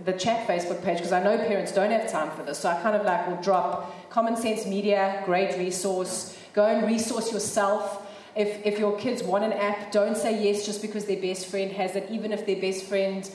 the 0.06 0.14
chat 0.14 0.48
Facebook 0.48 0.84
page, 0.84 0.98
because 0.98 1.12
I 1.12 1.24
know 1.24 1.38
parents 1.38 1.72
don't 1.72 1.92
have 1.92 2.10
time 2.12 2.32
for 2.32 2.44
this. 2.44 2.60
So 2.60 2.70
I 2.70 2.82
kind 2.82 2.96
of 2.96 3.06
like 3.06 3.28
will 3.28 3.42
drop 3.42 4.10
Common 4.10 4.36
Sense 4.36 4.66
Media, 4.66 5.22
great 5.26 5.58
resource. 5.58 6.38
Go 6.54 6.66
and 6.66 6.86
resource 6.88 7.32
yourself. 7.32 8.06
If, 8.36 8.66
if 8.66 8.80
your 8.80 8.98
kids 8.98 9.24
want 9.24 9.44
an 9.44 9.54
app, 9.54 9.92
don't 9.92 10.16
say 10.16 10.44
yes 10.44 10.66
just 10.66 10.82
because 10.82 11.06
their 11.06 11.22
best 11.22 11.48
friend 11.48 11.72
has 11.74 11.96
it, 11.96 12.08
even 12.10 12.32
if 12.32 12.46
their 12.46 12.60
best 12.60 12.86
friend 12.86 13.30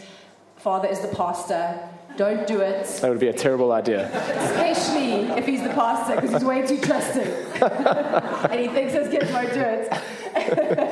father 0.57 0.89
is 0.89 1.01
the 1.01 1.09
pastor. 1.09 1.79
Don't 2.17 2.47
do 2.47 2.61
it. 2.61 2.87
That 3.01 3.11
would 3.11 3.19
be 3.19 3.29
a 3.29 3.33
terrible 3.33 3.73
idea. 3.73 4.09
Especially 4.39 5.23
if 5.37 5.47
he's 5.47 5.62
the 5.62 5.71
pastor, 5.71 6.15
because 6.15 6.31
he's 6.31 6.45
way 6.45 6.65
too 6.65 6.79
trusting. 6.81 7.23
and 8.51 8.61
he 8.61 8.69
thinks 8.69 8.93
his 8.93 9.09
kids 9.09 9.33
won't 9.33 9.53
do 9.53 9.61
it. 9.61 9.89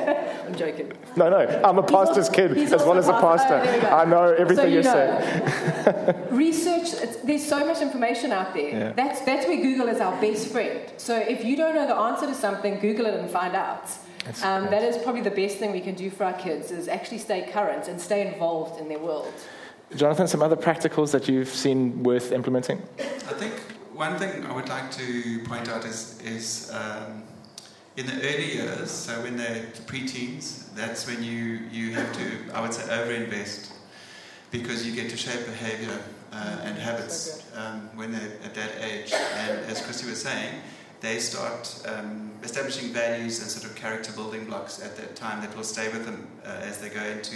I'm 0.53 0.59
joking. 0.59 0.91
No, 1.15 1.29
no, 1.29 1.61
I'm 1.63 1.77
a 1.79 1.83
pastor's 1.83 2.29
kid 2.29 2.57
as 2.57 2.71
well 2.83 2.97
as 2.97 3.07
a 3.07 3.13
a 3.13 3.21
pastor. 3.21 3.59
pastor. 3.59 3.59
Oh, 3.59 3.65
there 3.65 3.75
we 3.75 3.81
go. 3.81 3.95
I 3.95 4.05
know 4.05 4.33
everything 4.33 4.65
so 4.65 4.67
you 4.67 4.73
you're 4.75 4.83
know. 4.83 5.81
saying. 5.83 6.27
Research, 6.31 6.93
it's, 7.01 7.15
there's 7.17 7.45
so 7.45 7.65
much 7.65 7.81
information 7.81 8.31
out 8.31 8.53
there. 8.53 8.69
Yeah. 8.69 8.91
That's, 8.93 9.21
that's 9.21 9.47
where 9.47 9.61
Google 9.61 9.87
is 9.87 9.99
our 9.99 10.19
best 10.21 10.49
friend. 10.49 10.79
So 10.97 11.17
if 11.17 11.43
you 11.43 11.55
don't 11.55 11.75
know 11.75 11.87
the 11.87 11.95
answer 11.95 12.27
to 12.27 12.35
something, 12.35 12.79
Google 12.79 13.07
it 13.07 13.15
and 13.15 13.29
find 13.29 13.55
out. 13.55 13.89
That's 14.25 14.43
Um, 14.43 14.65
that 14.65 14.83
is 14.83 14.97
probably 14.97 15.21
the 15.21 15.31
best 15.31 15.57
thing 15.57 15.71
we 15.71 15.81
can 15.81 15.95
do 15.95 16.09
for 16.09 16.23
our 16.25 16.33
kids 16.33 16.71
is 16.71 16.87
actually 16.87 17.17
stay 17.17 17.49
current 17.51 17.87
and 17.87 17.99
stay 17.99 18.25
involved 18.27 18.79
in 18.79 18.87
their 18.87 18.99
world. 18.99 19.33
Jonathan, 19.95 20.27
some 20.27 20.41
other 20.41 20.55
practicals 20.55 21.11
that 21.11 21.27
you've 21.27 21.49
seen 21.49 22.03
worth 22.03 22.31
implementing? 22.31 22.81
I 22.99 23.33
think 23.33 23.53
one 23.93 24.17
thing 24.17 24.45
I 24.45 24.53
would 24.55 24.69
like 24.69 24.91
to 24.91 25.39
point 25.45 25.69
out 25.69 25.85
is, 25.85 26.19
is 26.25 26.71
um, 26.73 27.23
in 27.95 28.07
the 28.07 28.13
early 28.13 28.53
years, 28.53 28.89
so 28.89 29.21
when 29.21 29.37
they're 29.37 29.65
preteens, 29.85 30.73
that's 30.75 31.07
when 31.07 31.23
you, 31.23 31.59
you 31.71 31.93
have 31.93 32.11
to, 32.13 32.53
I 32.53 32.61
would 32.61 32.73
say, 32.73 32.83
overinvest 32.83 33.71
because 34.51 34.85
you 34.85 34.95
get 34.95 35.09
to 35.09 35.17
shape 35.17 35.45
behavior 35.45 35.99
uh, 36.31 36.61
and 36.63 36.77
habits 36.77 37.43
um, 37.55 37.89
when 37.95 38.11
they're 38.11 38.31
at 38.43 38.55
that 38.55 38.71
age. 38.81 39.11
And 39.13 39.59
as 39.65 39.81
Christy 39.83 40.09
was 40.09 40.21
saying, 40.21 40.55
they 41.01 41.19
start 41.19 41.83
um, 41.87 42.31
establishing 42.43 42.89
values 42.89 43.41
and 43.41 43.49
sort 43.49 43.65
of 43.65 43.75
character 43.75 44.11
building 44.13 44.45
blocks 44.45 44.83
at 44.83 44.95
that 44.97 45.15
time 45.15 45.41
that 45.41 45.55
will 45.55 45.63
stay 45.63 45.89
with 45.89 46.05
them 46.05 46.27
uh, 46.45 46.61
as 46.61 46.79
they 46.79 46.89
go 46.89 47.03
into 47.03 47.35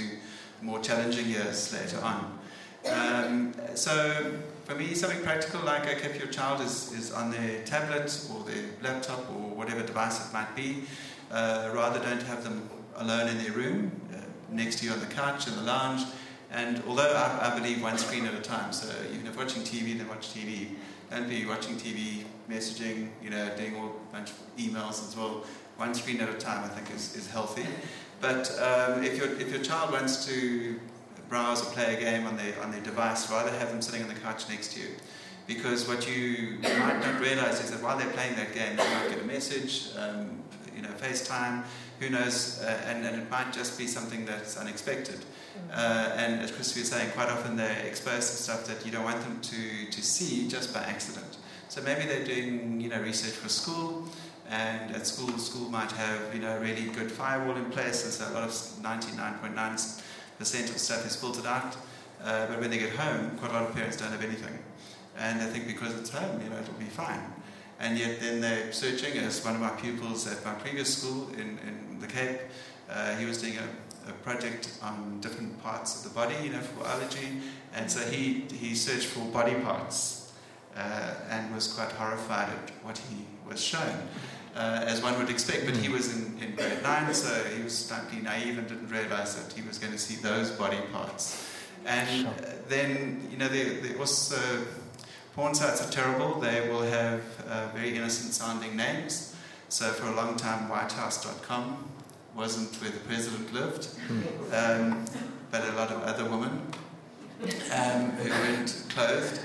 more 0.62 0.80
challenging 0.80 1.28
years 1.28 1.74
later 1.74 2.04
on. 2.04 2.34
Um, 2.88 3.54
so 3.76 4.32
for 4.68 4.76
me, 4.76 4.94
something 4.94 5.22
practical 5.24 5.62
like 5.62 5.88
if 5.88 6.18
your 6.18 6.28
child 6.28 6.60
is, 6.60 6.92
is 6.92 7.14
on 7.14 7.32
their 7.32 7.64
tablet 7.64 8.28
or 8.34 8.44
their 8.44 8.66
laptop 8.84 9.20
or 9.30 9.56
whatever 9.56 9.82
device 9.82 10.28
it 10.28 10.34
might 10.34 10.54
be, 10.58 10.84
uh, 11.32 11.72
rather 11.74 12.02
don't 12.02 12.22
have 12.24 12.44
them 12.44 12.70
alone 12.98 13.30
in 13.30 13.38
their 13.38 13.54
room, 13.54 13.90
uh, 14.14 14.18
next 14.50 14.80
to 14.80 14.86
you 14.86 14.92
on 14.92 15.00
the 15.00 15.06
couch 15.06 15.48
in 15.48 15.56
the 15.56 15.62
lounge. 15.62 16.02
And 16.52 16.84
although 16.86 17.14
I, 17.16 17.50
I 17.50 17.58
believe 17.58 17.82
one 17.82 17.98
screen 17.98 18.26
at 18.26 18.34
a 18.34 18.42
time, 18.42 18.74
so 18.74 18.94
even 19.14 19.26
if 19.26 19.38
watching 19.38 19.62
TV, 19.64 19.98
then 19.98 20.10
watch 20.10 20.34
TV. 20.34 20.72
Don't 21.12 21.30
be 21.30 21.46
watching 21.46 21.76
TV, 21.76 22.26
messaging, 22.50 23.08
you 23.24 23.30
know, 23.30 23.50
doing 23.56 23.78
all 23.78 23.96
a 24.10 24.14
bunch 24.14 24.32
of 24.32 24.38
emails 24.58 25.08
as 25.08 25.16
well. 25.16 25.46
One 25.78 25.94
screen 25.94 26.20
at 26.20 26.28
a 26.28 26.34
time, 26.34 26.66
I 26.66 26.68
think, 26.68 26.94
is, 26.94 27.16
is 27.16 27.30
healthy. 27.30 27.66
But 28.20 28.52
um, 28.60 29.02
if, 29.02 29.18
your, 29.18 29.30
if 29.40 29.50
your 29.50 29.64
child 29.64 29.94
wants 29.94 30.26
to 30.26 30.78
browse 31.30 31.62
or 31.62 31.72
play 31.72 31.96
a 31.96 32.00
game 32.00 32.26
on 32.26 32.38
their, 32.38 32.62
on 32.62 32.72
their 32.72 32.82
device, 32.82 33.30
rather 33.30 33.52
have 33.52 33.70
them 33.70 33.82
sitting 33.82 34.02
on 34.02 34.08
the 34.08 34.20
couch 34.20 34.48
next 34.50 34.74
to 34.74 34.80
you. 34.80 34.88
Because 35.46 35.88
what 35.88 36.08
you 36.08 36.58
might 36.62 37.00
not 37.00 37.22
realize 37.22 37.64
is 37.64 37.72
that 37.72 37.82
while 37.82 37.98
they're 37.98 38.12
playing 38.12 38.36
that 38.36 38.54
game, 38.54 38.76
they 38.76 38.84
might 38.84 39.10
get 39.10 39.22
a 39.22 39.26
message, 39.26 39.90
um, 39.98 40.44
you 40.76 40.82
know, 40.82 40.90
FaceTime, 41.00 41.64
who 42.00 42.10
knows, 42.10 42.62
uh, 42.62 42.82
and, 42.86 43.06
and 43.06 43.22
it 43.22 43.30
might 43.32 43.52
just 43.54 43.78
be 43.78 43.88
something 43.88 44.26
that's 44.26 44.58
unexpected. 44.58 45.20
Uh, 45.72 46.14
and 46.18 46.42
as 46.42 46.52
Chris 46.52 46.76
was 46.76 46.90
saying, 46.90 47.10
quite 47.12 47.30
often 47.30 47.56
they're 47.56 47.86
exposed 47.86 48.30
to 48.30 48.36
stuff 48.36 48.66
that 48.68 48.86
you 48.86 48.92
don't 48.92 49.04
want 49.04 49.22
them 49.22 49.40
to, 49.42 49.90
to 49.90 50.02
see 50.02 50.48
just 50.48 50.74
by 50.74 50.82
accident. 50.82 51.38
So 51.70 51.82
maybe 51.82 52.06
they're 52.06 52.26
doing, 52.26 52.80
you 52.80 52.90
know, 52.90 53.02
research 53.02 53.34
for 53.34 53.50
school, 53.50 54.08
and 54.50 54.96
at 54.96 55.06
school, 55.08 55.28
the 55.28 55.40
school 55.40 55.70
might 55.70 55.92
have, 55.94 56.34
you 56.34 56.40
know, 56.40 56.56
a 56.56 56.60
really 56.60 56.90
good 56.90 57.12
firewall 57.12 57.58
in 57.58 57.66
place, 57.66 58.04
and 58.04 58.14
so 58.14 58.32
a 58.32 58.34
lot 58.34 58.44
of 58.44 58.52
99.9 58.52 60.04
percent 60.38 60.70
of 60.70 60.78
stuff 60.78 61.06
is 61.06 61.16
filtered 61.16 61.46
out. 61.46 61.76
Uh, 62.24 62.48
but 62.48 62.60
when 62.60 62.70
they 62.70 62.80
get 62.80 62.92
home, 62.92 63.38
quite 63.38 63.52
a 63.52 63.54
lot 63.54 63.64
of 63.64 63.76
parents 63.76 63.98
don't 63.98 64.12
have 64.12 64.24
anything. 64.24 64.58
And 65.18 65.40
they 65.40 65.46
think 65.46 65.68
because 65.68 65.98
it's 65.98 66.10
home, 66.10 66.42
you 66.42 66.50
know, 66.50 66.60
it'll 66.60 66.74
be 66.74 66.86
fine. 66.86 67.22
And 67.80 67.98
yet 67.98 68.20
then 68.20 68.42
they're 68.42 68.72
searching, 68.72 69.18
as 69.20 69.44
one 69.46 69.56
of 69.56 69.62
my 69.62 69.70
pupils 69.70 70.28
at 70.28 70.44
my 70.44 70.54
previous 70.54 70.98
school 70.98 71.30
in, 71.34 71.60
in 71.60 72.00
the 72.00 72.08
Cape, 72.08 72.40
uh, 72.90 73.16
he 73.18 73.26
was 73.26 73.42
doing 73.42 73.58
a, 73.58 74.10
a 74.10 74.14
project 74.14 74.80
on 74.82 75.20
different 75.22 75.62
parts 75.62 75.98
of 75.98 76.12
the 76.12 76.16
body, 76.16 76.36
you 76.44 76.50
know, 76.52 76.60
for 76.60 76.84
biology. 76.84 77.40
And 77.76 77.90
so 77.90 78.00
he, 78.00 78.46
he 78.54 78.74
searched 78.74 79.08
for 79.08 79.26
body 79.26 79.56
parts 79.56 80.34
uh, 80.76 81.14
and 81.30 81.54
was 81.54 81.72
quite 81.72 81.92
horrified 81.92 82.50
at 82.50 82.72
what 82.84 82.98
he 82.98 83.26
was 83.48 83.62
shown. 83.64 84.08
Uh, 84.58 84.84
as 84.88 85.04
one 85.04 85.16
would 85.20 85.30
expect, 85.30 85.66
but 85.68 85.76
he 85.76 85.88
was 85.88 86.16
in, 86.16 86.36
in 86.42 86.56
grade 86.56 86.82
9, 86.82 87.14
so 87.14 87.30
he 87.56 87.62
was 87.62 87.78
slightly 87.78 88.20
naive 88.22 88.58
and 88.58 88.68
didn't 88.68 88.88
realize 88.90 89.36
that 89.36 89.54
he 89.54 89.62
was 89.68 89.78
going 89.78 89.94
to 89.94 90.00
see 90.00 90.16
those 90.16 90.50
body 90.50 90.80
parts. 90.92 91.46
And 91.86 92.10
Sure. 92.24 92.30
uh, 92.32 92.54
then, 92.68 93.28
you 93.32 93.38
know, 93.38 93.48
there, 93.50 93.80
there 93.82 93.96
also, 94.00 94.36
porn 95.36 95.54
sites 95.54 95.80
are 95.88 95.92
terrible. 95.92 96.40
They 96.42 96.68
will 96.70 96.82
have 96.82 97.22
uh, 97.48 97.68
very 97.76 97.96
innocent 97.96 98.34
sounding 98.34 98.76
names. 98.76 99.36
So 99.70 99.86
for 99.92 100.08
a 100.08 100.16
long 100.16 100.38
time, 100.38 100.70
whitehouse.com 100.70 101.90
wasn't 102.36 102.74
where 102.82 102.90
the 102.90 103.00
president 103.02 103.54
lived, 103.54 103.90
um, 104.54 105.06
but 105.52 105.62
a 105.70 105.72
lot 105.74 105.92
of 105.92 106.02
other 106.02 106.26
women 106.26 106.62
um, 107.76 108.10
who 108.18 108.30
weren't 108.30 108.84
clothed. 108.90 109.40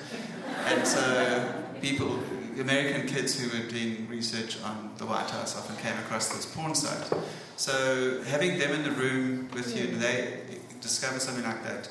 And 0.69 0.87
so 0.87 1.53
people, 1.83 2.19
American 2.61 3.07
kids 3.07 3.39
who 3.39 3.49
were 3.57 3.69
doing 3.69 4.07
research 4.09 4.61
on 4.63 4.93
the 4.99 5.07
White 5.07 5.31
House 5.31 5.57
often 5.57 5.77
came 5.77 5.97
across 5.99 6.29
this 6.29 6.47
porn 6.47 6.75
site. 6.75 7.11
So 7.57 8.23
having 8.25 8.59
them 8.59 8.73
in 8.73 8.83
the 8.83 8.93
room 8.93 9.49
with 9.55 9.77
you, 9.77 9.89
and 9.89 10.01
they 10.01 10.41
discover 10.81 11.19
something 11.19 11.45
like 11.45 11.63
that, 11.65 11.89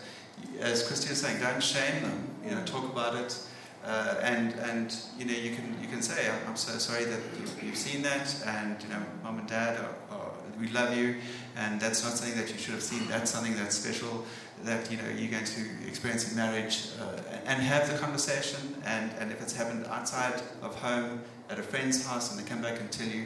as 0.60 0.86
Christy 0.86 1.10
was 1.10 1.22
saying, 1.22 1.42
don't 1.42 1.64
shame 1.64 2.02
them. 2.04 2.28
You 2.44 2.52
know, 2.56 2.64
talk 2.64 2.84
about 2.92 3.16
it, 3.16 3.38
uh, 3.86 4.16
and 4.22 4.54
and 4.54 4.96
you 5.18 5.26
know 5.26 5.34
you 5.34 5.56
can 5.56 5.78
you 5.82 5.88
can 5.88 6.02
say, 6.02 6.30
I'm, 6.48 6.56
so 6.56 6.74
sorry 6.74 7.06
that 7.06 7.20
you, 7.40 7.68
you've 7.68 7.78
seen 7.78 8.02
that, 8.04 8.36
and 8.46 8.82
you 8.84 8.90
know, 8.90 9.02
mom 9.24 9.40
and 9.40 9.48
dad, 9.48 9.80
are, 9.80 10.16
are, 10.16 10.32
we 10.60 10.68
love 10.70 10.96
you, 10.96 11.16
and 11.56 11.80
that's 11.80 12.04
not 12.04 12.14
something 12.14 12.38
that 12.40 12.52
you 12.52 12.60
should 12.60 12.74
have 12.74 12.84
seen. 12.84 13.08
That's 13.08 13.32
something 13.32 13.56
that's 13.56 13.76
special 13.76 14.26
that 14.64 14.92
you 14.92 14.98
know 14.98 15.10
you're 15.18 15.32
going 15.32 15.46
to 15.46 15.62
experience 15.88 16.30
in 16.30 16.36
marriage, 16.38 16.90
uh, 17.00 17.22
and 17.46 17.62
have 17.62 17.92
the 17.92 17.98
conversation. 17.98 18.76
And 18.86 19.12
and 19.20 19.32
if 19.32 19.42
it's 19.42 19.56
happened 19.56 19.86
outside 19.88 20.42
of 20.62 20.76
home 20.76 21.22
at 21.50 21.60
a 21.60 21.64
friend's 21.64 22.06
house, 22.06 22.32
and 22.32 22.40
they 22.40 22.48
come 22.48 22.62
back 22.62 22.80
and 22.80 22.92
tell 22.92 23.08
you, 23.08 23.26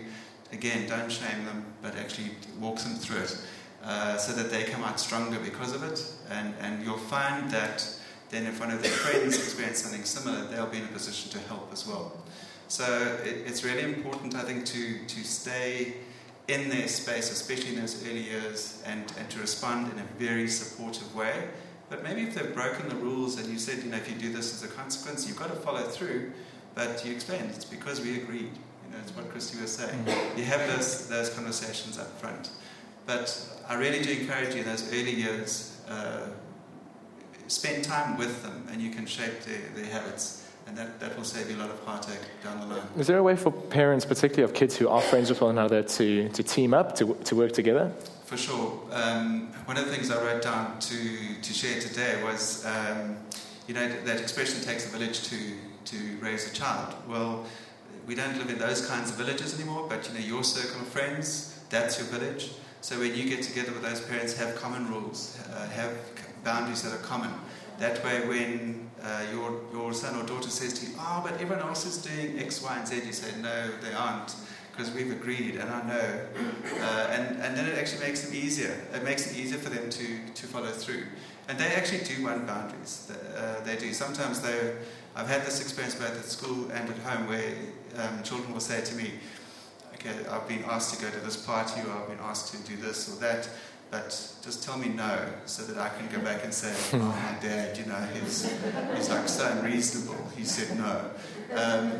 again, 0.52 0.88
don't 0.88 1.12
shame 1.12 1.46
them, 1.46 1.66
but 1.82 1.96
actually 1.96 2.32
walk 2.60 2.78
them 2.80 2.96
through 2.96 3.22
it. 3.22 3.38
Uh, 3.84 4.18
so 4.18 4.34
that 4.34 4.50
they 4.50 4.64
come 4.64 4.84
out 4.84 5.00
stronger 5.00 5.38
because 5.40 5.72
of 5.72 5.84
it, 5.84 6.04
and, 6.32 6.56
and 6.60 6.84
you'll 6.84 6.98
find 6.98 7.52
that 7.52 7.88
then 8.30 8.48
if 8.48 8.60
one 8.60 8.72
of 8.72 8.82
their 8.82 8.92
friends 8.92 9.36
experience 9.38 9.84
something 9.84 10.04
similar, 10.04 10.44
they'll 10.46 10.66
be 10.66 10.80
in 10.80 10.86
a 10.86 10.88
position 10.88 11.30
to 11.32 11.40
help 11.48 11.70
as 11.72 11.86
well. 11.86 12.12
So 12.68 12.84
it, 13.24 13.44
it's 13.46 13.64
really 13.64 13.84
important, 13.84 14.34
I 14.34 14.42
think, 14.42 14.66
to, 14.66 15.06
to 15.06 15.24
stay 15.24 15.98
in 16.48 16.70
their 16.70 16.88
space, 16.88 17.32
especially 17.32 17.76
in 17.76 17.82
those 17.82 18.06
early 18.08 18.22
years, 18.22 18.84
and, 18.86 19.12
and 19.18 19.30
to 19.32 19.40
respond 19.40 19.92
in 19.92 20.00
a 20.00 20.04
very 20.20 20.48
supportive 20.48 21.14
way. 21.16 21.48
But 21.90 22.04
maybe 22.04 22.24
if 22.24 22.36
they've 22.36 22.54
broken 22.54 22.90
the 22.90 22.96
rules 22.96 23.40
and 23.40 23.48
you 23.48 23.60
said, 23.60 23.84
you 23.84 23.92
know, 23.92 23.98
if 23.98 24.10
you 24.10 24.16
do 24.16 24.32
this 24.32 24.54
as 24.54 24.70
a 24.70 24.74
consequence, 24.74 25.28
you've 25.28 25.38
got 25.38 25.50
to 25.50 25.56
follow 25.56 25.84
through, 25.84 26.32
but 26.74 27.06
you 27.06 27.14
explained 27.14 27.52
it's 27.54 27.66
because 27.66 28.02
we 28.02 28.22
agreed. 28.22 28.52
You 28.86 28.92
know, 28.92 28.98
it's 29.02 29.16
what 29.16 29.30
Christy 29.32 29.62
was 29.62 29.72
saying. 29.72 30.06
You 30.36 30.44
have 30.44 30.68
those, 30.68 31.08
those 31.08 31.30
conversations 31.30 31.98
up 31.98 32.20
front. 32.20 32.50
But 33.06 33.38
I 33.68 33.76
really 33.76 34.02
do 34.02 34.12
encourage 34.12 34.56
you 34.56 34.62
in 34.62 34.68
those 34.68 34.92
early 34.92 35.14
years, 35.14 35.82
uh, 35.88 36.28
spend 37.48 37.84
time 37.84 38.18
with 38.18 38.42
them 38.42 38.68
and 38.72 38.82
you 38.82 38.90
can 38.90 39.06
shape 39.06 39.42
their, 39.42 39.62
their 39.76 39.86
habits. 39.86 40.45
And 40.76 40.86
that, 40.90 41.00
that 41.00 41.16
will 41.16 41.24
save 41.24 41.50
you 41.50 41.56
a 41.56 41.62
lot 41.62 41.70
of 41.70 41.80
heartache 41.86 42.20
down 42.44 42.60
the 42.60 42.76
line. 42.76 42.86
Is 42.98 43.08
there 43.08 43.18
a 43.18 43.24
way 43.24 43.38
for 43.38 43.50
parents, 43.50 44.04
particularly 44.04 44.44
of 44.44 44.54
kids 44.54 44.76
who 44.76 44.90
are 44.90 45.00
friends 45.00 45.30
with 45.30 45.40
one 45.40 45.52
another, 45.52 45.82
to, 45.82 46.28
to 46.28 46.44
team 46.44 46.74
up, 46.74 46.96
to, 46.96 47.14
to 47.24 47.34
work 47.34 47.54
together? 47.54 47.94
For 48.26 48.36
sure. 48.36 48.82
Um, 48.92 49.54
one 49.64 49.78
of 49.78 49.86
the 49.86 49.92
things 49.96 50.12
I 50.12 50.22
wrote 50.22 50.42
down 50.42 50.78
to, 50.80 51.42
to 51.42 51.54
share 51.54 51.80
today 51.80 52.22
was, 52.24 52.66
um, 52.66 53.16
you 53.70 53.74
know, 53.74 53.88
that 54.04 54.20
expression 54.20 54.62
takes 54.62 54.86
a 54.86 54.90
village 54.90 55.24
to, 55.30 55.38
to 55.86 55.98
raise 56.20 56.52
a 56.52 56.54
child. 56.54 56.94
Well, 57.08 57.46
we 58.06 58.14
don't 58.14 58.38
live 58.38 58.50
in 58.50 58.60
those 58.60 58.86
kinds 58.86 59.12
of 59.12 59.16
villages 59.16 59.58
anymore, 59.58 59.86
but, 59.88 60.06
you 60.10 60.20
know, 60.20 60.26
your 60.26 60.44
circle 60.44 60.82
of 60.82 60.88
friends, 60.88 61.58
that's 61.70 62.00
your 62.00 62.08
village. 62.08 62.52
So 62.82 63.00
when 63.00 63.16
you 63.16 63.30
get 63.30 63.44
together 63.44 63.72
with 63.72 63.82
those 63.82 64.02
parents, 64.02 64.36
have 64.38 64.58
common 64.58 64.90
rules, 64.90 65.40
uh, 65.54 65.70
have 65.70 65.94
boundaries 66.44 66.84
that 66.84 66.92
are 66.92 67.04
common. 67.04 67.32
That 67.80 68.04
way, 68.04 68.28
when 68.28 68.90
uh, 69.02 69.24
your, 69.32 69.62
your 69.74 69.94
son 69.94 70.16
or 70.16 70.26
daughter 70.26 70.50
says 70.50 70.74
to 70.80 70.86
you, 70.86 70.94
oh, 71.00 71.22
but 71.24 71.34
everyone 71.42 71.60
else 71.60 71.86
is 71.86 71.98
doing 71.98 72.40
X, 72.40 72.62
Y, 72.62 72.78
and 72.78 72.88
Z, 72.88 73.02
you 73.06 73.14
say, 73.14 73.40
no, 73.42 73.70
they 73.82 73.94
aren't, 73.94 74.36
because 74.72 74.94
we've 74.94 75.12
agreed, 75.12 75.56
and 75.56 75.70
I 75.70 75.88
know. 75.88 76.20
Uh, 76.80 77.08
and, 77.12 77.42
and 77.42 77.58
then 77.58 77.68
it 77.68 77.78
actually 77.78 78.06
makes 78.06 78.26
them 78.26 78.36
easier. 78.36 78.76
It 78.94 79.04
makes 79.04 79.32
it 79.32 79.38
easier 79.38 79.58
for 79.58 79.70
them 79.70 79.90
to, 79.90 80.08
to 80.34 80.48
follow 80.48 80.72
through. 80.72 81.04
And 81.48 81.58
they 81.58 81.68
actually 81.76 82.04
do 82.04 82.24
want 82.24 82.48
boundaries. 82.48 83.12
Uh, 83.36 83.62
they 83.64 83.76
do. 83.76 83.94
Sometimes 83.94 84.42
they 84.42 84.74
I've 85.18 85.30
had 85.30 85.46
this 85.46 85.62
experience 85.62 85.96
both 85.96 86.20
at 86.20 86.26
school 86.26 86.70
and 86.72 86.90
at 86.90 86.98
home 86.98 87.28
where 87.30 87.54
um, 87.98 88.22
children 88.24 88.52
will 88.52 88.60
say 88.60 88.84
to 88.84 88.96
me, 88.96 89.12
okay, 89.94 90.12
I've 90.30 90.46
been 90.46 90.66
asked 90.66 90.94
to 90.94 91.02
go 91.02 91.10
to 91.10 91.20
this 91.20 91.38
party 91.38 91.80
or 91.88 91.92
I've 91.94 92.10
been 92.10 92.20
asked 92.20 92.54
to 92.54 92.58
do 92.70 92.76
this 92.76 93.08
or 93.08 93.18
that, 93.22 93.48
but 93.92 94.10
just 94.44 94.64
tell 94.64 94.78
me 94.78 94.90
no 94.90 95.28
so 95.46 95.64
that 95.64 95.78
I 95.78 95.90
can 95.90 96.08
go 96.08 96.24
back 96.24 96.44
and 96.44 96.54
say, 96.54 96.74
oh, 96.98 97.00
my 97.00 97.38
dad, 97.42 97.78
you 97.78 97.86
know, 97.86 98.00
he's, 98.14 98.52
he's 98.96 99.10
like 99.10 99.28
so 99.30 99.48
unreasonable. 99.52 100.28
He 100.36 100.44
said 100.44 100.78
no. 100.78 101.10
Um, 101.56 101.94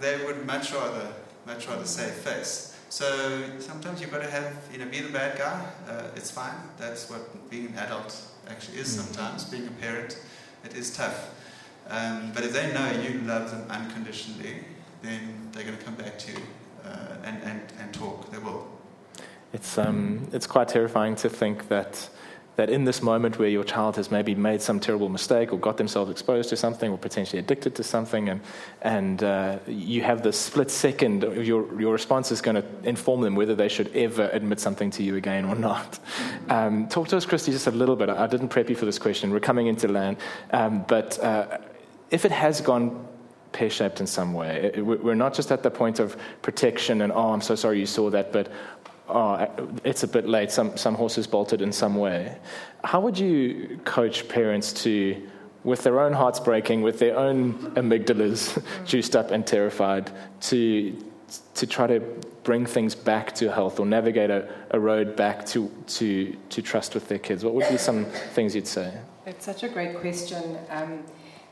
they 0.00 0.24
would 0.24 0.44
much 0.46 0.72
rather, 0.72 1.12
much 1.46 1.68
rather 1.68 1.86
say 1.86 2.10
face. 2.10 2.76
So 2.88 3.42
sometimes 3.58 4.00
you've 4.00 4.10
got 4.10 4.20
to 4.22 4.30
have, 4.30 4.54
you 4.70 4.78
know, 4.78 4.86
be 4.86 5.00
the 5.00 5.12
bad 5.12 5.38
guy. 5.38 5.64
Uh, 5.88 6.08
it's 6.14 6.30
fine. 6.30 6.54
That's 6.76 7.08
what 7.08 7.48
being 7.48 7.68
an 7.68 7.76
adult 7.76 8.20
actually 8.48 8.78
is 8.78 8.94
sometimes. 8.94 9.44
Being 9.44 9.66
a 9.66 9.70
parent, 9.70 10.18
it 10.64 10.74
is 10.74 10.94
tough. 10.94 11.30
Um, 11.88 12.32
but 12.34 12.44
if 12.44 12.52
they 12.52 12.72
know 12.72 12.90
you 12.90 13.20
love 13.22 13.50
them 13.50 13.64
unconditionally, 13.70 14.64
then 15.02 15.48
they're 15.52 15.64
going 15.64 15.78
to 15.78 15.84
come 15.84 15.94
back 15.94 16.18
to 16.18 16.32
you 16.32 16.38
uh, 16.84 17.16
and, 17.24 17.42
and, 17.42 17.60
and 17.80 17.94
talk. 17.94 18.30
They 18.30 18.38
will. 18.38 18.66
It's, 19.52 19.76
um, 19.76 20.28
it's 20.32 20.46
quite 20.46 20.68
terrifying 20.68 21.14
to 21.16 21.28
think 21.28 21.68
that, 21.68 22.08
that 22.56 22.70
in 22.70 22.84
this 22.84 23.02
moment 23.02 23.38
where 23.38 23.48
your 23.48 23.64
child 23.64 23.96
has 23.96 24.10
maybe 24.10 24.34
made 24.34 24.62
some 24.62 24.80
terrible 24.80 25.10
mistake 25.10 25.52
or 25.52 25.58
got 25.58 25.76
themselves 25.76 26.10
exposed 26.10 26.48
to 26.50 26.56
something 26.56 26.90
or 26.90 26.96
potentially 26.96 27.38
addicted 27.38 27.74
to 27.74 27.82
something, 27.82 28.30
and, 28.30 28.40
and 28.80 29.22
uh, 29.22 29.58
you 29.66 30.02
have 30.02 30.22
this 30.22 30.38
split 30.38 30.70
second, 30.70 31.22
your, 31.22 31.80
your 31.80 31.92
response 31.92 32.32
is 32.32 32.40
going 32.40 32.56
to 32.56 32.64
inform 32.84 33.20
them 33.20 33.34
whether 33.34 33.54
they 33.54 33.68
should 33.68 33.94
ever 33.94 34.30
admit 34.32 34.58
something 34.58 34.90
to 34.90 35.02
you 35.02 35.16
again 35.16 35.44
or 35.44 35.54
not. 35.54 35.98
Um, 36.48 36.88
talk 36.88 37.08
to 37.08 37.16
us, 37.16 37.24
Christy, 37.24 37.52
just 37.52 37.68
a 37.68 37.70
little 37.70 37.96
bit. 37.96 38.10
I 38.10 38.26
didn't 38.26 38.48
prep 38.48 38.68
you 38.68 38.74
for 38.74 38.84
this 38.84 38.98
question. 38.98 39.30
We're 39.30 39.40
coming 39.40 39.68
into 39.68 39.88
land. 39.88 40.18
Um, 40.50 40.84
but 40.86 41.18
uh, 41.20 41.58
if 42.10 42.24
it 42.24 42.32
has 42.32 42.60
gone 42.60 43.06
pear 43.52 43.70
shaped 43.70 44.00
in 44.00 44.06
some 44.06 44.32
way. 44.32 44.72
we're 44.78 45.14
not 45.14 45.34
just 45.34 45.52
at 45.52 45.62
the 45.62 45.70
point 45.70 46.00
of 46.00 46.16
protection 46.40 47.02
and, 47.02 47.12
oh, 47.12 47.32
I'm 47.32 47.40
so 47.40 47.54
sorry 47.54 47.78
you 47.78 47.86
saw 47.86 48.10
that, 48.10 48.32
but 48.32 48.50
oh, 49.08 49.46
it's 49.84 50.02
a 50.02 50.08
bit 50.08 50.28
late, 50.28 50.50
some, 50.50 50.76
some 50.76 50.94
horses 50.94 51.26
bolted 51.26 51.62
in 51.62 51.72
some 51.72 51.96
way. 51.96 52.38
How 52.84 53.00
would 53.00 53.18
you 53.18 53.80
coach 53.84 54.28
parents 54.28 54.72
to, 54.84 55.20
with 55.64 55.82
their 55.82 56.00
own 56.00 56.12
hearts 56.12 56.40
breaking, 56.40 56.82
with 56.82 56.98
their 56.98 57.16
own 57.16 57.54
amygdalas 57.74 58.62
juiced 58.84 59.16
up 59.16 59.30
and 59.30 59.46
terrified, 59.46 60.10
to, 60.42 60.96
to 61.54 61.66
try 61.66 61.86
to 61.86 62.00
bring 62.44 62.66
things 62.66 62.94
back 62.94 63.34
to 63.36 63.52
health 63.52 63.78
or 63.78 63.86
navigate 63.86 64.30
a, 64.30 64.48
a 64.70 64.80
road 64.80 65.14
back 65.16 65.46
to, 65.46 65.70
to, 65.86 66.36
to 66.48 66.62
trust 66.62 66.94
with 66.94 67.08
their 67.08 67.18
kids? 67.18 67.44
What 67.44 67.54
would 67.54 67.68
be 67.68 67.78
some 67.78 68.04
things 68.34 68.54
you'd 68.54 68.66
say? 68.66 68.92
It's 69.26 69.44
such 69.44 69.62
a 69.62 69.68
great 69.68 70.00
question. 70.00 70.58
Um, 70.68 71.04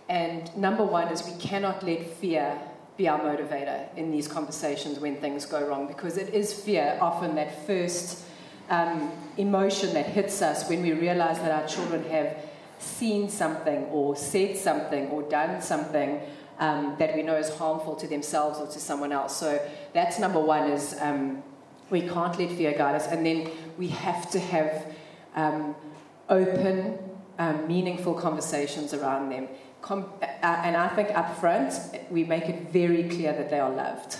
and 0.09 0.55
number 0.57 0.85
one 0.85 1.07
is 1.09 1.25
we 1.25 1.41
cannot 1.41 1.85
let 1.85 2.05
fear 2.05 2.61
be 3.01 3.09
our 3.09 3.19
motivator 3.19 3.79
in 3.97 4.11
these 4.11 4.29
conversations 4.29 4.99
when 4.99 5.17
things 5.17 5.47
go 5.47 5.67
wrong 5.67 5.87
because 5.87 6.19
it 6.19 6.35
is 6.35 6.53
fear 6.53 6.99
often 7.01 7.35
that 7.35 7.67
first 7.67 8.25
um, 8.69 9.11
emotion 9.39 9.95
that 9.95 10.05
hits 10.05 10.43
us 10.43 10.69
when 10.69 10.83
we 10.83 10.93
realize 10.93 11.39
that 11.39 11.51
our 11.51 11.67
children 11.67 12.05
have 12.11 12.37
seen 12.79 13.31
something 13.31 13.85
or 13.87 14.15
said 14.15 14.55
something 14.55 15.07
or 15.09 15.23
done 15.23 15.63
something 15.63 16.21
um, 16.59 16.95
that 16.99 17.17
we 17.17 17.23
know 17.23 17.37
is 17.37 17.49
harmful 17.57 17.97
to 17.97 18.07
themselves 18.07 18.59
or 18.59 18.67
to 18.67 18.79
someone 18.79 19.13
else. 19.13 19.35
So 19.35 19.59
that's 19.95 20.19
number 20.19 20.41
one 20.41 20.71
is 20.71 20.95
um, 21.01 21.43
we 21.89 22.03
can't 22.03 22.39
let 22.39 22.51
fear 22.51 22.75
guide 22.77 22.97
us. 22.97 23.07
And 23.07 23.25
then 23.25 23.51
we 23.79 23.89
have 23.89 24.31
to 24.33 24.39
have 24.39 24.95
um, 25.35 25.75
open, 26.29 26.99
um, 27.39 27.67
meaningful 27.67 28.13
conversations 28.13 28.93
around 28.93 29.31
them 29.31 29.49
com- 29.83 30.11
uh, 30.23 30.27
and 30.43 30.77
I 30.77 30.89
think 30.89 31.11
up 31.11 31.39
front, 31.39 31.75
we 32.11 32.25
make 32.25 32.49
it 32.49 32.71
very 32.71 33.05
clear 33.05 33.33
that 33.33 33.51
they 33.51 33.61
are 33.61 33.71
loved, 33.71 34.17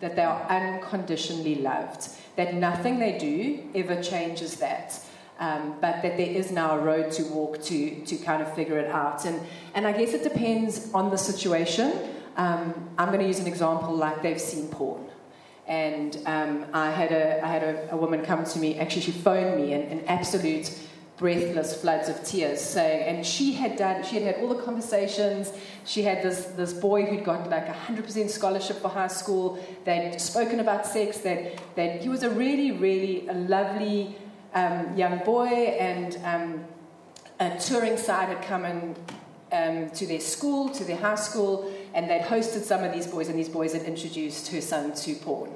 that 0.00 0.16
they 0.16 0.22
are 0.22 0.42
unconditionally 0.48 1.56
loved, 1.56 2.08
that 2.36 2.54
nothing 2.54 2.98
they 2.98 3.18
do 3.18 3.62
ever 3.74 4.02
changes 4.02 4.56
that. 4.56 5.00
Um, 5.40 5.76
but 5.80 6.02
that 6.02 6.16
there 6.16 6.26
is 6.26 6.50
now 6.50 6.76
a 6.76 6.80
road 6.80 7.12
to 7.12 7.22
walk 7.26 7.62
to 7.62 8.00
to 8.06 8.16
kind 8.16 8.42
of 8.42 8.52
figure 8.56 8.76
it 8.76 8.90
out. 8.90 9.24
And, 9.24 9.40
and 9.74 9.86
I 9.86 9.92
guess 9.92 10.12
it 10.12 10.24
depends 10.24 10.92
on 10.92 11.10
the 11.10 11.16
situation. 11.16 11.92
Um, 12.36 12.90
I'm 12.98 13.08
going 13.08 13.20
to 13.20 13.26
use 13.26 13.38
an 13.38 13.46
example 13.46 13.94
like 13.94 14.20
they've 14.20 14.40
seen 14.40 14.66
porn. 14.66 15.04
And 15.68 16.18
um, 16.24 16.64
I 16.72 16.90
had, 16.90 17.12
a, 17.12 17.44
I 17.44 17.46
had 17.46 17.62
a, 17.62 17.92
a, 17.92 17.96
woman 17.96 18.24
come 18.24 18.42
to 18.42 18.58
me, 18.58 18.78
actually, 18.78 19.02
she 19.02 19.12
phoned 19.12 19.60
me, 19.60 19.74
an 19.74 20.02
absolute 20.06 20.72
breathless 21.18 21.80
floods 21.80 22.08
of 22.08 22.22
tears 22.24 22.60
saying 22.60 23.02
and 23.02 23.26
she 23.26 23.52
had 23.52 23.76
done 23.76 24.04
she 24.04 24.14
had 24.14 24.22
had 24.22 24.42
all 24.42 24.48
the 24.48 24.62
conversations. 24.62 25.52
She 25.84 26.02
had 26.02 26.22
this 26.22 26.46
this 26.56 26.72
boy 26.72 27.06
who'd 27.06 27.24
got 27.24 27.50
like 27.50 27.68
a 27.68 27.72
100% 27.72 28.30
scholarship 28.30 28.76
for 28.80 28.88
high 28.88 29.08
school. 29.08 29.58
They'd 29.84 30.20
spoken 30.20 30.60
about 30.60 30.86
sex. 30.86 31.18
That 31.18 31.60
that 31.74 32.00
he 32.02 32.08
was 32.08 32.22
a 32.22 32.30
really 32.30 32.70
really 32.72 33.26
a 33.28 33.34
lovely 33.34 34.16
um, 34.54 34.96
young 34.96 35.18
boy 35.24 35.48
and 35.48 36.16
um, 36.24 36.64
a 37.40 37.58
touring 37.58 37.96
side 37.96 38.28
had 38.28 38.42
come 38.42 38.64
in 38.64 38.96
um, 39.52 39.90
to 39.90 40.06
their 40.06 40.20
school 40.20 40.68
to 40.70 40.84
their 40.84 40.96
high 40.96 41.14
school 41.14 41.72
and 41.94 42.08
they'd 42.08 42.22
hosted 42.22 42.62
some 42.62 42.84
of 42.84 42.92
these 42.92 43.06
boys 43.06 43.28
and 43.28 43.38
these 43.38 43.48
boys 43.48 43.72
had 43.72 43.82
introduced 43.82 44.48
her 44.48 44.60
son 44.60 44.94
to 44.94 45.14
porn 45.16 45.50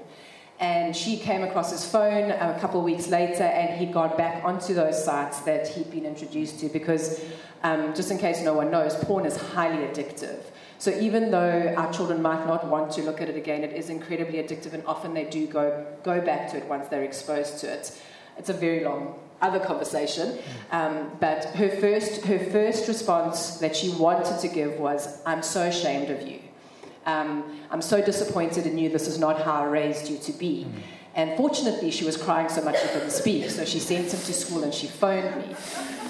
and 0.63 0.95
she 0.95 1.17
came 1.17 1.43
across 1.43 1.73
his 1.73 1.85
phone 1.85 2.31
a 2.31 2.57
couple 2.61 2.79
of 2.79 2.85
weeks 2.85 3.09
later, 3.09 3.43
and 3.43 3.77
he'd 3.79 3.93
gone 3.93 4.17
back 4.17 4.45
onto 4.45 4.73
those 4.75 5.05
sites 5.05 5.41
that 5.41 5.67
he'd 5.67 5.91
been 5.91 6.07
introduced 6.07 6.61
to 6.61 6.69
because, 6.69 7.21
um, 7.65 7.93
just 7.95 8.13
in 8.13 8.19
case 8.19 8.41
no 8.43 8.55
one 8.55 8.71
knows, 8.71 8.95
porn 9.05 9.27
is 9.27 9.37
highly 9.37 9.85
addictive. 9.89 10.39
So 10.79 10.93
even 11.01 11.33
though 11.33 11.75
our 11.77 11.93
children 11.93 12.23
might 12.23 12.47
not 12.47 12.65
want 12.69 12.93
to 12.93 13.03
look 13.03 13.21
at 13.21 13.29
it 13.29 13.37
again, 13.37 13.65
it 13.65 13.73
is 13.73 13.91
incredibly 13.91 14.39
addictive, 14.39 14.73
and 14.73 14.87
often 14.87 15.15
they 15.15 15.25
do 15.25 15.49
go, 15.49 15.85
go 16.05 16.21
back 16.21 16.49
to 16.53 16.59
it 16.59 16.67
once 16.67 16.87
they're 16.87 17.03
exposed 17.03 17.59
to 17.59 17.67
it. 17.67 18.01
It's 18.39 18.49
a 18.49 18.55
very 18.55 18.85
long 18.85 19.19
other 19.41 19.59
conversation. 19.59 20.39
Um, 20.71 21.11
but 21.19 21.47
her 21.57 21.71
first, 21.71 22.25
her 22.27 22.39
first 22.39 22.87
response 22.87 23.57
that 23.57 23.75
she 23.75 23.91
wanted 23.91 24.39
to 24.39 24.47
give 24.47 24.79
was, 24.79 25.21
I'm 25.27 25.43
so 25.43 25.63
ashamed 25.63 26.11
of 26.11 26.27
you. 26.29 26.39
Um, 27.07 27.61
I'm 27.71 27.83
so 27.83 28.05
disappointed 28.05 28.67
in 28.67 28.79
you. 28.79 28.89
This 28.89 29.09
is 29.09 29.19
not 29.19 29.43
how 29.43 29.63
I 29.63 29.65
raised 29.65 30.11
you 30.11 30.19
to 30.19 30.33
be. 30.33 30.67
Mm. 30.69 30.83
And 31.15 31.37
fortunately, 31.37 31.91
she 31.91 32.05
was 32.05 32.17
crying 32.17 32.49
so 32.49 32.63
much 32.63 32.81
she 32.81 32.89
couldn't 32.89 33.11
speak. 33.11 33.51
So 33.51 33.65
she 33.65 33.79
sent 33.79 34.07
him 34.07 34.21
to 34.21 34.33
school 34.33 34.65
and 34.65 34.73
she 34.73 34.87
phoned 34.87 35.37
me. 35.37 35.55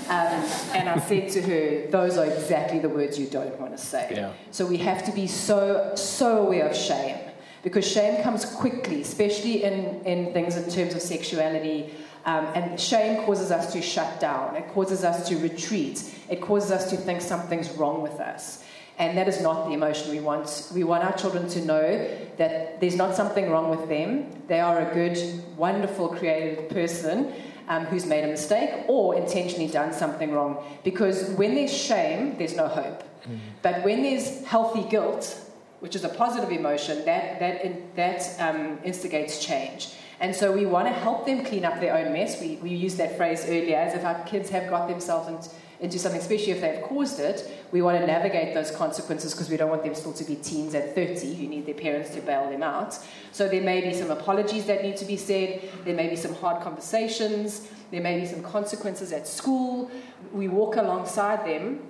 Um, 0.08 0.44
and 0.74 0.88
I 0.88 0.98
said 1.00 1.30
to 1.30 1.42
her, 1.42 1.90
Those 1.90 2.18
are 2.18 2.26
exactly 2.26 2.78
the 2.78 2.88
words 2.88 3.18
you 3.18 3.26
don't 3.26 3.58
want 3.58 3.76
to 3.76 3.82
say. 3.82 4.12
Yeah. 4.14 4.32
So 4.50 4.66
we 4.66 4.76
have 4.78 5.04
to 5.06 5.12
be 5.12 5.26
so, 5.26 5.92
so 5.96 6.46
aware 6.46 6.68
of 6.68 6.76
shame. 6.76 7.16
Because 7.62 7.86
shame 7.90 8.22
comes 8.22 8.44
quickly, 8.44 9.02
especially 9.02 9.62
in, 9.62 10.04
in 10.04 10.32
things 10.32 10.56
in 10.56 10.68
terms 10.68 10.94
of 10.94 11.02
sexuality. 11.02 11.94
Um, 12.24 12.46
and 12.54 12.78
shame 12.78 13.24
causes 13.24 13.50
us 13.50 13.72
to 13.72 13.82
shut 13.82 14.20
down. 14.20 14.54
It 14.56 14.68
causes 14.72 15.02
us 15.02 15.28
to 15.28 15.36
retreat. 15.38 16.14
It 16.28 16.40
causes 16.40 16.70
us 16.70 16.90
to 16.90 16.96
think 16.96 17.20
something's 17.20 17.70
wrong 17.72 18.02
with 18.02 18.20
us. 18.20 18.64
And 19.02 19.18
that 19.18 19.26
is 19.26 19.40
not 19.40 19.66
the 19.66 19.74
emotion 19.74 20.12
we 20.12 20.20
want. 20.20 20.70
We 20.72 20.84
want 20.84 21.02
our 21.02 21.12
children 21.14 21.48
to 21.48 21.60
know 21.64 22.08
that 22.36 22.80
there's 22.80 22.94
not 22.94 23.16
something 23.16 23.50
wrong 23.50 23.68
with 23.68 23.88
them. 23.88 24.30
They 24.46 24.60
are 24.60 24.78
a 24.88 24.94
good, 24.94 25.18
wonderful, 25.56 26.10
creative 26.10 26.68
person 26.68 27.32
um, 27.66 27.86
who's 27.86 28.06
made 28.06 28.22
a 28.22 28.28
mistake 28.28 28.70
or 28.86 29.16
intentionally 29.16 29.66
done 29.66 29.92
something 29.92 30.30
wrong. 30.30 30.64
Because 30.84 31.30
when 31.30 31.56
there's 31.56 31.76
shame, 31.76 32.38
there's 32.38 32.54
no 32.54 32.68
hope. 32.68 33.02
Mm. 33.26 33.40
But 33.60 33.82
when 33.82 34.04
there's 34.04 34.44
healthy 34.44 34.84
guilt, 34.88 35.36
which 35.80 35.96
is 35.96 36.04
a 36.04 36.08
positive 36.08 36.52
emotion, 36.52 37.04
that, 37.04 37.40
that, 37.40 37.96
that 37.96 38.20
um, 38.38 38.78
instigates 38.84 39.44
change. 39.44 39.94
And 40.20 40.32
so 40.32 40.52
we 40.52 40.64
want 40.64 40.86
to 40.86 40.94
help 40.94 41.26
them 41.26 41.44
clean 41.44 41.64
up 41.64 41.80
their 41.80 41.96
own 41.96 42.12
mess. 42.12 42.40
We, 42.40 42.54
we 42.62 42.70
used 42.70 42.98
that 42.98 43.16
phrase 43.16 43.46
earlier 43.48 43.78
as 43.78 43.94
if 43.94 44.04
our 44.04 44.22
kids 44.22 44.48
have 44.50 44.70
got 44.70 44.86
themselves 44.86 45.26
into 45.26 45.50
into 45.82 45.98
something, 45.98 46.20
especially 46.20 46.52
if 46.52 46.60
they've 46.60 46.82
caused 46.84 47.18
it, 47.18 47.50
we 47.72 47.82
want 47.82 47.98
to 47.98 48.06
navigate 48.06 48.54
those 48.54 48.70
consequences 48.70 49.32
because 49.32 49.50
we 49.50 49.56
don't 49.56 49.68
want 49.68 49.82
them 49.82 49.96
still 49.96 50.12
to 50.12 50.24
be 50.24 50.36
teens 50.36 50.76
at 50.76 50.94
30 50.94 51.34
who 51.34 51.48
need 51.48 51.66
their 51.66 51.74
parents 51.74 52.14
to 52.14 52.20
bail 52.20 52.48
them 52.48 52.62
out. 52.62 52.96
So 53.32 53.48
there 53.48 53.60
may 53.60 53.80
be 53.80 53.92
some 53.92 54.10
apologies 54.12 54.66
that 54.66 54.82
need 54.84 54.96
to 54.98 55.04
be 55.04 55.16
said, 55.16 55.60
there 55.84 55.96
may 55.96 56.08
be 56.08 56.14
some 56.14 56.34
hard 56.34 56.62
conversations, 56.62 57.68
there 57.90 58.00
may 58.00 58.20
be 58.20 58.26
some 58.26 58.44
consequences 58.44 59.12
at 59.12 59.26
school. 59.26 59.90
We 60.32 60.46
walk 60.46 60.76
alongside 60.76 61.44
them 61.44 61.80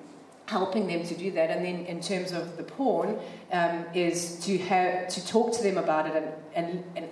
helping 0.47 0.86
them 0.86 1.05
to 1.05 1.14
do 1.14 1.30
that. 1.32 1.51
And 1.51 1.64
then 1.64 1.84
in 1.84 2.01
terms 2.01 2.32
of 2.32 2.57
the 2.57 2.62
porn, 2.62 3.18
um, 3.53 3.84
is 3.95 4.40
to 4.47 4.57
have 4.59 5.09
to 5.09 5.26
talk 5.26 5.53
to 5.57 5.62
them 5.62 5.76
about 5.76 6.07
it. 6.07 6.16
And, 6.16 6.32
and, 6.55 6.84
and, 6.97 7.09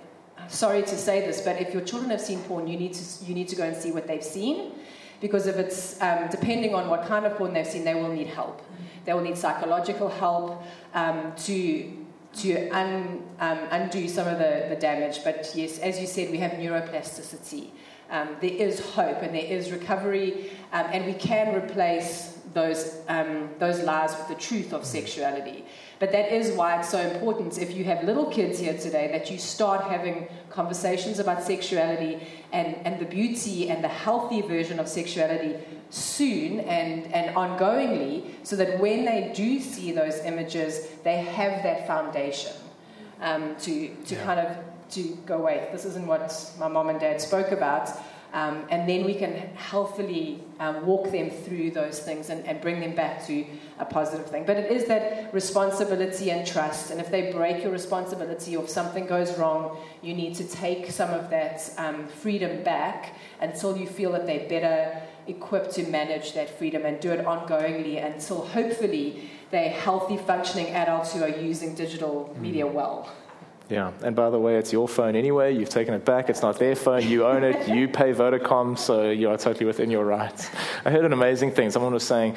sorry 0.47 0.81
to 0.81 0.97
say 0.97 1.21
this, 1.21 1.41
but 1.41 1.61
if 1.61 1.73
your 1.73 1.83
children 1.83 2.09
have 2.09 2.19
seen 2.19 2.39
porn, 2.41 2.67
you 2.67 2.77
need 2.77 2.93
to 2.95 3.25
you 3.25 3.35
need 3.35 3.47
to 3.49 3.55
go 3.55 3.63
and 3.63 3.77
see 3.77 3.91
what 3.91 4.07
they've 4.07 4.23
seen 4.23 4.73
because 5.21 5.47
if 5.47 5.55
it's 5.55 6.01
um, 6.01 6.27
depending 6.29 6.75
on 6.75 6.89
what 6.89 7.05
kind 7.07 7.25
of 7.25 7.37
porn 7.37 7.53
they've 7.53 7.65
seen, 7.65 7.85
they 7.85 7.95
will 7.95 8.11
need 8.11 8.27
help. 8.27 8.61
They 9.05 9.13
will 9.13 9.21
need 9.21 9.37
psychological 9.37 10.09
help 10.09 10.63
um, 10.93 11.33
to 11.45 11.97
to 12.37 12.69
un, 12.69 13.21
um, 13.39 13.59
undo 13.71 14.07
some 14.07 14.27
of 14.27 14.37
the, 14.37 14.65
the 14.69 14.75
damage. 14.75 15.23
But 15.23 15.51
yes, 15.53 15.79
as 15.79 15.99
you 15.99 16.07
said, 16.07 16.31
we 16.31 16.37
have 16.37 16.51
neuroplasticity. 16.53 17.69
Um, 18.09 18.35
there 18.41 18.51
is 18.51 18.79
hope 18.79 19.21
and 19.21 19.33
there 19.33 19.45
is 19.45 19.71
recovery, 19.71 20.51
um, 20.73 20.87
and 20.91 21.05
we 21.05 21.13
can 21.13 21.55
replace 21.55 22.39
those 22.53 22.97
um, 23.07 23.49
those 23.59 23.81
lies 23.83 24.15
with 24.17 24.27
the 24.27 24.35
truth 24.35 24.73
of 24.73 24.85
sexuality. 24.85 25.63
But 26.01 26.11
that 26.13 26.33
is 26.33 26.57
why 26.57 26.79
it's 26.79 26.89
so 26.89 26.97
important 26.97 27.59
if 27.59 27.75
you 27.75 27.83
have 27.83 28.03
little 28.03 28.25
kids 28.25 28.57
here 28.57 28.75
today 28.75 29.09
that 29.11 29.29
you 29.29 29.37
start 29.37 29.83
having 29.83 30.27
conversations 30.49 31.19
about 31.19 31.43
sexuality 31.43 32.17
and, 32.51 32.75
and 32.87 32.99
the 32.99 33.05
beauty 33.05 33.69
and 33.69 33.83
the 33.83 33.87
healthy 33.87 34.41
version 34.41 34.79
of 34.79 34.87
sexuality 34.87 35.59
soon 35.91 36.61
and, 36.61 37.05
and 37.13 37.35
ongoingly 37.35 38.31
so 38.41 38.55
that 38.55 38.79
when 38.79 39.05
they 39.05 39.31
do 39.35 39.59
see 39.59 39.91
those 39.91 40.17
images, 40.25 40.87
they 41.03 41.17
have 41.17 41.61
that 41.61 41.85
foundation 41.85 42.53
um, 43.21 43.55
to, 43.57 43.93
to 44.05 44.15
yeah. 44.15 44.23
kind 44.23 44.39
of 44.39 44.57
to 44.93 45.03
go, 45.27 45.37
wait, 45.37 45.71
this 45.71 45.85
isn't 45.85 46.07
what 46.07 46.51
my 46.57 46.67
mom 46.67 46.89
and 46.89 46.99
dad 46.99 47.21
spoke 47.21 47.51
about. 47.51 47.89
Um, 48.33 48.65
and 48.71 48.89
then 48.89 49.05
we 49.05 49.13
can 49.13 49.33
healthily 49.53 50.41
um, 50.61 50.85
walk 50.85 51.11
them 51.11 51.31
through 51.31 51.71
those 51.71 51.99
things 51.99 52.29
and, 52.29 52.45
and, 52.45 52.61
bring 52.61 52.79
them 52.79 52.93
back 52.93 53.25
to 53.25 53.43
a 53.79 53.85
positive 53.85 54.27
thing. 54.27 54.43
But 54.45 54.57
it 54.57 54.71
is 54.71 54.85
that 54.85 55.33
responsibility 55.33 56.29
and 56.29 56.45
trust. 56.45 56.91
And 56.91 57.01
if 57.01 57.09
they 57.09 57.31
break 57.31 57.63
your 57.63 57.71
responsibility 57.71 58.55
or 58.55 58.63
if 58.63 58.69
something 58.69 59.07
goes 59.07 59.35
wrong, 59.39 59.75
you 60.03 60.13
need 60.13 60.35
to 60.35 60.47
take 60.47 60.91
some 60.91 61.09
of 61.09 61.31
that 61.31 61.67
um, 61.79 62.07
freedom 62.07 62.61
back 62.61 63.15
until 63.41 63.75
you 63.75 63.87
feel 63.87 64.11
that 64.11 64.27
they're 64.27 64.47
better 64.47 65.01
equipped 65.25 65.71
to 65.71 65.87
manage 65.87 66.33
that 66.33 66.47
freedom 66.59 66.85
and 66.85 66.99
do 66.99 67.09
it 67.11 67.25
ongoingly 67.25 68.03
until 68.05 68.45
hopefully 68.45 69.29
they're 69.49 69.71
healthy, 69.71 70.17
functioning 70.17 70.67
adults 70.75 71.11
who 71.13 71.23
are 71.23 71.29
using 71.29 71.73
digital 71.73 72.35
media 72.39 72.67
well. 72.67 73.11
Yeah, 73.71 73.93
and 74.03 74.13
by 74.17 74.29
the 74.29 74.37
way, 74.37 74.57
it's 74.57 74.73
your 74.73 74.85
phone 74.85 75.15
anyway. 75.15 75.55
You've 75.55 75.69
taken 75.69 75.93
it 75.93 76.03
back. 76.03 76.29
It's 76.29 76.41
not 76.41 76.59
their 76.59 76.75
phone. 76.75 77.07
You 77.07 77.25
own 77.25 77.45
it. 77.45 77.69
You 77.69 77.87
pay 77.87 78.13
Vodacom, 78.13 78.77
so 78.77 79.09
you 79.09 79.29
are 79.29 79.37
totally 79.37 79.65
within 79.65 79.89
your 79.89 80.03
rights. 80.03 80.49
I 80.83 80.91
heard 80.91 81.05
an 81.05 81.13
amazing 81.13 81.51
thing. 81.51 81.71
Someone 81.71 81.93
was 81.93 82.03
saying, 82.03 82.35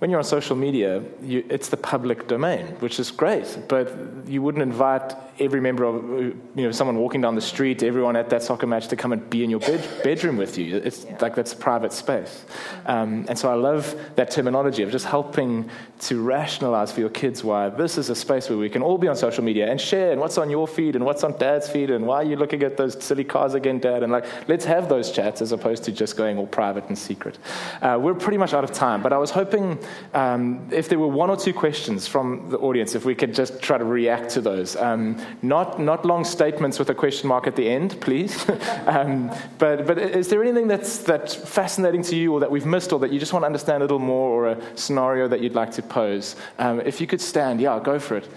when 0.00 0.10
you're 0.10 0.18
on 0.18 0.24
social 0.24 0.54
media, 0.54 1.02
you, 1.22 1.42
it's 1.48 1.70
the 1.70 1.78
public 1.78 2.28
domain, 2.28 2.66
which 2.80 3.00
is 3.00 3.10
great, 3.10 3.58
but 3.68 3.90
you 4.26 4.42
wouldn't 4.42 4.62
invite 4.62 5.14
every 5.38 5.60
member 5.60 5.84
of, 5.84 6.02
you 6.04 6.36
know, 6.54 6.70
someone 6.70 6.96
walking 6.98 7.20
down 7.20 7.34
the 7.34 7.40
street, 7.40 7.82
everyone 7.82 8.16
at 8.16 8.30
that 8.30 8.42
soccer 8.42 8.66
match 8.66 8.88
to 8.88 8.96
come 8.96 9.12
and 9.12 9.28
be 9.28 9.44
in 9.44 9.50
your 9.50 9.60
bed, 9.60 9.86
bedroom 10.02 10.36
with 10.36 10.56
you. 10.58 10.76
It's 10.76 11.04
yeah. 11.04 11.18
like 11.20 11.34
that's 11.34 11.54
private 11.54 11.92
space. 11.92 12.44
Um, 12.86 13.26
and 13.28 13.38
so 13.38 13.50
I 13.50 13.54
love 13.54 13.94
that 14.16 14.30
terminology 14.30 14.82
of 14.82 14.90
just 14.90 15.06
helping 15.06 15.68
to 16.00 16.22
rationalize 16.22 16.92
for 16.92 17.00
your 17.00 17.10
kids 17.10 17.42
why 17.42 17.68
this 17.68 17.98
is 17.98 18.10
a 18.10 18.14
space 18.14 18.48
where 18.48 18.58
we 18.58 18.68
can 18.68 18.82
all 18.82 18.98
be 18.98 19.08
on 19.08 19.16
social 19.16 19.44
media 19.44 19.70
and 19.70 19.80
share 19.80 20.12
and 20.12 20.20
what's 20.20 20.38
on 20.38 20.50
your 20.50 20.66
feed 20.66 20.96
and 20.96 21.04
what's 21.04 21.24
on 21.24 21.36
dad's 21.38 21.68
feed 21.68 21.90
and 21.90 22.06
why 22.06 22.16
are 22.16 22.24
you 22.24 22.36
looking 22.36 22.62
at 22.62 22.76
those 22.76 23.02
silly 23.02 23.24
cars 23.24 23.54
again, 23.54 23.78
dad? 23.78 24.02
And 24.02 24.12
like, 24.12 24.24
let's 24.48 24.64
have 24.64 24.88
those 24.88 25.10
chats 25.10 25.42
as 25.42 25.52
opposed 25.52 25.84
to 25.84 25.92
just 25.92 26.16
going 26.16 26.38
all 26.38 26.46
private 26.46 26.84
and 26.88 26.98
secret. 26.98 27.38
Uh, 27.82 27.98
we're 28.00 28.14
pretty 28.14 28.38
much 28.38 28.54
out 28.54 28.64
of 28.64 28.72
time, 28.72 29.02
but 29.02 29.12
I 29.12 29.18
was 29.18 29.30
hoping 29.30 29.78
um, 30.14 30.66
if 30.70 30.88
there 30.88 30.98
were 30.98 31.08
one 31.08 31.30
or 31.30 31.36
two 31.36 31.52
questions 31.52 32.06
from 32.06 32.48
the 32.50 32.58
audience, 32.58 32.94
if 32.94 33.04
we 33.04 33.14
could 33.14 33.34
just 33.34 33.60
try 33.60 33.78
to 33.78 33.84
react 33.84 34.30
to 34.30 34.40
those. 34.40 34.76
Um, 34.76 35.18
not, 35.42 35.80
not 35.80 36.04
long 36.04 36.24
statements 36.24 36.78
with 36.78 36.90
a 36.90 36.94
question 36.94 37.28
mark 37.28 37.46
at 37.46 37.56
the 37.56 37.68
end, 37.68 38.00
please. 38.00 38.48
um, 38.86 39.30
but, 39.58 39.86
but 39.86 39.98
is 39.98 40.28
there 40.28 40.42
anything 40.42 40.68
that's, 40.68 40.98
that's 40.98 41.34
fascinating 41.34 42.02
to 42.02 42.16
you 42.16 42.32
or 42.32 42.40
that 42.40 42.50
we've 42.50 42.66
missed 42.66 42.92
or 42.92 42.98
that 43.00 43.12
you 43.12 43.18
just 43.18 43.32
want 43.32 43.42
to 43.42 43.46
understand 43.46 43.82
a 43.82 43.84
little 43.84 43.98
more 43.98 44.30
or 44.30 44.48
a 44.48 44.76
scenario 44.76 45.28
that 45.28 45.40
you'd 45.40 45.54
like 45.54 45.70
to 45.72 45.82
pose? 45.82 46.36
Um, 46.58 46.80
if 46.80 47.00
you 47.00 47.06
could 47.06 47.20
stand, 47.20 47.60
yeah, 47.60 47.80
go 47.82 47.98
for 47.98 48.16
it. 48.16 48.28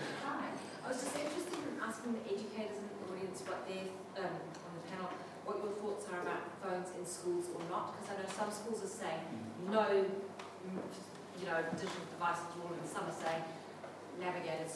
no, 9.71 9.85
you 11.39 11.45
know, 11.45 11.61
digital 11.71 12.05
devices 12.11 12.45
all, 12.59 12.71
and 12.73 12.89
some 12.89 13.03
are 13.05 13.13
saying 13.13 13.43
navigated 14.19 14.67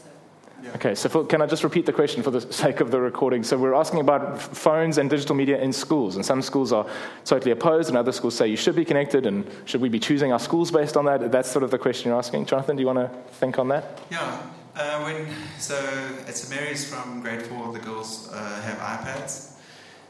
Okay, 0.83 0.95
so 0.95 1.07
for, 1.07 1.25
can 1.25 1.41
I 1.41 1.45
just 1.45 1.63
repeat 1.63 1.85
the 1.85 1.93
question 1.93 2.21
for 2.21 2.29
the 2.29 2.41
sake 2.53 2.81
of 2.81 2.91
the 2.91 2.99
recording? 2.99 3.41
So 3.41 3.57
we're 3.57 3.73
asking 3.73 4.01
about 4.01 4.41
phones 4.41 4.97
and 4.97 5.09
digital 5.09 5.33
media 5.33 5.57
in 5.61 5.71
schools, 5.71 6.17
and 6.17 6.25
some 6.25 6.41
schools 6.41 6.73
are 6.73 6.85
totally 7.23 7.51
opposed, 7.51 7.87
and 7.87 7.97
other 7.97 8.11
schools 8.11 8.35
say 8.35 8.49
you 8.49 8.57
should 8.57 8.75
be 8.75 8.83
connected, 8.83 9.25
and 9.25 9.49
should 9.63 9.79
we 9.79 9.87
be 9.87 9.97
choosing 9.97 10.33
our 10.33 10.39
schools 10.39 10.71
based 10.71 10.97
on 10.97 11.05
that? 11.05 11.31
That's 11.31 11.49
sort 11.49 11.63
of 11.63 11.71
the 11.71 11.77
question 11.77 12.09
you're 12.09 12.17
asking. 12.17 12.47
Jonathan, 12.47 12.75
do 12.75 12.81
you 12.81 12.87
want 12.87 12.99
to 12.99 13.07
think 13.35 13.59
on 13.59 13.69
that? 13.69 14.01
Yeah. 14.11 14.41
Uh, 14.75 15.03
when, 15.03 15.25
so 15.57 15.77
at 16.27 16.35
St 16.35 16.49
Mary's 16.53 16.83
from 16.83 17.21
grade 17.21 17.43
four, 17.43 17.71
the 17.71 17.79
girls 17.79 18.29
uh, 18.33 18.61
have 18.63 18.77
iPads, 18.79 19.53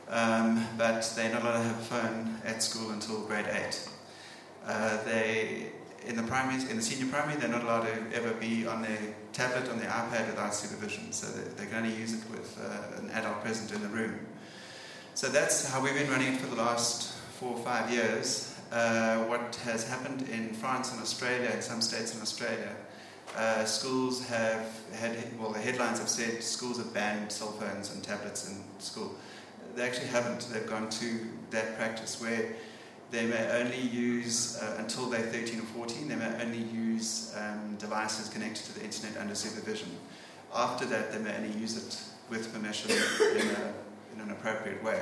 um, 0.09 0.65
but 0.75 1.07
they're 1.15 1.31
not 1.31 1.43
allowed 1.43 1.57
to 1.57 1.63
have 1.65 1.79
a 1.79 1.83
phone 1.83 2.41
at 2.45 2.63
school 2.63 2.89
until 2.89 3.21
grade 3.27 3.45
eight. 3.51 3.87
Uh, 4.65 5.03
they 5.03 5.67
in 6.07 6.15
the 6.15 6.23
primary, 6.23 6.55
in 6.67 6.77
the 6.77 6.81
senior 6.81 7.11
primary, 7.11 7.39
they're 7.39 7.47
not 7.47 7.61
allowed 7.61 7.83
to 7.83 8.15
ever 8.15 8.33
be 8.33 8.65
on 8.65 8.81
their 8.81 8.97
tablet, 9.33 9.69
on 9.69 9.79
the 9.79 9.85
iPad 9.85 10.27
without 10.27 10.53
supervision. 10.53 11.11
So 11.11 11.27
they, 11.27 11.65
can 11.65 11.83
only 11.83 11.95
use 11.95 12.13
it 12.13 12.23
with 12.29 12.57
uh, 12.61 13.01
an 13.01 13.09
adult 13.11 13.43
present 13.43 13.71
in 13.73 13.81
the 13.81 13.89
room. 13.89 14.19
So 15.15 15.27
that's 15.27 15.69
how 15.69 15.81
we've 15.81 15.93
been 15.93 16.09
running 16.09 16.33
it 16.33 16.39
for 16.39 16.47
the 16.47 16.55
last 16.55 17.13
four 17.39 17.57
or 17.57 17.63
five 17.63 17.91
years. 17.91 18.55
Uh, 18.71 19.23
what 19.25 19.55
has 19.63 19.87
happened 19.87 20.27
in 20.29 20.53
France 20.53 20.91
and 20.91 21.01
Australia, 21.01 21.49
in 21.51 21.61
some 21.61 21.81
states 21.81 22.15
in 22.15 22.21
Australia, 22.21 22.75
uh, 23.35 23.65
schools 23.65 24.25
have 24.27 24.65
had, 24.93 25.15
well, 25.39 25.51
the 25.51 25.59
headlines 25.59 25.99
have 25.99 26.09
said 26.09 26.43
schools 26.43 26.77
have 26.77 26.93
banned 26.93 27.31
cell 27.31 27.51
phones 27.53 27.93
and 27.93 28.03
tablets 28.03 28.49
in 28.49 28.63
school. 28.79 29.15
They 29.75 29.83
actually 29.83 30.07
haven't. 30.07 30.47
They've 30.51 30.67
gone 30.67 30.89
to 30.89 31.19
that 31.49 31.77
practice 31.77 32.21
where 32.21 32.53
they 33.13 33.27
may 33.27 33.47
only 33.61 33.79
use, 33.79 34.57
uh, 34.59 34.77
until 34.79 35.05
they're 35.05 35.21
13 35.21 35.59
or 35.59 35.63
14, 35.63 36.07
they 36.07 36.15
may 36.15 36.33
only 36.41 36.63
use 36.63 37.31
um, 37.37 37.75
devices 37.77 38.27
connected 38.27 38.65
to 38.65 38.73
the 38.73 38.83
internet 38.83 39.21
under 39.21 39.35
supervision. 39.35 39.89
After 40.53 40.85
that, 40.85 41.13
they 41.13 41.19
may 41.19 41.35
only 41.37 41.55
use 41.59 41.77
it 41.77 42.01
with 42.31 42.51
permission 42.51 42.89
in, 42.89 42.97
a, 42.97 43.73
in 44.15 44.21
an 44.21 44.31
appropriate 44.31 44.83
way. 44.83 44.99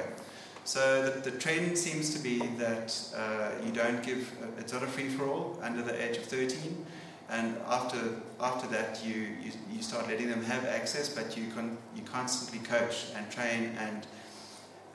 So 0.66 1.10
the, 1.10 1.32
the 1.32 1.38
trend 1.38 1.78
seems 1.78 2.14
to 2.14 2.20
be 2.20 2.40
that 2.58 2.94
uh, 3.16 3.52
you 3.66 3.72
don't 3.72 4.04
give, 4.04 4.30
uh, 4.44 4.48
it's 4.60 4.74
not 4.74 4.84
a 4.84 4.88
free 4.88 5.08
for 5.08 5.30
all 5.30 5.58
under 5.62 5.82
the 5.82 5.96
age 6.06 6.18
of 6.18 6.26
13. 6.26 6.86
And 7.30 7.56
after, 7.66 7.98
after 8.42 8.68
that, 8.68 9.06
you, 9.06 9.28
you, 9.42 9.52
you 9.72 9.82
start 9.82 10.10
letting 10.10 10.30
them 10.30 10.44
have 10.44 10.66
access, 10.66 11.08
but 11.08 11.38
you, 11.38 11.50
con, 11.56 11.78
you 11.96 12.02
constantly 12.04 12.60
coach 12.68 13.06
and 13.16 13.32
train 13.32 13.74
and 13.80 14.06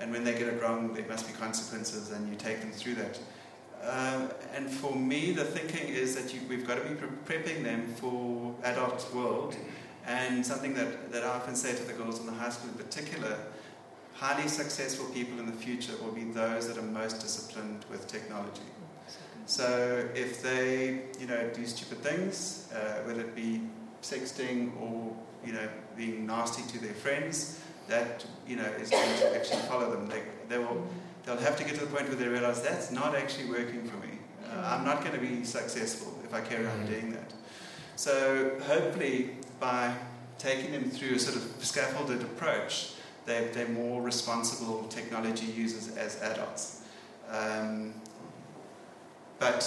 and 0.01 0.13
when 0.13 0.25
they 0.25 0.33
get 0.33 0.49
it 0.49 0.61
wrong, 0.61 0.93
there 0.95 1.07
must 1.09 1.27
be 1.27 1.33
consequences, 1.35 2.11
and 2.11 2.29
you 2.29 2.37
take 2.37 2.61
them 2.61 2.71
through 2.71 2.97
that. 2.97 3.19
Um, 3.83 4.31
and 4.55 4.69
for 4.71 4.95
me, 4.95 5.33
the 5.33 5.45
thinking 5.45 5.89
is 5.89 6.17
that 6.17 6.35
you, 6.35 6.41
we've 6.49 6.67
got 6.67 6.83
to 6.83 6.89
be 6.89 6.95
pre- 6.95 7.39
prepping 7.39 7.63
them 7.63 7.87
for 7.95 8.55
adult 8.65 9.09
world. 9.15 9.57
And 10.07 10.45
something 10.45 10.75
that, 10.75 11.13
that 11.13 11.25
I 11.25 11.29
often 11.29 11.57
say 11.57 11.75
to 11.75 11.83
the 11.83 11.93
girls 11.93 12.21
in 12.21 12.27
the 12.27 12.33
high 12.33 12.51
school 12.51 12.71
in 12.71 12.77
particular, 12.77 13.39
highly 14.15 14.49
successful 14.49 15.07
people 15.07 15.39
in 15.39 15.47
the 15.47 15.53
future 15.53 15.93
will 16.03 16.13
be 16.13 16.25
those 16.25 16.69
that 16.69 16.79
are 16.79 16.83
most 16.83 17.21
disciplined 17.21 17.85
with 17.91 18.07
technology. 18.07 18.63
So 19.47 20.09
if 20.15 20.43
they, 20.43 21.03
you 21.21 21.27
know, 21.27 21.49
do 21.55 21.67
stupid 21.67 21.99
things, 21.99 22.69
uh, 22.75 23.03
whether 23.05 23.21
it 23.21 23.35
be 23.37 23.63
sexting 24.03 24.81
or, 24.81 25.15
you 25.45 25.53
know, 25.53 25.69
being 25.97 26.27
nasty 26.27 26.63
to 26.73 26.79
their 26.79 26.95
friends, 26.95 27.61
that 27.89 28.25
you 28.47 28.57
know 28.57 28.65
is 28.81 28.91
going 28.91 29.19
to 29.19 29.37
actually 29.37 29.63
follow 29.63 29.91
them. 29.91 30.09
They, 30.09 30.23
they 30.49 30.59
will 30.59 30.87
they'll 31.25 31.37
have 31.37 31.57
to 31.57 31.65
get 31.65 31.75
to 31.75 31.81
the 31.81 31.87
point 31.87 32.09
where 32.09 32.17
they 32.17 32.29
realize 32.29 32.63
that's 32.63 32.91
not 32.91 33.15
actually 33.15 33.49
working 33.49 33.85
for 33.85 33.97
me. 34.07 34.19
Uh, 34.49 34.77
I'm 34.79 34.85
not 34.85 35.01
going 35.05 35.13
to 35.13 35.21
be 35.21 35.45
successful 35.45 36.17
if 36.25 36.33
I 36.33 36.41
carry 36.41 36.67
on 36.67 36.73
mm-hmm. 36.79 36.93
doing 36.93 37.11
that. 37.13 37.33
So 37.97 38.53
hopefully 38.67 39.31
by 39.59 39.95
taking 40.39 40.73
them 40.73 40.91
through 40.91 41.17
a 41.17 41.19
sort 41.19 41.37
of 41.37 41.65
scaffolded 41.65 42.23
approach, 42.23 42.93
they're, 43.25 43.51
they're 43.53 43.69
more 43.69 44.03
responsible 44.03 44.85
technology 44.85 45.47
users 45.47 45.97
as 45.97 46.21
adults. 46.23 46.83
Um, 47.31 47.95
but 49.39 49.63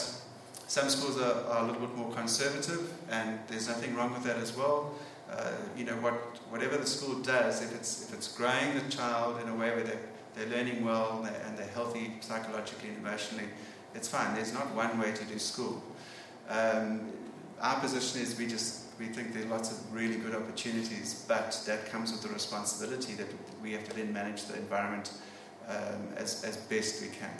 some 0.67 0.89
schools 0.89 1.19
are, 1.19 1.43
are, 1.49 1.63
a 1.63 1.65
little 1.65 1.87
bit 1.87 1.95
more 1.97 2.11
conservative, 2.13 2.93
and 3.09 3.39
there's 3.47 3.67
nothing 3.67 3.95
wrong 3.95 4.13
with 4.13 4.23
that 4.23 4.37
as 4.37 4.55
well 4.55 4.93
uh, 5.31 5.51
you 5.77 5.83
know, 5.83 5.95
what, 5.95 6.13
whatever 6.49 6.77
the 6.77 6.87
school 6.87 7.19
does, 7.19 7.61
if 7.61 7.75
it's, 7.75 8.07
if 8.07 8.13
it's 8.13 8.35
growing 8.35 8.73
the 8.73 8.89
child 8.89 9.39
in 9.41 9.49
a 9.49 9.55
way 9.55 9.71
where 9.71 9.83
they're, 9.83 9.99
they're 10.35 10.47
learning 10.47 10.83
well 10.83 11.17
and 11.17 11.25
they're, 11.25 11.41
and 11.45 11.57
they're 11.57 11.67
healthy 11.67 12.13
psychologically 12.21 12.89
and 12.89 12.97
emotionally, 12.97 13.45
it's 13.95 14.07
fine. 14.07 14.33
There's 14.35 14.53
not 14.53 14.73
one 14.75 14.99
way 14.99 15.11
to 15.11 15.25
do 15.25 15.39
school. 15.39 15.81
Um, 16.49 17.11
our 17.61 17.79
position 17.79 18.21
is 18.21 18.37
we 18.37 18.47
just 18.47 18.85
we 18.99 19.05
think 19.05 19.33
there 19.33 19.43
are 19.43 19.47
lots 19.47 19.71
of 19.71 19.93
really 19.93 20.17
good 20.17 20.35
opportunities, 20.35 21.25
but 21.27 21.61
that 21.65 21.85
comes 21.85 22.11
with 22.11 22.21
the 22.21 22.29
responsibility 22.29 23.13
that 23.13 23.27
we 23.63 23.71
have 23.71 23.87
to 23.87 23.95
then 23.95 24.11
manage 24.11 24.43
the 24.43 24.57
environment 24.57 25.13
um, 25.69 26.09
as, 26.17 26.43
as 26.43 26.57
best 26.57 27.01
we 27.01 27.07
can. 27.07 27.31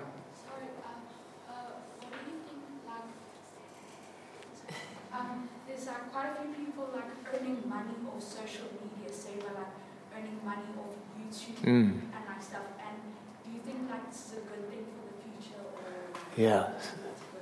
uh, 5.12 5.34
there's 5.68 5.86
uh, 5.88 5.92
quite 6.12 6.28
a 6.30 6.34
few 6.42 6.64
people 6.64 6.88
like 6.94 7.04
earning 7.34 7.62
money 7.68 7.94
off 8.08 8.22
social 8.22 8.66
media, 8.80 9.12
say, 9.12 9.34
like, 9.36 9.72
earning 10.16 10.38
money 10.44 10.62
off 10.78 10.94
YouTube 11.18 11.60
mm. 11.60 11.66
and, 11.66 12.22
like, 12.28 12.42
stuff, 12.42 12.62
and 12.78 12.96
do 13.44 13.50
you 13.52 13.60
think, 13.60 13.90
like, 13.90 14.10
this 14.10 14.26
is 14.26 14.32
a 14.32 14.40
good 14.40 14.68
thing 14.70 14.86
for 14.92 15.04
the 15.08 15.16
future, 15.22 15.60
or... 15.60 15.80
Yeah. 16.36 16.70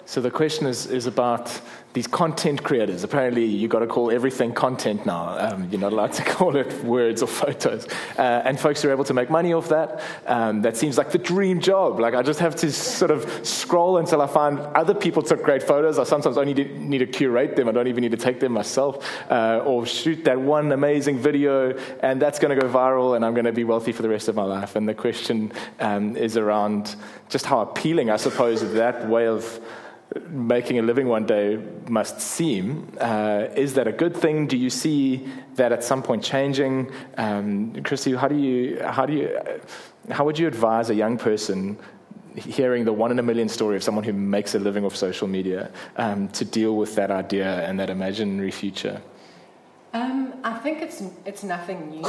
So 0.04 0.20
the 0.20 0.30
question 0.30 0.66
is, 0.66 0.86
is 0.86 1.06
about 1.06 1.60
these 1.92 2.06
content 2.06 2.62
creators. 2.62 3.02
Apparently, 3.02 3.44
you've 3.44 3.70
got 3.70 3.80
to 3.80 3.86
call 3.86 4.12
everything 4.12 4.52
content 4.52 5.04
now. 5.04 5.36
Um, 5.38 5.68
you're 5.70 5.80
not 5.80 5.92
allowed 5.92 6.12
to 6.14 6.24
call 6.36 6.54
it 6.54 6.84
words 6.84 7.22
or 7.22 7.26
photos. 7.26 7.88
Uh, 8.16 8.42
and 8.44 8.58
folks 8.60 8.84
are 8.84 8.92
able 8.92 9.04
to 9.04 9.14
make 9.14 9.28
money 9.28 9.52
off 9.52 9.68
that. 9.70 10.00
Um, 10.26 10.62
that 10.62 10.76
seems 10.76 10.96
like 10.96 11.10
the 11.10 11.18
dream 11.18 11.60
job. 11.60 11.98
Like, 11.98 12.14
I 12.14 12.22
just 12.22 12.38
have 12.40 12.54
to 12.56 12.70
sort 12.70 13.10
of 13.10 13.46
scroll 13.46 13.98
until 13.98 14.22
I 14.22 14.28
find 14.28 14.60
other 14.60 14.94
people 14.94 15.22
took 15.22 15.42
great 15.42 15.64
photos. 15.64 15.98
I 15.98 16.04
sometimes 16.04 16.38
only 16.38 16.54
need, 16.54 16.98
to 16.98 17.06
curate 17.06 17.56
them. 17.56 17.68
I 17.68 17.72
don't 17.72 17.88
even 17.88 18.02
need 18.02 18.12
to 18.12 18.16
take 18.16 18.38
them 18.38 18.52
myself. 18.52 19.04
Uh, 19.28 19.62
or 19.64 19.84
shoot 19.84 20.24
that 20.24 20.40
one 20.40 20.70
amazing 20.70 21.18
video, 21.18 21.76
and 22.00 22.22
that's 22.22 22.38
going 22.38 22.54
to 22.54 22.60
go 22.60 22.68
viral, 22.68 23.16
and 23.16 23.24
I'm 23.24 23.34
going 23.34 23.46
to 23.46 23.52
be 23.52 23.64
wealthy 23.64 23.90
for 23.90 24.02
the 24.02 24.08
rest 24.08 24.28
of 24.28 24.36
my 24.36 24.44
life. 24.44 24.76
And 24.76 24.88
the 24.88 24.94
question 24.94 25.52
um, 25.80 26.16
is 26.16 26.36
around 26.36 26.94
just 27.28 27.46
how 27.46 27.60
appealing, 27.60 28.10
I 28.10 28.16
suppose, 28.16 28.60
that 28.74 29.08
way 29.08 29.26
of 29.26 29.60
making 30.28 30.78
a 30.78 30.82
living 30.82 31.08
one 31.08 31.26
day 31.26 31.58
must 31.88 32.20
seem. 32.20 32.92
Uh, 32.98 33.46
is 33.54 33.74
that 33.74 33.86
a 33.86 33.92
good 33.92 34.16
thing? 34.16 34.46
Do 34.46 34.56
you 34.56 34.70
see 34.70 35.28
that 35.54 35.72
at 35.72 35.84
some 35.84 36.02
point 36.02 36.22
changing? 36.24 36.90
Um, 37.16 37.82
Christy, 37.82 38.14
how 38.14 38.28
do 38.28 38.36
you 38.36 38.82
how 38.82 39.06
do 39.06 39.12
you 39.12 39.40
how 40.10 40.24
would 40.24 40.38
you 40.38 40.48
advise 40.48 40.90
a 40.90 40.94
young 40.94 41.18
person? 41.18 41.78
Hearing 42.36 42.84
the 42.84 42.92
one 42.92 43.10
in 43.10 43.18
a 43.18 43.22
million 43.24 43.48
story 43.48 43.74
of 43.74 43.82
someone 43.82 44.04
who 44.04 44.12
makes 44.12 44.54
a 44.54 44.60
living 44.60 44.84
off 44.84 44.94
social 44.94 45.26
media 45.26 45.70
um, 45.96 46.28
to 46.28 46.44
deal 46.44 46.76
with 46.76 46.94
that 46.94 47.10
idea 47.10 47.68
and 47.68 47.78
that 47.80 47.90
imaginary 47.90 48.52
future? 48.52 49.02
Um, 49.92 50.34
I 50.44 50.54
think 50.58 50.80
it's 50.80 51.02
it's 51.24 51.42
nothing 51.42 51.90
new 51.90 52.04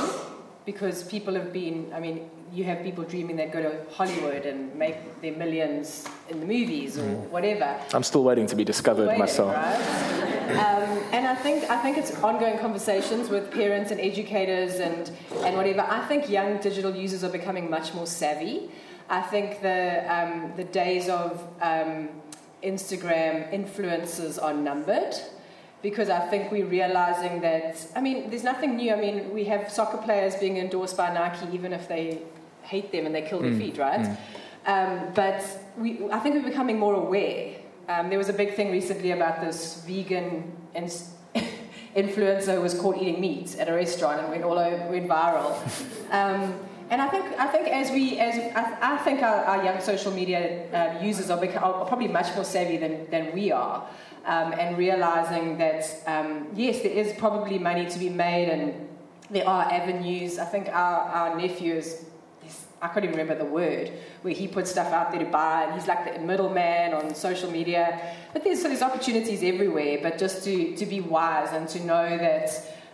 because 0.66 1.04
people 1.04 1.34
have 1.34 1.52
been. 1.52 1.92
I 1.94 2.00
mean, 2.00 2.30
you 2.54 2.64
have 2.66 2.84
people 2.84 3.04
dreaming 3.04 3.36
they'd 3.38 3.52
go 3.52 3.62
to 3.62 3.94
Hollywood 3.94 4.46
and 4.46 4.76
make 4.76 5.22
their 5.22 5.34
millions 5.34 6.08
in 6.30 6.40
the 6.40 6.46
movies 6.46 6.98
or 6.98 7.04
mm. 7.04 7.30
whatever. 7.30 7.80
I'm 7.94 8.04
still 8.04 8.24
waiting 8.24 8.46
to 8.48 8.56
be 8.56 8.64
discovered 8.64 9.08
waiting, 9.08 9.20
myself. 9.20 9.56
Right? 9.56 10.42
um, 10.52 11.04
and 11.12 11.28
I 11.28 11.36
think 11.36 11.70
I 11.70 11.78
think 11.82 11.98
it's 11.98 12.14
ongoing 12.24 12.60
conversations 12.60 13.30
with 13.30 13.52
parents 13.52 13.92
and 13.92 14.00
educators 14.00 14.76
and 14.76 15.12
and 15.46 15.56
whatever. 15.56 15.82
I 15.82 16.06
think 16.08 16.30
young 16.30 16.58
digital 16.58 16.96
users 16.96 17.24
are 17.24 17.30
becoming 17.30 17.70
much 17.70 17.94
more 17.94 18.08
savvy. 18.08 18.70
I 19.10 19.22
think 19.22 19.62
the 19.62 20.06
um, 20.14 20.54
the 20.58 20.66
days 20.66 21.10
of 21.10 21.42
um, 21.62 22.10
Instagram 22.64 23.52
influencers 23.52 24.42
are 24.42 24.54
numbered 24.54 25.16
because 25.82 26.10
I 26.10 26.20
think 26.20 26.52
we're 26.52 26.66
realizing 26.66 27.42
that, 27.42 27.86
I 27.96 28.02
mean, 28.02 28.30
there's 28.30 28.44
nothing 28.44 28.76
new. 28.76 28.94
I 28.94 29.00
mean, 29.00 29.34
we 29.34 29.46
have 29.46 29.72
soccer 29.72 29.98
players 29.98 30.36
being 30.36 30.58
endorsed 30.58 30.96
by 30.96 31.14
Nike 31.14 31.48
even 31.54 31.74
if 31.74 31.88
they 31.88 32.22
hate 32.64 32.92
them 32.92 33.06
and 33.06 33.16
they 33.16 33.24
kill 33.24 33.40
their 33.40 33.52
mm. 33.52 33.58
feet, 33.58 33.78
right? 33.78 34.02
Mm. 34.02 34.18
Um, 34.68 35.14
but 35.16 35.44
we, 35.78 36.00
I 36.12 36.20
think 36.20 36.36
we're 36.36 36.50
becoming 36.50 36.78
more 36.78 36.94
aware. 36.94 37.56
Um, 37.90 38.10
there 38.10 38.20
was 38.20 38.30
a 38.30 38.34
big 38.34 38.56
thing 38.56 38.72
recently 38.72 39.12
about 39.12 39.42
this 39.42 39.84
vegan 39.86 40.54
influencer 41.96 42.56
who 42.56 42.62
was 42.62 42.80
caught 42.80 42.98
eating 42.98 43.20
meat 43.20 43.58
at 43.58 43.68
a 43.68 43.74
restaurant 43.74 44.22
and 44.22 44.30
went 44.30 44.44
all 44.44 44.60
over, 44.60 44.90
went 44.90 45.08
viral. 45.08 45.58
Um, 46.12 46.60
and 46.90 47.02
I 47.02 47.08
think, 47.08 47.26
I 47.40 47.48
think 47.48 47.70
as 47.70 47.90
we, 47.90 48.20
as 48.20 48.36
I, 48.54 48.96
I 48.96 48.98
think 48.98 49.24
our, 49.24 49.46
our, 49.46 49.64
young 49.64 49.80
social 49.80 50.12
media 50.12 50.68
uh, 50.74 51.02
users 51.02 51.30
are, 51.30 51.40
are, 51.40 51.86
probably 51.86 52.10
much 52.10 52.36
more 52.36 52.44
savvy 52.44 52.76
than, 52.76 53.10
than 53.10 53.32
we 53.32 53.50
are, 53.50 53.88
um, 54.26 54.54
and 54.54 54.78
realizing 54.78 55.58
that 55.58 55.86
um, 56.06 56.48
yes, 56.56 56.82
there 56.82 56.92
is 56.92 57.14
probably 57.18 57.58
money 57.58 57.90
to 57.90 58.00
be 58.00 58.10
made, 58.10 58.50
and 58.50 58.88
there 59.30 59.48
are 59.48 59.64
avenues. 59.72 60.40
I 60.40 60.46
think 60.46 60.68
our, 60.70 61.02
our 61.02 61.38
nephew 61.38 61.76
is 61.76 62.06
I 62.82 62.88
can't 62.88 63.06
even 63.06 63.12
remember 63.12 63.36
the 63.36 63.50
word, 63.50 63.92
where 64.24 64.34
he 64.34 64.48
puts 64.48 64.72
stuff 64.72 64.92
out 64.92 65.12
there 65.12 65.24
to 65.24 65.30
buy, 65.30 65.66
and 65.66 65.76
he's 65.76 65.88
like 65.88 66.12
the 66.12 66.20
middleman 66.20 66.94
on 66.94 67.14
social 67.14 67.52
media. 67.52 68.16
But 68.34 68.44
there's, 68.44 68.60
so 68.60 68.70
there's 68.70 68.82
opportunities 68.82 69.44
everywhere, 69.44 70.00
but 70.02 70.18
just 70.18 70.44
to, 70.46 70.76
to 70.76 70.86
be 70.88 71.00
wise 71.00 71.54
and 71.54 71.70
to 71.70 71.80
know 71.86 72.18
that 72.18 72.50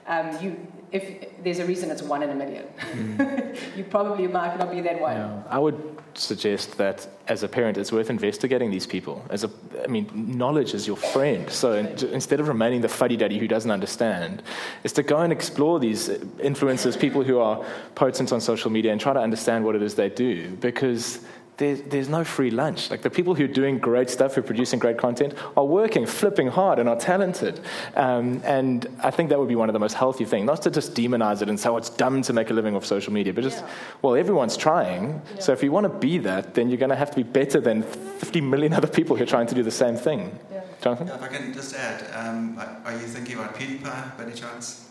um, 0.05 0.43
you, 0.43 0.67
if 0.91 1.43
there's 1.43 1.59
a 1.59 1.65
reason 1.65 1.91
it's 1.91 2.01
one 2.01 2.23
in 2.23 2.29
a 2.29 2.35
million, 2.35 2.65
mm. 2.79 3.57
you 3.77 3.83
probably 3.83 4.27
might 4.27 4.57
not 4.57 4.71
be 4.71 4.81
that 4.81 4.99
one. 4.99 5.17
Yeah. 5.17 5.43
I 5.49 5.59
would 5.59 5.97
suggest 6.13 6.77
that 6.77 7.07
as 7.27 7.43
a 7.43 7.47
parent, 7.47 7.77
it's 7.77 7.91
worth 7.91 8.09
investigating 8.09 8.71
these 8.71 8.85
people. 8.85 9.23
As 9.29 9.43
a, 9.43 9.51
I 9.83 9.87
mean, 9.87 10.09
knowledge 10.13 10.73
is 10.73 10.87
your 10.87 10.97
friend. 10.97 11.49
So 11.49 11.73
instead 11.73 12.39
of 12.39 12.47
remaining 12.47 12.81
the 12.81 12.89
fuddy 12.89 13.17
duddy 13.17 13.37
who 13.37 13.47
doesn't 13.47 13.69
understand, 13.69 14.41
is 14.83 14.93
to 14.93 15.03
go 15.03 15.19
and 15.19 15.31
explore 15.33 15.79
these 15.79 16.09
influencers, 16.09 16.99
people 16.99 17.23
who 17.23 17.39
are 17.39 17.63
potent 17.95 18.31
on 18.31 18.41
social 18.41 18.71
media, 18.71 18.91
and 18.91 19.01
try 19.01 19.13
to 19.13 19.19
understand 19.19 19.65
what 19.65 19.75
it 19.75 19.81
is 19.81 19.95
they 19.95 20.09
do. 20.09 20.51
Because 20.57 21.19
there's, 21.57 21.81
there's 21.81 22.07
no 22.07 22.23
free 22.23 22.51
lunch. 22.51 22.91
Like 22.91 23.01
the 23.01 23.09
people 23.09 23.33
who 23.33 23.45
are 23.45 23.49
doing 23.49 23.79
great 23.79 24.09
stuff, 24.11 24.35
who 24.35 24.41
are 24.41 24.43
producing 24.43 24.77
great 24.77 24.97
content, 24.97 25.33
are 25.55 25.65
working, 25.65 26.05
flipping 26.05 26.47
hard, 26.47 26.77
and 26.77 26.87
are 26.87 26.95
talented. 26.95 27.59
Um, 27.95 28.41
and 28.45 28.87
I 29.03 29.09
think 29.09 29.29
that 29.29 29.39
would 29.39 29.47
be 29.47 29.55
one 29.55 29.67
of 29.67 29.73
the 29.73 29.79
most 29.79 29.93
healthy 29.93 30.23
things, 30.23 30.45
not 30.45 30.61
to 30.63 30.71
just 30.71 30.93
demonize 30.93 31.41
it 31.41 31.49
and 31.49 31.59
say, 31.59 31.69
oh, 31.69 31.77
it's 31.77 31.89
dumb 31.89 32.21
to 32.23 32.33
make 32.33 32.51
a 32.51 32.53
living 32.53 32.75
off 32.75 32.85
social 32.85 33.11
media, 33.11 33.33
but 33.33 33.43
just, 33.43 33.59
yeah. 33.59 33.69
well, 34.03 34.15
everyone's 34.15 34.55
trying. 34.55 35.21
Yeah. 35.33 35.39
So 35.39 35.51
if 35.51 35.63
you 35.63 35.71
want 35.71 35.85
to 35.85 35.97
be 35.97 36.19
that, 36.19 36.53
then 36.53 36.69
you're 36.69 36.77
going 36.77 36.91
to 36.91 36.95
have 36.95 37.09
to 37.09 37.17
be 37.17 37.23
better 37.23 37.59
than 37.59 37.81
50 37.81 38.41
million 38.41 38.73
other 38.73 38.87
people 38.87 39.15
who 39.15 39.23
are 39.23 39.27
trying 39.27 39.47
to 39.47 39.55
do 39.55 39.63
the 39.63 39.71
same 39.71 39.95
thing. 39.95 40.37
Yeah. 40.51 40.61
Jonathan? 40.79 41.07
if 41.07 41.23
I 41.23 41.27
can 41.27 41.53
just 41.53 41.75
add, 41.75 42.05
um, 42.13 42.59
are 42.85 42.93
you 42.93 43.07
thinking 43.07 43.35
about 43.39 43.55
PewDiePie 43.55 44.17
by 44.17 44.23
any 44.23 44.33
chance? 44.33 44.87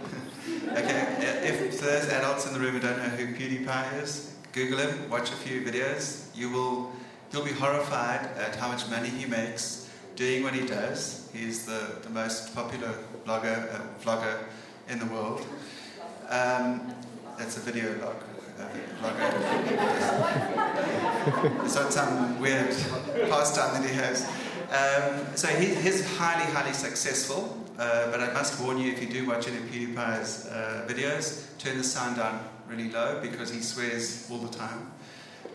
okay, 0.72 1.42
if 1.44 1.78
there's 1.78 2.08
adults 2.08 2.46
in 2.46 2.54
the 2.54 2.60
room 2.60 2.72
who 2.72 2.80
don't 2.80 2.96
know 2.96 3.04
who 3.04 3.34
PewDiePie 3.34 4.02
is, 4.02 4.29
Google 4.52 4.78
him, 4.78 5.08
watch 5.08 5.30
a 5.30 5.36
few 5.36 5.60
videos. 5.60 6.26
You 6.34 6.50
will, 6.50 6.92
you'll 7.32 7.44
be 7.44 7.52
horrified 7.52 8.28
at 8.36 8.56
how 8.56 8.68
much 8.68 8.88
money 8.90 9.08
he 9.08 9.26
makes 9.26 9.88
doing 10.16 10.42
what 10.42 10.54
he 10.54 10.66
does. 10.66 11.30
He's 11.32 11.66
the, 11.66 11.98
the 12.02 12.10
most 12.10 12.52
popular 12.54 12.92
blogger, 13.24 13.72
uh, 13.72 13.80
vlogger 14.02 14.40
in 14.88 14.98
the 14.98 15.06
world. 15.06 15.46
Um, 16.28 16.94
that's 17.38 17.56
a 17.56 17.60
video 17.60 17.96
log. 18.00 18.16
Uh, 18.58 18.68
blogger. 19.00 19.30
it's 21.64 21.74
not 21.76 21.92
some 21.92 22.40
weird 22.40 22.74
pastime 23.30 23.80
that 23.80 23.88
he 23.88 23.94
has. 23.94 24.26
Um, 24.70 25.26
so 25.36 25.46
he, 25.46 25.74
he's 25.76 26.04
highly, 26.16 26.50
highly 26.52 26.72
successful. 26.72 27.56
Uh, 27.78 28.10
but 28.10 28.20
I 28.20 28.32
must 28.32 28.60
warn 28.60 28.78
you, 28.78 28.90
if 28.92 29.00
you 29.00 29.08
do 29.08 29.28
watch 29.28 29.46
any 29.46 29.58
of 29.58 29.62
PewDiePie's 29.64 30.46
uh, 30.48 30.86
videos, 30.88 31.56
turn 31.58 31.78
the 31.78 31.84
sound 31.84 32.16
down 32.16 32.44
really 32.70 32.90
low 32.90 33.20
because 33.20 33.52
he 33.52 33.60
swears 33.60 34.28
all 34.30 34.38
the 34.38 34.56
time. 34.56 34.90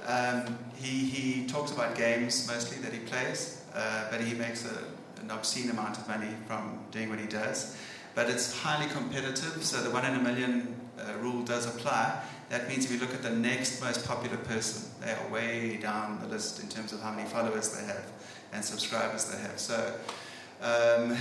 Um, 0.05 0.57
he, 0.75 1.05
he 1.09 1.47
talks 1.47 1.71
about 1.71 1.95
games 1.95 2.47
mostly 2.47 2.77
that 2.79 2.93
he 2.93 2.99
plays, 2.99 3.63
uh, 3.73 4.07
but 4.11 4.21
he 4.21 4.35
makes 4.35 4.65
a, 4.65 5.21
an 5.21 5.31
obscene 5.31 5.69
amount 5.69 5.97
of 5.97 6.07
money 6.07 6.35
from 6.45 6.79
doing 6.91 7.09
what 7.09 7.19
he 7.19 7.25
does. 7.25 7.77
But 8.13 8.29
it's 8.29 8.61
highly 8.61 8.89
competitive, 8.89 9.63
so 9.63 9.81
the 9.81 9.89
one 9.89 10.05
in 10.05 10.15
a 10.15 10.21
million 10.21 10.75
uh, 10.99 11.13
rule 11.19 11.43
does 11.43 11.65
apply. 11.65 12.21
That 12.49 12.67
means 12.69 12.85
if 12.85 12.91
you 12.91 12.99
look 12.99 13.13
at 13.13 13.23
the 13.23 13.31
next 13.31 13.81
most 13.81 14.07
popular 14.07 14.37
person, 14.37 14.89
they 15.01 15.11
are 15.11 15.31
way 15.31 15.77
down 15.77 16.19
the 16.21 16.27
list 16.27 16.61
in 16.61 16.69
terms 16.69 16.93
of 16.93 17.01
how 17.01 17.11
many 17.11 17.27
followers 17.27 17.75
they 17.75 17.85
have 17.85 18.05
and 18.53 18.63
subscribers 18.63 19.25
they 19.25 19.41
have. 19.41 19.59
So 19.59 19.93
um, 20.61 21.17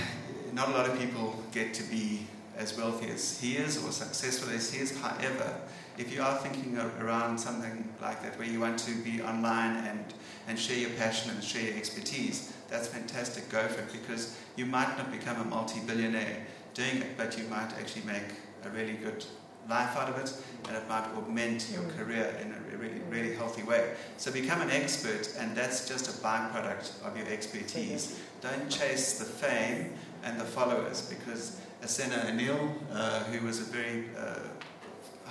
not 0.53 0.69
a 0.69 0.71
lot 0.71 0.87
of 0.87 0.97
people 0.99 1.43
get 1.51 1.73
to 1.73 1.83
be 1.83 2.27
as 2.57 2.77
wealthy 2.77 3.09
as 3.09 3.39
he 3.39 3.57
is 3.57 3.83
or 3.83 3.91
successful 3.91 4.53
as 4.53 4.71
he 4.71 4.79
is. 4.79 4.97
However, 4.99 5.59
if 5.97 6.13
you 6.13 6.21
are 6.21 6.37
thinking 6.37 6.77
around 6.77 7.37
something 7.37 7.87
like 8.01 8.21
that, 8.21 8.37
where 8.37 8.47
you 8.47 8.59
want 8.59 8.79
to 8.79 8.95
be 9.03 9.21
online 9.21 9.77
and, 9.85 10.13
and 10.47 10.59
share 10.59 10.77
your 10.77 10.89
passion 10.91 11.31
and 11.31 11.43
share 11.43 11.63
your 11.63 11.77
expertise, 11.77 12.53
that's 12.69 12.87
fantastic. 12.87 13.49
Go 13.49 13.65
for 13.67 13.81
it 13.81 13.91
because 13.91 14.37
you 14.55 14.65
might 14.65 14.97
not 14.97 15.11
become 15.11 15.39
a 15.41 15.45
multi 15.45 15.79
billionaire 15.81 16.45
doing 16.73 16.97
it, 16.97 17.17
but 17.17 17.37
you 17.37 17.45
might 17.45 17.71
actually 17.79 18.05
make 18.05 18.23
a 18.65 18.69
really 18.69 18.93
good 18.93 19.25
life 19.69 19.97
out 19.97 20.09
of 20.09 20.17
it 20.17 20.31
and 20.67 20.77
it 20.77 20.87
might 20.87 21.05
augment 21.17 21.67
your 21.71 21.81
mm. 21.81 21.97
career 21.97 22.35
in 22.41 22.51
a 22.51 22.77
really, 22.77 23.01
really 23.09 23.35
healthy 23.35 23.63
way. 23.63 23.91
So 24.17 24.31
become 24.31 24.61
an 24.61 24.71
expert, 24.71 25.33
and 25.39 25.55
that's 25.55 25.87
just 25.87 26.07
a 26.07 26.23
byproduct 26.23 27.05
of 27.05 27.17
your 27.17 27.27
expertise. 27.27 28.19
Don't 28.41 28.69
chase 28.69 29.19
the 29.19 29.25
fame 29.25 29.93
and 30.23 30.39
the 30.39 30.43
followers 30.43 31.01
because 31.03 31.59
Essena 31.83 32.29
O'Neill, 32.29 32.73
uh, 32.91 33.23
who 33.25 33.45
was 33.45 33.59
a 33.59 33.63
very 33.63 34.05
uh, 34.17 34.39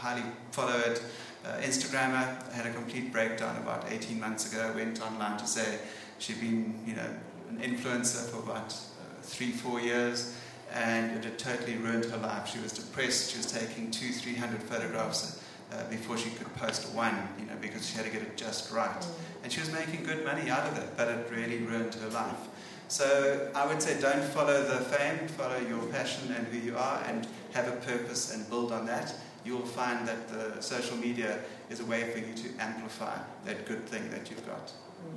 highly 0.04 0.22
followed 0.50 1.00
uh, 1.46 1.56
Instagrammer, 1.62 2.52
had 2.52 2.66
a 2.66 2.72
complete 2.72 3.10
breakdown 3.10 3.56
about 3.56 3.90
18 3.90 4.20
months 4.20 4.52
ago, 4.52 4.70
went 4.74 5.00
online 5.00 5.38
to 5.38 5.46
say 5.46 5.78
she'd 6.18 6.40
been, 6.40 6.78
you 6.86 6.94
know, 6.94 7.08
an 7.48 7.58
influencer 7.58 8.28
for 8.28 8.38
about 8.40 8.66
uh, 8.66 9.22
three, 9.22 9.50
four 9.50 9.80
years, 9.80 10.36
and 10.74 11.16
it 11.16 11.24
had 11.24 11.38
totally 11.38 11.76
ruined 11.76 12.04
her 12.04 12.18
life. 12.18 12.46
She 12.52 12.58
was 12.58 12.72
depressed. 12.72 13.30
She 13.30 13.38
was 13.38 13.50
taking 13.50 13.90
two, 13.90 14.10
three 14.12 14.34
hundred 14.34 14.62
photographs 14.62 15.42
uh, 15.72 15.88
before 15.88 16.18
she 16.18 16.30
could 16.30 16.52
post 16.56 16.94
one, 16.94 17.16
you 17.38 17.46
know, 17.46 17.56
because 17.62 17.88
she 17.88 17.96
had 17.96 18.04
to 18.04 18.10
get 18.10 18.20
it 18.20 18.36
just 18.36 18.70
right. 18.72 18.90
Mm. 18.90 19.08
And 19.42 19.52
she 19.52 19.60
was 19.60 19.72
making 19.72 20.04
good 20.04 20.22
money 20.24 20.50
out 20.50 20.66
of 20.66 20.76
it, 20.76 20.88
but 20.98 21.08
it 21.08 21.30
really 21.30 21.58
ruined 21.58 21.94
her 21.94 22.10
life. 22.10 22.48
So 22.88 23.50
I 23.54 23.66
would 23.66 23.80
say 23.80 23.98
don't 24.00 24.22
follow 24.22 24.62
the 24.62 24.84
fame, 24.84 25.28
follow 25.28 25.58
your 25.58 25.82
passion 25.86 26.34
and 26.36 26.46
who 26.48 26.58
you 26.58 26.76
are, 26.76 27.02
and 27.06 27.26
have 27.54 27.68
a 27.68 27.76
purpose 27.76 28.34
and 28.34 28.48
build 28.50 28.70
on 28.70 28.84
that. 28.86 29.14
You 29.44 29.56
will 29.56 29.66
find 29.66 30.06
that 30.08 30.28
the 30.28 30.60
social 30.60 30.96
media 30.96 31.38
is 31.70 31.80
a 31.80 31.84
way 31.84 32.10
for 32.10 32.18
you 32.18 32.34
to 32.34 32.48
amplify 32.58 33.16
that 33.44 33.66
good 33.66 33.86
thing 33.86 34.10
that 34.10 34.30
you've 34.30 34.46
got. 34.46 34.72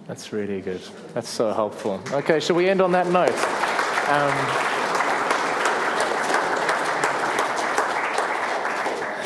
That's 0.05 0.33
really 0.33 0.61
good. 0.61 0.81
That's 1.13 1.29
so 1.29 1.53
helpful. 1.53 2.01
Okay, 2.11 2.39
shall 2.39 2.55
we 2.55 2.69
end 2.69 2.81
on 2.81 2.91
that 2.91 3.07
note? 3.07 3.29
Um, 4.09 4.86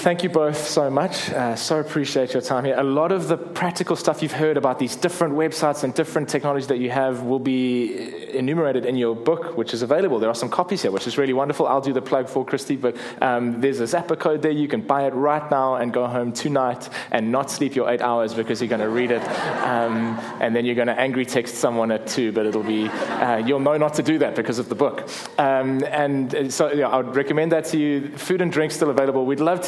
Thank 0.02 0.24
you 0.24 0.30
both 0.30 0.58
so 0.58 0.90
much. 0.90 1.30
Uh, 1.30 1.56
so 1.56 1.80
appreciate 1.80 2.34
your 2.34 2.42
time 2.42 2.66
here. 2.66 2.74
A 2.76 2.84
lot 2.84 3.12
of 3.12 3.28
the 3.28 3.38
practical 3.38 3.96
stuff 3.96 4.24
you've 4.24 4.32
heard 4.32 4.58
about 4.58 4.80
these 4.80 4.96
different 4.96 5.36
websites 5.36 5.84
and 5.84 5.94
different 5.94 6.28
technology 6.28 6.66
that 6.66 6.80
you 6.80 6.90
have 6.90 7.22
will 7.22 7.38
be 7.38 8.32
enumerated 8.36 8.88
in 8.88 8.96
your 8.96 9.16
book, 9.16 9.56
which 9.56 9.76
is 9.76 9.84
available. 9.84 10.18
There 10.18 10.32
are 10.32 10.34
some 10.34 10.50
copies 10.50 10.82
here, 10.82 10.90
which 10.90 11.06
is 11.06 11.20
really 11.20 11.34
wonderful. 11.34 11.68
I'll 11.68 11.82
do 11.82 11.94
the 11.94 12.02
plug 12.02 12.30
for 12.30 12.44
Christy, 12.44 12.78
but 12.78 12.98
um, 13.22 13.62
there's 13.62 13.80
a 13.80 13.84
Zapper 13.84 14.18
code 14.18 14.42
there. 14.42 14.52
You 14.52 14.68
can 14.68 14.82
buy 14.82 15.06
it 15.06 15.14
right 15.14 15.52
now 15.52 15.76
and 15.76 15.94
go 15.94 16.08
home 16.08 16.34
tonight 16.34 16.90
and 17.12 17.32
not 17.32 17.52
sleep 17.52 17.76
your 17.76 17.88
eight 17.88 18.02
hours 18.02 18.34
because 18.34 18.60
you're 18.60 18.70
going 18.70 18.82
to 18.82 18.90
read 18.90 19.12
it. 19.12 19.22
Um, 19.22 20.18
and 20.40 20.56
then 20.56 20.66
you're 20.66 20.74
going 20.74 20.88
to 20.88 21.00
angry 21.00 21.28
text 21.28 21.56
someone 21.58 21.92
at 21.92 22.08
two, 22.08 22.32
but 22.32 22.48
it'll 22.48 22.64
be, 22.64 22.88
uh, 22.88 23.38
you'll 23.38 23.60
know 23.60 23.78
not 23.78 23.94
to 23.96 24.02
do 24.02 24.18
that 24.18 24.36
because 24.36 24.58
of 24.58 24.68
the 24.68 24.76
book. 24.76 25.08
Um, 25.38 25.84
and 25.84 26.52
so 26.52 26.72
yeah, 26.72 26.88
I 26.88 26.98
would 26.98 27.16
recommend 27.16 27.52
that 27.52 27.66
to 27.66 27.78
you. 27.78 28.18
Food 28.18 28.42
and 28.42 28.52
drink 28.52 28.72
still 28.72 28.90
available. 28.90 29.28
We'd 29.28 29.40
love 29.40 29.62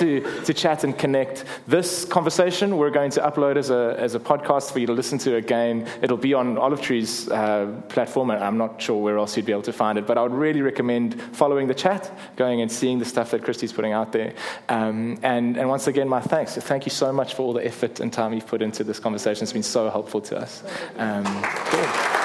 to 0.45 0.53
chat 0.53 0.83
and 0.83 0.97
connect. 0.97 1.45
This 1.67 2.05
conversation 2.05 2.77
we're 2.77 2.89
going 2.89 3.11
to 3.11 3.21
upload 3.21 3.57
as 3.57 3.69
a, 3.69 3.95
as 3.97 4.15
a 4.15 4.19
podcast 4.19 4.71
for 4.71 4.79
you 4.79 4.87
to 4.87 4.93
listen 4.93 5.17
to 5.19 5.35
again. 5.35 5.87
It'll 6.01 6.17
be 6.17 6.33
on 6.33 6.57
Olive 6.57 6.81
Tree's 6.81 7.29
uh, 7.29 7.81
platform, 7.89 8.31
and 8.31 8.43
I'm 8.43 8.57
not 8.57 8.81
sure 8.81 9.01
where 9.01 9.17
else 9.17 9.35
you'd 9.35 9.45
be 9.45 9.51
able 9.51 9.63
to 9.63 9.73
find 9.73 9.97
it, 9.97 10.07
but 10.07 10.17
I 10.17 10.23
would 10.23 10.33
really 10.33 10.61
recommend 10.61 11.21
following 11.33 11.67
the 11.67 11.73
chat, 11.73 12.11
going 12.35 12.61
and 12.61 12.71
seeing 12.71 12.99
the 12.99 13.05
stuff 13.05 13.31
that 13.31 13.43
Christy's 13.43 13.73
putting 13.73 13.93
out 13.93 14.11
there. 14.11 14.33
Um, 14.69 15.19
and, 15.23 15.57
and 15.57 15.69
once 15.69 15.87
again, 15.87 16.07
my 16.07 16.21
thanks. 16.21 16.55
Thank 16.55 16.85
you 16.85 16.91
so 16.91 17.11
much 17.11 17.33
for 17.33 17.43
all 17.43 17.53
the 17.53 17.65
effort 17.65 17.99
and 17.99 18.11
time 18.11 18.33
you've 18.33 18.47
put 18.47 18.61
into 18.61 18.83
this 18.83 18.99
conversation. 18.99 19.43
It's 19.43 19.53
been 19.53 19.63
so 19.63 19.89
helpful 19.89 20.21
to 20.21 20.37
us. 20.37 20.63
Um, 20.97 21.23
cool. 21.23 22.22